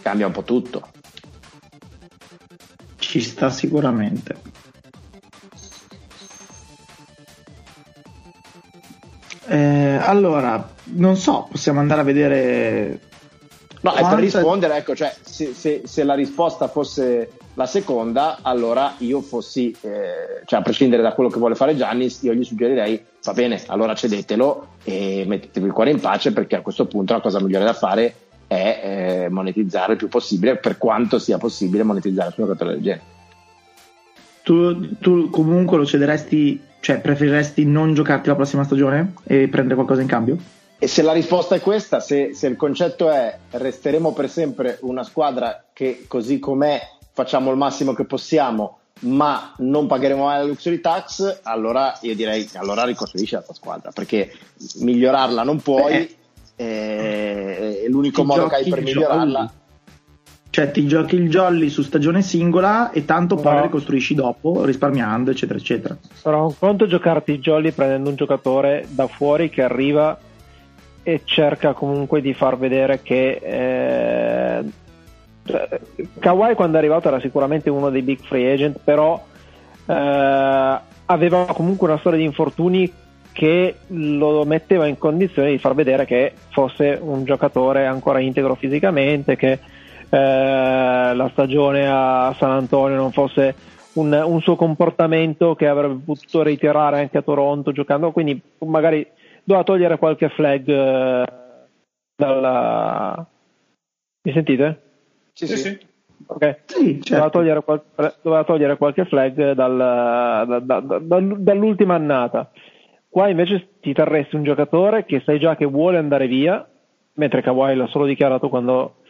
cambia 0.00 0.26
un 0.26 0.32
po' 0.32 0.44
tutto. 0.44 0.88
Ci 2.96 3.20
sta 3.20 3.50
sicuramente. 3.50 4.36
Eh, 9.46 9.98
allora, 10.00 10.70
non 10.84 11.16
so, 11.16 11.48
possiamo 11.50 11.80
andare 11.80 12.00
a 12.00 12.04
vedere 12.04 13.00
No, 13.82 13.96
e 13.96 14.00
per 14.00 14.20
rispondere, 14.20 14.76
ecco, 14.76 14.94
cioè, 14.94 15.12
se, 15.22 15.54
se, 15.54 15.82
se, 15.84 16.04
la 16.04 16.14
risposta 16.14 16.68
fosse 16.68 17.32
la 17.54 17.66
seconda, 17.66 18.38
allora 18.42 18.94
io 18.98 19.20
fossi, 19.22 19.76
eh, 19.80 20.42
cioè 20.44 20.60
a 20.60 20.62
prescindere 20.62 21.02
da 21.02 21.12
quello 21.14 21.28
che 21.28 21.40
vuole 21.40 21.56
fare 21.56 21.76
Giannis, 21.76 22.22
io 22.22 22.32
gli 22.32 22.44
suggerirei, 22.44 23.04
va 23.24 23.32
bene, 23.32 23.60
allora 23.66 23.94
cedetelo 23.94 24.66
e 24.84 25.24
mettetevi 25.26 25.66
il 25.66 25.72
cuore 25.72 25.90
in 25.90 25.98
pace 25.98 26.32
perché 26.32 26.54
a 26.54 26.60
questo 26.60 26.86
punto 26.86 27.12
la 27.12 27.20
cosa 27.20 27.40
migliore 27.40 27.64
da 27.64 27.72
fare 27.72 28.14
è 28.46 29.24
eh, 29.24 29.28
monetizzare 29.28 29.92
il 29.92 29.98
più 29.98 30.08
possibile, 30.08 30.58
per 30.58 30.78
quanto 30.78 31.18
sia 31.18 31.38
possibile 31.38 31.82
monetizzare 31.82 32.30
su 32.30 32.40
un 32.40 32.46
giocatore 32.46 32.74
del 32.74 32.82
genere. 32.82 33.04
Tu, 34.44 34.98
tu 34.98 35.28
comunque 35.28 35.76
lo 35.76 35.84
cederesti, 35.84 36.60
cioè 36.82 36.98
preferiresti 36.98 37.64
non 37.64 37.94
giocarti 37.94 38.28
la 38.28 38.34
prossima 38.34 38.64
stagione 38.64 39.12
e 39.22 39.46
prendere 39.46 39.76
qualcosa 39.76 40.00
in 40.00 40.08
cambio? 40.08 40.36
E 40.80 40.88
se 40.88 41.02
la 41.02 41.12
risposta 41.12 41.54
è 41.54 41.60
questa, 41.60 42.00
se, 42.00 42.34
se, 42.34 42.48
il 42.48 42.56
concetto 42.56 43.08
è 43.08 43.38
resteremo 43.50 44.12
per 44.12 44.28
sempre 44.28 44.78
una 44.80 45.04
squadra 45.04 45.66
che 45.72 46.06
così 46.08 46.40
com'è 46.40 46.80
facciamo 47.12 47.52
il 47.52 47.56
massimo 47.56 47.92
che 47.92 48.04
possiamo, 48.04 48.78
ma 49.02 49.54
non 49.58 49.86
pagheremo 49.86 50.24
mai 50.24 50.38
la 50.38 50.44
luxury 50.44 50.80
tax, 50.80 51.38
allora 51.44 51.96
io 52.00 52.16
direi 52.16 52.50
allora 52.54 52.84
ricostruisci 52.84 53.34
la 53.34 53.42
tua 53.42 53.54
squadra, 53.54 53.92
perché 53.92 54.32
migliorarla 54.80 55.44
non 55.44 55.60
puoi, 55.60 56.16
eh, 56.56 57.82
è 57.84 57.88
l'unico 57.88 58.24
modo 58.24 58.48
che 58.48 58.56
hai 58.56 58.68
per 58.68 58.82
migliorarla. 58.82 59.52
Cioè 60.52 60.70
ti 60.70 60.86
giochi 60.86 61.14
il 61.16 61.30
jolly 61.30 61.70
su 61.70 61.80
stagione 61.80 62.20
singola 62.20 62.90
e 62.90 63.06
tanto 63.06 63.36
poi 63.36 63.54
no. 63.54 63.62
ricostruisci 63.62 64.14
dopo 64.14 64.66
risparmiando 64.66 65.30
eccetera 65.30 65.58
eccetera. 65.58 65.96
Però 66.22 66.44
un 66.44 66.54
conto 66.58 66.86
giocarti 66.86 67.32
il 67.32 67.40
jolly 67.40 67.70
prendendo 67.70 68.10
un 68.10 68.16
giocatore 68.16 68.84
da 68.90 69.06
fuori 69.06 69.48
che 69.48 69.62
arriva 69.62 70.18
e 71.02 71.22
cerca 71.24 71.72
comunque 71.72 72.20
di 72.20 72.34
far 72.34 72.58
vedere 72.58 73.00
che 73.00 73.40
eh, 73.42 74.64
Kawhi 76.18 76.54
quando 76.54 76.76
è 76.76 76.80
arrivato 76.80 77.08
era 77.08 77.18
sicuramente 77.18 77.70
uno 77.70 77.88
dei 77.88 78.02
big 78.02 78.20
free 78.20 78.52
agent 78.52 78.78
però 78.84 79.24
eh, 79.86 80.80
aveva 81.06 81.46
comunque 81.46 81.88
una 81.88 81.96
storia 81.98 82.18
di 82.18 82.26
infortuni 82.26 82.92
che 83.32 83.76
lo 83.86 84.44
metteva 84.44 84.86
in 84.86 84.98
condizione 84.98 85.50
di 85.50 85.56
far 85.56 85.74
vedere 85.74 86.04
che 86.04 86.34
fosse 86.50 86.98
un 87.00 87.24
giocatore 87.24 87.86
ancora 87.86 88.20
integro 88.20 88.54
fisicamente 88.54 89.34
che 89.34 89.80
la 90.18 91.28
stagione 91.32 91.88
a 91.88 92.34
San 92.38 92.50
Antonio 92.50 92.96
non 92.96 93.12
fosse 93.12 93.54
un, 93.94 94.12
un 94.12 94.40
suo 94.40 94.56
comportamento 94.56 95.54
che 95.54 95.66
avrebbe 95.66 96.02
potuto 96.04 96.42
ritirare 96.42 97.00
anche 97.00 97.18
a 97.18 97.22
Toronto 97.22 97.72
giocando 97.72 98.10
quindi 98.10 98.40
magari 98.58 99.06
doveva 99.44 99.64
togliere 99.64 99.98
qualche 99.98 100.28
flag 100.28 100.68
eh, 100.68 101.24
dalla... 102.16 103.26
Mi 104.24 104.32
sentite? 104.32 104.82
Sì, 105.32 105.46
sì. 105.46 105.56
sì. 105.56 105.78
Ok, 106.24 106.60
sì, 106.66 107.00
certo. 107.02 107.08
doveva, 107.08 107.30
togliere 107.30 107.62
qual... 107.62 107.82
doveva, 108.22 108.44
togliere 108.44 108.76
qualche 108.76 109.04
flag 109.06 109.52
dal, 109.52 109.76
da, 109.76 110.60
da, 110.60 110.80
da, 110.80 111.20
dall'ultima 111.20 111.94
annata. 111.94 112.50
Qua 113.08 113.28
invece 113.28 113.78
ti 113.80 113.92
terresti 113.92 114.36
un 114.36 114.44
giocatore 114.44 115.04
che 115.04 115.20
sai 115.24 115.38
già 115.38 115.56
che 115.56 115.66
vuole 115.66 115.98
andare 115.98 116.28
via, 116.28 116.66
mentre 117.14 117.42
Kawhi 117.42 117.74
l'ha 117.74 117.88
solo 117.88 118.06
dichiarato 118.06 118.48
quando, 118.48 119.02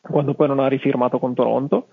quando 0.00 0.34
poi 0.34 0.48
non 0.48 0.60
ha 0.60 0.68
rifirmato 0.68 1.18
con 1.18 1.34
Toronto 1.34 1.88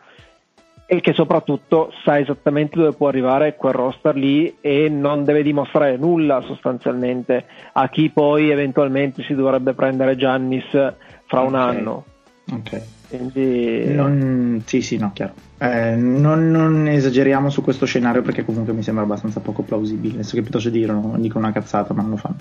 e 0.87 1.01
che 1.01 1.13
soprattutto 1.13 1.91
sa 2.03 2.19
esattamente 2.19 2.77
dove 2.77 2.93
può 2.93 3.07
arrivare 3.07 3.55
quel 3.55 3.73
roster 3.73 4.15
lì 4.15 4.57
e 4.61 4.87
non 4.87 5.23
deve 5.23 5.41
dimostrare 5.41 5.97
nulla 5.97 6.41
sostanzialmente 6.41 7.45
a 7.73 7.89
chi 7.89 8.11
poi 8.11 8.51
eventualmente 8.51 9.23
si 9.23 9.33
dovrebbe 9.33 9.73
prendere 9.73 10.15
Giannis 10.15 10.69
fra 10.69 11.41
okay. 11.41 11.47
un 11.47 11.55
anno. 11.55 12.05
Ok. 12.51 12.81
Quindi... 13.07 13.93
Non, 13.93 14.61
sì, 14.65 14.81
sì, 14.81 14.97
no, 14.97 15.11
chiaro. 15.13 15.33
Eh, 15.57 15.95
non, 15.95 16.51
non, 16.51 16.87
esageriamo 16.87 17.49
su 17.49 17.63
questo 17.63 17.85
scenario 17.85 18.21
perché 18.21 18.45
comunque 18.45 18.73
mi 18.73 18.83
sembra 18.83 19.03
abbastanza 19.03 19.39
poco 19.39 19.63
plausibile. 19.63 20.15
Adesso 20.15 20.35
che 20.35 20.41
piuttosto 20.41 20.69
dicono, 20.69 21.15
dicono 21.17 21.45
una 21.45 21.53
cazzata, 21.53 21.93
ma 21.93 22.01
non 22.01 22.11
lo 22.11 22.17
fanno. 22.17 22.37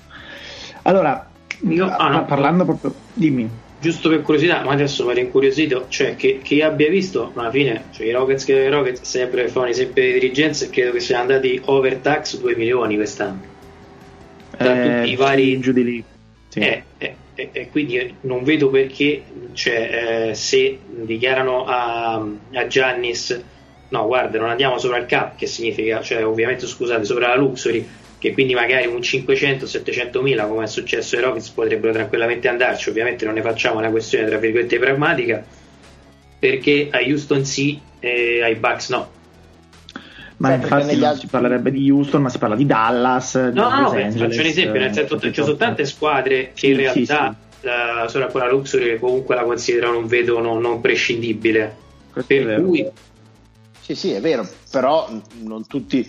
Allora, 0.82 1.26
Io, 1.68 1.86
ah, 1.86 2.22
parlando 2.22 2.64
proprio, 2.64 2.94
dimmi 3.14 3.48
giusto 3.84 4.08
per 4.08 4.22
curiosità, 4.22 4.62
ma 4.62 4.72
adesso 4.72 5.04
mi 5.04 5.10
ero 5.10 5.20
incuriosito, 5.20 5.86
cioè 5.88 6.16
che, 6.16 6.40
che 6.42 6.62
abbia 6.62 6.88
visto, 6.88 7.32
ma 7.34 7.42
alla 7.42 7.50
fine, 7.50 7.84
cioè, 7.92 8.06
i 8.06 8.12
Rockets 8.12 8.44
che 8.44 8.54
i 8.54 8.70
Rockets 8.70 9.02
sempre 9.02 9.48
fa 9.48 9.60
un 9.60 9.68
esempio 9.68 10.02
di 10.02 10.12
dirigenza 10.14 10.64
e 10.64 10.70
credo 10.70 10.92
che 10.92 11.00
siano 11.00 11.22
andati 11.22 11.60
over 11.66 11.96
tax 11.96 12.38
2 12.38 12.56
milioni 12.56 12.96
quest'anno. 12.96 13.42
Tra 14.56 15.02
eh, 15.02 15.06
i 15.06 15.16
vari... 15.16 15.58
Giù 15.60 15.72
di 15.72 15.84
lì. 15.84 16.04
Sì. 16.48 16.60
Eh, 16.60 16.82
eh, 16.96 17.14
eh, 17.34 17.50
e 17.52 17.68
quindi 17.68 18.14
non 18.22 18.42
vedo 18.42 18.70
perché 18.70 19.22
cioè, 19.52 20.28
eh, 20.30 20.34
se 20.34 20.78
dichiarano 20.86 21.66
a, 21.66 22.14
a 22.52 22.66
Giannis 22.66 23.42
no 23.88 24.06
guarda 24.06 24.38
non 24.38 24.48
andiamo 24.48 24.78
sopra 24.78 24.98
il 24.98 25.06
cap 25.06 25.36
che 25.36 25.46
significa 25.46 26.00
cioè 26.00 26.24
ovviamente 26.24 26.66
scusate 26.66 27.04
sopra 27.04 27.28
la 27.28 27.36
luxury 27.36 27.86
che 28.24 28.32
quindi 28.32 28.54
magari 28.54 28.86
un 28.86 29.00
500-700 29.00 30.22
mila 30.22 30.46
come 30.46 30.64
è 30.64 30.66
successo 30.66 31.14
ai 31.16 31.20
Rockets 31.20 31.50
potrebbero 31.50 31.92
tranquillamente 31.92 32.48
andarci, 32.48 32.88
ovviamente 32.88 33.26
non 33.26 33.34
ne 33.34 33.42
facciamo 33.42 33.80
una 33.80 33.90
questione 33.90 34.24
tra 34.24 34.38
virgolette 34.38 34.78
pragmatica, 34.78 35.44
perché 36.38 36.88
a 36.90 37.00
Houston 37.00 37.44
sì 37.44 37.78
e 38.00 38.42
ai 38.42 38.54
Bucks 38.54 38.88
no. 38.88 39.10
Ma 40.38 40.48
sì, 40.48 40.54
infatti 40.54 40.94
non 40.94 41.04
altri... 41.04 41.20
si 41.20 41.26
parlerebbe 41.26 41.70
di 41.70 41.90
Houston, 41.90 42.22
ma 42.22 42.30
si 42.30 42.38
parla 42.38 42.56
di 42.56 42.64
Dallas. 42.64 43.34
No, 43.34 43.50
di 43.50 43.58
no, 43.58 43.68
no, 43.68 43.88
faccio 43.90 44.24
un 44.24 44.46
esempio, 44.46 44.80
nel 44.80 44.94
senso 44.94 45.16
che 45.16 45.30
ci 45.30 45.42
sono 45.42 45.56
tante 45.56 45.84
squadre 45.84 46.52
che 46.54 46.68
in 46.68 46.76
realtà 46.76 47.36
sì, 47.60 47.60
sì. 47.60 48.08
sono 48.08 48.24
ancora 48.24 48.48
Luxury 48.48 48.84
che 48.86 48.98
comunque 48.98 49.34
la 49.34 49.42
considerano 49.42 49.98
un 49.98 50.06
vedo 50.06 50.40
non, 50.40 50.62
non 50.62 50.80
prescindibile. 50.80 51.76
Questo 52.10 52.34
per 52.34 52.62
cui... 52.62 52.88
Sì, 53.82 53.94
sì, 53.94 54.12
è 54.12 54.20
vero, 54.22 54.48
però 54.70 55.10
non 55.42 55.66
tutti, 55.66 56.08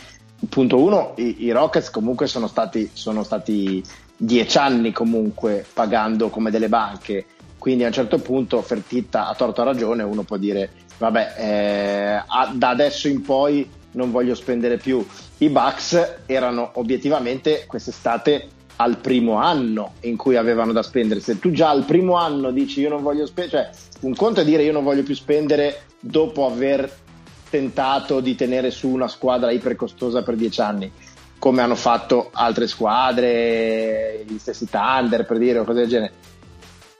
punto 0.49 0.77
uno, 0.81 1.13
i, 1.17 1.43
i 1.45 1.51
Rockets 1.51 1.89
comunque 1.89 2.27
sono 2.27 2.47
stati, 2.47 2.89
sono 2.93 3.23
stati 3.23 3.83
dieci 4.17 4.57
anni 4.57 4.91
comunque 4.91 5.65
pagando 5.73 6.29
come 6.29 6.51
delle 6.51 6.69
banche, 6.69 7.25
quindi 7.57 7.83
a 7.83 7.87
un 7.87 7.93
certo 7.93 8.19
punto 8.19 8.61
Fertitta 8.61 9.27
ha 9.27 9.35
torto 9.35 9.61
a 9.61 9.65
ragione, 9.65 10.03
uno 10.03 10.23
può 10.23 10.37
dire 10.37 10.69
vabbè 10.97 11.33
eh, 11.37 12.23
da 12.53 12.69
adesso 12.69 13.07
in 13.07 13.21
poi 13.21 13.67
non 13.91 14.11
voglio 14.11 14.35
spendere 14.35 14.77
più. 14.77 15.05
I 15.39 15.49
Bucks 15.49 16.17
erano 16.25 16.71
obiettivamente 16.75 17.65
quest'estate 17.65 18.49
al 18.77 18.97
primo 18.97 19.35
anno 19.35 19.93
in 20.01 20.17
cui 20.17 20.35
avevano 20.35 20.73
da 20.73 20.83
spendere. 20.83 21.21
Se 21.21 21.39
tu 21.39 21.51
già 21.51 21.69
al 21.69 21.85
primo 21.85 22.15
anno 22.15 22.51
dici 22.51 22.81
io 22.81 22.89
non 22.89 23.01
voglio 23.01 23.25
spendere, 23.25 23.71
cioè 23.71 23.83
un 24.01 24.15
conto 24.15 24.41
è 24.41 24.45
dire 24.45 24.63
io 24.63 24.73
non 24.73 24.83
voglio 24.83 25.03
più 25.03 25.15
spendere 25.15 25.83
dopo 25.99 26.45
aver 26.45 27.03
tentato 27.49 28.19
di 28.19 28.35
tenere 28.35 28.71
su 28.71 28.89
una 28.89 29.07
squadra 29.07 29.51
ipercostosa 29.51 30.23
per 30.23 30.35
dieci 30.35 30.61
anni, 30.61 30.91
come 31.37 31.61
hanno 31.61 31.75
fatto 31.75 32.29
altre 32.31 32.67
squadre, 32.67 34.23
gli 34.27 34.37
stessi 34.37 34.67
Thunder 34.69 35.25
per 35.25 35.37
dire 35.37 35.59
o 35.59 35.63
cose 35.63 35.79
del 35.79 35.89
genere. 35.89 36.13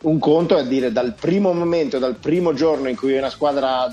Un 0.03 0.19
conto 0.19 0.57
è 0.57 0.65
dire 0.65 0.91
dal 0.91 1.13
primo 1.13 1.51
momento, 1.51 1.97
dal 1.97 2.15
primo 2.15 2.53
giorno 2.53 2.89
in 2.89 2.95
cui 2.95 3.13
è 3.13 3.17
una 3.17 3.29
squadra 3.29 3.91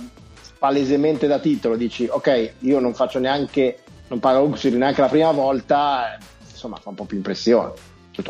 palesemente 0.58 1.26
da 1.26 1.38
titolo, 1.38 1.76
dici 1.76 2.06
ok, 2.08 2.52
io 2.60 2.78
non 2.80 2.94
faccio 2.94 3.18
neanche, 3.18 3.78
non 4.08 4.20
pago 4.20 4.44
luxury 4.44 4.76
neanche 4.76 5.00
la 5.00 5.08
prima 5.08 5.32
volta, 5.32 6.18
insomma 6.48 6.76
fa 6.76 6.90
un 6.90 6.94
po' 6.94 7.04
più 7.04 7.16
impressione. 7.16 7.72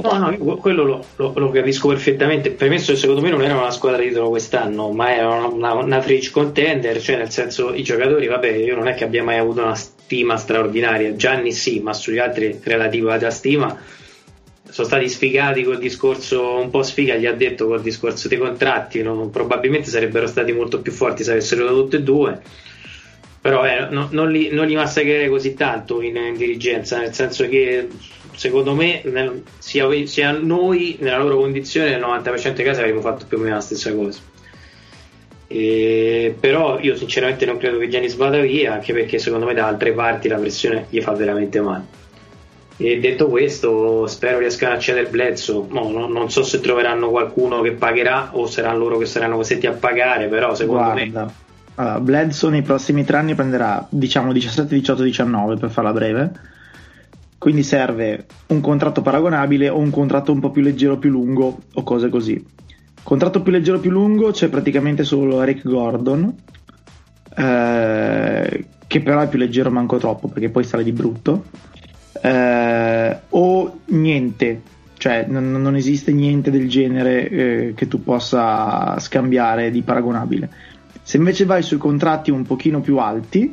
No, 0.00 0.16
no, 0.16 0.56
quello 0.58 0.84
lo, 0.84 1.04
lo, 1.16 1.32
lo, 1.34 1.50
capisco 1.50 1.88
perfettamente. 1.88 2.52
Premesso 2.52 2.92
che 2.92 2.98
secondo 2.98 3.20
me 3.20 3.30
non 3.30 3.42
era 3.42 3.58
una 3.58 3.72
squadra 3.72 4.00
di 4.00 4.08
titolo 4.08 4.28
quest'anno, 4.28 4.92
ma 4.92 5.12
era 5.12 5.28
una, 5.28 5.46
una, 5.46 5.72
una 5.72 6.00
fridge 6.00 6.30
contender, 6.30 7.00
cioè 7.00 7.16
nel 7.16 7.30
senso 7.30 7.74
i 7.74 7.82
giocatori, 7.82 8.28
vabbè, 8.28 8.48
io 8.48 8.76
non 8.76 8.86
è 8.86 8.94
che 8.94 9.02
abbia 9.02 9.24
mai 9.24 9.38
avuto 9.38 9.62
una 9.62 9.74
stima 9.74 10.36
straordinaria. 10.36 11.16
Gianni 11.16 11.50
sì, 11.50 11.80
ma 11.80 11.92
sugli 11.94 12.18
altri 12.18 12.60
relativa 12.62 13.14
alla 13.14 13.30
stima 13.30 13.76
sono 14.68 14.86
stati 14.86 15.08
sfigati 15.08 15.64
col 15.64 15.78
discorso, 15.78 16.54
un 16.54 16.70
po' 16.70 16.84
sfiga 16.84 17.16
gli 17.16 17.26
ha 17.26 17.34
detto 17.34 17.66
col 17.66 17.82
discorso 17.82 18.28
dei 18.28 18.38
contratti, 18.38 19.02
no? 19.02 19.28
probabilmente 19.30 19.90
sarebbero 19.90 20.28
stati 20.28 20.52
molto 20.52 20.80
più 20.80 20.92
forti 20.92 21.24
se 21.24 21.32
avessero 21.32 21.64
dato 21.64 21.82
tutti 21.82 21.96
e 21.96 22.02
due 22.02 22.40
però 23.42 23.66
eh, 23.66 23.88
no, 23.90 24.06
non, 24.12 24.30
li, 24.30 24.50
non, 24.52 24.68
li, 24.68 24.76
massacrerei 24.76 25.28
così 25.28 25.54
tanto 25.54 26.00
in, 26.00 26.14
in, 26.14 26.36
dirigenza, 26.36 26.98
nel 26.98 27.12
senso 27.12 27.48
che 27.48 27.88
secondo 28.34 28.74
me 28.74 29.02
nel, 29.04 29.42
sia, 29.58 29.88
sia, 30.06 30.32
noi 30.32 30.96
nella 31.00 31.18
loro 31.18 31.38
condizione 31.38 31.90
nel 31.90 32.00
90% 32.00 32.52
dei 32.52 32.64
casi 32.64 32.80
avremmo 32.80 33.00
fatto 33.00 33.26
più 33.26 33.38
o 33.38 33.40
meno 33.40 33.54
la 33.54 33.60
stessa 33.60 33.94
cosa. 33.94 34.20
E, 35.46 36.34
però 36.38 36.78
io 36.80 36.96
sinceramente 36.96 37.44
non 37.44 37.58
credo 37.58 37.78
che 37.78 37.88
Giannis 37.88 38.16
vada 38.16 38.38
via, 38.38 38.72
anche 38.72 38.92
perché 38.92 39.18
secondo 39.18 39.46
me 39.46 39.54
da 39.54 39.66
altre 39.66 39.92
parti 39.92 40.28
la 40.28 40.38
pressione 40.38 40.86
gli 40.88 41.00
fa 41.00 41.12
veramente 41.12 41.60
male. 41.60 42.00
E 42.78 42.98
detto 42.98 43.28
questo, 43.28 44.06
spero 44.06 44.38
riescano 44.38 44.72
a 44.72 44.76
accedere 44.76 45.08
Bledsoe. 45.08 45.66
No, 45.68 45.90
no, 45.90 46.08
non 46.08 46.30
so 46.30 46.42
se 46.42 46.60
troveranno 46.60 47.10
qualcuno 47.10 47.60
che 47.60 47.72
pagherà 47.72 48.30
o 48.32 48.46
saranno 48.46 48.78
loro 48.78 48.98
che 48.98 49.06
saranno 49.06 49.36
costretti 49.36 49.66
a 49.66 49.72
pagare, 49.72 50.26
però 50.28 50.54
secondo 50.54 50.82
Guarda. 50.82 51.24
me 51.24 51.50
allora, 51.74 52.00
Bledsoe 52.00 52.50
nei 52.50 52.62
prossimi 52.62 53.04
tre 53.04 53.16
anni 53.16 53.34
prenderà 53.34 53.86
diciamo 53.88 54.32
17, 54.32 54.74
18, 54.74 55.02
19 55.02 55.56
per 55.56 55.70
farla 55.70 55.92
breve. 55.92 56.30
Quindi 57.42 57.64
serve 57.64 58.26
un 58.46 58.60
contratto 58.60 59.02
paragonabile 59.02 59.68
o 59.68 59.76
un 59.76 59.90
contratto 59.90 60.30
un 60.30 60.38
po' 60.38 60.52
più 60.52 60.62
leggero, 60.62 60.98
più 60.98 61.10
lungo 61.10 61.62
o 61.74 61.82
cose 61.82 62.08
così. 62.08 62.40
Contratto 63.02 63.42
più 63.42 63.50
leggero 63.50 63.80
più 63.80 63.90
lungo 63.90 64.30
c'è 64.30 64.48
praticamente 64.48 65.02
solo 65.02 65.42
Eric 65.42 65.66
Gordon, 65.66 66.32
eh, 67.36 68.64
che 68.86 69.00
però 69.00 69.20
è 69.22 69.28
più 69.28 69.40
leggero 69.40 69.72
manco 69.72 69.96
troppo 69.96 70.28
perché 70.28 70.50
poi 70.50 70.62
sale 70.62 70.84
di 70.84 70.92
brutto. 70.92 71.46
Eh, 72.22 73.18
o 73.30 73.78
niente, 73.86 74.62
cioè 74.96 75.24
non, 75.26 75.50
non, 75.50 75.74
esiste 75.74 76.12
niente 76.12 76.52
del 76.52 76.68
genere 76.68 77.28
eh, 77.28 77.72
che 77.74 77.88
tu 77.88 78.04
possa 78.04 78.96
scambiare 79.00 79.72
di 79.72 79.82
paragonabile. 79.82 80.48
Se 81.02 81.16
invece 81.16 81.44
vai 81.44 81.64
sui 81.64 81.78
contratti 81.78 82.30
un 82.30 82.44
pochino 82.44 82.80
più 82.80 82.98
alti, 82.98 83.52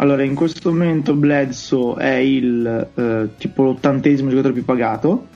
allora 0.00 0.22
in 0.22 0.34
questo 0.34 0.70
momento 0.70 1.14
Bledsoe 1.14 1.96
è 2.00 2.14
il 2.14 2.88
eh, 2.94 3.28
tipo 3.36 3.64
l'ottantesimo 3.64 4.30
giocatore 4.30 4.54
più 4.54 4.64
pagato, 4.64 5.26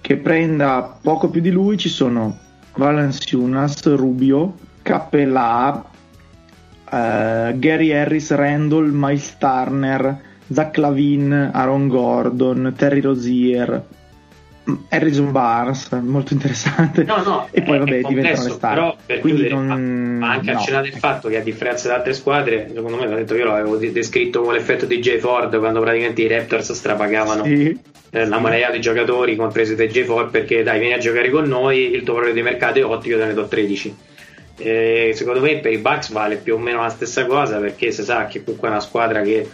che 0.00 0.16
prenda 0.16 0.98
poco 1.00 1.28
più 1.28 1.40
di 1.40 1.50
lui 1.50 1.76
ci 1.76 1.88
sono 1.88 2.38
Valanciunas, 2.76 3.94
Rubio, 3.94 4.54
Cappella, 4.80 5.84
eh, 6.90 7.54
Gary 7.58 7.92
Harris, 7.92 8.30
Randall, 8.32 8.90
Miles 8.90 9.36
Turner, 9.36 10.20
Zach 10.50 10.76
Lavin, 10.78 11.50
Aaron 11.52 11.88
Gordon, 11.88 12.72
Terry 12.74 13.00
Rozier, 13.00 13.84
Harrison 14.88 15.30
Barnes, 15.30 15.88
molto 16.02 16.32
interessante. 16.32 17.04
No, 17.04 17.22
no, 17.22 17.48
e 17.52 17.62
poi 17.62 17.78
vabbè 17.78 18.00
diventano 18.00 18.44
le 18.44 18.50
star. 18.50 18.74
Però 18.74 18.96
per 19.06 19.20
Quindi 19.20 19.42
chiudere, 19.46 19.62
non... 19.62 20.16
ma 20.18 20.30
anche 20.32 20.52
no. 20.52 20.58
accennato 20.58 20.86
il 20.86 20.94
fatto 20.94 21.28
che 21.28 21.36
a 21.36 21.42
differenza 21.42 21.88
da 21.88 21.94
altre 21.96 22.14
squadre, 22.14 22.70
secondo 22.74 22.96
me, 22.96 23.06
l'ho 23.06 23.16
detto, 23.16 23.34
io 23.36 23.44
l'avevo 23.44 23.76
descritto 23.76 24.40
come 24.42 24.54
l'effetto 24.54 24.84
di 24.86 24.98
J. 24.98 25.18
Ford 25.18 25.56
quando 25.58 25.80
praticamente 25.80 26.22
i 26.22 26.28
Raptors 26.28 26.72
strapagavano 26.72 27.44
Sì. 27.44 27.78
eh, 28.10 28.26
la 28.26 28.38
marea 28.40 28.70
di 28.70 28.80
giocatori, 28.80 29.36
compresi 29.36 29.76
DJ 29.76 30.02
Ford, 30.04 30.30
perché 30.30 30.62
dai, 30.64 30.80
vieni 30.80 30.94
a 30.94 30.98
giocare 30.98 31.30
con 31.30 31.44
noi, 31.44 31.92
il 31.94 32.02
tuo 32.02 32.14
valore 32.14 32.32
di 32.32 32.42
mercato 32.42 32.78
è 32.78 32.84
ottico, 32.84 33.18
te 33.18 33.24
ne 33.24 33.34
do 33.34 33.46
13. 33.46 33.96
Eh, 34.58 35.12
secondo 35.14 35.40
me 35.40 35.58
per 35.58 35.70
i 35.70 35.78
Bucks 35.78 36.10
vale 36.10 36.36
più 36.36 36.54
o 36.54 36.58
meno 36.58 36.80
la 36.80 36.88
stessa 36.88 37.26
cosa 37.26 37.58
perché 37.58 37.90
si 37.92 38.02
sa 38.02 38.24
che 38.24 38.42
comunque 38.42 38.68
è 38.68 38.70
una 38.70 38.80
squadra 38.80 39.20
che 39.20 39.46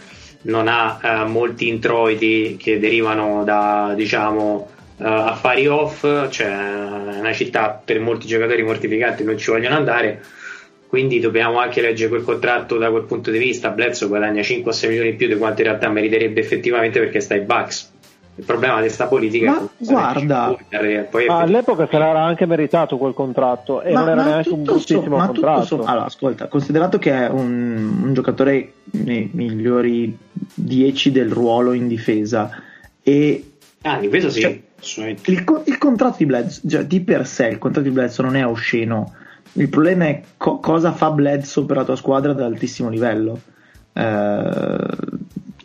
non 0.43 0.69
ha 0.69 0.97
eh, 1.03 1.25
molti 1.25 1.67
introiti 1.67 2.55
che 2.57 2.79
derivano 2.79 3.43
da 3.43 3.91
diciamo 3.97 4.69
eh, 4.97 5.03
affari 5.03 5.67
off, 5.67 6.01
cioè 6.29 6.47
è 6.47 7.19
una 7.19 7.33
città 7.33 7.81
per 7.83 7.99
molti 7.99 8.27
giocatori 8.27 8.63
mortificanti 8.63 9.23
non 9.23 9.37
ci 9.37 9.49
vogliono 9.51 9.75
andare. 9.75 10.21
Quindi 10.87 11.19
dobbiamo 11.19 11.57
anche 11.57 11.81
leggere 11.81 12.09
quel 12.09 12.23
contratto 12.23 12.77
da 12.77 12.91
quel 12.91 13.03
punto 13.05 13.31
di 13.31 13.39
vista. 13.39 13.69
Bledsoe 13.71 14.07
guadagna 14.07 14.43
5 14.43 14.69
o 14.69 14.73
6 14.73 14.89
milioni 14.89 15.09
in 15.09 15.15
più 15.15 15.27
di 15.27 15.37
quanto 15.37 15.61
in 15.61 15.67
realtà 15.67 15.89
meriterebbe 15.89 16.39
effettivamente 16.39 16.99
perché 16.99 17.19
sta 17.19 17.33
ai 17.33 17.41
Bucks. 17.41 17.91
Il 18.35 18.45
problema 18.45 18.75
di 18.75 18.81
questa 18.83 19.05
politica 19.07 19.51
Ma 19.51 19.57
è 19.57 19.67
che 19.77 19.91
guarda- 19.91 20.57
poi 21.09 21.25
Ma 21.27 21.39
all'epoca 21.39 21.87
se 21.87 21.97
l'era 21.99 22.23
anche 22.23 22.47
meritato 22.47 22.97
quel 22.97 23.13
contratto 23.13 23.81
e 23.83 23.91
non 23.91 24.09
era 24.09 24.23
neanche 24.23 24.49
un 24.49 24.65
so- 24.65 24.71
bruttissimo 24.71 25.17
ma 25.17 25.27
tutto 25.27 25.41
contratto. 25.41 25.65
so- 25.65 25.83
allora, 25.83 26.05
ascolta, 26.05 26.47
considerato 26.47 26.97
che 26.97 27.11
è 27.11 27.27
un, 27.29 28.01
un 28.03 28.13
giocatore 28.13 28.73
nei 28.91 29.29
migliori 29.33 30.15
10 30.55 31.11
del 31.11 31.29
ruolo 31.31 31.73
in 31.73 31.87
difesa 31.87 32.49
e 33.03 33.43
Ah, 33.83 33.97
di 33.99 34.07
questo 34.09 34.29
sì. 34.31 34.41
Cioè. 34.41 34.59
Il, 35.25 35.43
il 35.65 35.77
contratto 35.77 36.15
di 36.17 36.25
Bledsoe, 36.25 36.69
cioè, 36.69 36.85
di 36.85 37.01
per 37.01 37.25
sé 37.25 37.47
il 37.47 37.57
contratto 37.57 37.87
di 37.87 37.93
Bledsoe 37.93 38.25
non 38.25 38.35
è 38.35 38.45
osceno. 38.45 39.13
Il 39.53 39.69
problema 39.69 40.05
è 40.05 40.21
co- 40.37 40.59
cosa 40.59 40.91
fa 40.91 41.11
Bledsoe 41.11 41.65
per 41.65 41.77
la 41.77 41.83
tua 41.85 41.95
squadra 41.95 42.31
ad 42.31 42.41
altissimo 42.41 42.89
livello. 42.89 43.39
Eh, 43.93 44.77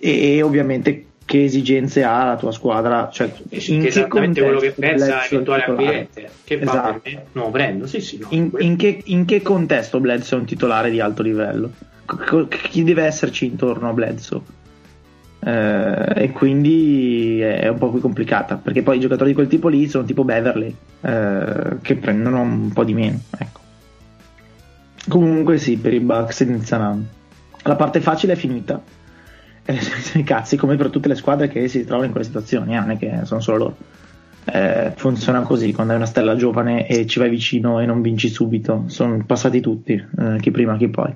e, 0.01 0.37
e 0.37 0.43
ovviamente 0.43 1.05
che 1.25 1.45
esigenze 1.45 2.05
ha 2.05 2.25
la 2.25 2.37
tua 2.37 2.53
squadra. 2.53 3.11
Cioè, 3.13 3.31
Che 3.49 3.65
in 3.73 3.83
è 3.83 3.87
esattamente 3.87 4.41
quello 4.43 4.61
che 4.61 4.71
pensa 4.73 5.05
Bledsoe 5.07 5.23
è 5.23 5.33
eventuale 5.33 5.61
titolare? 5.63 5.87
acquirente. 5.87 6.31
Che 6.45 6.59
fa 6.59 6.71
Esatto. 7.01 7.11
lo 7.33 7.51
prendo, 7.51 7.87
sì, 7.87 8.01
sì. 8.01 8.19
No. 8.19 8.27
In, 8.31 8.51
in 8.59 8.77
che, 8.77 9.01
in 9.05 9.25
che 9.25 9.43
contesto 9.43 10.01
Bledsoe 10.01 10.39
è 10.39 10.41
un 10.41 10.47
titolare 10.47 10.91
di 10.91 11.01
alto 11.01 11.23
livello? 11.23 11.71
C- 12.07 12.47
chi 12.71 12.83
deve 12.85 13.05
esserci 13.05 13.45
intorno 13.47 13.91
a 13.91 13.93
Bledsoe? 13.93 14.41
Eh, 15.41 16.13
e 16.17 16.33
quindi 16.33 17.41
è 17.41 17.69
un 17.69 17.79
po' 17.79 17.91
più 17.91 18.01
complicata 18.01 18.57
perché 18.57 18.83
poi 18.83 18.97
i 18.97 19.01
giocatori 19.01 19.31
di 19.31 19.37
quel 19.37 19.47
tipo 19.47 19.69
lì 19.69 19.89
sono 19.89 20.05
tipo 20.05 20.25
Beverly 20.25 20.75
eh, 21.01 21.77
che 21.81 21.95
prendono 21.97 22.41
un 22.41 22.73
po' 22.73 22.85
di 22.85 22.95
meno. 22.95 23.21
Ecco. 23.39 23.61
Comunque, 25.09 25.59
sì, 25.59 25.79
per 25.79 25.95
i 25.95 26.01
Bucks 26.01 26.41
iniziano. 26.41 27.03
La 27.63 27.77
parte 27.77 28.01
facile 28.01 28.35
è 28.35 28.37
finita. 28.37 28.81
Eh, 29.69 30.23
cazzi, 30.25 30.57
come 30.57 30.77
per 30.77 30.89
tutte 30.89 31.09
le 31.09 31.15
squadre 31.15 31.49
che 31.49 31.69
si 31.69 31.85
trovano 31.85 32.07
in 32.07 32.11
quelle 32.11 32.25
situazioni, 32.25 32.75
eh, 32.75 32.79
non 32.81 32.93
è 32.93 32.97
che 32.97 33.21
sono 33.25 33.41
solo 33.41 33.59
loro. 33.59 33.77
Eh, 34.45 34.95
funziona 34.97 35.43
così 35.43 35.75
quando 35.75 35.93
hai 35.93 35.99
una 35.99 36.09
stella 36.09 36.37
giovane 36.37 36.87
e 36.87 37.05
ci 37.05 37.19
vai 37.19 37.29
vicino 37.29 37.79
e 37.79 37.85
non 37.85 38.01
vinci 38.01 38.31
subito. 38.31 38.85
Sono 38.87 39.23
passati 39.27 39.61
tutti, 39.61 39.93
eh, 39.93 40.39
chi 40.41 40.51
prima, 40.51 40.79
chi 40.79 40.89
poi. 40.89 41.15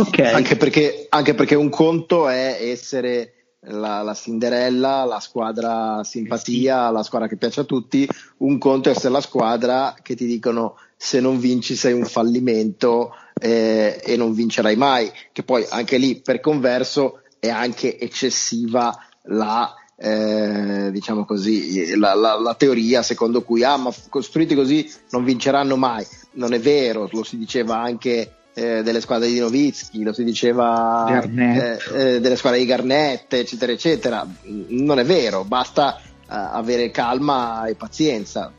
Ok, 0.00 0.18
Anche 0.18 0.56
perché, 0.56 1.06
anche 1.08 1.34
perché 1.34 1.54
un 1.54 1.68
conto 1.68 2.28
è 2.28 2.58
essere 2.60 3.56
la, 3.66 4.02
la 4.02 4.14
Cinderella, 4.14 5.04
la 5.04 5.20
squadra 5.20 6.02
simpatia, 6.04 6.90
la 6.90 7.02
squadra 7.02 7.28
che 7.28 7.36
piace 7.36 7.60
a 7.60 7.64
tutti, 7.64 8.08
un 8.38 8.58
conto 8.58 8.88
è 8.88 8.92
essere 8.92 9.12
la 9.12 9.20
squadra 9.20 9.94
che 10.02 10.14
ti 10.14 10.26
dicono 10.26 10.76
se 10.96 11.20
non 11.20 11.38
vinci 11.38 11.76
sei 11.76 11.92
un 11.92 12.04
fallimento 12.04 13.12
eh, 13.40 14.00
e 14.04 14.16
non 14.16 14.34
vincerai 14.34 14.76
mai, 14.76 15.10
che 15.32 15.42
poi 15.42 15.64
anche 15.70 15.96
lì 15.96 16.20
per 16.20 16.40
converso 16.40 17.20
è 17.38 17.48
anche 17.48 17.98
eccessiva 17.98 18.96
la, 19.24 19.72
eh, 19.96 20.90
diciamo 20.90 21.24
così, 21.24 21.96
la, 21.96 22.14
la- 22.14 22.38
la 22.38 22.54
teoria 22.54 23.02
secondo 23.02 23.42
cui 23.42 23.62
ah, 23.64 23.76
ma 23.76 23.92
costruiti 24.08 24.54
così 24.54 24.90
non 25.10 25.24
vinceranno 25.24 25.76
mai. 25.76 26.06
Non 26.32 26.52
è 26.52 26.58
vero, 26.60 27.08
lo 27.12 27.22
si 27.22 27.38
diceva 27.38 27.78
anche 27.80 28.32
eh, 28.54 28.82
delle 28.82 29.00
squadre 29.00 29.28
di 29.28 29.38
Novitsky, 29.38 30.02
lo 30.02 30.12
si 30.12 30.24
diceva 30.24 31.22
eh, 31.22 31.78
eh, 31.92 32.20
delle 32.20 32.36
squadre 32.36 32.60
di 32.60 32.66
Garnett, 32.66 33.32
eccetera, 33.32 33.72
eccetera. 33.72 34.26
Non 34.68 34.98
è 34.98 35.04
vero, 35.04 35.44
basta 35.44 35.96
eh, 35.96 36.02
avere 36.28 36.90
calma 36.90 37.66
e 37.66 37.74
pazienza. 37.74 38.52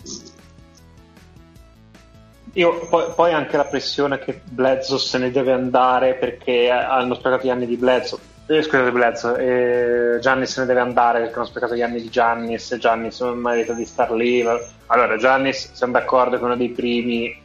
Io, 2.54 2.88
poi, 2.88 3.06
poi 3.16 3.34
anche 3.34 3.58
la 3.58 3.66
pressione 3.66 4.20
che 4.20 4.42
Bledsoe 4.44 4.98
se 4.98 5.18
ne 5.18 5.32
deve 5.32 5.52
andare 5.52 6.16
perché 6.16 6.70
hanno 6.70 7.16
sprecato 7.16 7.48
gli 7.48 7.50
anni 7.50 7.66
di 7.66 7.76
Bledsoe. 7.76 8.20
Eh, 8.48 8.62
scusate, 8.62 8.92
Bledsoe, 8.92 10.16
eh, 10.16 10.20
Giannis 10.20 10.52
se 10.52 10.62
ne 10.62 10.68
deve 10.68 10.80
andare 10.80 11.20
perché 11.22 11.36
hanno 11.36 11.46
sprecato 11.48 11.76
gli 11.76 11.82
anni 11.82 12.00
di 12.00 12.10
Giannis 12.10 12.78
Giannis 12.78 13.20
non 13.22 13.40
merita 13.40 13.74
di 13.74 13.86
star 13.86 14.12
lì. 14.12 14.46
Allora, 14.86 15.18
Giannis, 15.18 15.72
siamo 15.74 15.94
d'accordo 15.94 16.36
che 16.36 16.42
è 16.42 16.46
uno 16.46 16.56
dei 16.56 16.70
primi, 16.70 17.36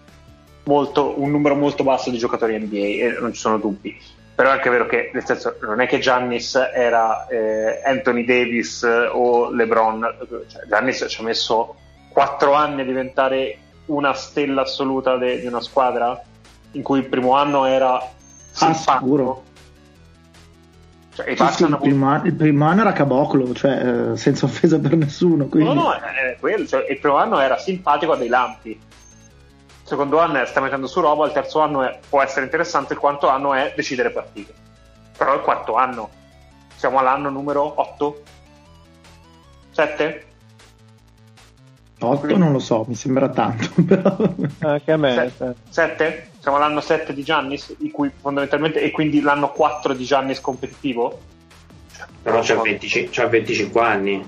molto, 0.70 1.20
un 1.20 1.30
numero 1.32 1.56
molto 1.56 1.82
basso 1.82 2.10
di 2.10 2.18
giocatori 2.18 2.56
NBA 2.56 2.76
e 2.76 3.16
non 3.20 3.32
ci 3.32 3.40
sono 3.40 3.58
dubbi. 3.58 3.98
Però 4.36 4.48
è 4.48 4.52
anche 4.52 4.70
vero 4.70 4.86
che, 4.86 5.10
nel 5.12 5.24
senso, 5.24 5.56
non 5.62 5.80
è 5.80 5.88
che 5.88 5.98
Giannis 5.98 6.54
era 6.72 7.26
eh, 7.26 7.82
Anthony 7.84 8.24
Davis 8.24 8.86
o 9.12 9.50
LeBron, 9.50 10.16
cioè, 10.48 10.66
Giannis 10.66 11.04
ci 11.08 11.20
ha 11.20 11.24
messo 11.24 11.74
4 12.12 12.54
anni 12.54 12.82
a 12.82 12.84
diventare 12.84 13.58
una 13.86 14.14
stella 14.14 14.62
assoluta 14.62 15.16
de- 15.16 15.40
di 15.40 15.46
una 15.46 15.60
squadra 15.60 16.22
in 16.72 16.82
cui 16.82 17.00
il 17.00 17.06
primo 17.06 17.34
anno 17.34 17.66
era 17.66 18.00
simpatico. 18.52 18.92
sicuro. 18.92 19.44
Cioè, 21.12 21.30
i 21.30 21.36
Sì, 21.36 21.46
sì, 21.52 21.64
il, 21.64 21.78
primo 21.80 22.06
anno, 22.06 22.24
il 22.24 22.34
primo 22.34 22.66
anno 22.66 22.80
era 22.82 22.92
caboclo, 22.92 23.52
cioè 23.52 24.12
eh, 24.12 24.16
senza 24.16 24.46
offesa 24.46 24.78
per 24.78 24.96
nessuno. 24.96 25.46
Quindi... 25.46 25.74
No, 25.74 25.82
no, 25.82 25.92
è 25.92 26.36
quello, 26.38 26.64
cioè, 26.66 26.86
il 26.88 26.98
primo 26.98 27.16
anno 27.16 27.40
era 27.40 27.58
simpatico 27.58 28.12
a 28.12 28.16
dei 28.16 28.28
lampi. 28.28 28.80
Secondo 29.90 30.20
anno 30.20 30.40
è, 30.40 30.46
sta 30.46 30.60
mettendo 30.60 30.86
su 30.86 31.00
roba, 31.00 31.26
il 31.26 31.32
terzo 31.32 31.58
anno 31.58 31.82
è- 31.82 31.98
può 32.08 32.22
essere 32.22 32.44
interessante, 32.44 32.92
il 32.92 33.00
quarto 33.00 33.26
anno 33.28 33.54
è 33.54 33.72
decidere 33.74 34.10
partite. 34.10 34.54
Però 35.18 35.34
il 35.34 35.40
quarto 35.40 35.74
anno, 35.74 36.10
siamo 36.76 37.00
all'anno 37.00 37.28
numero 37.28 37.72
8? 37.80 38.22
7? 39.72 40.26
8 41.98 42.36
non 42.36 42.52
lo 42.52 42.60
so, 42.60 42.84
mi 42.86 42.94
sembra 42.94 43.30
tanto, 43.30 43.68
però... 43.82 44.16
Anche 44.60 44.92
a 44.92 44.96
me. 44.96 45.24
eh. 45.36 45.54
7? 45.68 46.30
Siamo 46.38 46.56
all'anno 46.58 46.80
7 46.80 47.12
di 47.12 47.24
Giannis, 47.24 47.74
cui 47.92 48.12
fondamentalmente, 48.16 48.80
e 48.80 48.92
quindi 48.92 49.20
l'anno 49.20 49.50
4 49.50 49.92
di 49.92 50.04
Giannis 50.04 50.40
competitivo? 50.40 51.18
Però 52.22 52.40
c'ha, 52.44 52.60
25, 52.60 53.10
c'ha 53.12 53.26
25 53.26 53.80
anni. 53.80 54.24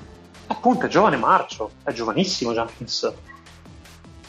Appunto, 0.48 0.86
è 0.86 0.88
giovane 0.88 1.16
marcio, 1.18 1.70
è 1.84 1.92
giovanissimo 1.92 2.52
Giannis. 2.52 3.12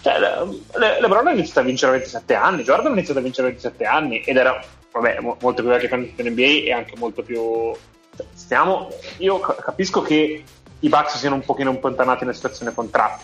Cioè, 0.03 0.19
le, 0.19 0.35
le, 0.75 0.99
LeBron 0.99 1.27
ha 1.27 1.31
iniziato 1.31 1.61
a 1.61 1.63
vincere 1.63 1.91
a 1.93 1.95
27 1.95 2.35
anni, 2.35 2.63
Jordan 2.63 2.91
ha 2.91 2.95
iniziato 2.95 3.19
a 3.19 3.23
vincere 3.23 3.47
a 3.47 3.51
27 3.51 3.85
anni 3.85 4.19
ed 4.19 4.35
era, 4.35 4.61
vabbè, 4.91 5.19
mo- 5.21 5.37
molto 5.39 5.61
più 5.61 5.71
vecchio 5.71 5.87
che 5.87 5.95
in 5.95 6.13
NBA 6.31 6.41
e 6.41 6.73
anche 6.73 6.95
molto 6.97 7.23
più... 7.23 7.71
cioè, 8.17 8.25
Stiamo, 8.33 8.89
io 9.19 9.39
ca- 9.39 9.55
capisco 9.55 10.01
che 10.01 10.43
i 10.77 10.89
Bucks 10.89 11.15
siano 11.17 11.35
un 11.35 11.45
pochino 11.45 11.69
impontanati 11.69 12.25
nella 12.25 12.35
situazione 12.35 12.73
contratto. 12.73 13.23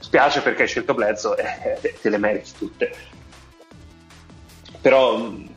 Spiace 0.00 0.40
perché 0.40 0.62
hai 0.62 0.68
scelto 0.68 0.94
Bledsoe 0.94 1.36
e 1.80 1.94
te 2.00 2.08
le 2.10 2.18
meriti 2.18 2.50
tutte. 2.58 2.92
Però, 4.80 5.16
mh, 5.16 5.48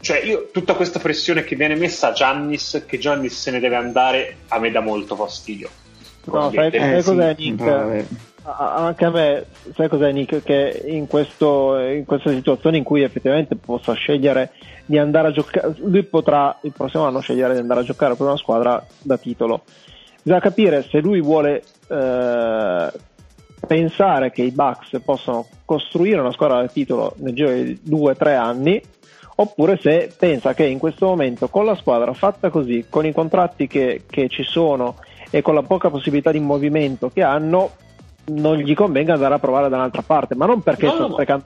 cioè, 0.00 0.18
io 0.24 0.50
tutta 0.52 0.74
questa 0.74 0.98
pressione 0.98 1.44
che 1.44 1.54
viene 1.54 1.76
messa 1.76 2.08
a 2.08 2.12
Giannis, 2.12 2.82
che 2.86 2.98
Giannis 2.98 3.40
se 3.40 3.52
ne 3.52 3.60
deve 3.60 3.76
andare, 3.76 4.38
a 4.48 4.58
me 4.58 4.72
dà 4.72 4.80
molto 4.80 5.14
fastidio. 5.14 5.70
No, 6.24 6.50
sai, 6.52 6.70
Eh, 6.72 6.80
sai 6.80 7.02
cos'è 7.04 7.34
sì, 7.38 7.50
Nick? 7.50 7.62
vabbè. 7.64 8.04
Anche 8.44 9.04
a 9.04 9.10
me, 9.10 9.46
sai 9.74 9.88
cos'è 9.88 10.10
Nick? 10.12 10.42
Che 10.42 10.82
in, 10.86 11.06
questo, 11.06 11.78
in 11.78 12.04
questa 12.04 12.30
situazione 12.30 12.76
in 12.76 12.84
cui 12.84 13.02
effettivamente 13.02 13.56
possa 13.56 13.92
scegliere 13.92 14.52
di 14.84 14.98
andare 14.98 15.28
a 15.28 15.30
giocare, 15.30 15.74
lui 15.78 16.02
potrà 16.02 16.58
il 16.62 16.72
prossimo 16.72 17.04
anno 17.04 17.20
scegliere 17.20 17.54
di 17.54 17.60
andare 17.60 17.80
a 17.80 17.84
giocare 17.84 18.14
per 18.14 18.26
una 18.26 18.36
squadra 18.36 18.84
da 19.00 19.16
titolo. 19.16 19.62
Bisogna 20.22 20.40
capire 20.40 20.82
se 20.82 21.00
lui 21.00 21.20
vuole 21.20 21.62
eh, 21.88 22.92
pensare 23.66 24.30
che 24.30 24.42
i 24.42 24.50
Bucks 24.50 25.00
possano 25.04 25.46
costruire 25.64 26.20
una 26.20 26.32
squadra 26.32 26.60
da 26.60 26.68
titolo 26.68 27.14
nel 27.18 27.34
giro 27.34 27.50
di 27.52 27.78
due 27.82 28.12
o 28.12 28.16
tre 28.16 28.34
anni 28.34 28.80
oppure 29.36 29.78
se 29.80 30.12
pensa 30.16 30.54
che 30.54 30.64
in 30.64 30.78
questo 30.78 31.06
momento 31.06 31.48
con 31.48 31.64
la 31.64 31.74
squadra 31.74 32.12
fatta 32.12 32.50
così, 32.50 32.86
con 32.88 33.06
i 33.06 33.12
contratti 33.12 33.66
che, 33.66 34.02
che 34.08 34.28
ci 34.28 34.42
sono 34.42 34.96
e 35.30 35.42
con 35.42 35.54
la 35.54 35.62
poca 35.62 35.90
possibilità 35.90 36.30
di 36.30 36.40
movimento 36.40 37.08
che 37.08 37.22
hanno, 37.22 37.70
non 38.26 38.56
gli 38.56 38.74
convenga 38.74 39.14
andare 39.14 39.34
a 39.34 39.38
provare 39.38 39.68
da 39.68 39.76
un'altra 39.76 40.02
parte, 40.02 40.34
ma 40.34 40.46
non 40.46 40.62
perché 40.62 40.86
no, 40.86 40.92
sto 40.92 41.06
no, 41.06 41.12
sprecando. 41.12 41.44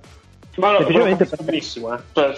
Ma 0.57 0.73
no, 0.73 0.77
semplicemente 0.79 1.27
per... 1.27 1.43
benissimo, 1.43 1.95
eh. 1.95 1.99
cioè, 2.13 2.35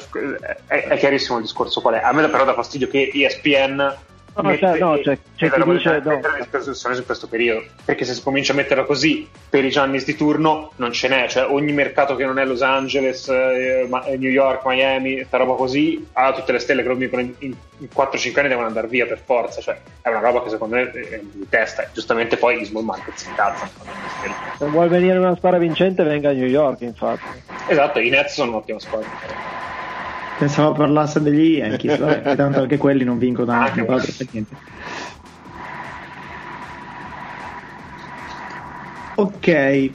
è, 0.66 0.86
è, 0.88 0.96
chiarissimo 0.98 1.38
il 1.38 1.44
discorso 1.44 1.80
qual 1.80 1.94
è. 1.94 2.02
A 2.02 2.12
me 2.12 2.28
però 2.28 2.44
dà 2.44 2.54
fastidio 2.54 2.88
che 2.88 3.10
ESPN 3.12 3.94
No, 4.40 4.56
cioè, 4.56 4.78
no, 4.78 5.00
c'è, 5.00 5.18
c'è 5.34 5.50
chi 5.50 5.62
dice 5.64 6.00
no. 6.04 6.20
discussione 6.48 6.94
su 6.94 7.04
questo 7.04 7.26
periodo 7.26 7.64
perché 7.84 8.04
se 8.04 8.14
si 8.14 8.22
comincia 8.22 8.52
a 8.52 8.56
metterla 8.56 8.84
così 8.84 9.28
per 9.48 9.64
i 9.64 9.70
Giannis 9.70 10.04
di 10.04 10.14
turno 10.14 10.70
non 10.76 10.92
ce 10.92 11.08
n'è 11.08 11.28
cioè 11.28 11.50
ogni 11.50 11.72
mercato 11.72 12.14
che 12.14 12.24
non 12.24 12.38
è 12.38 12.44
Los 12.44 12.62
Angeles 12.62 13.26
eh, 13.28 13.88
New 14.16 14.30
York, 14.30 14.62
Miami 14.64 15.24
sta 15.24 15.38
roba 15.38 15.54
così 15.54 16.06
ha 16.12 16.32
tutte 16.32 16.52
le 16.52 16.60
stelle 16.60 16.82
che 16.82 16.88
lo 16.88 16.94
dicono 16.94 17.22
in, 17.22 17.34
in, 17.38 17.54
in 17.78 17.88
4-5 17.92 18.38
anni 18.38 18.48
devono 18.48 18.68
andare 18.68 18.86
via 18.86 19.06
per 19.06 19.20
forza 19.24 19.60
cioè 19.60 19.80
è 20.02 20.08
una 20.08 20.20
roba 20.20 20.42
che 20.44 20.50
secondo 20.50 20.76
me 20.76 20.90
è 20.90 21.20
di 21.20 21.46
testa 21.48 21.88
giustamente 21.92 22.36
poi 22.36 22.60
gli 22.60 22.64
small 22.64 22.84
market 22.84 23.16
si 23.16 23.28
incazzano. 23.28 23.70
Se 24.56 24.66
vuoi 24.66 24.88
venire 24.88 25.18
una 25.18 25.34
squadra 25.34 25.58
vincente 25.58 26.04
venga 26.04 26.30
a 26.30 26.32
New 26.32 26.46
York 26.46 26.82
infatti. 26.82 27.22
Esatto 27.66 27.98
i 27.98 28.08
Nets 28.08 28.34
sono 28.34 28.50
un'ottima 28.52 28.78
squadra 28.78 29.58
Pensavo 30.38 30.72
parlasse 30.72 31.20
degli 31.20 31.56
Yankees, 31.56 31.98
vabbè, 31.98 32.34
tanto 32.36 32.60
anche 32.60 32.76
quelli 32.76 33.02
non 33.02 33.18
vincono 33.18 33.50
anche 33.50 33.84
per 33.84 34.04
niente. 34.30 34.56
Ok, 39.16 39.90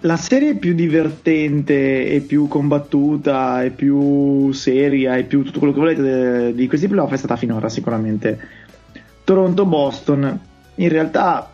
la 0.00 0.16
serie 0.16 0.54
più 0.54 0.72
divertente 0.72 2.08
e 2.08 2.20
più 2.20 2.46
combattuta 2.46 3.64
e 3.64 3.70
più 3.70 4.52
seria 4.52 5.16
e 5.16 5.24
più 5.24 5.42
tutto 5.42 5.58
quello 5.58 5.74
che 5.74 5.80
volete 5.80 6.54
di 6.54 6.68
questi 6.68 6.86
playoff 6.86 7.10
è 7.12 7.16
stata 7.16 7.34
finora 7.34 7.68
sicuramente 7.68 8.38
Toronto-Boston. 9.24 10.40
In 10.76 10.88
realtà 10.88 11.50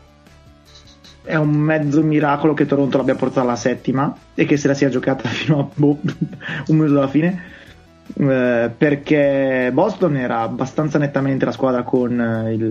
è 1.22 1.36
un 1.36 1.54
mezzo 1.54 2.02
miracolo 2.02 2.52
che 2.52 2.66
Toronto 2.66 2.98
l'abbia 2.98 3.14
portata 3.14 3.40
alla 3.40 3.56
settima 3.56 4.14
e 4.34 4.44
che 4.44 4.58
se 4.58 4.68
la 4.68 4.74
sia 4.74 4.90
giocata 4.90 5.26
fino 5.30 5.60
a 5.60 5.66
boh, 5.74 5.98
un 6.66 6.76
minuto 6.76 6.98
alla 6.98 7.08
fine 7.08 7.52
eh, 8.16 8.70
perché 8.76 9.70
Boston 9.72 10.16
era 10.16 10.40
abbastanza 10.40 10.98
nettamente 10.98 11.44
la 11.44 11.52
squadra 11.52 11.82
con 11.82 12.20
eh, 12.20 12.52
il, 12.52 12.70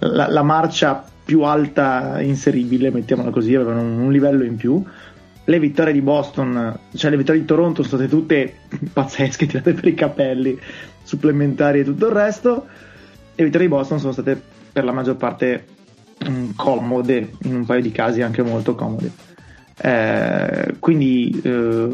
la, 0.00 0.28
la, 0.28 0.42
marcia 0.42 1.04
più 1.24 1.42
alta 1.42 2.20
inseribile, 2.20 2.90
mettiamola 2.90 3.30
così, 3.30 3.54
avevano 3.54 3.80
un, 3.80 4.00
un, 4.00 4.12
livello 4.12 4.42
in 4.44 4.56
più. 4.56 4.82
Le 5.44 5.58
vittorie 5.58 5.92
di 5.92 6.02
Boston, 6.02 6.78
cioè 6.94 7.10
le 7.10 7.16
vittorie 7.16 7.40
di 7.40 7.46
Toronto 7.46 7.82
sono 7.82 8.02
state 8.02 8.08
tutte 8.08 8.54
pazzesche, 8.92 9.46
tirate 9.46 9.72
per 9.72 9.86
i 9.86 9.94
capelli, 9.94 10.58
supplementari 11.02 11.80
e 11.80 11.84
tutto 11.84 12.08
il 12.08 12.12
resto. 12.12 12.66
Le 13.34 13.44
vittorie 13.44 13.68
di 13.68 13.72
Boston 13.72 14.00
sono 14.00 14.12
state 14.12 14.40
per 14.72 14.84
la 14.84 14.92
maggior 14.92 15.16
parte 15.16 15.64
mm, 16.28 16.50
comode, 16.56 17.30
in 17.42 17.54
un 17.54 17.64
paio 17.64 17.80
di 17.80 17.92
casi 17.92 18.20
anche 18.20 18.42
molto 18.42 18.74
comode. 18.74 19.10
Eh, 19.80 20.74
quindi 20.78 21.40
eh, 21.42 21.88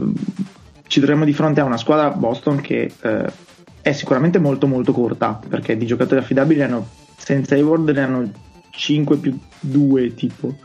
ci 0.89 0.99
troviamo 0.99 1.25
di 1.25 1.33
fronte 1.33 1.61
a 1.61 1.65
una 1.65 1.77
squadra 1.77 2.11
Boston 2.11 2.61
che 2.61 2.93
eh, 3.01 3.33
è 3.81 3.93
sicuramente 3.93 4.39
molto 4.39 4.67
molto 4.67 4.93
corta 4.93 5.41
perché 5.49 5.77
di 5.77 5.87
giocatori 5.87 6.21
affidabili 6.21 6.63
hanno 6.63 6.89
senza 7.17 7.55
Hayward 7.55 7.89
ne 7.91 8.03
hanno 8.03 8.31
5 8.71 9.17
più 9.19 9.39
2 9.61 10.15
tipo. 10.15 10.57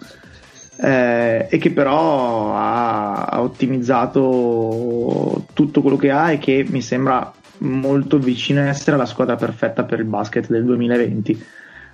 Eh, 0.75 1.47
e 1.49 1.57
che 1.59 1.71
però 1.71 2.55
ha, 2.55 3.25
ha, 3.25 3.41
ottimizzato 3.41 5.45
tutto 5.53 5.81
quello 5.81 5.97
che 5.97 6.09
ha 6.09 6.31
e 6.31 6.39
che 6.39 6.65
mi 6.67 6.81
sembra 6.81 7.31
molto 7.59 8.17
vicino 8.17 8.61
a 8.61 8.67
essere 8.67 8.97
la 8.97 9.05
squadra 9.05 9.35
perfetta 9.35 9.83
per 9.83 9.99
il 9.99 10.05
basket 10.05 10.49
del 10.49 10.65
2020 10.65 11.45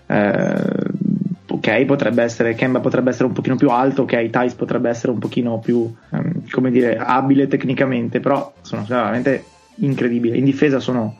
eh, 0.07 0.88
ok, 1.60 1.86
potrebbe 1.86 2.23
essere 2.23 2.56
Kemba 2.56 2.80
potrebbe 2.80 3.10
essere 3.10 3.26
un 3.26 3.34
pochino 3.34 3.56
più 3.56 3.69
alto, 3.69 4.03
ok, 4.03 4.30
Thais 4.30 4.53
potrebbe 4.53 4.90
essere 4.90 5.11
un 5.11 5.19
pochino 5.19 5.60
più, 5.60 5.94
um, 6.10 6.49
come 6.49 6.72
dire, 6.72 6.98
abile 6.98 7.48
tecnicamente, 7.48 8.19
però 8.19 8.52
sono 8.61 8.86
veramente 8.88 9.44
incredibili. 9.76 10.38
In 10.38 10.45
difesa 10.45 10.80
sono 10.80 11.15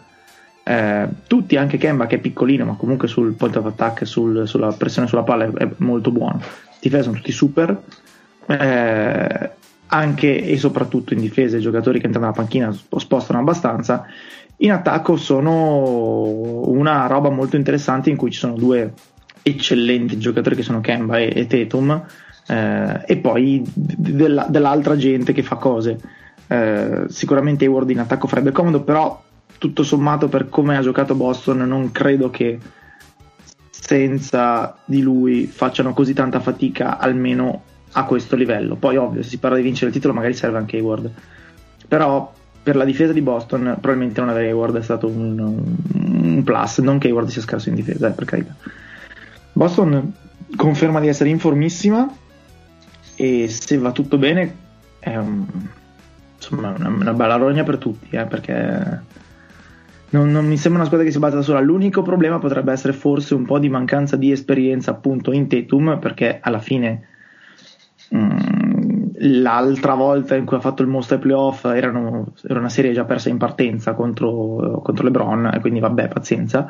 eh, 0.64 1.08
tutti, 1.28 1.58
anche 1.58 1.78
Kemba 1.78 2.08
che 2.08 2.16
è 2.16 2.20
piccolino, 2.20 2.66
ma 2.66 2.76
comunque 2.76 3.08
sul 3.08 3.34
point 3.34 3.56
of 3.58 3.66
attack, 3.66 4.08
sul, 4.08 4.48
sulla 4.48 4.72
pressione 4.72 5.08
sulla 5.08 5.24
palla 5.24 5.46
è, 5.46 5.68
molto 5.78 6.12
buono. 6.12 6.40
In 6.42 6.78
difesa 6.80 7.04
sono 7.04 7.18
tutti 7.18 7.32
super. 7.32 7.82
Eh, 8.48 9.50
anche 9.92 10.44
e 10.44 10.58
soprattutto 10.58 11.14
in 11.14 11.20
difesa 11.20 11.58
i 11.58 11.62
giocatori 11.62 12.00
che 12.00 12.06
entrano 12.06 12.28
nella 12.28 12.38
panchina 12.38 12.72
spostano 12.98 13.40
abbastanza. 13.40 14.06
In 14.58 14.72
attacco 14.72 15.16
sono 15.16 16.68
una 16.68 17.08
roba 17.08 17.30
molto 17.30 17.56
interessante 17.56 18.10
in 18.10 18.18
cui 18.18 18.30
ci 18.30 18.40
sono 18.40 18.56
due 18.56 18.94
eccellenti 19.42 20.18
giocatori 20.18 20.56
che 20.56 20.64
sono 20.64 20.82
Kemba 20.82 21.18
e, 21.18 21.32
e 21.36 21.48
Tatum 21.48 22.06
eh, 22.48 23.02
e 23.06 23.18
poi 23.18 23.64
della, 23.74 24.48
dell'altra 24.50 24.98
gente 24.98 25.34
che 25.34 25.44
fa 25.44 25.56
cose. 25.56 26.00
Eh, 26.48 27.04
sicuramente 27.08 27.66
Hayward 27.66 27.90
in 27.90 28.00
attacco 28.00 28.28
farebbe 28.28 28.52
comodo 28.52 28.82
però 28.82 29.22
tutto 29.60 29.84
sommato 29.84 30.30
per 30.30 30.50
come 30.50 30.78
ha 30.78 30.82
giocato 30.82 31.14
Boston 31.14 31.60
non 31.60 31.92
credo 31.92 32.30
che 32.30 32.58
senza 33.70 34.78
di 34.86 35.02
lui 35.02 35.46
facciano 35.46 35.94
così 35.94 36.14
tanta 36.14 36.40
fatica 36.40 36.98
almeno 36.98 37.64
a 37.94 38.06
questo 38.06 38.36
livello. 38.36 38.76
Poi 38.76 38.98
ovvio 38.98 39.22
se 39.22 39.30
si 39.30 39.38
parla 39.38 39.58
di 39.58 39.64
vincere 39.64 39.88
il 39.88 39.94
titolo 39.94 40.14
magari 40.14 40.34
serve 40.34 40.58
anche 40.58 40.78
Hayward 40.78 41.12
però 41.88 42.32
per 42.62 42.76
la 42.76 42.86
difesa 42.86 43.14
di 43.14 43.22
Boston 43.22 43.78
probabilmente 43.82 44.20
non 44.20 44.30
avere 44.30 44.48
Hayward 44.48 44.78
è 44.78 44.84
stato 44.84 45.08
un, 45.08 45.40
un 45.40 46.42
plus. 46.44 46.78
Non 46.80 47.00
che 47.00 47.08
Hayward 47.08 47.30
sia 47.30 47.42
scarso 47.42 47.70
in 47.70 47.76
difesa 47.76 48.08
eh, 48.08 48.12
per 48.12 48.26
carità 48.26 48.56
Boston 49.54 50.14
conferma 50.56 51.00
di 51.00 51.08
essere 51.08 51.30
in 51.30 51.40
formissima 51.40 52.08
e 53.16 53.48
se 53.50 53.78
va 53.78 53.92
tutto 53.92 54.18
bene 54.18 54.56
è 55.00 55.16
un, 55.16 55.46
insomma, 56.36 56.74
una, 56.78 56.90
una 56.90 57.14
bella 57.14 57.36
rogna 57.36 57.64
per 57.64 57.78
tutti 57.78 58.16
eh, 58.16 58.26
perché 58.26 59.02
non, 60.12 60.32
non, 60.32 60.48
mi 60.48 60.58
sembra 60.58 60.80
una 60.82 60.86
squadra 60.86 61.06
che 61.06 61.14
si 61.14 61.20
batta 61.20 61.36
da 61.36 61.42
sola 61.42 61.60
l'unico 61.60 62.02
problema 62.02 62.40
potrebbe 62.40 62.72
essere 62.72 62.94
forse 62.94 63.36
un 63.36 63.46
po' 63.46 63.60
di 63.60 63.70
mancanza 63.70 64.16
di 64.16 64.32
esperienza 64.32 64.92
appunto 64.92 65.32
in 65.32 65.48
Tetum 65.48 66.00
perché 66.00 66.40
alla 66.42 66.60
fine 66.60 67.08
mh, 68.10 68.18
mm, 68.18 69.00
l'altra 69.42 69.94
volta 69.96 70.36
in 70.36 70.46
cui 70.46 70.58
ha 70.58 70.62
fatto 70.62 70.82
il 70.82 70.88
mostro 70.88 71.16
ai 71.16 71.22
playoff 71.22 71.66
erano, 71.66 72.34
era 72.48 72.60
una 72.60 72.70
serie 72.70 72.94
già 72.94 73.04
persa 73.04 73.30
in 73.30 73.38
partenza 73.38 73.94
contro, 73.94 74.82
contro 74.82 75.04
LeBron 75.04 75.58
quindi 75.62 75.80
vabbè 75.80 76.08
pazienza. 76.08 76.70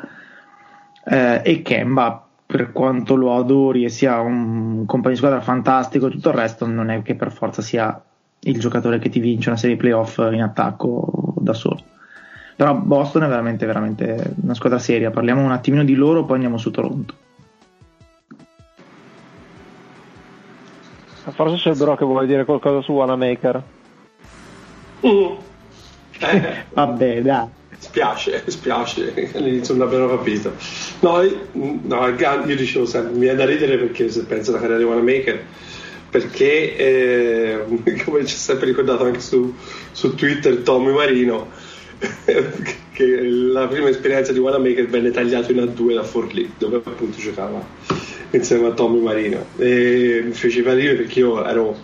Eh, 1.02 1.40
e 1.42 1.62
Kemba 1.62 2.29
per 2.50 2.72
quanto 2.72 3.14
lo 3.14 3.36
adori 3.36 3.84
e 3.84 3.88
sia 3.88 4.18
un 4.18 4.84
compagno 4.84 5.14
di 5.14 5.20
squadra 5.20 5.40
fantastico 5.40 6.08
e 6.08 6.10
tutto 6.10 6.30
il 6.30 6.34
resto, 6.34 6.66
non 6.66 6.90
è 6.90 7.00
che 7.02 7.14
per 7.14 7.30
forza 7.30 7.62
sia 7.62 8.02
il 8.40 8.58
giocatore 8.58 8.98
che 8.98 9.08
ti 9.08 9.20
vince 9.20 9.50
una 9.50 9.58
serie 9.58 9.76
playoff 9.76 10.18
in 10.18 10.42
attacco 10.42 11.34
da 11.36 11.52
solo. 11.52 11.80
Però 12.56 12.74
Boston 12.74 13.22
è 13.22 13.28
veramente, 13.28 13.66
veramente 13.66 14.34
una 14.42 14.54
squadra 14.54 14.80
seria. 14.80 15.12
Parliamo 15.12 15.42
un 15.42 15.52
attimino 15.52 15.84
di 15.84 15.94
loro, 15.94 16.24
poi 16.24 16.34
andiamo 16.34 16.58
su 16.58 16.72
Toronto. 16.72 17.14
Forse 21.30 21.56
c'è 21.56 21.70
il 21.70 21.76
Bro 21.76 21.94
che 21.94 22.04
vuole 22.04 22.26
dire 22.26 22.44
qualcosa 22.44 22.82
su 22.82 22.90
Wanamaker. 22.92 23.62
Uh. 25.00 25.38
Vabbè, 26.74 27.22
dai 27.22 27.48
spiace, 27.90 28.42
spiace 28.46 29.30
all'inizio 29.34 29.74
non 29.74 29.84
l'abbiano 29.84 30.08
capito. 30.08 30.52
No, 31.00 31.22
no, 31.52 32.08
io 32.08 32.56
dicevo 32.56 32.86
sempre, 32.86 33.12
mi 33.12 33.20
viene 33.20 33.36
da 33.36 33.44
ridere 33.44 33.76
perché 33.76 34.08
se 34.10 34.22
penso 34.22 34.50
alla 34.50 34.60
carriera 34.60 34.80
di 34.80 34.88
Wanamaker, 34.88 35.44
perché 36.08 36.76
eh, 36.76 37.64
come 38.04 38.24
ci 38.24 38.34
ha 38.34 38.38
sempre 38.38 38.66
ricordato 38.66 39.04
anche 39.04 39.20
su, 39.20 39.54
su 39.90 40.14
Twitter 40.14 40.58
Tommy 40.58 40.92
Marino, 40.92 41.48
che 42.92 43.22
la 43.22 43.66
prima 43.66 43.88
esperienza 43.88 44.32
di 44.32 44.38
Wanamaker 44.38 44.86
venne 44.86 45.10
tagliato 45.10 45.50
in 45.50 45.58
A2 45.58 45.94
da 45.94 46.04
Forlì, 46.04 46.52
dove 46.56 46.76
appunto 46.76 47.18
giocava 47.18 47.62
insieme 48.30 48.68
a 48.68 48.70
Tommy 48.70 49.00
Marino. 49.00 49.46
E 49.58 50.22
mi 50.24 50.32
fece 50.32 50.62
ridere 50.62 50.94
perché 50.94 51.18
io 51.18 51.44
ero 51.44 51.76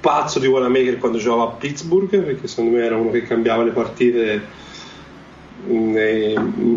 pazzo 0.00 0.38
di 0.40 0.46
Wanamaker 0.46 0.98
quando 0.98 1.18
giocava 1.18 1.44
a 1.44 1.54
Pittsburgh, 1.54 2.08
perché 2.08 2.48
secondo 2.48 2.76
me 2.76 2.84
era 2.84 2.96
uno 2.96 3.10
che 3.10 3.22
cambiava 3.22 3.62
le 3.62 3.70
partite 3.70 4.64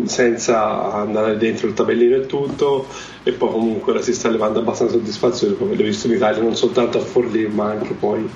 senza 0.04 0.92
andare 0.92 1.36
dentro 1.36 1.68
il 1.68 1.74
tabellino 1.74 2.16
e 2.16 2.26
tutto 2.26 2.86
e 3.22 3.32
poi 3.32 3.50
comunque 3.50 3.92
la 3.92 4.02
si 4.02 4.12
sta 4.12 4.28
levando 4.28 4.58
abbastanza 4.58 4.94
soddisfazione 4.94 5.54
come 5.56 5.76
l'ho 5.76 5.84
visto 5.84 6.08
in 6.08 6.14
Italia 6.14 6.42
non 6.42 6.56
soltanto 6.56 6.98
a 6.98 7.00
Forlì 7.00 7.46
ma 7.46 7.70
anche 7.70 7.94
poi 7.94 8.28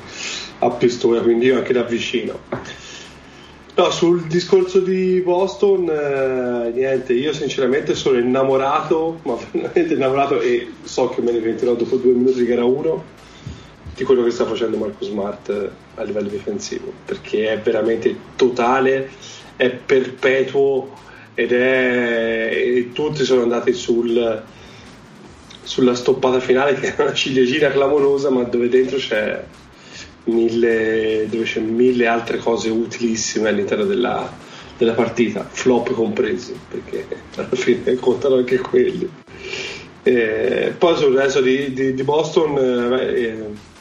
a 0.59 0.71
Pistoia 0.71 1.23
quindi 1.23 1.47
io 1.47 1.57
anche 1.57 1.73
da 1.73 1.83
vicino. 1.83 2.39
No, 3.77 3.91
sul 3.91 4.29
discorso 4.29 4.79
di 4.79 5.21
Boston 5.21 5.89
eh, 5.89 6.71
niente 6.73 7.13
io 7.13 7.33
sinceramente 7.33 7.97
sono 7.97 8.19
innamorato 8.19 9.19
ma 9.25 9.37
veramente 9.51 9.95
innamorato 9.95 10.41
e 10.41 10.69
so 10.85 11.09
che 11.09 11.21
me 11.21 11.33
ne 11.33 11.41
pentirò 11.41 11.75
dopo 11.75 11.97
due 11.97 12.13
minuti 12.13 12.45
che 12.45 12.53
era 12.53 12.65
uno 12.65 13.03
di 13.93 14.05
quello 14.05 14.23
che 14.23 14.31
sta 14.31 14.45
facendo 14.45 14.77
Marco 14.77 15.05
Smart 15.05 15.71
a 15.97 16.03
livello 16.05 16.29
difensivo 16.29 16.93
perché 17.05 17.49
è 17.53 17.59
veramente 17.59 18.17
totale 18.37 19.11
è 19.57 19.71
perpetuo 19.71 21.03
ed 21.35 21.53
è 21.53 22.49
e 22.53 22.91
tutti 22.93 23.25
sono 23.25 23.43
andati 23.43 23.73
sul, 23.73 24.43
sulla 25.63 25.95
stoppata 25.95 26.41
finale 26.41 26.75
che 26.75 26.95
è 26.95 27.03
una 27.03 27.13
ciliegina 27.13 27.71
clamorosa 27.71 28.31
ma 28.31 28.43
dove 28.45 28.69
dentro 28.69 28.99
c'è 28.99 29.45
mille, 30.25 31.27
dove 31.29 31.45
c'è 31.45 31.61
mille 31.61 32.07
altre 32.07 32.39
cose 32.39 32.71
utilissime 32.71 33.49
all'interno 33.49 33.85
della, 33.85 34.31
della 34.79 34.95
partita 34.95 35.47
flop 35.51 35.93
compresi 35.93 36.59
perché 36.69 37.07
alla 37.37 37.49
fine 37.53 37.95
contano 37.97 38.37
anche 38.37 38.59
quelli. 38.59 39.09
E 40.03 40.75
poi 40.77 40.97
sul 40.97 41.15
resto 41.15 41.41
di, 41.41 41.73
di, 41.73 41.95
di 41.95 42.03
Boston 42.03 42.59
eh, 43.01 43.73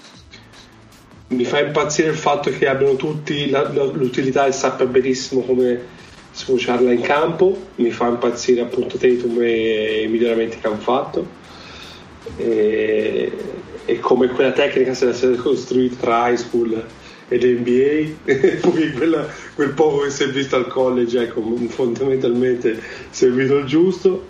mi 1.33 1.45
fa 1.45 1.59
impazzire 1.59 2.09
il 2.09 2.15
fatto 2.15 2.49
che 2.51 2.67
abbiano 2.67 2.95
tutti 2.95 3.49
la, 3.49 3.71
la, 3.71 3.83
l'utilità 3.83 4.45
e 4.45 4.51
sappia 4.51 4.85
benissimo 4.85 5.41
come 5.41 5.79
sfociarla 6.31 6.91
in 6.91 7.01
campo. 7.01 7.67
Mi 7.75 7.91
fa 7.91 8.07
impazzire 8.07 8.61
appunto 8.61 8.97
Tatum 8.97 9.41
e 9.41 10.03
i 10.03 10.07
miglioramenti 10.07 10.57
che 10.59 10.67
hanno 10.67 10.77
fatto. 10.77 11.27
E, 12.37 13.31
e 13.85 13.99
come 13.99 14.27
quella 14.29 14.51
tecnica 14.51 14.93
sia 14.93 15.13
stata 15.13 15.35
costruita 15.35 15.95
tra 15.99 16.29
high 16.29 16.37
school 16.37 16.85
e 17.27 17.37
l'NBA 17.37 18.15
e 18.25 18.59
poi 18.61 18.91
quella, 18.93 19.27
quel 19.55 19.71
poco 19.71 20.03
che 20.03 20.09
si 20.09 20.23
è 20.23 20.29
visto 20.29 20.55
al 20.55 20.67
college 20.67 21.21
ecco 21.21 21.41
fondamentalmente 21.67 22.79
servito 23.09 23.57
il 23.57 23.65
giusto. 23.65 24.25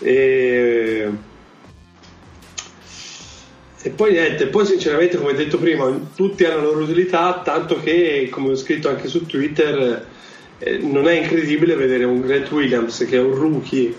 E 0.00 1.08
e 3.86 3.90
poi 3.90 4.12
niente, 4.12 4.46
poi 4.46 4.64
sinceramente 4.64 5.18
come 5.18 5.34
detto 5.34 5.58
prima, 5.58 5.86
tutti 6.16 6.42
hanno 6.46 6.56
la 6.56 6.62
loro 6.62 6.84
utilità, 6.84 7.42
tanto 7.44 7.78
che 7.82 8.28
come 8.30 8.52
ho 8.52 8.56
scritto 8.56 8.88
anche 8.88 9.08
su 9.08 9.26
Twitter, 9.26 10.06
eh, 10.56 10.78
non 10.78 11.06
è 11.06 11.12
incredibile 11.12 11.74
vedere 11.74 12.04
un 12.04 12.22
Grant 12.22 12.50
Williams 12.50 13.04
che 13.06 13.18
è 13.18 13.20
un 13.20 13.34
rookie 13.34 13.94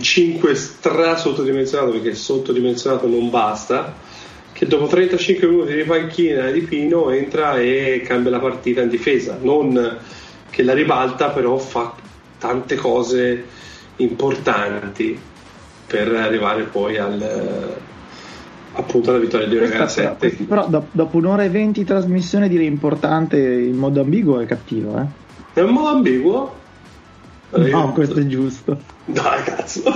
5 0.00 0.54
stra 0.54 1.16
sottodimensionato, 1.16 1.90
perché 1.90 2.14
sottodimensionato 2.14 3.08
non 3.08 3.30
basta, 3.30 3.96
che 4.52 4.64
dopo 4.68 4.86
35 4.86 5.48
minuti 5.48 5.74
di 5.74 5.82
panchina 5.82 6.52
di 6.52 6.60
Pino 6.60 7.10
entra 7.10 7.58
e 7.58 8.00
cambia 8.06 8.30
la 8.30 8.38
partita 8.38 8.80
in 8.80 8.90
difesa, 8.90 9.40
non 9.42 9.98
che 10.50 10.62
la 10.62 10.72
ribalta, 10.72 11.30
però 11.30 11.58
fa 11.58 11.92
tante 12.38 12.76
cose 12.76 13.44
importanti 13.96 15.18
per 15.84 16.14
arrivare 16.14 16.62
poi 16.62 16.96
al 16.96 17.82
appunto 18.74 19.12
la 19.12 19.18
vittoria 19.18 19.46
di 19.46 19.58
Regal 19.58 19.90
7 19.90 20.30
però, 20.46 20.68
però 20.68 20.84
dopo 20.90 21.16
un'ora 21.16 21.44
e 21.44 21.48
venti 21.48 21.80
di 21.80 21.86
trasmissione 21.86 22.48
direi 22.48 22.66
importante 22.66 23.38
in 23.38 23.76
modo 23.76 24.00
ambiguo 24.00 24.40
è 24.40 24.46
cattivo 24.46 24.98
eh? 24.98 25.06
è 25.54 25.60
un 25.60 25.70
modo 25.70 25.88
ambiguo? 25.88 26.62
no 27.58 27.66
io... 27.66 27.92
questo 27.92 28.18
è 28.18 28.26
giusto. 28.26 28.78
Dai 29.06 29.42
cazzo. 29.44 29.82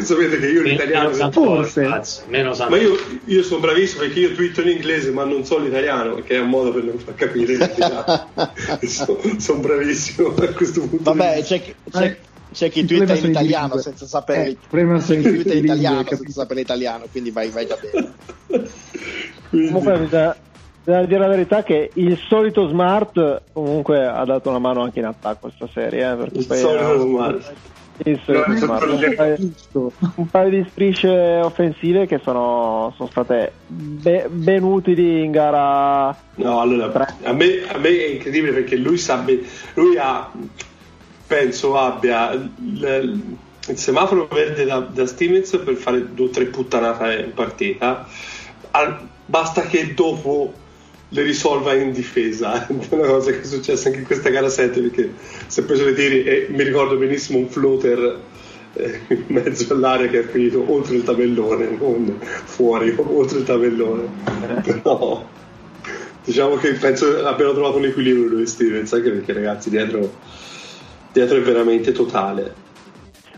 Sapete 0.00 0.38
che 0.38 0.48
io 0.48 0.62
l'italiano 0.62 1.10
meno 1.10 1.30
forse 1.30 1.82
cazzo, 1.82 2.22
meno 2.26 2.54
ma 2.68 2.76
io, 2.76 2.96
io, 3.24 3.42
sono 3.42 3.60
bravissimo 3.60 4.02
perché 4.02 4.20
io 4.20 4.32
twitto 4.32 4.60
in 4.60 4.68
inglese 4.68 5.10
ma 5.10 5.24
non 5.24 5.44
so 5.44 5.58
l'italiano 5.58 6.16
che 6.16 6.36
è 6.36 6.40
un 6.40 6.48
modo 6.48 6.72
per 6.72 6.84
non 6.84 6.98
far 6.98 7.14
capire 7.14 7.56
sono, 8.86 9.18
sono 9.38 9.60
bravissimo 9.60 10.34
a 10.34 10.48
questo 10.48 10.80
punto 10.82 11.14
vabbè 11.14 11.42
c'è, 11.42 11.62
c'è, 11.90 12.16
c'è 12.58 12.70
chi 12.70 12.84
twitta 12.84 13.14
in 13.14 13.30
italiano 13.30 13.76
senza 13.78 14.04
sapere 14.04 14.48
eh, 14.48 14.56
prima 14.68 14.98
sei 14.98 15.22
in 15.22 15.64
italiano 15.64 16.02
senza 16.04 16.28
sapere 16.28 16.60
l'italiano 16.60 17.04
quindi 17.08 17.30
vai, 17.30 17.50
vai 17.50 17.66
da 17.66 17.76
bene. 17.80 18.12
Comunque 19.48 19.98
bisogna, 20.00 20.36
bisogna 20.82 21.06
dire 21.06 21.20
la 21.20 21.28
verità 21.28 21.62
che 21.62 21.90
il 21.94 22.18
solito 22.28 22.66
Smart 22.66 23.42
comunque 23.52 24.04
ha 24.04 24.24
dato 24.24 24.48
una 24.48 24.58
mano 24.58 24.82
anche 24.82 24.98
in 24.98 25.04
attacco 25.04 25.52
questa 25.52 25.68
serie 25.72 26.02
eh, 26.02 26.28
il 26.32 26.44
solito 26.44 26.98
Smart. 26.98 27.52
il 28.04 28.20
solito 28.24 28.56
smart. 28.56 28.86
Un, 28.88 29.14
paio, 29.14 29.36
un, 30.16 30.26
paio, 30.26 30.50
di 30.50 30.66
strisce 30.68 31.40
offensive 31.40 32.06
che 32.06 32.18
sono, 32.24 32.92
sono 32.96 33.08
state 33.08 33.52
be, 33.68 34.26
ben 34.28 34.64
utili 34.64 35.22
in 35.22 35.30
gara 35.30 36.16
no 36.34 36.60
allora 36.60 36.86
a 37.22 37.32
me, 37.32 37.62
a 37.68 37.78
me, 37.78 37.88
è 37.88 38.08
incredibile 38.14 38.52
perché 38.52 38.74
lui 38.74 38.98
sa 38.98 39.24
lui 39.74 39.96
ha 39.96 40.28
penso 41.28 41.76
abbia 41.76 42.32
il, 42.32 43.36
il 43.68 43.78
semaforo 43.78 44.26
verde 44.32 44.64
da, 44.64 44.80
da 44.80 45.06
Stimez 45.06 45.60
per 45.62 45.74
fare 45.74 46.14
due 46.14 46.26
o 46.26 46.30
tre 46.30 46.46
puttanate 46.46 47.22
in 47.26 47.34
partita. 47.34 48.08
Al, 48.72 49.06
basta 49.26 49.62
che 49.62 49.94
dopo 49.94 50.52
le 51.10 51.22
risolva 51.22 51.74
in 51.74 51.92
difesa. 51.92 52.66
È 52.66 52.72
una 52.90 53.06
cosa 53.06 53.30
che 53.30 53.42
è 53.42 53.44
successa 53.44 53.88
anche 53.88 54.00
in 54.00 54.06
questa 54.06 54.30
gara 54.30 54.48
7 54.48 54.80
perché 54.80 55.12
si 55.46 55.60
è 55.60 55.62
preso 55.62 55.84
le 55.84 55.94
tiri 55.94 56.24
e 56.24 56.46
mi 56.50 56.62
ricordo 56.62 56.96
benissimo 56.96 57.38
un 57.38 57.48
floater 57.48 58.20
eh, 58.74 59.00
in 59.08 59.24
mezzo 59.28 59.72
all'area 59.72 60.08
che 60.08 60.20
è 60.20 60.24
finito 60.24 60.64
oltre 60.70 60.96
il 60.96 61.04
tabellone, 61.04 61.76
non 61.78 62.18
fuori, 62.20 62.94
oltre 62.96 63.38
il 63.38 63.44
tabellone. 63.44 64.08
Però 64.62 65.26
diciamo 66.24 66.56
che 66.56 66.72
penso 66.72 67.26
abbiano 67.26 67.52
trovato 67.52 67.78
un 67.78 67.84
equilibrio 67.84 68.28
lui 68.28 68.46
Stevens, 68.46 68.92
anche 68.92 69.10
perché 69.10 69.32
ragazzi 69.32 69.70
dietro 69.70 70.12
dietro 71.12 71.36
è 71.36 71.40
veramente 71.40 71.92
totale. 71.92 72.66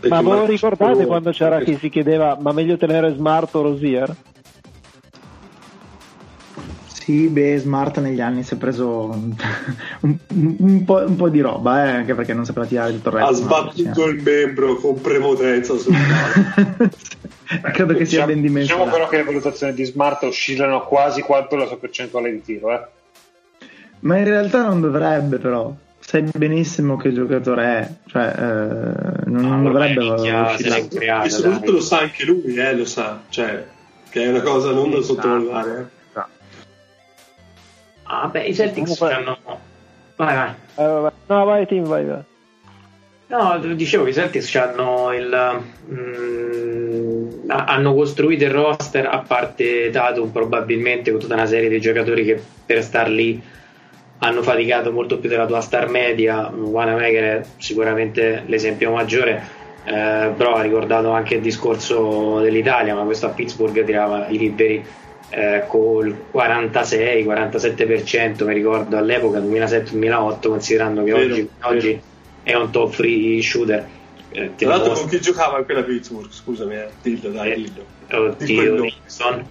Ma 0.07 0.21
voi 0.21 0.47
ricordate 0.47 0.97
Pro... 0.97 1.05
quando 1.05 1.31
c'era 1.31 1.59
chi 1.61 1.77
si 1.77 1.89
chiedeva 1.89 2.37
ma 2.39 2.51
meglio 2.51 2.77
tenere 2.77 3.13
Smart 3.13 3.53
o 3.55 3.61
Rosier? 3.61 4.15
Sì, 6.87 7.27
beh, 7.27 7.57
Smart 7.57 7.97
negli 7.99 8.21
anni 8.21 8.43
si 8.43 8.53
è 8.53 8.57
preso 8.57 9.05
un, 9.05 9.35
un, 10.01 10.17
un, 10.59 10.83
po', 10.85 11.03
un 11.03 11.15
po', 11.15 11.29
di 11.29 11.41
roba, 11.41 11.85
eh, 11.85 11.89
anche 11.89 12.13
perché 12.13 12.33
non 12.33 12.45
sapeva 12.45 12.65
tirare 12.67 12.91
tutto 12.93 13.09
il 13.09 13.15
resto. 13.15 13.29
Ha 13.29 13.33
sbattuto 13.33 14.07
il 14.07 14.21
membro 14.21 14.75
con 14.75 15.01
prepotenza 15.01 15.75
sul 15.77 15.93
Credo 17.73 17.93
che 17.95 18.05
sia 18.05 18.25
diciamo, 18.25 18.25
ben 18.27 18.41
dimensionato. 18.41 18.85
Diciamo 18.85 18.91
però 18.91 19.07
che 19.09 19.17
le 19.17 19.23
valutazioni 19.23 19.73
di 19.73 19.83
Smart 19.83 20.23
oscillano 20.23 20.85
quasi 20.85 21.21
quanto 21.21 21.55
la 21.55 21.65
sua 21.65 21.77
percentuale 21.77 22.31
di 22.31 22.41
tiro, 22.43 22.71
eh. 22.71 22.87
Ma 24.01 24.17
in 24.17 24.23
realtà 24.23 24.63
non 24.63 24.79
dovrebbe, 24.79 25.37
però 25.37 25.73
sai 26.11 26.29
benissimo 26.35 26.97
che 26.97 27.13
giocatore 27.13 27.63
è, 27.63 27.89
cioè 28.07 28.33
eh, 28.37 29.29
non, 29.29 29.61
no, 29.61 29.63
dovrebbe 29.63 31.23
E 31.23 31.29
soprattutto 31.29 31.71
lo 31.71 31.79
sa 31.79 31.99
anche 31.99 32.25
lui, 32.25 32.53
eh, 32.53 32.75
lo 32.75 32.83
sa, 32.83 33.21
cioè, 33.29 33.65
che 34.09 34.21
è 34.21 34.27
una 34.27 34.41
cosa 34.41 34.71
non 34.71 34.91
da 34.91 35.01
sottovalutare. 35.01 35.89
Eh. 36.13 36.21
Ah, 38.03 38.27
beh, 38.27 38.43
i 38.43 38.53
Celtics 38.53 38.97
Comunque... 38.97 39.13
hanno. 39.13 39.37
Vai, 40.17 40.35
vai. 40.35 40.53
Uh, 40.75 41.11
no, 41.27 41.45
vai, 41.45 41.65
team, 41.65 41.85
vai, 41.85 42.03
vai. 42.03 42.23
No, 43.27 43.57
dicevo 43.73 44.03
che 44.03 44.09
i 44.09 44.13
Celtics 44.13 44.53
hanno 44.55 45.13
il. 45.13 45.61
Mm, 45.93 47.49
hanno 47.49 47.93
costruito 47.93 48.43
il 48.43 48.51
roster 48.51 49.05
a 49.05 49.19
parte 49.19 49.89
Tatum 49.89 50.29
probabilmente 50.29 51.11
con 51.11 51.21
tutta 51.21 51.35
una 51.35 51.45
serie 51.45 51.69
di 51.69 51.79
giocatori 51.79 52.25
che 52.25 52.41
per 52.65 52.83
star 52.83 53.09
lì 53.09 53.41
hanno 54.23 54.43
faticato 54.43 54.91
molto 54.91 55.17
più 55.17 55.29
della 55.29 55.47
tua 55.47 55.61
star 55.61 55.89
media. 55.89 56.47
Wanamaker 56.49 57.23
è 57.23 57.41
sicuramente 57.57 58.43
l'esempio 58.45 58.91
maggiore, 58.91 59.43
eh, 59.83 60.31
però 60.35 60.53
ha 60.55 60.61
ricordato 60.61 61.09
anche 61.11 61.33
il 61.35 61.41
discorso 61.41 62.39
dell'Italia, 62.39 62.93
ma 62.93 63.01
questo 63.03 63.25
a 63.25 63.29
Pittsburgh 63.29 63.83
tirava 63.83 64.27
i 64.27 64.37
liberi 64.37 64.85
eh, 65.29 65.63
col 65.67 66.15
46-47%, 66.31 68.45
mi 68.45 68.53
ricordo 68.53 68.97
all'epoca 68.97 69.39
2007-2008, 69.39 70.47
considerando 70.47 71.03
che 71.03 71.13
vero, 71.13 71.33
oggi, 71.33 71.49
vero. 71.57 71.73
oggi, 71.73 71.99
è 72.43 72.53
un 72.53 72.69
top 72.69 72.91
free 72.91 73.41
shooter. 73.41 73.87
Eh, 74.33 74.51
Tra 74.55 74.67
l'altro, 74.67 74.93
con 74.93 75.07
chi 75.07 75.19
giocava 75.19 75.57
in 75.57 75.65
quella 75.65 75.81
Pittsburgh? 75.81 76.31
Scusami, 76.31 76.75
eh. 76.75 76.89
dillo, 77.01 77.29
dai, 77.29 77.51
eh, 77.51 77.55
dillo. 77.55 77.85
Oddio, 78.11 78.81
Nixon 78.81 79.45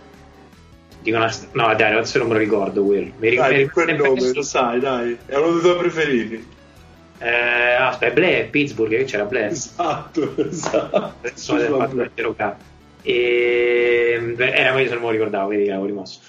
Dico 1.02 1.16
una... 1.16 1.32
No, 1.52 1.74
dai, 1.74 1.92
adesso 1.92 2.18
non 2.18 2.28
me 2.28 2.34
lo 2.34 2.40
ricordo 2.40 2.82
Will. 2.82 3.12
Mi 3.18 3.30
ricordo 3.30 3.52
dai, 3.52 3.68
quel 3.68 3.96
nome, 3.96 4.32
lo 4.32 4.42
sai, 4.42 4.80
dai. 4.80 5.16
È 5.26 5.36
uno 5.36 5.52
dei 5.52 5.60
tuoi 5.60 5.76
preferiti. 5.76 6.46
Eh, 7.18 7.74
aspetta, 7.74 8.14
Blair, 8.14 8.48
Pittsburgh, 8.50 8.90
che 8.90 9.04
c'era 9.04 9.24
Blair. 9.24 9.50
Esatto, 9.50 10.34
esatto. 10.48 11.14
Adesso 11.20 11.56
del 11.56 11.74
fatto 11.76 11.96
del 11.96 12.56
E... 13.02 14.34
Era 14.38 14.72
meglio 14.72 14.88
se 14.88 14.94
non 14.94 15.02
me 15.02 15.08
lo 15.08 15.10
ricordavo, 15.10 15.48
che 15.50 15.64
l'avevo 15.64 15.86
rimosso. 15.86 16.20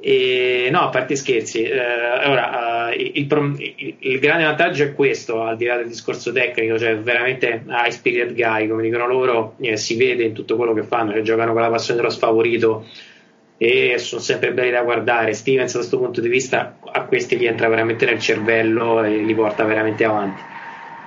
E, 0.00 0.68
no, 0.70 0.82
a 0.82 0.88
parte 0.90 1.16
scherzi, 1.16 1.62
eh, 1.62 2.26
ora, 2.26 2.86
uh, 2.88 2.92
il, 2.96 3.26
il, 3.26 3.96
il, 3.98 4.18
grande 4.20 4.44
vantaggio 4.44 4.84
è 4.84 4.94
questo, 4.94 5.42
al 5.42 5.56
di 5.56 5.64
là 5.64 5.76
del 5.76 5.88
discorso 5.88 6.30
tecnico, 6.30 6.78
cioè 6.78 6.96
veramente 6.98 7.64
high 7.66 7.90
spirit 7.90 8.32
guy, 8.32 8.68
come 8.68 8.82
dicono 8.82 9.08
loro, 9.08 9.56
eh, 9.58 9.76
si 9.76 9.96
vede 9.96 10.22
in 10.22 10.34
tutto 10.34 10.54
quello 10.54 10.72
che 10.72 10.84
fanno, 10.84 11.10
cioè 11.12 11.22
giocano 11.22 11.52
con 11.52 11.62
la 11.62 11.70
passione 11.70 12.00
dello 12.00 12.12
sfavorito 12.12 12.86
e 13.58 13.98
sono 13.98 14.20
sempre 14.20 14.52
belli 14.52 14.70
da 14.70 14.82
guardare. 14.82 15.34
Stevens 15.34 15.72
da 15.72 15.78
questo 15.78 15.98
punto 15.98 16.20
di 16.20 16.28
vista 16.28 16.76
a 16.80 17.02
questi 17.02 17.36
gli 17.36 17.46
entra 17.46 17.68
veramente 17.68 18.06
nel 18.06 18.20
cervello 18.20 19.02
e 19.02 19.16
li 19.18 19.34
porta 19.34 19.64
veramente 19.64 20.04
avanti. 20.04 20.40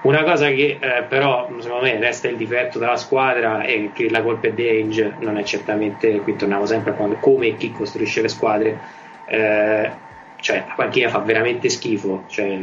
Una 0.04 0.24
cosa 0.24 0.50
che 0.50 0.78
eh, 0.80 1.04
però 1.08 1.48
secondo 1.60 1.86
me 1.86 1.98
resta 2.00 2.28
il 2.28 2.36
difetto 2.36 2.80
della 2.80 2.98
squadra 2.98 3.62
è 3.62 3.92
che 3.94 4.10
la 4.10 4.22
colpa 4.22 4.48
è 4.48 4.52
di 4.52 4.68
Ainge, 4.68 5.14
non 5.20 5.38
è 5.38 5.44
certamente, 5.44 6.20
qui 6.22 6.36
torniamo 6.36 6.66
sempre 6.66 6.92
a 6.92 6.94
quando, 6.96 7.18
come 7.18 7.48
e 7.48 7.56
chi 7.56 7.72
costruisce 7.72 8.22
le 8.22 8.28
squadre, 8.28 8.80
eh, 9.28 9.92
cioè 10.40 10.64
la 10.68 10.74
panchina 10.76 11.08
fa 11.08 11.20
veramente 11.20 11.70
schifo, 11.70 12.24
cioè, 12.28 12.58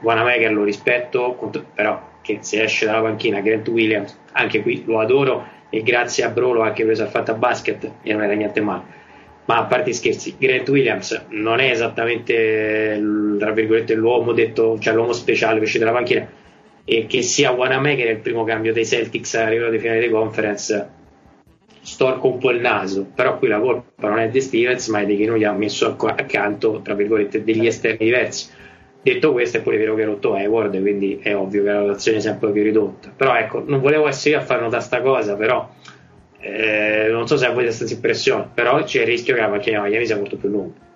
Wanamaker 0.00 0.52
lo 0.52 0.62
rispetto, 0.62 1.36
però 1.74 2.00
che 2.22 2.38
se 2.42 2.62
esce 2.62 2.86
dalla 2.86 3.02
panchina 3.02 3.40
Grant 3.40 3.66
Williams, 3.66 4.16
anche 4.32 4.62
qui 4.62 4.84
lo 4.86 5.00
adoro 5.00 5.46
e 5.70 5.82
grazie 5.82 6.22
a 6.22 6.28
Brolo 6.28 6.62
anche 6.62 6.84
questo 6.84 7.02
ha 7.02 7.08
fatto 7.08 7.32
a 7.32 7.34
basket 7.34 7.90
e 8.02 8.12
non 8.12 8.22
era 8.22 8.34
niente 8.34 8.60
male 8.60 8.98
ma 9.48 9.56
a 9.56 9.64
parte 9.64 9.94
scherzi, 9.94 10.36
Grant 10.38 10.68
Williams 10.68 11.24
non 11.30 11.58
è 11.58 11.70
esattamente 11.70 13.02
tra 13.38 13.50
virgolette 13.52 13.94
l'uomo 13.94 14.32
detto, 14.32 14.78
cioè 14.78 14.92
l'uomo 14.92 15.14
speciale 15.14 15.58
che 15.58 15.64
uscì 15.64 15.78
dalla 15.78 15.92
panchina. 15.92 16.28
E 16.84 17.06
che 17.06 17.22
sia 17.22 17.50
Wanamaker 17.50 18.10
il 18.10 18.18
primo 18.18 18.44
cambio 18.44 18.74
dei 18.74 18.84
Celtics 18.84 19.34
a 19.36 19.48
livello 19.48 19.70
di 19.70 19.78
finale 19.78 20.00
di 20.00 20.10
conference 20.10 20.90
storco 21.80 22.28
un 22.28 22.38
po' 22.38 22.50
il 22.50 22.60
naso. 22.60 23.06
Però 23.14 23.38
qui 23.38 23.48
la 23.48 23.58
colpa 23.58 24.08
non 24.08 24.18
è 24.18 24.28
di 24.28 24.40
Stevens 24.42 24.88
ma 24.88 25.00
è 25.00 25.06
di 25.06 25.16
chi 25.16 25.24
non 25.24 25.38
gli 25.38 25.44
ha 25.44 25.52
messo 25.52 25.96
accanto 25.96 26.80
tra 26.82 26.92
virgolette 26.92 27.42
degli 27.42 27.66
esterni 27.66 28.04
diversi. 28.04 28.50
Detto 29.00 29.32
questo 29.32 29.56
è 29.56 29.62
pure 29.62 29.78
vero 29.78 29.94
che 29.94 30.02
ha 30.02 30.06
rotto 30.06 30.34
Hayward 30.34 30.78
quindi 30.78 31.20
è 31.22 31.34
ovvio 31.34 31.62
che 31.62 31.70
la 31.70 31.80
rotazione 31.80 32.18
è 32.18 32.20
sempre 32.20 32.50
più 32.50 32.62
ridotta. 32.62 33.10
Però 33.16 33.34
ecco 33.34 33.64
non 33.66 33.80
volevo 33.80 34.08
essere 34.08 34.34
io 34.34 34.40
a 34.42 34.44
far 34.44 34.60
notare 34.60 34.82
sta 34.82 35.00
cosa 35.00 35.36
però 35.36 35.66
eh, 36.40 37.08
non 37.10 37.26
so 37.26 37.36
se 37.36 37.46
a 37.46 37.50
voi 37.50 37.64
questa 37.64 37.84
impressione 37.92 38.48
però 38.54 38.82
c'è 38.84 39.00
il 39.00 39.06
rischio 39.06 39.34
che 39.34 39.40
la 39.40 39.48
macchina 39.48 39.82
Miami 39.82 40.06
sia 40.06 40.16
molto 40.16 40.36
più 40.36 40.48
lunga. 40.48 40.86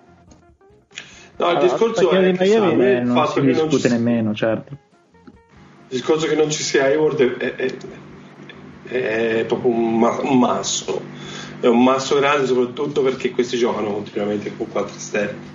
No 1.35 1.51
il 1.51 1.57
discorso 1.59 2.09
è 2.09 2.33
che 2.33 2.37
Miami 2.39 3.03
non 3.03 3.27
si 3.27 3.41
discute 3.41 3.89
nemmeno 3.89 4.33
certo. 4.33 4.71
Il 5.89 5.99
discorso 5.99 6.27
che 6.27 6.35
non 6.35 6.49
ci 6.49 6.63
sia 6.63 6.85
Hayward 6.85 7.37
è, 7.37 7.55
è, 7.55 7.75
è, 8.87 9.37
è 9.39 9.45
proprio 9.45 9.71
un, 9.71 9.99
ma, 9.99 10.19
un, 10.21 10.39
masso. 10.39 11.01
È 11.59 11.67
un 11.67 11.83
masso 11.83 12.17
grande 12.19 12.47
soprattutto 12.47 13.01
perché 13.01 13.31
questi 13.31 13.57
giocano 13.57 13.91
continuamente 13.91 14.55
con 14.55 14.69
quattro 14.69 14.95
esterni. 14.95 15.51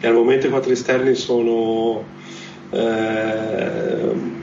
E 0.00 0.06
al 0.06 0.14
momento 0.14 0.46
i 0.46 0.50
quattro 0.50 0.72
esterni 0.72 1.14
sono 1.14 2.04
eh, 2.70 4.40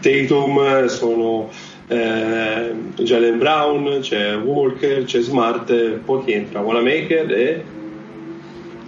Tatum 0.00 0.86
sono 0.86 1.48
eh, 1.90 2.74
Jalen 2.96 3.38
Brown 3.38 3.98
c'è 4.00 4.36
Walker 4.36 5.04
c'è 5.04 5.20
Smart 5.20 5.72
poi 6.04 6.24
chi 6.24 6.32
entra 6.32 6.60
Wanamaker 6.60 7.32
e 7.32 7.64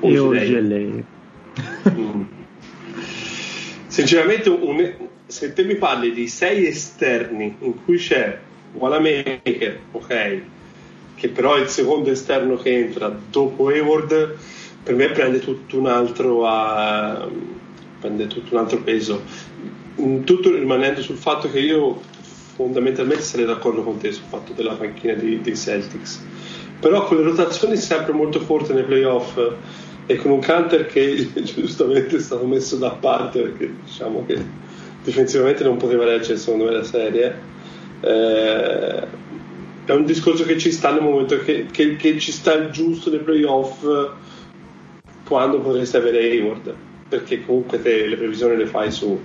e 0.00 0.18
mm. 1.90 2.22
sinceramente 3.86 4.48
un, 4.48 4.92
se 5.26 5.52
te 5.52 5.64
mi 5.64 5.76
parli 5.76 6.12
di 6.12 6.28
sei 6.28 6.66
esterni 6.66 7.56
in 7.60 7.84
cui 7.84 7.96
c'è 7.96 8.38
Wanamaker, 8.74 9.78
ok, 9.92 10.40
che 11.14 11.28
però 11.28 11.54
è 11.54 11.60
il 11.60 11.68
secondo 11.68 12.10
esterno 12.10 12.56
che 12.56 12.76
entra 12.76 13.16
dopo 13.30 13.68
Hayward, 13.68 14.36
per 14.82 14.94
me 14.94 15.08
prende 15.10 15.38
tutto 15.40 15.78
un 15.78 15.86
altro, 15.86 16.44
uh, 16.44 17.30
prende 18.00 18.26
tutto 18.26 18.54
un 18.54 18.60
altro 18.60 18.82
peso. 18.82 19.22
Tutto 19.94 20.50
rimanendo 20.50 21.02
sul 21.02 21.16
fatto 21.16 21.50
che 21.50 21.60
io 21.60 22.00
fondamentalmente 22.54 23.22
sarei 23.22 23.46
d'accordo 23.46 23.82
con 23.82 23.98
te 23.98 24.12
sul 24.12 24.24
fatto 24.28 24.52
della 24.52 24.74
panchina 24.74 25.14
dei, 25.14 25.40
dei 25.40 25.56
Celtics. 25.56 26.22
Però 26.80 27.04
con 27.04 27.16
le 27.16 27.22
rotazioni 27.22 27.76
sempre 27.76 28.12
molto 28.12 28.40
forti 28.40 28.72
nei 28.72 28.84
playoff 28.84 29.38
e 30.06 30.16
con 30.16 30.32
un 30.32 30.40
counter 30.40 30.86
che 30.86 31.28
giustamente 31.42 32.16
è 32.16 32.20
stato 32.20 32.44
messo 32.44 32.76
da 32.76 32.90
parte 32.90 33.40
perché 33.40 33.72
diciamo 33.84 34.24
che 34.26 34.44
difensivamente 35.04 35.64
non 35.64 35.76
poteva 35.76 36.04
leggere 36.04 36.38
secondo 36.38 36.64
me 36.64 36.72
la 36.72 36.84
serie 36.84 37.38
eh, 38.00 39.06
è 39.84 39.92
un 39.92 40.04
discorso 40.04 40.44
che 40.44 40.58
ci 40.58 40.72
sta 40.72 40.92
nel 40.92 41.02
momento 41.02 41.38
che, 41.38 41.66
che, 41.70 41.96
che 41.96 42.18
ci 42.18 42.32
sta 42.32 42.54
il 42.54 42.70
giusto 42.70 43.10
nei 43.10 43.20
playoff 43.20 43.84
quando 45.24 45.60
potresti 45.60 45.96
avere 45.96 46.18
Hayward 46.18 46.74
perché 47.08 47.44
comunque 47.44 47.80
te 47.80 48.06
le 48.06 48.16
previsioni 48.16 48.56
le 48.56 48.66
fai 48.66 48.90
su, 48.90 49.20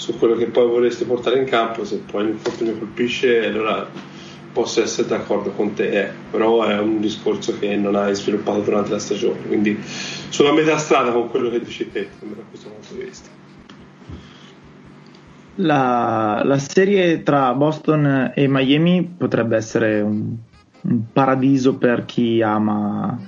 su 0.00 0.16
quello 0.18 0.34
che 0.34 0.46
poi 0.46 0.66
vorresti 0.66 1.04
portare 1.04 1.38
in 1.38 1.44
campo 1.44 1.84
se 1.84 1.98
poi 1.98 2.24
l'infortunio 2.24 2.78
colpisce 2.78 3.44
allora 3.44 3.86
posso 4.50 4.82
essere 4.82 5.06
d'accordo 5.06 5.50
con 5.50 5.74
te 5.74 5.90
eh. 5.90 6.10
però 6.30 6.64
è 6.64 6.78
un 6.78 7.00
discorso 7.00 7.58
che 7.58 7.76
non 7.76 7.94
hai 7.94 8.14
sviluppato 8.14 8.60
durante 8.60 8.92
la 8.92 8.98
stagione 8.98 9.40
quindi 9.46 9.78
sono 10.30 10.48
a 10.48 10.52
metà 10.54 10.78
strada 10.78 11.12
con 11.12 11.28
quello 11.28 11.50
che 11.50 11.60
dici 11.60 11.90
te 11.92 12.08
da 12.18 12.42
questo 12.48 12.70
punto 12.70 12.94
di 12.94 13.04
vista 13.04 13.28
la, 15.56 16.40
la, 16.44 16.58
serie 16.58 17.22
tra 17.22 17.52
Boston 17.52 18.32
e 18.34 18.48
Miami 18.48 19.04
potrebbe 19.04 19.56
essere 19.56 20.00
un, 20.00 20.34
un 20.80 21.02
paradiso 21.12 21.76
per 21.76 22.06
chi 22.06 22.40
ama 22.40 23.18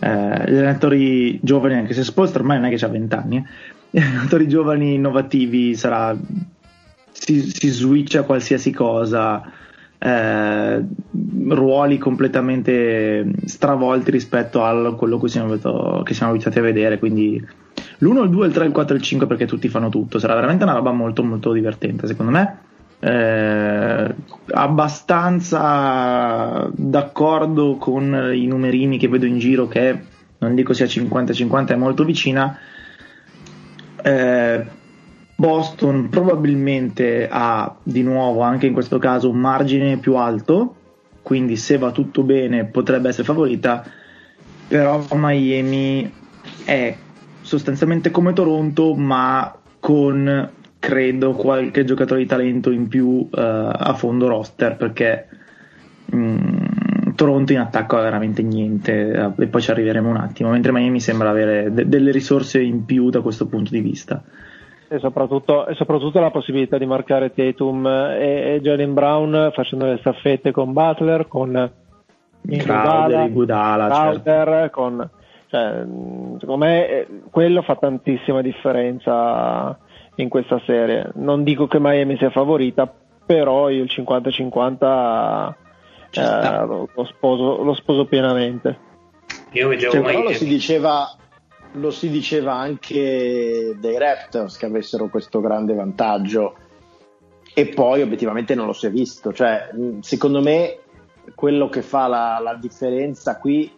eh, 0.00 0.50
gli 0.50 0.56
allenatori 0.56 1.38
giovani, 1.42 1.74
anche 1.74 1.94
se 1.94 2.04
Spolster 2.04 2.40
ormai 2.40 2.60
non 2.60 2.70
è 2.70 2.76
che 2.76 2.84
ha 2.84 2.88
20 2.88 3.14
anni, 3.14 3.46
allenatori 4.02 4.48
giovani 4.48 4.94
innovativi 4.94 5.74
sarà, 5.74 6.16
si, 7.12 7.42
si 7.42 7.68
switcha 7.68 8.24
qualsiasi 8.24 8.72
cosa. 8.72 9.42
Eh, 9.96 10.84
ruoli 11.48 11.98
completamente 11.98 13.26
stravolti 13.44 14.10
rispetto 14.10 14.64
a 14.64 14.94
quello 14.96 15.18
che 15.18 15.28
siamo, 15.28 16.02
che 16.02 16.12
siamo 16.12 16.32
abituati 16.32 16.58
a 16.58 16.62
vedere 16.62 16.98
quindi 16.98 17.42
l'1, 17.98 18.24
il 18.24 18.30
2, 18.30 18.46
il 18.48 18.52
3, 18.52 18.66
il 18.66 18.72
4 18.72 18.94
e 18.94 18.98
il 18.98 19.04
5 19.04 19.26
perché 19.26 19.46
tutti 19.46 19.68
fanno 19.68 19.88
tutto. 19.88 20.18
Sarà 20.18 20.34
veramente 20.34 20.64
una 20.64 20.74
roba 20.74 20.90
molto 20.90 21.22
molto 21.22 21.52
divertente 21.52 22.06
secondo 22.06 22.32
me. 22.32 22.58
Eh, 23.00 24.14
abbastanza 24.52 25.50
d'accordo 26.72 27.76
con 27.76 28.32
i 28.34 28.46
numerini 28.46 28.98
che 28.98 29.08
vedo 29.08 29.26
in 29.26 29.38
giro 29.38 29.68
che 29.68 30.00
non 30.38 30.54
dico 30.54 30.72
sia 30.72 30.86
50-50 30.86 31.66
è 31.68 31.76
molto 31.76 32.04
vicina 32.04 32.58
eh, 34.04 34.64
Boston 35.34 36.08
probabilmente 36.08 37.28
ha 37.30 37.74
di 37.82 38.02
nuovo 38.02 38.40
anche 38.42 38.66
in 38.66 38.72
questo 38.72 38.98
caso 38.98 39.28
un 39.28 39.38
margine 39.38 39.96
più 39.96 40.14
alto 40.14 40.76
quindi 41.22 41.56
se 41.56 41.78
va 41.78 41.90
tutto 41.90 42.22
bene 42.22 42.66
potrebbe 42.66 43.08
essere 43.08 43.24
favorita 43.24 43.84
però 44.68 45.04
Miami 45.12 46.12
è 46.64 46.96
sostanzialmente 47.44 48.10
come 48.10 48.32
Toronto, 48.32 48.94
ma 48.94 49.54
con 49.78 50.50
credo 50.78 51.32
qualche 51.32 51.84
giocatore 51.84 52.20
di 52.20 52.26
talento 52.26 52.70
in 52.70 52.88
più 52.88 53.06
uh, 53.06 53.28
a 53.30 53.94
fondo 53.94 54.26
roster 54.28 54.76
perché 54.76 55.28
um, 56.12 56.63
Toronto 57.24 57.52
in 57.52 57.58
attacco 57.58 57.96
ha 57.96 58.02
veramente 58.02 58.42
niente 58.42 58.92
uh, 58.92 59.40
e 59.40 59.46
poi 59.46 59.62
ci 59.62 59.70
arriveremo 59.70 60.10
un 60.10 60.16
attimo 60.16 60.50
mentre 60.50 60.72
Miami 60.72 61.00
sembra 61.00 61.30
avere 61.30 61.72
de- 61.72 61.88
delle 61.88 62.10
risorse 62.10 62.60
in 62.60 62.84
più 62.84 63.08
da 63.08 63.22
questo 63.22 63.46
punto 63.46 63.70
di 63.70 63.80
vista 63.80 64.22
e 64.88 64.98
soprattutto, 64.98 65.66
e 65.66 65.74
soprattutto 65.74 66.20
la 66.20 66.30
possibilità 66.30 66.76
di 66.76 66.84
marcare 66.84 67.32
Tatum 67.32 67.86
e, 67.86 68.54
e 68.54 68.60
Jalen 68.60 68.92
Brown 68.92 69.50
facendo 69.54 69.86
le 69.86 69.96
staffette 70.00 70.52
con 70.52 70.74
Butler 70.74 71.26
con 71.26 71.70
Crowder, 72.46 73.32
Gudala, 73.32 73.88
Crowder 73.88 74.46
certo. 74.46 74.80
con 74.80 75.10
cioè, 75.46 75.84
secondo 76.40 76.56
me 76.56 76.88
eh, 76.88 77.06
quello 77.30 77.62
fa 77.62 77.76
tantissima 77.76 78.42
differenza 78.42 79.78
in 80.16 80.28
questa 80.28 80.60
serie. 80.66 81.10
Non 81.14 81.42
dico 81.42 81.68
che 81.68 81.78
Miami 81.80 82.16
sia 82.18 82.30
favorita, 82.30 82.92
però 83.24 83.70
io 83.70 83.84
il 83.84 83.90
50-50 83.90 85.54
eh, 86.20 86.66
lo, 86.66 86.88
lo, 86.92 87.04
sposo, 87.04 87.62
lo, 87.62 87.74
sposo, 87.74 88.06
pienamente. 88.06 88.92
Io 89.52 89.76
cioè, 89.78 90.00
però 90.00 90.22
lo 90.22 90.32
si, 90.32 90.46
diceva, 90.46 91.16
lo 91.72 91.90
si 91.90 92.10
diceva 92.10 92.54
anche 92.54 93.76
dei 93.78 93.98
Raptors 93.98 94.56
che 94.56 94.66
avessero 94.66 95.08
questo 95.08 95.40
grande 95.40 95.74
vantaggio 95.74 96.56
e 97.54 97.66
poi 97.66 98.02
obiettivamente 98.02 98.54
non 98.54 98.66
lo 98.66 98.72
si 98.72 98.86
è 98.86 98.90
visto. 98.90 99.32
Cioè, 99.32 99.70
secondo 100.00 100.40
me 100.40 100.78
quello 101.34 101.68
che 101.68 101.82
fa 101.82 102.06
la, 102.06 102.38
la 102.42 102.54
differenza 102.54 103.38
qui 103.38 103.70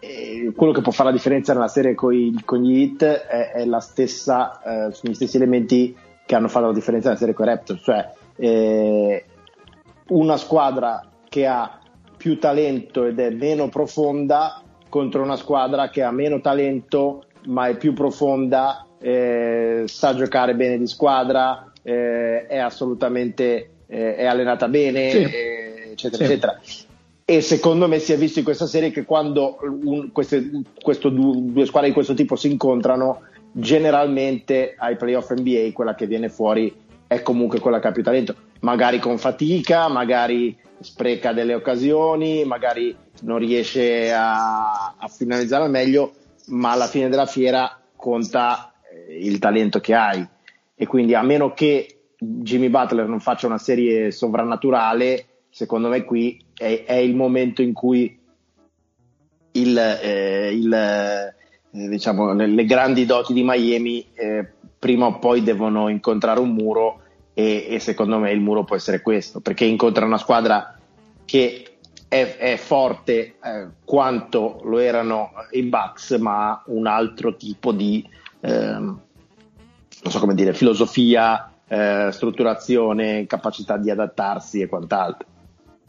eh, 0.00 0.52
quello 0.54 0.72
che 0.72 0.80
può 0.80 0.92
fare 0.92 1.10
la 1.10 1.14
differenza 1.16 1.52
nella 1.52 1.68
serie 1.68 1.94
con, 1.94 2.12
i, 2.12 2.40
con 2.44 2.62
gli 2.62 2.82
hit 2.82 3.04
è, 3.04 3.52
è 3.52 3.64
la 3.64 3.80
stessa, 3.80 4.60
eh, 4.62 4.92
sono 4.92 5.12
gli 5.12 5.14
stessi 5.14 5.36
elementi 5.36 5.96
che 6.24 6.34
hanno 6.34 6.48
fatto 6.48 6.66
la 6.66 6.72
differenza 6.72 7.08
nella 7.08 7.18
serie 7.18 7.34
con 7.34 7.46
i 7.46 7.48
Raptors, 7.48 7.82
cioè 7.82 8.12
eh, 8.36 9.24
una 10.08 10.36
squadra 10.36 11.02
che 11.38 11.46
ha 11.46 11.78
più 12.16 12.38
talento 12.40 13.04
ed 13.04 13.20
è 13.20 13.30
meno 13.30 13.68
profonda 13.68 14.60
contro 14.88 15.22
una 15.22 15.36
squadra 15.36 15.88
che 15.88 16.02
ha 16.02 16.10
meno 16.10 16.40
talento 16.40 17.26
ma 17.44 17.68
è 17.68 17.76
più 17.76 17.92
profonda, 17.92 18.84
eh, 19.00 19.84
sa 19.86 20.14
giocare 20.16 20.56
bene 20.56 20.76
di 20.76 20.88
squadra, 20.88 21.70
eh, 21.82 22.46
è 22.46 22.58
assolutamente 22.58 23.70
eh, 23.86 24.16
è 24.16 24.24
allenata 24.24 24.66
bene, 24.66 25.10
sì. 25.10 25.28
Eccetera, 25.92 26.24
sì. 26.24 26.32
eccetera. 26.32 26.60
E 27.24 27.40
secondo 27.40 27.86
me 27.86 28.00
si 28.00 28.12
è 28.12 28.16
visto 28.16 28.40
in 28.40 28.44
questa 28.44 28.66
serie 28.66 28.90
che 28.90 29.04
quando 29.04 29.58
un, 29.60 30.10
queste 30.10 30.50
questo, 30.82 31.10
due 31.10 31.66
squadre 31.66 31.90
di 31.90 31.94
questo 31.94 32.14
tipo 32.14 32.34
si 32.34 32.50
incontrano, 32.50 33.20
generalmente 33.52 34.74
ai 34.76 34.96
playoff 34.96 35.32
NBA 35.32 35.70
quella 35.72 35.94
che 35.94 36.06
viene 36.06 36.28
fuori 36.28 36.74
è 37.06 37.22
comunque 37.22 37.60
quella 37.60 37.78
che 37.78 37.88
ha 37.88 37.92
più 37.92 38.02
talento, 38.02 38.34
magari 38.60 38.98
con 38.98 39.18
fatica, 39.18 39.88
magari 39.88 40.56
spreca 40.80 41.32
delle 41.32 41.54
occasioni, 41.54 42.44
magari 42.44 42.94
non 43.22 43.38
riesce 43.38 44.12
a, 44.12 44.94
a 44.96 45.08
finalizzare 45.08 45.64
al 45.64 45.70
meglio, 45.70 46.12
ma 46.46 46.72
alla 46.72 46.86
fine 46.86 47.08
della 47.08 47.26
fiera 47.26 47.80
conta 47.96 48.72
eh, 48.90 49.18
il 49.18 49.38
talento 49.38 49.80
che 49.80 49.94
hai. 49.94 50.26
E 50.74 50.86
quindi 50.86 51.14
a 51.14 51.22
meno 51.22 51.52
che 51.52 51.98
Jimmy 52.18 52.68
Butler 52.68 53.06
non 53.06 53.20
faccia 53.20 53.46
una 53.46 53.58
serie 53.58 54.10
sovrannaturale, 54.10 55.26
secondo 55.50 55.88
me 55.88 56.04
qui 56.04 56.40
è, 56.54 56.84
è 56.86 56.94
il 56.94 57.14
momento 57.14 57.62
in 57.62 57.72
cui 57.72 58.16
il, 59.52 59.78
eh, 59.78 60.52
il, 60.52 60.72
eh, 60.72 61.34
diciamo, 61.70 62.32
le, 62.32 62.64
grandi 62.64 63.04
doti 63.06 63.32
di 63.32 63.42
Miami 63.44 64.06
eh, 64.14 64.52
prima 64.78 65.06
o 65.06 65.18
poi 65.18 65.42
devono 65.42 65.88
incontrare 65.88 66.40
un 66.40 66.50
muro 66.50 67.02
e, 67.38 67.66
e, 67.68 67.78
secondo 67.78 68.18
me 68.18 68.32
il 68.32 68.40
muro 68.40 68.64
può 68.64 68.74
essere 68.74 69.00
questo, 69.00 69.38
perché 69.38 69.64
incontra 69.64 70.04
una 70.04 70.18
squadra 70.18 70.76
che 71.24 71.76
è, 72.08 72.36
è 72.36 72.56
forte 72.56 73.36
eh, 73.40 73.68
quanto 73.84 74.60
lo 74.64 74.78
erano 74.78 75.30
i 75.52 75.62
Bucks, 75.62 76.16
ma 76.18 76.48
ha 76.48 76.62
un 76.66 76.88
altro 76.88 77.36
tipo 77.36 77.70
di 77.70 78.04
ehm, 78.40 79.00
so 79.88 80.32
dire, 80.32 80.52
filosofia 80.52 81.52
eh, 81.68 82.08
strutturazione, 82.10 83.26
capacità 83.26 83.76
di 83.76 83.88
adattarsi 83.88 84.60
e 84.60 84.66
quant'altro. 84.66 85.28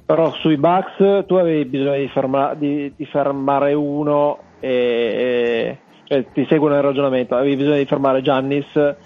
Però 0.06 0.32
sui 0.34 0.58
Bucks 0.58 1.26
tu 1.26 1.34
avevi 1.34 1.66
bisogno 1.66 1.98
di, 1.98 2.10
ferma, 2.10 2.54
di, 2.54 2.94
di 2.96 3.06
fermare 3.06 3.74
uno 3.74 4.38
e, 4.60 4.70
e 4.70 5.78
cioè, 6.04 6.28
ti 6.32 6.46
seguo 6.48 6.70
nel 6.70 6.84
ragionamento, 6.84 7.36
avevi 7.36 7.56
bisogno 7.56 7.78
di 7.78 7.86
fermare 7.86 8.22
Giannis 8.22 8.98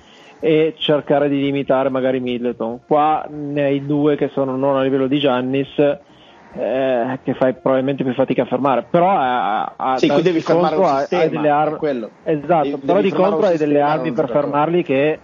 e 0.44 0.74
cercare 0.78 1.30
di 1.30 1.40
limitare 1.40 1.88
magari 1.88 2.20
Middleton. 2.20 2.82
Qua 2.86 3.26
ne 3.30 3.64
hai 3.64 3.86
due 3.86 4.18
che 4.18 4.28
sono 4.28 4.58
non 4.58 4.76
a 4.76 4.82
livello 4.82 5.08
di 5.08 5.18
Giannis. 5.18 5.70
Eh, 6.56 7.20
che 7.24 7.34
fai 7.34 7.54
probabilmente 7.54 8.04
più 8.04 8.14
fatica 8.14 8.44
a 8.44 8.46
fermare 8.46 8.86
però 8.88 9.10
a, 9.10 9.74
a, 9.76 9.98
sì, 9.98 10.08
qui 10.08 10.22
devi 10.22 10.40
fermare 10.40 10.76
un 10.76 10.86
sistema, 11.00 11.24
hai 11.24 11.30
delle 11.30 11.50
armi 11.50 12.10
esatto, 12.26 12.64
devi, 12.64 12.78
però 12.78 12.98
devi 12.98 13.10
di 13.10 13.16
contro 13.16 13.48
hai 13.48 13.58
delle 13.58 13.82
armi 13.82 14.12
per 14.12 14.30
fermarli 14.30 14.84
che 14.84 15.20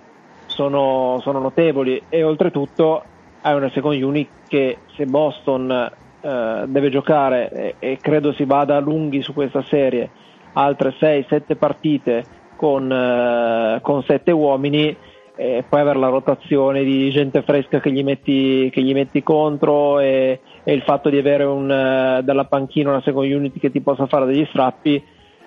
sono, 0.47 1.19
sono 1.21 1.37
notevoli 1.37 2.01
e 2.09 2.23
oltretutto 2.23 3.03
hai 3.41 3.53
una 3.53 3.69
second 3.69 4.01
unit 4.01 4.27
che 4.47 4.79
se 4.95 5.05
Boston 5.05 5.91
eh, 6.19 6.63
deve 6.65 6.89
giocare 6.89 7.51
e, 7.51 7.75
e, 7.77 7.97
credo 8.01 8.33
si 8.33 8.45
vada 8.45 8.77
a 8.77 8.79
lunghi 8.79 9.21
su 9.21 9.31
questa 9.35 9.61
serie 9.61 10.09
altre 10.53 10.95
6-7 10.99 11.55
partite 11.55 12.23
con, 12.55 12.91
eh, 12.91 13.79
con 13.83 14.01
7 14.01 14.31
uomini 14.31 14.97
e 15.39 15.63
poi 15.67 15.79
avere 15.79 15.97
la 15.99 16.09
rotazione 16.09 16.83
di 16.83 17.09
gente 17.11 17.41
fresca 17.43 17.79
che 17.79 17.93
gli 17.93 18.03
metti, 18.03 18.69
che 18.73 18.81
gli 18.81 18.91
metti 18.91 19.23
contro 19.23 20.01
e, 20.01 20.41
e, 20.65 20.73
il 20.73 20.81
fatto 20.81 21.09
di 21.09 21.17
avere 21.17 21.45
un, 21.45 21.63
uh, 21.63 22.21
dalla 22.21 22.43
panchina 22.43 22.89
una 22.89 23.01
second 23.01 23.31
unit 23.31 23.57
che 23.57 23.71
ti 23.71 23.79
possa 23.79 24.05
fare 24.05 24.25
degli 24.25 24.45
strappi 24.49 25.01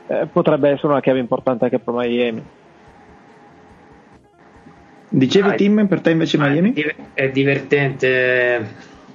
eh, 0.07 0.27
potrebbe 0.33 0.71
essere 0.71 0.89
una 0.89 1.03
chiave 1.03 1.19
importante 1.19 1.65
anche 1.65 1.79
per 1.79 1.93
Miami. 1.93 2.43
Dicevi 5.11 5.49
ah, 5.51 5.53
Tim, 5.53 5.87
per 5.87 6.01
te 6.01 6.11
invece 6.11 6.39
Miami? 6.39 6.73
È 7.13 7.29
divertente, 7.29 8.67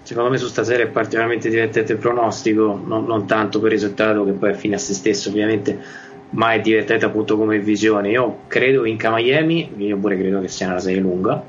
secondo 0.04 0.30
me 0.30 0.38
su 0.38 0.46
stasera 0.46 0.84
è 0.84 0.88
particolarmente 0.90 1.50
divertente 1.50 1.94
il 1.94 1.98
pronostico, 1.98 2.80
non, 2.86 3.06
non 3.06 3.26
tanto 3.26 3.60
per 3.60 3.72
il 3.72 3.80
risultato 3.80 4.24
che 4.26 4.34
poi 4.34 4.52
è 4.52 4.54
fine 4.54 4.76
a 4.76 4.78
se 4.78 4.94
stesso 4.94 5.30
ovviamente, 5.30 6.06
ma 6.32 6.54
è 6.54 6.60
divertente 6.60 7.06
appunto 7.06 7.38
come 7.38 7.60
visione. 7.60 8.10
Io 8.10 8.40
credo 8.48 8.82
vinca 8.82 9.14
Miami, 9.14 9.72
io 9.78 9.98
pure 9.98 10.18
credo 10.18 10.42
che 10.42 10.48
sia 10.48 10.68
una 10.68 10.80
serie 10.80 11.00
lunga, 11.00 11.42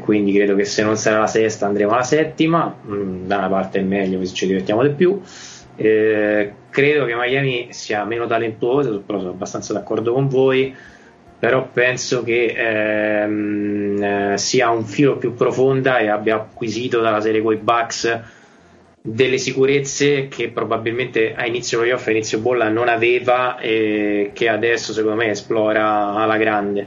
quindi 0.00 0.32
credo 0.32 0.54
che 0.54 0.64
se 0.64 0.82
non 0.82 0.96
sarà 0.96 1.20
la 1.20 1.26
sesta 1.26 1.66
andremo 1.66 1.92
alla 1.92 2.02
settima, 2.02 2.74
mm, 2.86 3.26
da 3.26 3.38
una 3.38 3.48
parte 3.48 3.80
è 3.80 3.82
meglio 3.82 4.18
così 4.18 4.34
ci 4.34 4.46
divertiamo 4.46 4.82
di 4.82 4.90
più. 4.90 5.20
Eh, 5.76 6.52
credo 6.68 7.04
che 7.06 7.14
Miami 7.14 7.68
sia 7.70 8.04
meno 8.04 8.26
talentuoso, 8.26 9.00
però 9.04 9.18
sono 9.18 9.30
abbastanza 9.30 9.72
d'accordo 9.72 10.12
con 10.12 10.28
voi 10.28 10.74
però 11.40 11.66
penso 11.72 12.22
che 12.22 12.54
ehm, 12.54 14.02
eh, 14.02 14.36
sia 14.36 14.68
un 14.68 14.84
filo 14.84 15.16
più 15.16 15.32
profonda 15.32 15.96
e 15.96 16.08
abbia 16.08 16.34
acquisito 16.34 17.00
dalla 17.00 17.22
serie 17.22 17.40
coi 17.40 17.56
Bucks 17.56 18.20
delle 19.02 19.38
sicurezze 19.38 20.28
che 20.28 20.50
probabilmente 20.50 21.34
a 21.34 21.46
inizio 21.46 21.78
playoff 21.78 22.06
a 22.06 22.10
inizio 22.10 22.38
bolla 22.38 22.68
non 22.68 22.88
aveva 22.88 23.58
e 23.58 24.30
che 24.34 24.48
adesso 24.48 24.92
secondo 24.92 25.16
me 25.16 25.30
esplora 25.30 26.14
alla 26.14 26.36
grande 26.36 26.86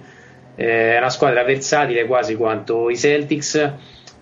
eh, 0.56 0.94
è 0.94 0.98
una 0.98 1.10
squadra 1.10 1.44
versatile 1.44 2.06
quasi 2.06 2.36
quanto 2.36 2.90
i 2.92 2.98
Celtics 2.98 3.74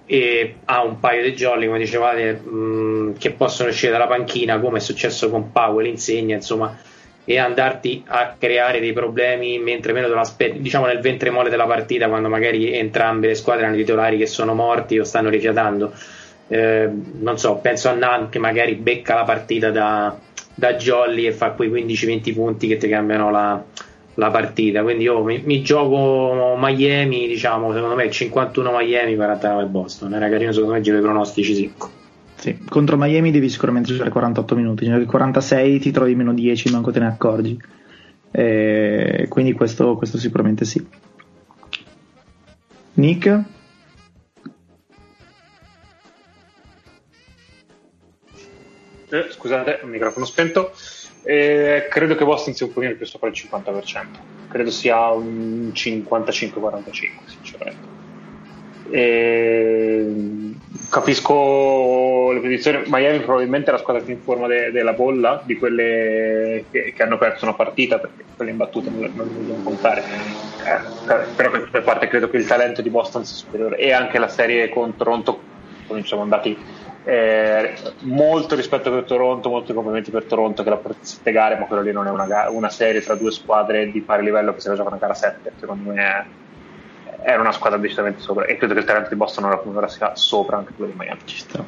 e 0.05 0.55
ha 0.65 0.83
un 0.83 0.99
paio 0.99 1.21
di 1.21 1.33
jolly 1.33 1.65
come 1.65 1.79
dicevate 1.79 2.33
mh, 2.33 3.17
che 3.17 3.31
possono 3.31 3.69
uscire 3.69 3.91
dalla 3.91 4.07
panchina 4.07 4.59
come 4.59 4.77
è 4.77 4.81
successo 4.81 5.29
con 5.29 5.51
Powell 5.51 5.85
insegna 5.85 6.35
insomma 6.35 6.77
e 7.25 7.37
andarti 7.37 8.03
a 8.07 8.35
creare 8.37 8.79
dei 8.79 8.93
problemi 8.93 9.59
mentre 9.59 9.93
meno 9.93 10.07
te 10.07 10.13
lo 10.13 10.19
aspetti, 10.19 10.59
diciamo 10.59 10.85
nel 10.85 10.99
ventre 10.99 11.29
mole 11.29 11.49
della 11.49 11.67
partita 11.67 12.07
quando 12.07 12.29
magari 12.29 12.73
entrambe 12.73 13.27
le 13.27 13.35
squadre 13.35 13.65
hanno 13.65 13.75
titolari 13.75 14.17
che 14.17 14.25
sono 14.25 14.53
morti 14.53 14.97
o 14.97 15.03
stanno 15.03 15.29
rifiatando. 15.29 15.93
Eh, 16.51 16.89
non 17.21 17.39
so, 17.39 17.59
penso 17.61 17.87
a 17.87 17.93
Nan 17.93 18.27
che 18.27 18.37
magari 18.37 18.75
becca 18.75 19.15
la 19.15 19.23
partita 19.23 19.71
da, 19.71 20.13
da 20.53 20.73
Jolly 20.73 21.25
e 21.25 21.31
fa 21.31 21.51
quei 21.51 21.69
15-20 21.69 22.33
punti 22.33 22.67
che 22.67 22.75
ti 22.75 22.89
cambiano 22.89 23.31
la, 23.31 23.63
la 24.15 24.31
partita. 24.31 24.83
Quindi 24.83 25.03
io 25.05 25.23
mi, 25.23 25.41
mi, 25.45 25.61
gioco 25.61 26.57
Miami, 26.59 27.27
diciamo, 27.27 27.71
secondo 27.71 27.95
me 27.95 28.11
51 28.11 28.69
Miami, 28.69 29.15
49 29.15 29.63
Boston. 29.67 30.13
Era 30.13 30.27
carino 30.27 30.51
secondo 30.51 30.73
me 30.73 30.81
giro 30.81 30.97
i 30.97 31.01
pronostici 31.01 31.55
secco. 31.55 31.89
Sì, 32.35 32.57
contro 32.67 32.97
Miami 32.97 33.31
devi 33.31 33.47
sicuramente 33.47 33.93
giocare 33.93 34.09
48 34.09 34.55
minuti, 34.55 34.87
nel 34.89 35.05
46 35.05 35.79
ti 35.79 35.91
trovi 35.91 36.15
meno 36.15 36.33
10, 36.33 36.69
manco 36.71 36.91
te 36.91 36.99
ne 36.99 37.07
accorgi. 37.07 37.57
E 38.29 39.25
quindi 39.29 39.53
questo, 39.53 39.95
questo 39.95 40.17
sicuramente 40.17 40.65
sì. 40.65 40.85
Nick? 42.95 43.43
Eh, 49.11 49.29
scusate, 49.29 49.81
microfono 49.83 50.25
spento. 50.25 50.71
Eh, 51.23 51.87
credo 51.89 52.15
che 52.15 52.23
Boston 52.23 52.53
sia 52.53 52.65
un 52.65 52.73
pochino 52.73 52.95
più 52.95 53.05
sopra 53.05 53.27
il 53.27 53.35
50%. 53.35 54.19
Credo 54.47 54.71
sia 54.71 55.09
un 55.11 55.71
55-45, 55.73 56.91
sinceramente. 57.25 57.89
E 58.89 59.91
capisco 60.89 62.31
le 62.31 62.39
posizioni. 62.39 62.83
Miami 62.87 63.19
probabilmente 63.19 63.69
è 63.69 63.73
la 63.73 63.79
squadra 63.79 64.01
più 64.01 64.13
in 64.13 64.21
forma 64.21 64.47
de- 64.47 64.71
della 64.71 64.93
bolla 64.93 65.41
di 65.45 65.57
quelle 65.57 66.65
che-, 66.71 66.93
che, 66.93 67.03
hanno 67.03 67.17
perso 67.17 67.45
una 67.45 67.53
partita 67.53 67.99
perché 67.99 68.25
quelle 68.35 68.51
imbattute 68.51 68.89
non, 68.89 69.01
le 69.01 69.11
dobbiamo 69.13 69.63
contare. 69.63 70.01
Eh, 70.01 71.33
però 71.35 71.51
per 71.69 71.83
parte 71.83 72.07
credo 72.07 72.29
che 72.29 72.37
il 72.37 72.47
talento 72.47 72.81
di 72.81 72.89
Boston 72.89 73.25
sia 73.25 73.37
superiore 73.37 73.77
e 73.77 73.91
anche 73.91 74.19
la 74.19 74.27
serie 74.27 74.69
con 74.69 74.95
Toronto, 74.95 75.43
come 75.87 76.03
siamo 76.03 76.23
andati 76.23 76.57
eh, 77.03 77.73
molto 78.01 78.55
rispetto 78.55 78.91
per 78.91 79.03
Toronto, 79.03 79.49
molti 79.49 79.73
complimenti 79.73 80.11
per 80.11 80.25
Toronto 80.25 80.63
che 80.63 80.69
l'ha 80.69 80.77
portata 80.77 81.03
a 81.03 81.07
sette 81.07 81.31
gare, 81.31 81.57
ma 81.57 81.65
quello 81.65 81.81
lì 81.81 81.91
non 81.91 82.07
è 82.07 82.09
una, 82.09 82.25
ga- 82.25 82.49
una 82.49 82.69
serie 82.69 83.01
tra 83.01 83.15
due 83.15 83.31
squadre 83.31 83.91
di 83.91 84.01
pari 84.01 84.23
livello 84.23 84.53
che 84.53 84.59
se 84.59 84.69
la 84.69 84.75
giocano 84.75 84.95
a 84.95 84.99
gara 84.99 85.13
7. 85.13 85.53
Secondo 85.59 85.91
me 85.91 86.03
è 86.03 86.25
era 87.23 87.41
una 87.41 87.51
squadra 87.51 87.77
decisamente 87.77 88.21
sopra 88.21 88.45
e 88.45 88.57
credo 88.57 88.73
che 88.73 88.79
il 88.79 88.85
talento 88.85 89.09
di 89.09 89.15
Boston 89.15 89.43
ora, 89.45 89.61
ora 89.63 89.87
sia 89.87 90.15
sopra 90.15 90.57
anche 90.57 90.73
quello 90.73 90.91
di 90.91 90.97
Miami. 90.97 91.19
Ci 91.25 91.37
sta. 91.37 91.63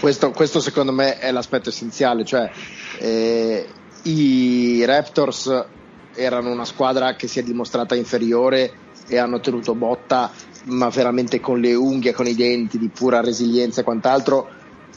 Questo, 0.00 0.30
questo, 0.30 0.60
secondo 0.60 0.92
me 0.92 1.18
è 1.18 1.30
l'aspetto 1.30 1.68
essenziale, 1.68 2.24
cioè 2.24 2.50
eh, 2.98 3.66
i 4.04 4.82
Raptors 4.86 5.66
erano 6.14 6.50
una 6.50 6.64
squadra 6.64 7.14
che 7.14 7.28
si 7.28 7.38
è 7.38 7.42
dimostrata 7.42 7.94
inferiore 7.94 8.72
e 9.06 9.18
hanno 9.18 9.40
tenuto 9.40 9.74
botta, 9.74 10.30
ma 10.64 10.88
veramente 10.88 11.40
con 11.40 11.60
le 11.60 11.74
unghie, 11.74 12.12
con 12.12 12.26
i 12.26 12.34
denti, 12.34 12.78
di 12.78 12.88
pura 12.88 13.20
resilienza 13.20 13.80
e 13.80 13.84
quant'altro, 13.84 14.48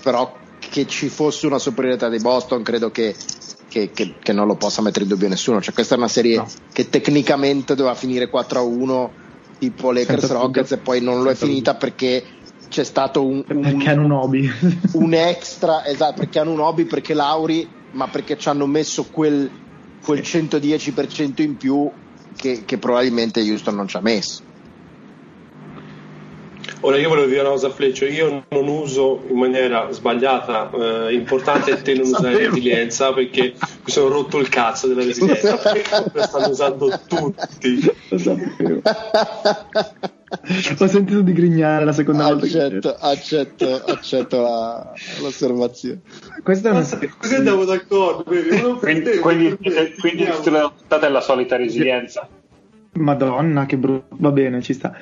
però 0.02 0.36
che 0.60 0.88
ci 0.88 1.10
fosse 1.10 1.46
una 1.46 1.60
superiorità 1.60 2.10
di 2.10 2.20
Boston 2.20 2.64
credo 2.64 2.92
che, 2.92 3.16
che, 3.68 3.92
che, 3.92 4.16
che 4.20 4.34
non 4.34 4.48
lo 4.48 4.56
possa 4.56 4.82
mettere 4.82 5.04
in 5.04 5.10
dubbio 5.10 5.28
nessuno, 5.28 5.62
cioè 5.62 5.74
questa 5.74 5.96
è 5.96 5.98
una 5.98 6.08
serie 6.08 6.38
no. 6.38 6.48
che 6.72 6.90
tecnicamente 6.90 7.76
doveva 7.76 7.96
finire 7.96 8.30
4 8.30 8.60
a 8.60 8.62
1 8.62 9.12
tipo 9.60 9.92
Lakers 9.92 10.30
Rockets 10.32 10.72
e 10.72 10.78
poi 10.78 11.02
non 11.02 11.22
lo 11.22 11.30
è 11.30 11.36
finita 11.36 11.76
perché 11.76 12.24
c'è 12.70 12.84
stato 12.84 13.26
un, 13.26 13.44
un, 13.48 13.62
perché 13.62 13.90
hanno 13.90 14.06
un 14.06 14.12
hobby. 14.12 14.50
un 14.94 15.14
extra 15.14 15.86
esatto 15.86 16.22
perché 16.22 16.40
hanno 16.40 16.52
un 16.52 16.60
hobby 16.60 16.86
perché 16.86 17.14
Lauri 17.14 17.68
ma 17.92 18.08
perché 18.08 18.38
ci 18.38 18.50
hanno 18.50 18.66
messo 18.66 19.06
quel, 19.06 19.50
quel 20.04 20.20
110% 20.20 21.42
in 21.42 21.58
più 21.58 21.90
che, 22.36 22.64
che 22.66 22.78
probabilmente 22.78 23.42
Houston 23.42 23.76
non 23.76 23.88
ci 23.88 23.98
ha 23.98 24.02
messo. 24.02 24.42
Ora 26.86 26.98
io 26.98 27.08
volevo 27.08 27.28
dire 27.28 27.40
una 27.40 27.52
cosa 27.52 27.68
a 27.68 27.70
Fleccio, 27.70 28.04
io 28.04 28.44
non 28.50 28.68
uso 28.68 29.24
in 29.30 29.38
maniera 29.38 29.90
sbagliata, 29.92 30.70
eh, 30.70 31.14
importante 31.14 31.72
è 31.72 31.82
te 31.82 31.94
non 31.94 32.08
usare 32.08 32.36
resilienza 32.36 33.14
perché 33.14 33.54
mi 33.58 33.90
sono 33.90 34.10
rotto 34.10 34.38
il 34.38 34.50
cazzo 34.50 34.88
della 34.88 35.06
resilienza, 35.06 35.56
perché 35.56 36.12
lo 36.12 36.22
stanno 36.24 36.50
usando 36.50 37.00
tutti. 37.08 37.90
Lo 38.10 38.18
sapevo. 38.18 38.82
Ho 40.80 40.88
sentito 40.88 41.22
di 41.22 41.32
grignare 41.32 41.86
la 41.86 41.94
seconda 41.94 42.26
accetto, 42.26 42.90
volta. 42.90 43.00
Accetto, 43.00 43.84
accetto 43.86 44.42
la, 44.42 44.94
l'osservazione. 45.22 46.02
Questa 46.44 46.68
è 46.68 46.72
una 46.72 46.86
Così 47.18 47.36
andiamo 47.36 47.64
d'accordo, 47.64 48.24
Quindi, 48.24 49.20
quindi, 49.20 49.58
quindi 50.00 50.28
della 50.44 50.70
puntata 50.70 51.08
è 51.08 51.10
la 51.10 51.22
solita 51.22 51.56
resilienza. 51.56 52.28
Madonna, 52.94 53.66
che 53.66 53.78
brutto. 53.78 54.16
Va 54.20 54.32
bene, 54.32 54.62
ci 54.62 54.74
sta. 54.74 54.96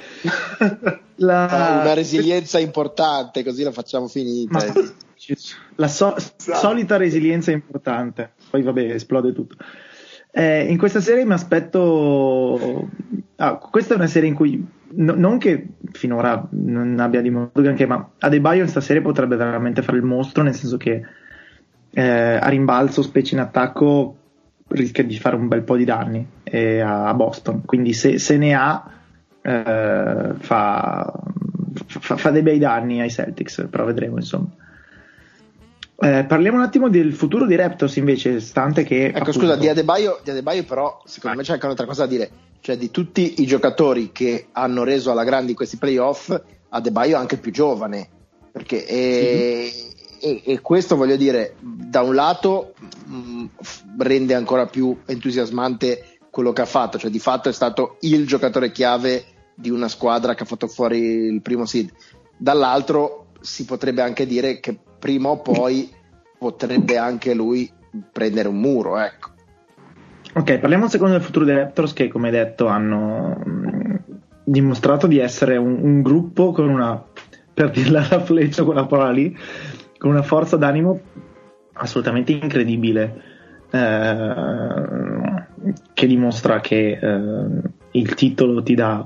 La... 1.15 1.47
Ah, 1.47 1.81
Una 1.81 1.93
resilienza 1.93 2.57
importante, 2.59 3.43
così 3.43 3.63
la 3.63 3.71
facciamo 3.71 4.07
finita. 4.07 4.57
Ma 4.57 4.73
la 5.75 5.87
so- 5.87 6.15
Esatto. 6.15 6.55
solita 6.55 6.97
resilienza 6.97 7.51
importante, 7.51 8.31
poi 8.49 8.63
vabbè, 8.63 8.93
esplode 8.93 9.33
tutto. 9.33 9.55
Eh, 10.31 10.63
in 10.63 10.77
questa 10.77 10.99
serie 10.99 11.25
mi 11.25 11.33
aspetto. 11.33 12.89
ah, 13.35 13.57
questa 13.57 13.93
è 13.93 13.97
una 13.97 14.07
serie 14.07 14.29
in 14.29 14.35
cui 14.35 14.65
no- 14.93 15.13
non 15.13 15.37
che 15.37 15.67
finora 15.91 16.47
non 16.51 16.97
abbia 16.99 17.21
dimostrato 17.21 17.61
granché, 17.61 17.85
ma 17.85 18.09
Adebayo 18.17 18.55
in 18.57 18.61
questa 18.63 18.81
serie 18.81 19.01
potrebbe 19.03 19.35
veramente 19.35 19.83
fare 19.83 19.97
il 19.97 20.03
mostro, 20.03 20.41
nel 20.41 20.55
senso 20.55 20.77
che 20.77 21.01
eh, 21.91 22.01
a 22.01 22.47
rimbalzo, 22.47 23.03
specie 23.03 23.35
in 23.35 23.41
attacco, 23.41 24.15
rischia 24.69 25.03
di 25.03 25.19
fare 25.19 25.35
un 25.35 25.47
bel 25.47 25.61
po' 25.63 25.75
di 25.75 25.83
danni 25.85 26.25
eh, 26.51 26.81
a 26.81 27.13
Boston. 27.13 27.63
Quindi 27.65 27.93
se, 27.93 28.19
se 28.19 28.37
ne 28.37 28.53
ha, 28.53 28.91
eh, 29.41 30.33
fa, 30.37 31.13
fa- 31.87 32.17
fa 32.17 32.29
dei 32.29 32.41
bei 32.41 32.59
danni 32.59 32.99
ai 32.99 33.09
Celtics, 33.09 33.67
però 33.69 33.85
vedremo 33.85 34.17
insomma. 34.17 34.49
Eh, 36.03 36.25
parliamo 36.25 36.57
un 36.57 36.63
attimo 36.63 36.89
del 36.89 37.13
futuro 37.13 37.45
dei 37.45 37.55
Raptors 37.55 37.95
invece, 37.95 38.39
stante 38.39 38.83
che... 38.83 39.05
Ecco, 39.05 39.17
appunto- 39.19 39.39
scusa, 39.39 39.55
di 39.55 39.67
Adebayo, 39.69 40.19
di 40.23 40.31
Adebayo 40.31 40.63
però, 40.63 40.99
secondo 41.05 41.37
me 41.37 41.43
c'è 41.43 41.53
anche 41.53 41.65
un'altra 41.65 41.85
cosa 41.85 42.05
da 42.05 42.09
dire. 42.09 42.29
Cioè, 42.59 42.75
di 42.75 42.91
tutti 42.91 43.41
i 43.41 43.45
giocatori 43.45 44.11
che 44.11 44.47
hanno 44.51 44.83
reso 44.83 45.11
alla 45.11 45.23
grande 45.23 45.53
questi 45.53 45.77
playoff, 45.77 46.35
Adebayo 46.69 47.15
è 47.15 47.19
anche 47.19 47.37
più 47.37 47.51
giovane. 47.51 48.07
Perché 48.51 48.85
e, 48.85 49.71
e- 50.19 50.41
e 50.43 50.59
questo, 50.59 50.95
voglio 50.95 51.15
dire, 51.15 51.55
da 51.59 52.01
un 52.01 52.15
lato 52.15 52.73
mh, 53.05 53.45
f- 53.61 53.83
rende 53.99 54.33
ancora 54.33 54.65
più 54.65 54.97
entusiasmante 55.05 56.10
quello 56.31 56.53
che 56.53 56.61
ha 56.61 56.65
fatto. 56.65 56.97
Cioè, 56.97 57.11
di 57.11 57.19
fatto 57.19 57.49
è 57.49 57.53
stato 57.53 57.97
il 58.01 58.25
giocatore 58.25 58.71
chiave 58.71 59.23
di 59.53 59.69
una 59.69 59.87
squadra 59.87 60.33
che 60.33 60.43
ha 60.43 60.47
fatto 60.47 60.67
fuori 60.67 60.99
il 60.99 61.41
primo 61.41 61.65
seed. 61.65 61.91
Dall'altro 62.35 63.27
si 63.41 63.65
potrebbe 63.65 64.01
anche 64.01 64.25
dire 64.25 64.59
che 64.59 64.79
prima 64.97 65.29
o 65.29 65.41
poi 65.41 65.91
potrebbe 66.39 66.97
anche 66.97 67.35
lui 67.35 67.71
prendere 68.11 68.47
un 68.47 68.59
muro, 68.59 68.97
ecco. 68.97 69.29
Ok, 70.33 70.59
parliamo 70.59 70.85
un 70.85 70.89
secondo 70.89 71.13
del 71.13 71.21
futuro 71.21 71.43
dei 71.43 71.55
Raptors 71.55 71.91
che 71.91 72.07
come 72.07 72.31
detto 72.31 72.67
hanno 72.67 73.35
mh, 73.35 73.99
dimostrato 74.45 75.05
di 75.05 75.19
essere 75.19 75.57
un, 75.57 75.77
un 75.81 76.01
gruppo 76.01 76.51
con 76.51 76.69
una, 76.69 77.03
per 77.53 77.69
dirla 77.69 78.07
alla 78.07 78.23
fleccia 78.23 78.63
quella 78.63 78.85
parola 78.85 79.11
lì, 79.11 79.37
con 79.97 80.11
una 80.11 80.21
forza 80.21 80.55
d'animo 80.55 80.99
assolutamente 81.73 82.31
incredibile, 82.31 83.21
eh, 83.71 85.40
che 85.93 86.07
dimostra 86.07 86.59
che 86.59 86.97
eh, 87.01 87.45
il 87.91 88.13
titolo 88.15 88.63
ti 88.63 88.75
dà 88.75 89.05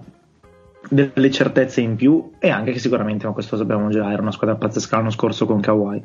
delle 0.87 1.31
certezze 1.31 1.81
in 1.81 1.95
più 1.95 2.31
e 2.39 2.49
anche 2.49 2.71
che 2.71 2.79
sicuramente, 2.79 3.25
ma 3.25 3.33
questo 3.33 3.57
sappiamo 3.57 3.89
già, 3.89 4.11
era 4.11 4.21
una 4.21 4.31
squadra 4.31 4.55
pazzesca 4.55 4.97
l'anno 4.97 5.09
scorso 5.09 5.45
con 5.45 5.59
Kawhi. 5.59 6.03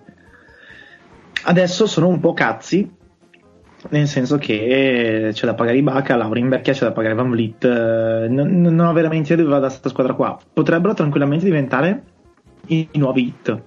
Adesso 1.43 1.87
sono 1.87 2.09
un 2.09 2.21
po' 2.21 2.33
cazzi 2.33 2.99
nel 3.89 4.07
senso 4.07 4.37
che 4.37 5.31
c'è 5.33 5.47
da 5.47 5.55
pagare 5.55 5.79
Ibaka, 5.79 6.29
Vecchia, 6.29 6.73
c'è 6.73 6.85
da 6.85 6.93
pagare 6.93 7.15
Van 7.15 7.31
Vliet, 7.31 7.65
eh, 7.65 8.27
non, 8.29 8.61
non 8.61 8.79
ho 8.81 8.93
veramente 8.93 9.33
idea 9.33 9.45
dove 9.45 9.57
vada 9.57 9.69
questa 9.69 9.89
squadra 9.89 10.13
qua. 10.13 10.39
Potrebbero 10.53 10.93
tranquillamente 10.93 11.47
diventare 11.47 12.03
i, 12.67 12.89
i 12.91 12.99
nuovi 12.99 13.27
hit. 13.27 13.63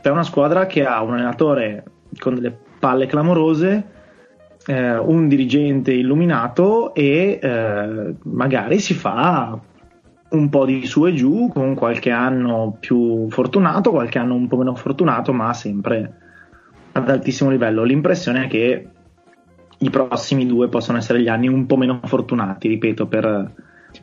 C'è 0.00 0.10
una 0.10 0.24
squadra 0.24 0.66
che 0.66 0.84
ha 0.84 1.00
un 1.02 1.14
allenatore 1.14 1.84
con 2.18 2.34
delle 2.34 2.56
palle 2.78 3.06
clamorose, 3.06 3.84
eh, 4.66 4.98
un 4.98 5.28
dirigente 5.28 5.92
illuminato 5.92 6.94
e 6.94 7.38
eh, 7.42 8.14
magari 8.22 8.78
si 8.78 8.94
fa 8.94 9.58
un 10.30 10.48
po' 10.48 10.64
di 10.64 10.86
su 10.86 11.06
e 11.06 11.14
giù 11.14 11.50
con 11.52 11.74
qualche 11.74 12.10
anno 12.10 12.76
più 12.78 13.28
fortunato, 13.30 13.90
qualche 13.90 14.18
anno 14.18 14.34
un 14.34 14.48
po' 14.48 14.56
meno 14.56 14.74
fortunato, 14.74 15.32
ma 15.32 15.52
sempre 15.52 16.18
ad 16.92 17.08
altissimo 17.08 17.50
livello. 17.50 17.82
L'impressione 17.82 18.44
è 18.44 18.48
che 18.48 18.88
i 19.78 19.90
prossimi 19.90 20.46
due 20.46 20.68
possono 20.68 20.98
essere 20.98 21.20
gli 21.20 21.28
anni 21.28 21.48
un 21.48 21.66
po' 21.66 21.76
meno 21.76 22.00
fortunati, 22.04 22.68
ripeto, 22.68 23.06
per, 23.06 23.52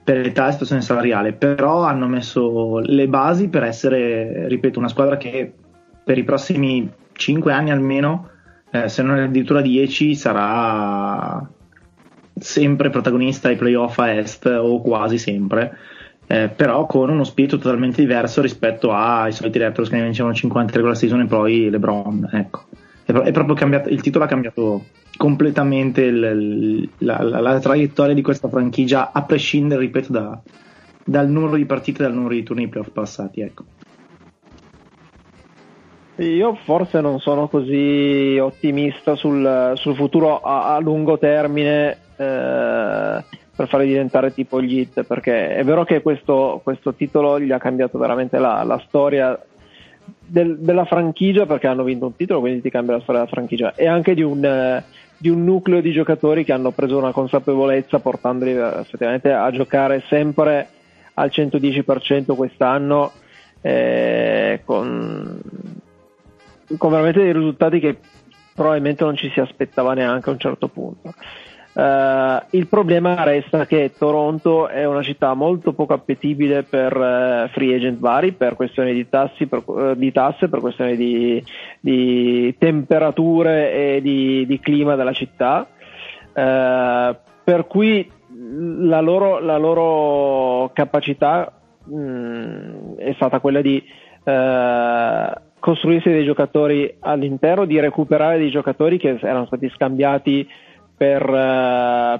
per 0.03 0.17
età 0.19 0.49
e 0.49 0.51
situazione 0.51 0.81
salariale, 0.81 1.33
però 1.33 1.83
hanno 1.83 2.07
messo 2.07 2.79
le 2.79 3.07
basi 3.07 3.47
per 3.47 3.63
essere, 3.63 4.47
ripeto, 4.47 4.77
una 4.77 4.87
squadra 4.87 5.17
che 5.17 5.51
per 6.03 6.17
i 6.17 6.23
prossimi 6.23 6.91
5 7.13 7.53
anni 7.53 7.71
almeno, 7.71 8.29
eh, 8.71 8.89
se 8.89 9.01
non 9.03 9.17
addirittura 9.19 9.61
10, 9.61 10.15
sarà 10.15 11.47
sempre 12.39 12.89
protagonista 12.89 13.49
ai 13.49 13.55
playoff 13.57 13.97
a 13.99 14.13
est 14.13 14.45
o 14.45 14.81
quasi 14.81 15.17
sempre. 15.17 15.77
Eh, 16.31 16.47
però 16.49 16.85
con 16.85 17.09
uno 17.09 17.23
spirito 17.23 17.57
totalmente 17.57 18.01
diverso 18.01 18.41
rispetto 18.41 18.93
ai 18.93 19.31
soliti 19.31 19.57
Raptors 19.57 19.89
che 19.89 19.95
ne 19.95 20.03
vincevano 20.03 20.35
50 20.35 20.73
regular 20.73 20.95
season 20.95 21.21
e 21.21 21.25
poi 21.25 21.69
LeBron. 21.71 22.29
Ecco. 22.31 22.65
È, 23.03 23.11
è 23.11 23.31
proprio 23.31 23.55
cambiato, 23.55 23.89
il 23.89 24.01
titolo 24.01 24.25
ha 24.25 24.27
cambiato 24.27 24.85
completamente 25.17 26.03
il- 26.03 26.87
la, 26.99 27.23
la- 27.23 27.39
la 27.39 27.59
traiettoria 27.59 28.13
di 28.13 28.21
questa 28.21 28.47
franchigia, 28.47 29.11
a 29.11 29.23
prescindere, 29.23 29.81
ripeto, 29.81 30.11
da- 30.11 30.39
dal 31.03 31.27
numero 31.27 31.55
di 31.55 31.65
partite 31.65 32.03
e 32.03 32.05
dal 32.05 32.13
numero 32.13 32.35
di 32.35 32.43
turni 32.43 32.67
playoff 32.67 32.89
passati. 32.91 33.41
Ecco. 33.41 33.63
Io 36.19 36.55
forse 36.65 36.99
non 36.99 37.19
sono 37.19 37.47
così 37.47 38.37
ottimista 38.41 39.15
sul, 39.15 39.71
sul 39.75 39.95
futuro 39.95 40.41
a, 40.41 40.75
a 40.75 40.79
lungo 40.79 41.17
termine 41.17 41.91
eh, 42.17 43.23
per 43.55 43.67
farli 43.67 43.87
diventare 43.87 44.33
tipo 44.33 44.61
gli 44.61 44.79
hit, 44.79 45.03
perché 45.03 45.55
è 45.55 45.63
vero 45.63 45.85
che 45.85 46.01
questo, 46.01 46.59
questo 46.61 46.93
titolo 46.93 47.39
gli 47.39 47.53
ha 47.53 47.57
cambiato 47.57 47.97
veramente 47.97 48.37
la, 48.37 48.63
la 48.63 48.83
storia 48.85 49.39
del- 50.25 50.57
della 50.59 50.83
franchigia, 50.83 51.45
perché 51.45 51.67
hanno 51.67 51.83
vinto 51.83 52.07
un 52.07 52.15
titolo, 52.17 52.41
quindi 52.41 52.61
ti 52.61 52.69
cambia 52.69 52.95
la 52.95 53.01
storia 53.01 53.21
della 53.21 53.31
franchigia, 53.33 53.73
e 53.75 53.87
anche 53.87 54.13
di 54.13 54.21
un, 54.21 54.43
eh, 54.43 54.83
di 55.17 55.29
un 55.29 55.45
nucleo 55.45 55.79
di 55.79 55.93
giocatori 55.93 56.43
che 56.43 56.51
hanno 56.51 56.71
preso 56.71 56.97
una 56.97 57.13
consapevolezza 57.13 57.99
portandoli 57.99 58.57
eh, 58.57 58.79
effettivamente 58.79 59.31
a 59.31 59.49
giocare 59.51 60.03
sempre 60.09 60.67
al 61.13 61.29
110% 61.31 62.35
quest'anno. 62.35 63.11
eh, 63.61 64.61
con, 64.63 65.41
con 66.77 66.91
veramente 66.91 67.21
dei 67.21 67.33
risultati 67.33 67.79
che 67.79 67.97
probabilmente 68.53 69.03
non 69.03 69.15
ci 69.15 69.29
si 69.29 69.39
aspettava 69.39 69.93
neanche 69.93 70.29
a 70.29 70.33
un 70.33 70.39
certo 70.39 70.67
punto. 70.67 71.13
Eh, 71.71 72.43
il 72.51 72.67
problema 72.67 73.23
resta 73.23 73.65
che 73.65 73.93
Toronto 73.97 74.67
è 74.67 74.85
una 74.85 75.01
città 75.01 75.33
molto 75.33 75.73
poco 75.73 75.93
appetibile 75.93 76.63
per 76.63 76.95
eh, 76.95 77.49
free 77.53 77.75
agent 77.75 77.99
vari, 77.99 78.33
per 78.33 78.55
questioni 78.55 78.93
di, 78.93 79.07
tassi, 79.07 79.45
per, 79.45 79.63
eh, 79.77 79.93
di 79.95 80.11
tasse, 80.11 80.49
per 80.49 80.59
questioni 80.59 80.97
di, 80.97 81.43
di 81.79 82.55
temperature 82.57 83.71
e 83.71 84.01
di, 84.01 84.45
di 84.45 84.59
clima 84.59 84.95
della 84.95 85.13
città. 85.13 85.67
Per 86.31 87.67
cui 87.67 88.09
la 88.81 89.01
loro, 89.01 89.39
la 89.39 89.57
loro 89.57 90.71
capacità 90.73 91.51
mh, 91.83 92.95
è 92.97 93.13
stata 93.13 93.39
quella 93.39 93.61
di 93.61 93.83
costruirsi 95.59 96.09
dei 96.09 96.25
giocatori 96.25 96.95
all'interno, 96.99 97.65
di 97.65 97.79
recuperare 97.79 98.37
dei 98.37 98.49
giocatori 98.49 98.97
che 98.97 99.17
erano 99.21 99.45
stati 99.45 99.69
scambiati 99.69 100.47
per, 100.95 101.21
eh, 101.29 102.19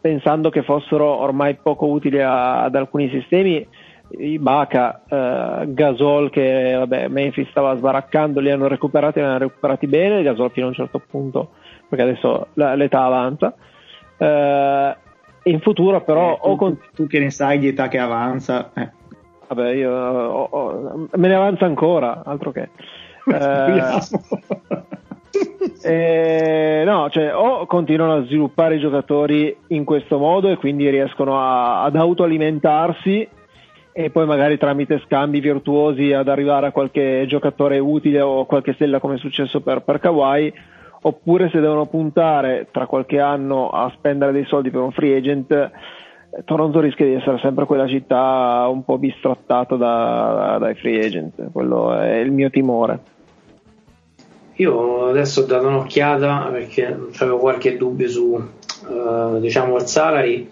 pensando 0.00 0.50
che 0.50 0.62
fossero 0.62 1.06
ormai 1.20 1.54
poco 1.62 1.86
utili 1.86 2.20
a- 2.20 2.62
ad 2.62 2.74
alcuni 2.74 3.08
sistemi. 3.10 3.66
Ibaka, 4.10 5.02
eh, 5.06 5.72
Gasol 5.72 6.30
che 6.30 6.74
vabbè, 6.76 7.08
Memphis 7.08 7.48
stava 7.50 7.76
sbaraccando, 7.76 8.40
li 8.40 8.50
hanno 8.50 8.66
recuperati, 8.66 9.18
li 9.20 9.26
hanno 9.26 9.38
recuperati 9.38 9.86
bene, 9.86 10.22
Gasol 10.22 10.50
fino 10.50 10.66
a 10.66 10.68
un 10.70 10.74
certo 10.74 11.00
punto, 11.10 11.50
perché 11.88 12.04
adesso 12.04 12.46
la- 12.54 12.74
l'età 12.74 13.04
avanza. 13.04 13.54
Eh, 14.16 14.96
in 15.44 15.60
futuro 15.60 16.02
però 16.02 16.32
Eh, 16.32 16.38
tu, 16.42 16.48
o 16.48 16.56
con- 16.56 16.78
tu 16.94 17.06
che 17.06 17.18
ne 17.18 17.30
sai 17.30 17.58
di 17.58 17.68
età 17.68 17.88
che 17.88 17.98
avanza, 17.98 18.70
eh. 18.74 18.90
Vabbè, 19.48 19.70
io 19.72 19.90
ho- 19.92 20.48
ho- 20.50 21.08
me 21.12 21.28
ne 21.28 21.34
avanza 21.34 21.64
ancora, 21.64 22.22
altro 22.24 22.52
che. 22.52 22.68
Eh, 23.28 24.00
Eh, 25.82 26.82
no, 26.84 27.08
cioè, 27.10 27.34
o 27.34 27.66
continuano 27.66 28.14
a 28.14 28.24
sviluppare 28.24 28.76
i 28.76 28.80
giocatori 28.80 29.54
in 29.68 29.84
questo 29.84 30.18
modo 30.18 30.48
e 30.48 30.56
quindi 30.56 30.88
riescono 30.88 31.38
a, 31.38 31.82
ad 31.84 31.94
autoalimentarsi 31.96 33.28
e 33.92 34.10
poi 34.10 34.26
magari 34.26 34.58
tramite 34.58 35.00
scambi 35.04 35.40
virtuosi 35.40 36.12
ad 36.12 36.28
arrivare 36.28 36.66
a 36.68 36.72
qualche 36.72 37.24
giocatore 37.28 37.78
utile 37.78 38.20
o 38.20 38.46
qualche 38.46 38.72
stella 38.72 38.98
come 39.00 39.14
è 39.16 39.18
successo 39.18 39.60
per, 39.60 39.82
per 39.82 39.98
Kawhi 40.00 40.52
oppure 41.02 41.48
se 41.50 41.60
devono 41.60 41.86
puntare 41.86 42.68
tra 42.72 42.86
qualche 42.86 43.20
anno 43.20 43.68
a 43.68 43.90
spendere 43.94 44.32
dei 44.32 44.44
soldi 44.46 44.70
per 44.70 44.80
un 44.80 44.90
free 44.92 45.16
agent 45.16 45.70
Toronto 46.44 46.80
rischia 46.80 47.06
di 47.06 47.14
essere 47.14 47.38
sempre 47.38 47.64
quella 47.64 47.88
città 47.88 48.66
un 48.70 48.84
po' 48.84 48.98
bistrattata 48.98 49.76
da, 49.76 50.58
dai 50.60 50.74
free 50.74 51.04
agent 51.04 51.50
quello 51.52 51.94
è 51.98 52.16
il 52.16 52.30
mio 52.30 52.50
timore. 52.50 53.00
Io 54.56 55.06
adesso 55.06 55.42
ho 55.42 55.44
dato 55.44 55.68
un'occhiata 55.68 56.48
perché 56.50 56.98
avevo 57.18 57.38
qualche 57.38 57.76
dubbio 57.76 58.08
su 58.08 58.34
uh, 58.34 59.38
diciamo 59.38 59.76
il 59.76 59.82
salary 59.82 60.50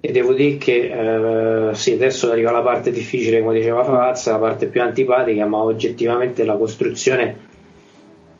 e 0.00 0.12
devo 0.12 0.32
dire 0.34 0.58
che 0.58 1.70
uh, 1.70 1.74
sì, 1.74 1.92
adesso 1.92 2.30
arriva 2.30 2.50
la 2.50 2.60
parte 2.60 2.90
difficile 2.90 3.40
come 3.40 3.54
diceva 3.54 3.82
Fazza, 3.82 4.32
la 4.32 4.38
parte 4.38 4.66
più 4.66 4.82
antipatica, 4.82 5.46
ma 5.46 5.58
oggettivamente 5.58 6.44
la 6.44 6.56
costruzione 6.56 7.52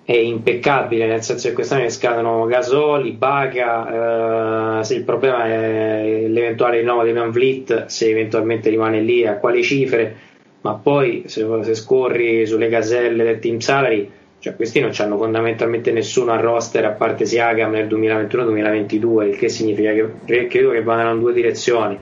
è 0.05 0.13
impeccabile, 0.13 1.07
nel 1.07 1.23
senso 1.23 1.49
che 1.49 1.55
quest'anno 1.55 1.89
scadono 1.89 2.45
Gasoli, 2.45 3.13
Baca, 3.13 4.79
uh, 4.79 4.83
se 4.83 4.97
il 4.97 5.05
problema 5.05 5.47
è 5.47 6.27
l'eventuale 6.29 6.79
rinnovo 6.79 7.05
di 7.05 7.13
Van 7.13 7.31
Vliet, 7.31 7.87
se 7.87 8.11
eventualmente 8.11 8.69
rimane 8.69 9.01
lì, 9.01 9.27
a 9.27 9.39
quali 9.39 9.63
cifre, 9.63 10.17
ma 10.61 10.75
poi 10.75 11.25
se, 11.27 11.47
se 11.63 11.75
scorri 11.75 12.47
sulle 12.47 12.69
caselle 12.69 13.25
del 13.25 13.39
team 13.39 13.59
salary 13.59 14.11
cioè, 14.45 14.57
questi 14.57 14.79
non 14.79 14.93
hanno 14.99 15.17
fondamentalmente 15.17 15.91
nessuno 15.91 16.33
a 16.33 16.37
roster 16.37 16.85
a 16.85 16.91
parte 16.91 17.25
Siagam 17.25 17.71
nel 17.71 17.87
2021-2022, 17.87 19.29
il 19.29 19.37
che 19.39 19.49
significa 19.49 19.91
che 19.95 20.47
credo 20.49 20.71
che 20.71 20.83
vadano 20.83 21.15
in 21.15 21.21
due 21.21 21.33
direzioni. 21.33 21.99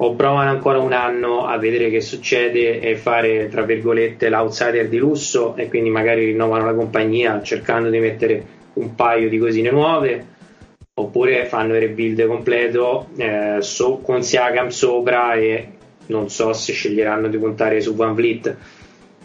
O 0.00 0.14
provano 0.14 0.50
ancora 0.50 0.78
un 0.78 0.92
anno 0.92 1.46
a 1.46 1.58
vedere 1.58 1.90
che 1.90 2.00
succede 2.00 2.80
e 2.80 2.96
fare, 2.96 3.48
tra 3.48 3.62
virgolette, 3.62 4.28
l'outsider 4.28 4.88
di 4.88 4.98
lusso 4.98 5.56
e 5.56 5.68
quindi 5.68 5.90
magari 5.90 6.26
rinnovano 6.26 6.64
la 6.64 6.74
compagnia 6.74 7.42
cercando 7.42 7.90
di 7.90 7.98
mettere 7.98 8.46
un 8.74 8.94
paio 8.94 9.28
di 9.28 9.38
cosine 9.38 9.70
nuove, 9.70 10.26
oppure 10.94 11.46
fanno 11.46 11.74
il 11.74 11.80
rebuild 11.80 12.26
completo 12.26 13.08
eh, 13.16 13.56
so, 13.60 13.98
con 13.98 14.22
Siagam 14.22 14.68
sopra 14.68 15.34
e 15.34 15.68
non 16.06 16.28
so 16.28 16.52
se 16.52 16.72
sceglieranno 16.72 17.28
di 17.28 17.38
puntare 17.38 17.80
su 17.80 17.94
Van 17.94 18.14
Vliet. 18.14 18.56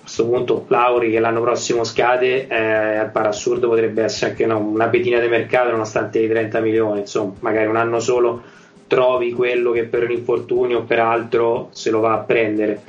Questo 0.01 0.27
punto 0.27 0.65
Lauri 0.67 1.11
che 1.11 1.19
l'anno 1.19 1.39
prossimo 1.39 1.85
scade 1.85 2.47
eh, 2.47 2.97
al 2.97 3.11
parassurdo 3.11 3.69
potrebbe 3.69 4.03
essere 4.03 4.31
anche 4.31 4.45
no, 4.45 4.57
una 4.57 4.89
pedina 4.89 5.19
di 5.19 5.29
mercato 5.29 5.71
nonostante 5.71 6.19
i 6.19 6.27
30 6.27 6.59
milioni 6.59 6.99
insomma 6.99 7.33
magari 7.39 7.67
un 7.67 7.77
anno 7.77 7.99
solo 7.99 8.41
trovi 8.87 9.31
quello 9.31 9.71
che 9.71 9.83
per 9.83 10.03
un 10.03 10.11
infortunio 10.11 10.79
o 10.79 10.83
per 10.83 10.99
altro 10.99 11.69
se 11.71 11.89
lo 11.89 11.99
va 11.99 12.13
a 12.13 12.19
prendere 12.19 12.81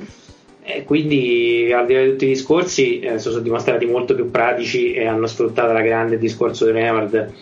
e 0.61 0.83
quindi 0.83 1.71
al 1.71 1.85
di 1.85 1.93
là 1.93 2.01
di 2.01 2.09
tutti 2.11 2.25
i 2.25 2.29
discorsi 2.29 2.99
eh, 2.99 3.19
sono 3.19 3.39
dimostrati 3.39 3.85
molto 3.85 4.15
più 4.15 4.31
pratici 4.31 4.93
e 4.93 5.05
hanno 5.05 5.27
sfruttato 5.27 5.73
la 5.73 5.81
grande 5.81 6.17
discorso 6.17 6.65
di 6.65 6.71
Leonard 6.71 7.33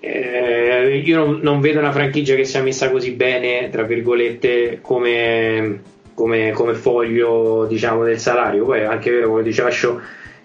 eh, 0.00 1.02
io 1.04 1.16
non, 1.16 1.40
non 1.42 1.60
vedo 1.60 1.78
una 1.78 1.92
franchigia 1.92 2.34
che 2.34 2.44
sia 2.44 2.62
messa 2.62 2.90
così 2.90 3.12
bene 3.12 3.68
tra 3.70 3.82
virgolette 3.82 4.80
come 4.80 5.90
come, 6.14 6.52
come 6.52 6.74
foglio 6.74 7.66
diciamo, 7.68 8.04
del 8.04 8.18
salario. 8.18 8.64
Poi 8.64 8.80
è 8.80 8.84
anche 8.84 9.10
vero, 9.10 9.28
come 9.28 9.42
diceva 9.42 9.70
Show, 9.70 10.00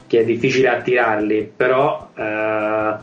che 0.07 0.21
è 0.21 0.25
difficile 0.25 0.69
attirarli, 0.69 1.51
però 1.55 2.09
eh, 2.15 2.95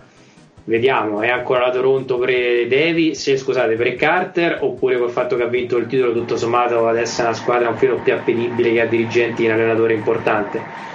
vediamo, 0.65 1.21
è 1.21 1.29
ancora 1.29 1.67
la 1.67 1.71
Toronto 1.71 2.19
pre 2.19 2.67
Davis, 2.67 3.29
eh, 3.29 3.37
scusate, 3.37 3.75
pre 3.75 3.95
Carter, 3.95 4.59
oppure 4.61 4.99
col 4.99 5.11
fatto 5.11 5.37
che 5.37 5.43
ha 5.43 5.47
vinto 5.47 5.77
il 5.77 5.87
titolo 5.87 6.13
tutto 6.13 6.37
sommato 6.37 6.87
adesso 6.89 7.23
è 7.23 7.25
una 7.25 7.35
squadra 7.35 7.69
un 7.69 7.77
filo 7.77 7.97
più 7.97 8.13
appetibile 8.13 8.73
che 8.73 8.81
ha 8.81 8.87
dirigenti 8.87 9.45
in 9.45 9.53
allenatore 9.53 9.95
importante 9.95 10.93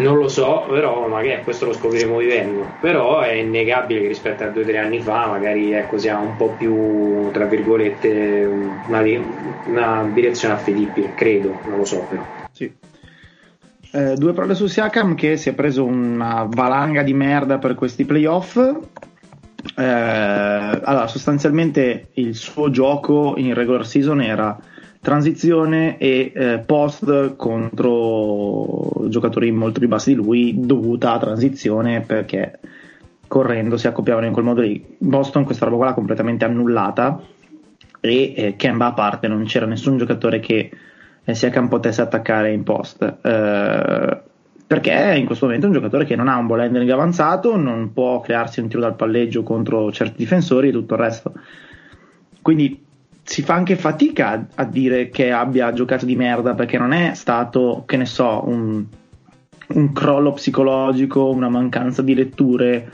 non 0.00 0.16
lo 0.16 0.28
so, 0.28 0.64
però 0.68 1.06
magari 1.08 1.42
questo 1.42 1.66
lo 1.66 1.72
scopriremo 1.72 2.18
vivendo. 2.18 2.66
Però 2.80 3.20
è 3.20 3.32
innegabile 3.32 4.00
che 4.00 4.08
rispetto 4.08 4.42
a 4.44 4.48
due 4.48 4.62
o 4.62 4.66
tre 4.66 4.78
anni 4.78 5.00
fa, 5.00 5.26
magari 5.26 5.72
ecco, 5.72 5.98
sia 5.98 6.18
un 6.18 6.36
po' 6.36 6.54
più, 6.56 7.30
tra 7.32 7.44
virgolette, 7.44 8.44
una, 8.86 9.04
una 9.66 10.10
direzione 10.12 10.54
affidibile, 10.54 11.14
credo, 11.14 11.58
non 11.66 11.78
lo 11.78 11.84
so 11.84 12.06
però. 12.08 12.22
Sì. 12.50 12.72
Eh, 13.92 14.14
due 14.14 14.32
parole 14.32 14.54
su 14.54 14.66
Siakam 14.66 15.16
che 15.16 15.36
si 15.36 15.48
è 15.48 15.54
preso 15.54 15.84
una 15.84 16.46
valanga 16.48 17.02
di 17.02 17.12
merda 17.12 17.58
per 17.58 17.74
questi 17.74 18.04
playoff. 18.04 18.56
Eh, 18.56 19.82
allora, 19.82 21.06
sostanzialmente 21.08 22.10
il 22.14 22.36
suo 22.36 22.70
gioco 22.70 23.34
in 23.36 23.52
regular 23.52 23.84
season 23.84 24.22
era 24.22 24.56
transizione 25.00 25.98
e 25.98 26.30
eh, 26.34 26.58
post 26.58 27.34
contro 27.34 29.08
giocatori 29.08 29.50
molto 29.50 29.80
più 29.80 29.88
bassi 29.88 30.10
di 30.10 30.16
lui 30.16 30.54
dovuta 30.56 31.14
a 31.14 31.18
transizione 31.18 32.02
perché 32.02 32.60
correndo 33.26 33.76
si 33.76 33.88
accoppiavano 33.88 34.26
in 34.26 34.32
quel 34.32 34.44
modo 34.44 34.60
lì. 34.60 34.84
Boston 34.98 35.44
questa 35.44 35.64
roba 35.64 35.76
qua 35.76 35.86
l'ha 35.86 35.94
completamente 35.94 36.44
annullata 36.44 37.20
e 37.98 38.34
eh, 38.36 38.56
Kemba 38.56 38.86
a 38.86 38.92
parte 38.92 39.26
non 39.26 39.44
c'era 39.44 39.66
nessun 39.66 39.98
giocatore 39.98 40.38
che 40.38 40.70
eh, 41.30 41.34
Siakam 41.34 41.68
potesse 41.68 42.02
attaccare 42.02 42.52
in 42.52 42.62
post. 42.62 43.02
Eh, 43.22 44.20
perché 44.66 45.14
in 45.16 45.26
questo 45.26 45.46
momento 45.46 45.66
è 45.66 45.68
un 45.68 45.74
giocatore 45.74 46.04
che 46.04 46.14
non 46.14 46.28
ha 46.28 46.36
un 46.36 46.46
ball 46.46 46.60
handling 46.60 46.88
avanzato 46.90 47.56
non 47.56 47.92
può 47.92 48.20
crearsi 48.20 48.60
un 48.60 48.68
tiro 48.68 48.80
dal 48.80 48.94
palleggio 48.94 49.42
contro 49.42 49.90
certi 49.90 50.18
difensori 50.18 50.68
e 50.68 50.72
tutto 50.72 50.94
il 50.94 51.00
resto. 51.00 51.32
Quindi 52.40 52.80
si 53.22 53.42
fa 53.42 53.54
anche 53.54 53.76
fatica 53.76 54.46
a, 54.54 54.64
dire 54.64 55.08
che 55.08 55.32
abbia 55.32 55.72
giocato 55.72 56.06
di 56.06 56.14
merda 56.14 56.54
perché 56.54 56.78
non 56.78 56.92
è 56.92 57.14
stato, 57.14 57.82
che 57.86 57.96
ne 57.96 58.06
so, 58.06 58.42
un, 58.46 58.84
un 59.66 59.92
crollo 59.92 60.32
psicologico, 60.32 61.30
una 61.30 61.48
mancanza 61.48 62.02
di 62.02 62.14
letture, 62.14 62.90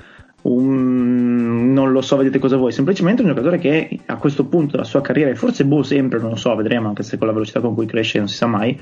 un, 0.48 1.72
non 1.72 1.92
lo 1.92 2.00
so, 2.00 2.16
vedete 2.16 2.38
cosa 2.38 2.56
vuoi, 2.56 2.72
semplicemente 2.72 3.22
un 3.22 3.28
giocatore 3.28 3.58
che 3.58 4.00
a 4.06 4.16
questo 4.16 4.44
punto 4.46 4.72
della 4.72 4.84
sua 4.84 5.00
carriera, 5.00 5.30
e 5.30 5.34
forse 5.34 5.64
boh 5.64 5.82
sempre, 5.82 6.18
non 6.20 6.30
lo 6.30 6.36
so, 6.36 6.54
vedremo 6.54 6.88
anche 6.88 7.02
se 7.02 7.18
con 7.18 7.26
la 7.26 7.32
velocità 7.32 7.60
con 7.60 7.74
cui 7.74 7.86
cresce 7.86 8.18
non 8.18 8.28
si 8.28 8.36
sa 8.36 8.46
mai, 8.46 8.80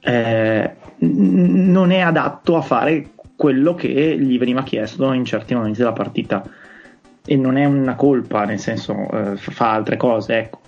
eh, 0.00 0.70
non 0.98 1.90
è 1.90 2.00
adatto 2.00 2.56
a 2.56 2.62
fare 2.62 3.10
quello 3.36 3.74
che 3.74 4.16
gli 4.18 4.38
veniva 4.38 4.62
chiesto 4.62 5.12
in 5.12 5.24
certi 5.24 5.54
momenti 5.54 5.78
della 5.78 5.92
partita 5.92 6.44
e 7.24 7.36
non 7.36 7.56
è 7.56 7.64
una 7.64 7.94
colpa, 7.94 8.44
nel 8.44 8.58
senso 8.58 8.94
eh, 9.10 9.36
fa 9.36 9.72
altre 9.72 9.96
cose, 9.96 10.38
ecco. 10.38 10.60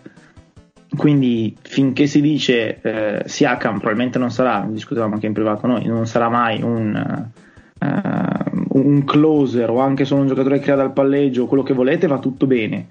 Quindi 0.96 1.56
finché 1.60 2.06
si 2.06 2.20
dice 2.20 2.80
eh, 2.80 3.22
Siakam 3.26 3.78
probabilmente 3.78 4.18
non 4.18 4.30
sarà, 4.30 4.64
discutevamo 4.68 5.14
anche 5.14 5.26
in 5.26 5.32
privato 5.32 5.66
noi, 5.66 5.86
non 5.86 6.06
sarà 6.06 6.28
mai 6.28 6.62
un, 6.62 7.30
uh, 7.84 8.78
un 8.78 9.04
closer 9.04 9.70
o 9.70 9.78
anche 9.78 10.04
solo 10.04 10.22
un 10.22 10.28
giocatore 10.28 10.58
che 10.58 10.64
crea 10.64 10.76
dal 10.76 10.92
palleggio, 10.92 11.46
quello 11.46 11.62
che 11.62 11.74
volete, 11.74 12.06
va 12.06 12.18
tutto 12.18 12.46
bene. 12.46 12.88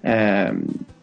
Eh, 0.00 0.54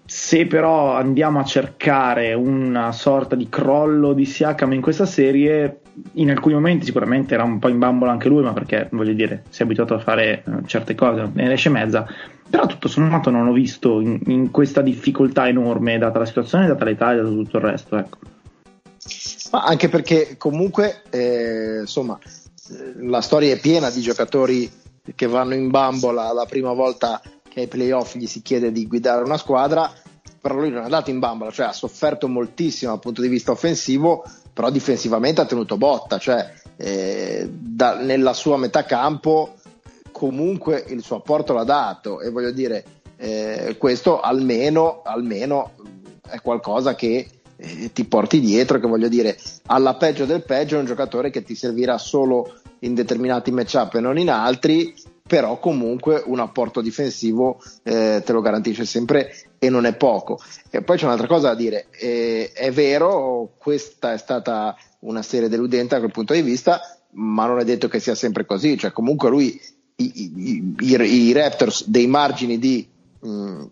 se 0.06 0.46
però 0.46 0.96
andiamo 0.96 1.40
a 1.40 1.44
cercare 1.44 2.34
una 2.34 2.92
sorta 2.92 3.36
di 3.36 3.50
crollo 3.50 4.14
di 4.14 4.26
Siakam 4.26 4.74
in 4.74 4.82
questa 4.82 5.06
serie, 5.06 5.80
in 6.14 6.30
alcuni 6.30 6.54
momenti 6.54 6.86
sicuramente 6.86 7.34
era 7.34 7.44
un 7.44 7.60
po' 7.60 7.70
in 7.70 7.80
bambola 7.80 8.12
anche 8.12 8.28
lui, 8.28 8.44
ma 8.44 8.54
perché 8.54 8.90
voglio 8.92 9.14
dire, 9.14 9.44
si 9.50 9.62
è 9.62 9.66
abituato 9.66 9.94
a 9.94 10.00
fare 10.00 10.44
uh, 10.46 10.66
certe 10.66 10.94
cose, 10.96 11.30
ne 11.34 11.52
esce 11.52 11.70
mezza. 11.70 12.06
Però 12.50 12.66
tutto 12.66 12.88
sommato 12.88 13.30
non 13.30 13.46
l'ho 13.46 13.54
visto 13.54 14.02
in, 14.02 14.20
in, 14.28 14.52
questa 14.52 14.82
difficoltà 14.82 15.48
enorme, 15.48 15.98
data 15.98 16.20
la 16.20 16.26
situazione, 16.26 16.68
data 16.68 16.86
l'Italia, 16.86 17.24
dato 17.24 17.36
tutto 17.36 17.58
il 17.58 17.64
resto. 17.64 17.98
Ecco. 17.98 18.18
Ma 19.52 19.64
anche 19.64 19.90
perché 19.90 20.36
comunque, 20.38 21.02
eh, 21.10 21.80
insomma, 21.82 22.20
la 23.02 23.22
storia 23.22 23.54
è 23.54 23.60
piena 23.60 23.90
di 23.90 24.02
giocatori 24.02 24.72
che 25.16 25.28
vanno 25.28 25.54
in 25.54 25.70
bambola 25.70 26.32
la 26.32 26.46
prima 26.46 26.72
volta 26.74 27.22
che 27.50 27.62
ai 27.62 27.68
playoff 27.68 28.16
gli 28.16 28.28
si 28.28 28.42
chiede 28.42 28.72
di 28.72 28.88
guidare 28.88 29.24
una 29.24 29.38
squadra, 29.38 29.92
però 30.40 30.56
lui 30.56 30.70
non 30.70 30.82
è 30.82 30.84
andato 30.84 31.10
in 31.10 31.20
bambola, 31.20 31.52
cioè 31.52 31.68
ha 31.68 31.74
sofferto 31.74 32.28
moltissimo 32.28 32.92
dal 32.92 33.00
punto 33.00 33.22
di 33.22 33.28
vista 33.28 33.52
offensivo 33.52 34.24
però 34.54 34.70
difensivamente 34.70 35.42
ha 35.42 35.46
tenuto 35.46 35.78
botta, 35.78 36.20
cioè 36.20 36.54
eh, 36.78 37.50
da, 37.50 37.96
nella 37.96 38.34
sua 38.34 38.58
metà 38.58 38.86
campo 38.86 39.56
comunque 40.12 40.84
il 40.88 41.04
suo 41.04 41.18
apporto 41.18 41.54
l'ha 41.54 41.64
dato 41.64 42.22
e 42.22 42.30
voglio 42.30 42.52
dire 42.52 42.86
eh, 43.18 43.76
questo 43.80 44.20
almeno, 44.20 45.02
almeno 45.04 45.72
è 46.22 46.40
qualcosa 46.40 46.94
che 46.94 47.28
eh, 47.64 47.92
ti 47.94 48.04
porti 48.04 48.42
dietro 48.42 48.80
che 48.80 48.88
voglio 48.88 49.08
dire 49.08 49.38
alla 49.68 49.96
peggio 49.96 50.26
del 50.26 50.44
peggio 50.44 50.76
è 50.76 50.80
un 50.80 50.86
giocatore 50.86 51.30
che 51.30 51.44
ti 51.44 51.56
servirà 51.56 51.98
solo 51.98 52.60
in 52.80 52.94
determinati 52.94 53.52
matchup 53.52 53.96
e 53.96 54.00
non 54.02 54.18
in 54.18 54.30
altri 54.30 54.94
però 55.26 55.58
comunque 55.58 56.22
un 56.26 56.40
apporto 56.40 56.82
difensivo 56.82 57.62
eh, 57.84 58.22
te 58.26 58.34
lo 58.34 58.42
garantisce 58.42 58.84
sempre 58.86 59.34
e 59.58 59.70
non 59.70 59.86
è 59.86 59.96
poco. 59.96 60.38
E 60.70 60.82
poi 60.82 60.98
c'è 60.98 61.06
un'altra 61.06 61.28
cosa 61.28 61.48
da 61.48 61.56
dire, 61.56 61.88
eh, 61.92 62.52
è 62.54 62.72
vero, 62.72 63.54
questa 63.58 64.12
è 64.12 64.18
stata 64.18 64.76
una 65.00 65.22
serie 65.22 65.48
deludente 65.48 65.96
da 65.96 66.02
quel 66.02 66.12
punto 66.12 66.34
di 66.34 66.42
vista, 66.42 66.82
ma 67.12 67.46
non 67.46 67.60
è 67.60 67.64
detto 67.64 67.88
che 67.88 68.00
sia 68.00 68.16
sempre 68.16 68.46
così, 68.46 68.78
cioè 68.78 68.92
comunque 68.92 69.30
lui 69.30 69.60
i, 69.96 70.12
i, 70.14 70.76
i, 70.80 71.02
i 71.02 71.32
Raptors 71.32 71.88
dei 71.88 72.08
margini 72.08 72.60
di 72.60 72.86
mh, 73.22 73.30
mm, 73.30 73.64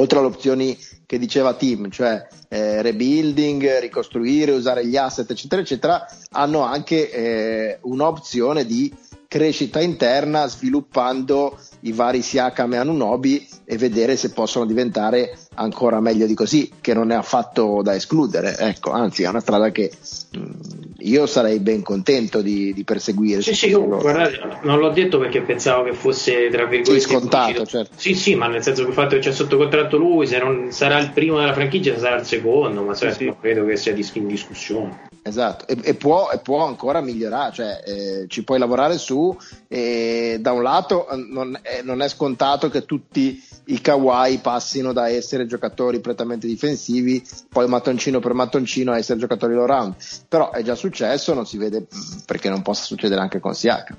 oltre 0.00 0.18
alle 0.18 0.28
opzioni 0.28 0.78
che 1.06 1.18
diceva 1.18 1.54
Tim, 1.54 1.90
cioè 1.90 2.26
eh, 2.48 2.82
rebuilding, 2.82 3.78
ricostruire, 3.80 4.52
usare 4.52 4.86
gli 4.86 4.96
asset, 4.96 5.30
eccetera, 5.30 5.60
eccetera, 5.60 6.06
hanno 6.30 6.62
anche 6.62 7.10
eh, 7.10 7.78
un'opzione 7.82 8.64
di 8.64 8.92
crescita 9.30 9.80
interna 9.80 10.48
sviluppando 10.48 11.56
i 11.82 11.92
vari 11.92 12.20
Siakam 12.20 12.72
e 12.72 12.76
Anunobi 12.78 13.46
e 13.64 13.76
vedere 13.76 14.16
se 14.16 14.32
possono 14.32 14.66
diventare 14.66 15.38
ancora 15.54 16.00
meglio 16.00 16.26
di 16.26 16.34
così, 16.34 16.68
che 16.80 16.94
non 16.94 17.12
è 17.12 17.14
affatto 17.14 17.80
da 17.80 17.94
escludere. 17.94 18.56
Ecco, 18.58 18.90
anzi, 18.90 19.22
è 19.22 19.28
una 19.28 19.38
strada 19.38 19.70
che 19.70 19.92
mh, 20.32 20.38
mm, 20.40 20.50
io 20.98 21.26
sarei 21.26 21.60
ben 21.60 21.80
contento 21.82 22.42
di, 22.42 22.72
di 22.72 22.82
perseguire. 22.82 23.40
Sì, 23.40 23.54
sì, 23.54 23.72
guardate, 23.72 24.40
non 24.62 24.80
l'ho 24.80 24.90
detto 24.90 25.20
perché 25.20 25.42
pensavo 25.42 25.84
che 25.84 25.92
fosse 25.92 26.48
tra 26.50 26.64
virgolette 26.64 27.00
sì, 27.00 27.08
scontato, 27.08 27.64
certo. 27.64 27.92
Sì, 27.94 28.14
sì, 28.16 28.34
ma 28.34 28.48
nel 28.48 28.64
senso 28.64 28.82
che 28.82 28.88
il 28.88 28.94
fatto 28.94 29.14
che 29.14 29.20
c'è 29.20 29.32
sotto 29.32 29.56
contratto 29.56 29.96
lui, 29.96 30.26
se 30.26 30.38
non 30.38 30.72
sarà 30.72 30.98
il 30.98 31.12
primo 31.12 31.38
della 31.38 31.54
franchigia, 31.54 31.96
sarà 31.96 32.16
il 32.16 32.26
secondo, 32.26 32.82
ma 32.82 32.96
certo, 32.96 33.18
sì. 33.18 33.24
non 33.26 33.36
credo 33.40 33.64
che 33.64 33.76
sia 33.76 33.94
in 33.94 34.26
discussione. 34.26 35.08
Esatto, 35.22 35.66
e, 35.66 35.78
e, 35.82 35.94
può, 35.94 36.30
e, 36.30 36.38
può, 36.38 36.64
ancora 36.64 37.02
migliorare, 37.02 37.52
cioè 37.52 37.82
eh, 37.84 38.24
ci 38.26 38.42
puoi 38.42 38.58
lavorare 38.58 38.96
su 38.96 39.36
e 39.68 40.38
da 40.40 40.52
un 40.52 40.62
lato 40.62 41.08
non 41.28 41.58
è, 41.60 41.82
non 41.82 42.00
è, 42.00 42.08
scontato 42.08 42.70
che 42.70 42.86
tutti 42.86 43.42
i 43.66 43.80
kawaii 43.82 44.38
passino 44.38 44.94
da 44.94 45.10
essere 45.10 45.44
giocatori 45.44 46.00
prettamente 46.00 46.46
difensivi, 46.46 47.22
poi 47.50 47.68
mattoncino 47.68 48.18
per 48.18 48.32
mattoncino 48.32 48.92
a 48.92 48.96
essere 48.96 49.18
giocatori 49.18 49.52
all 49.54 49.66
round, 49.66 49.94
però 50.26 50.52
è 50.52 50.62
già 50.62 50.74
successo, 50.74 51.34
non 51.34 51.44
si 51.44 51.58
vede 51.58 51.86
perché 52.24 52.48
non 52.48 52.62
possa 52.62 52.84
succedere 52.84 53.20
anche 53.20 53.40
con 53.40 53.54
Siaka. 53.54 53.94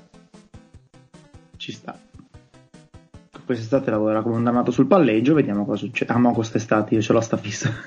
Ci 1.56 1.70
sta 1.70 1.96
quest'estate 3.52 3.90
lavorerà 3.90 4.22
come 4.22 4.36
un 4.36 4.44
dannato 4.44 4.70
sul 4.70 4.86
palleggio, 4.86 5.34
vediamo 5.34 5.64
cosa 5.64 5.84
succede. 5.84 6.12
Ah, 6.12 6.18
ma 6.18 6.32
quest'estate 6.32 6.94
io 6.94 7.02
ce 7.02 7.12
l'ho 7.12 7.20
sta 7.20 7.36
fissa. 7.36 7.70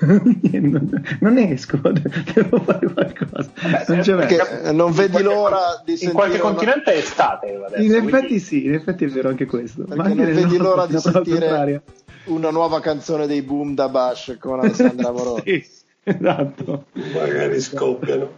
non 1.20 1.38
esco, 1.38 1.78
devo 1.82 2.60
fare 2.60 2.92
qualcosa. 2.92 3.50
Vabbè, 3.60 3.84
non, 3.88 4.16
perché 4.16 4.72
non 4.72 4.92
vedi 4.92 5.22
l'ora 5.22 5.82
di 5.84 5.96
sentire. 5.96 6.10
In 6.10 6.16
qualche 6.16 6.40
una... 6.40 6.50
continente 6.50 6.92
è 6.92 6.96
estate 6.96 7.54
adesso, 7.54 7.82
In 7.82 7.88
quindi... 7.88 8.08
effetti 8.08 8.38
sì, 8.38 8.66
in 8.66 8.74
effetti 8.74 9.04
è 9.04 9.08
vero 9.08 9.28
anche 9.28 9.46
questo. 9.46 9.82
Perché 9.82 9.96
ma 9.96 10.04
anche 10.04 10.22
non 10.22 10.34
vedi 10.34 10.56
l'ora 10.56 10.86
di 10.86 10.98
sentire 10.98 11.82
una 12.24 12.50
nuova 12.50 12.80
canzone 12.80 13.26
dei 13.26 13.42
Boom 13.42 13.74
da 13.74 13.88
Bash 13.88 14.36
con 14.38 14.60
Alessandra 14.60 15.10
Moroni. 15.10 15.42
sì, 15.44 15.66
esatto. 16.02 16.86
Magari 16.92 17.60
scoppiano. 17.60 18.30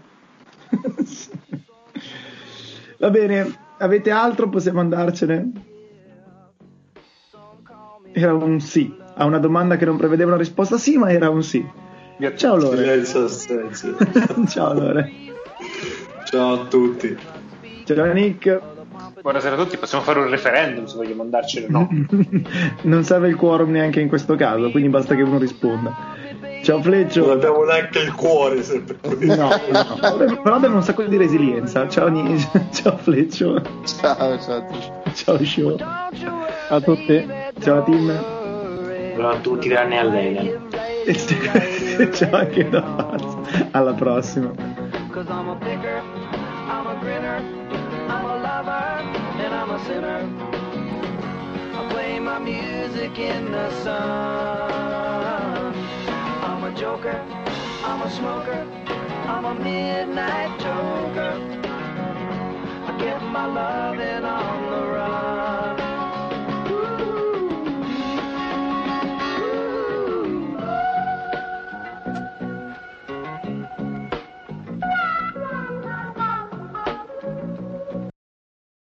Va 2.99 3.11
bene, 3.11 3.59
avete 3.79 4.11
altro? 4.11 4.49
Possiamo 4.49 4.81
andarcene? 4.81 5.68
Era 8.13 8.35
un 8.35 8.61
sì. 8.61 8.95
A 9.15 9.25
una 9.25 9.39
domanda 9.39 9.77
che 9.77 9.85
non 9.85 9.97
prevedeva 9.97 10.31
una 10.31 10.39
risposta 10.39 10.79
sì, 10.79 10.97
ma 10.97 11.11
era 11.11 11.29
un 11.31 11.43
sì. 11.43 11.67
Ciao 12.37 12.57
Lore. 12.57 13.05
Ciao 14.49 14.73
Lore. 14.73 15.13
Ciao 16.25 16.63
a 16.63 16.67
tutti. 16.67 17.17
Ciao 17.85 18.13
Nick. 18.13 18.61
Buonasera 19.21 19.57
a 19.57 19.59
tutti, 19.59 19.77
possiamo 19.77 20.05
fare 20.05 20.21
un 20.21 20.29
referendum 20.29 20.85
se 20.85 20.97
vogliamo 20.97 21.23
andarcene 21.23 21.67
o 21.67 21.71
no. 21.71 21.89
non 22.83 23.05
serve 23.05 23.29
il 23.29 23.37
quorum 23.37 23.71
neanche 23.71 24.01
in 24.01 24.09
questo 24.09 24.37
caso, 24.37 24.71
quindi 24.71 24.89
basta 24.89 25.15
che 25.15 25.23
uno 25.23 25.39
risponda. 25.39 25.97
Ciao 26.63 26.83
Fleccio. 26.83 27.21
Non 27.27 27.31
abbiamo 27.37 27.65
neanche 27.65 27.99
il 28.01 28.15
cuore 28.15 28.63
sempre. 28.63 28.97
No, 29.19 29.49
no. 29.71 30.41
Però 30.43 30.55
abbiamo 30.55 30.77
un 30.77 30.83
sacco 30.83 31.03
di 31.05 31.17
resilienza. 31.17 31.89
Ciao 31.89 32.09
Ni- 32.09 32.39
ciao 32.73 32.97
Fleccio. 32.97 33.61
Ciao, 33.85 34.39
ciao. 34.39 34.67
Ciao 35.15 35.45
Show. 35.45 35.77
A 36.69 36.81
tutti. 36.81 37.27
Ciao 37.61 37.83
team. 37.85 38.25
Ciao 39.17 39.29
a 39.29 39.37
tutti 39.39 39.69
tranne 39.69 39.99
a 39.99 40.03
lei. 40.05 40.57
Ciao 42.13 42.37
anche 42.37 42.69
da 42.69 42.83
Paz. 42.83 43.37
Alla 43.73 43.93
prossima. 43.95 44.53
my 52.29 52.39
music 52.41 53.19
in 53.19 53.51
the 53.51 53.71
sun. 53.83 55.38
joker. 56.89 57.21
I'm 57.85 58.01
a 58.01 58.11
smoker. 58.11 58.61
I'm 59.33 59.45
a 59.45 59.55
midnight 59.55 60.59
joker. 60.59 61.33
I 62.89 62.99
get 62.99 63.21
my 63.31 63.47
loving 63.47 64.25
on 64.25 64.71
the 64.71 64.83
run. 64.95 65.68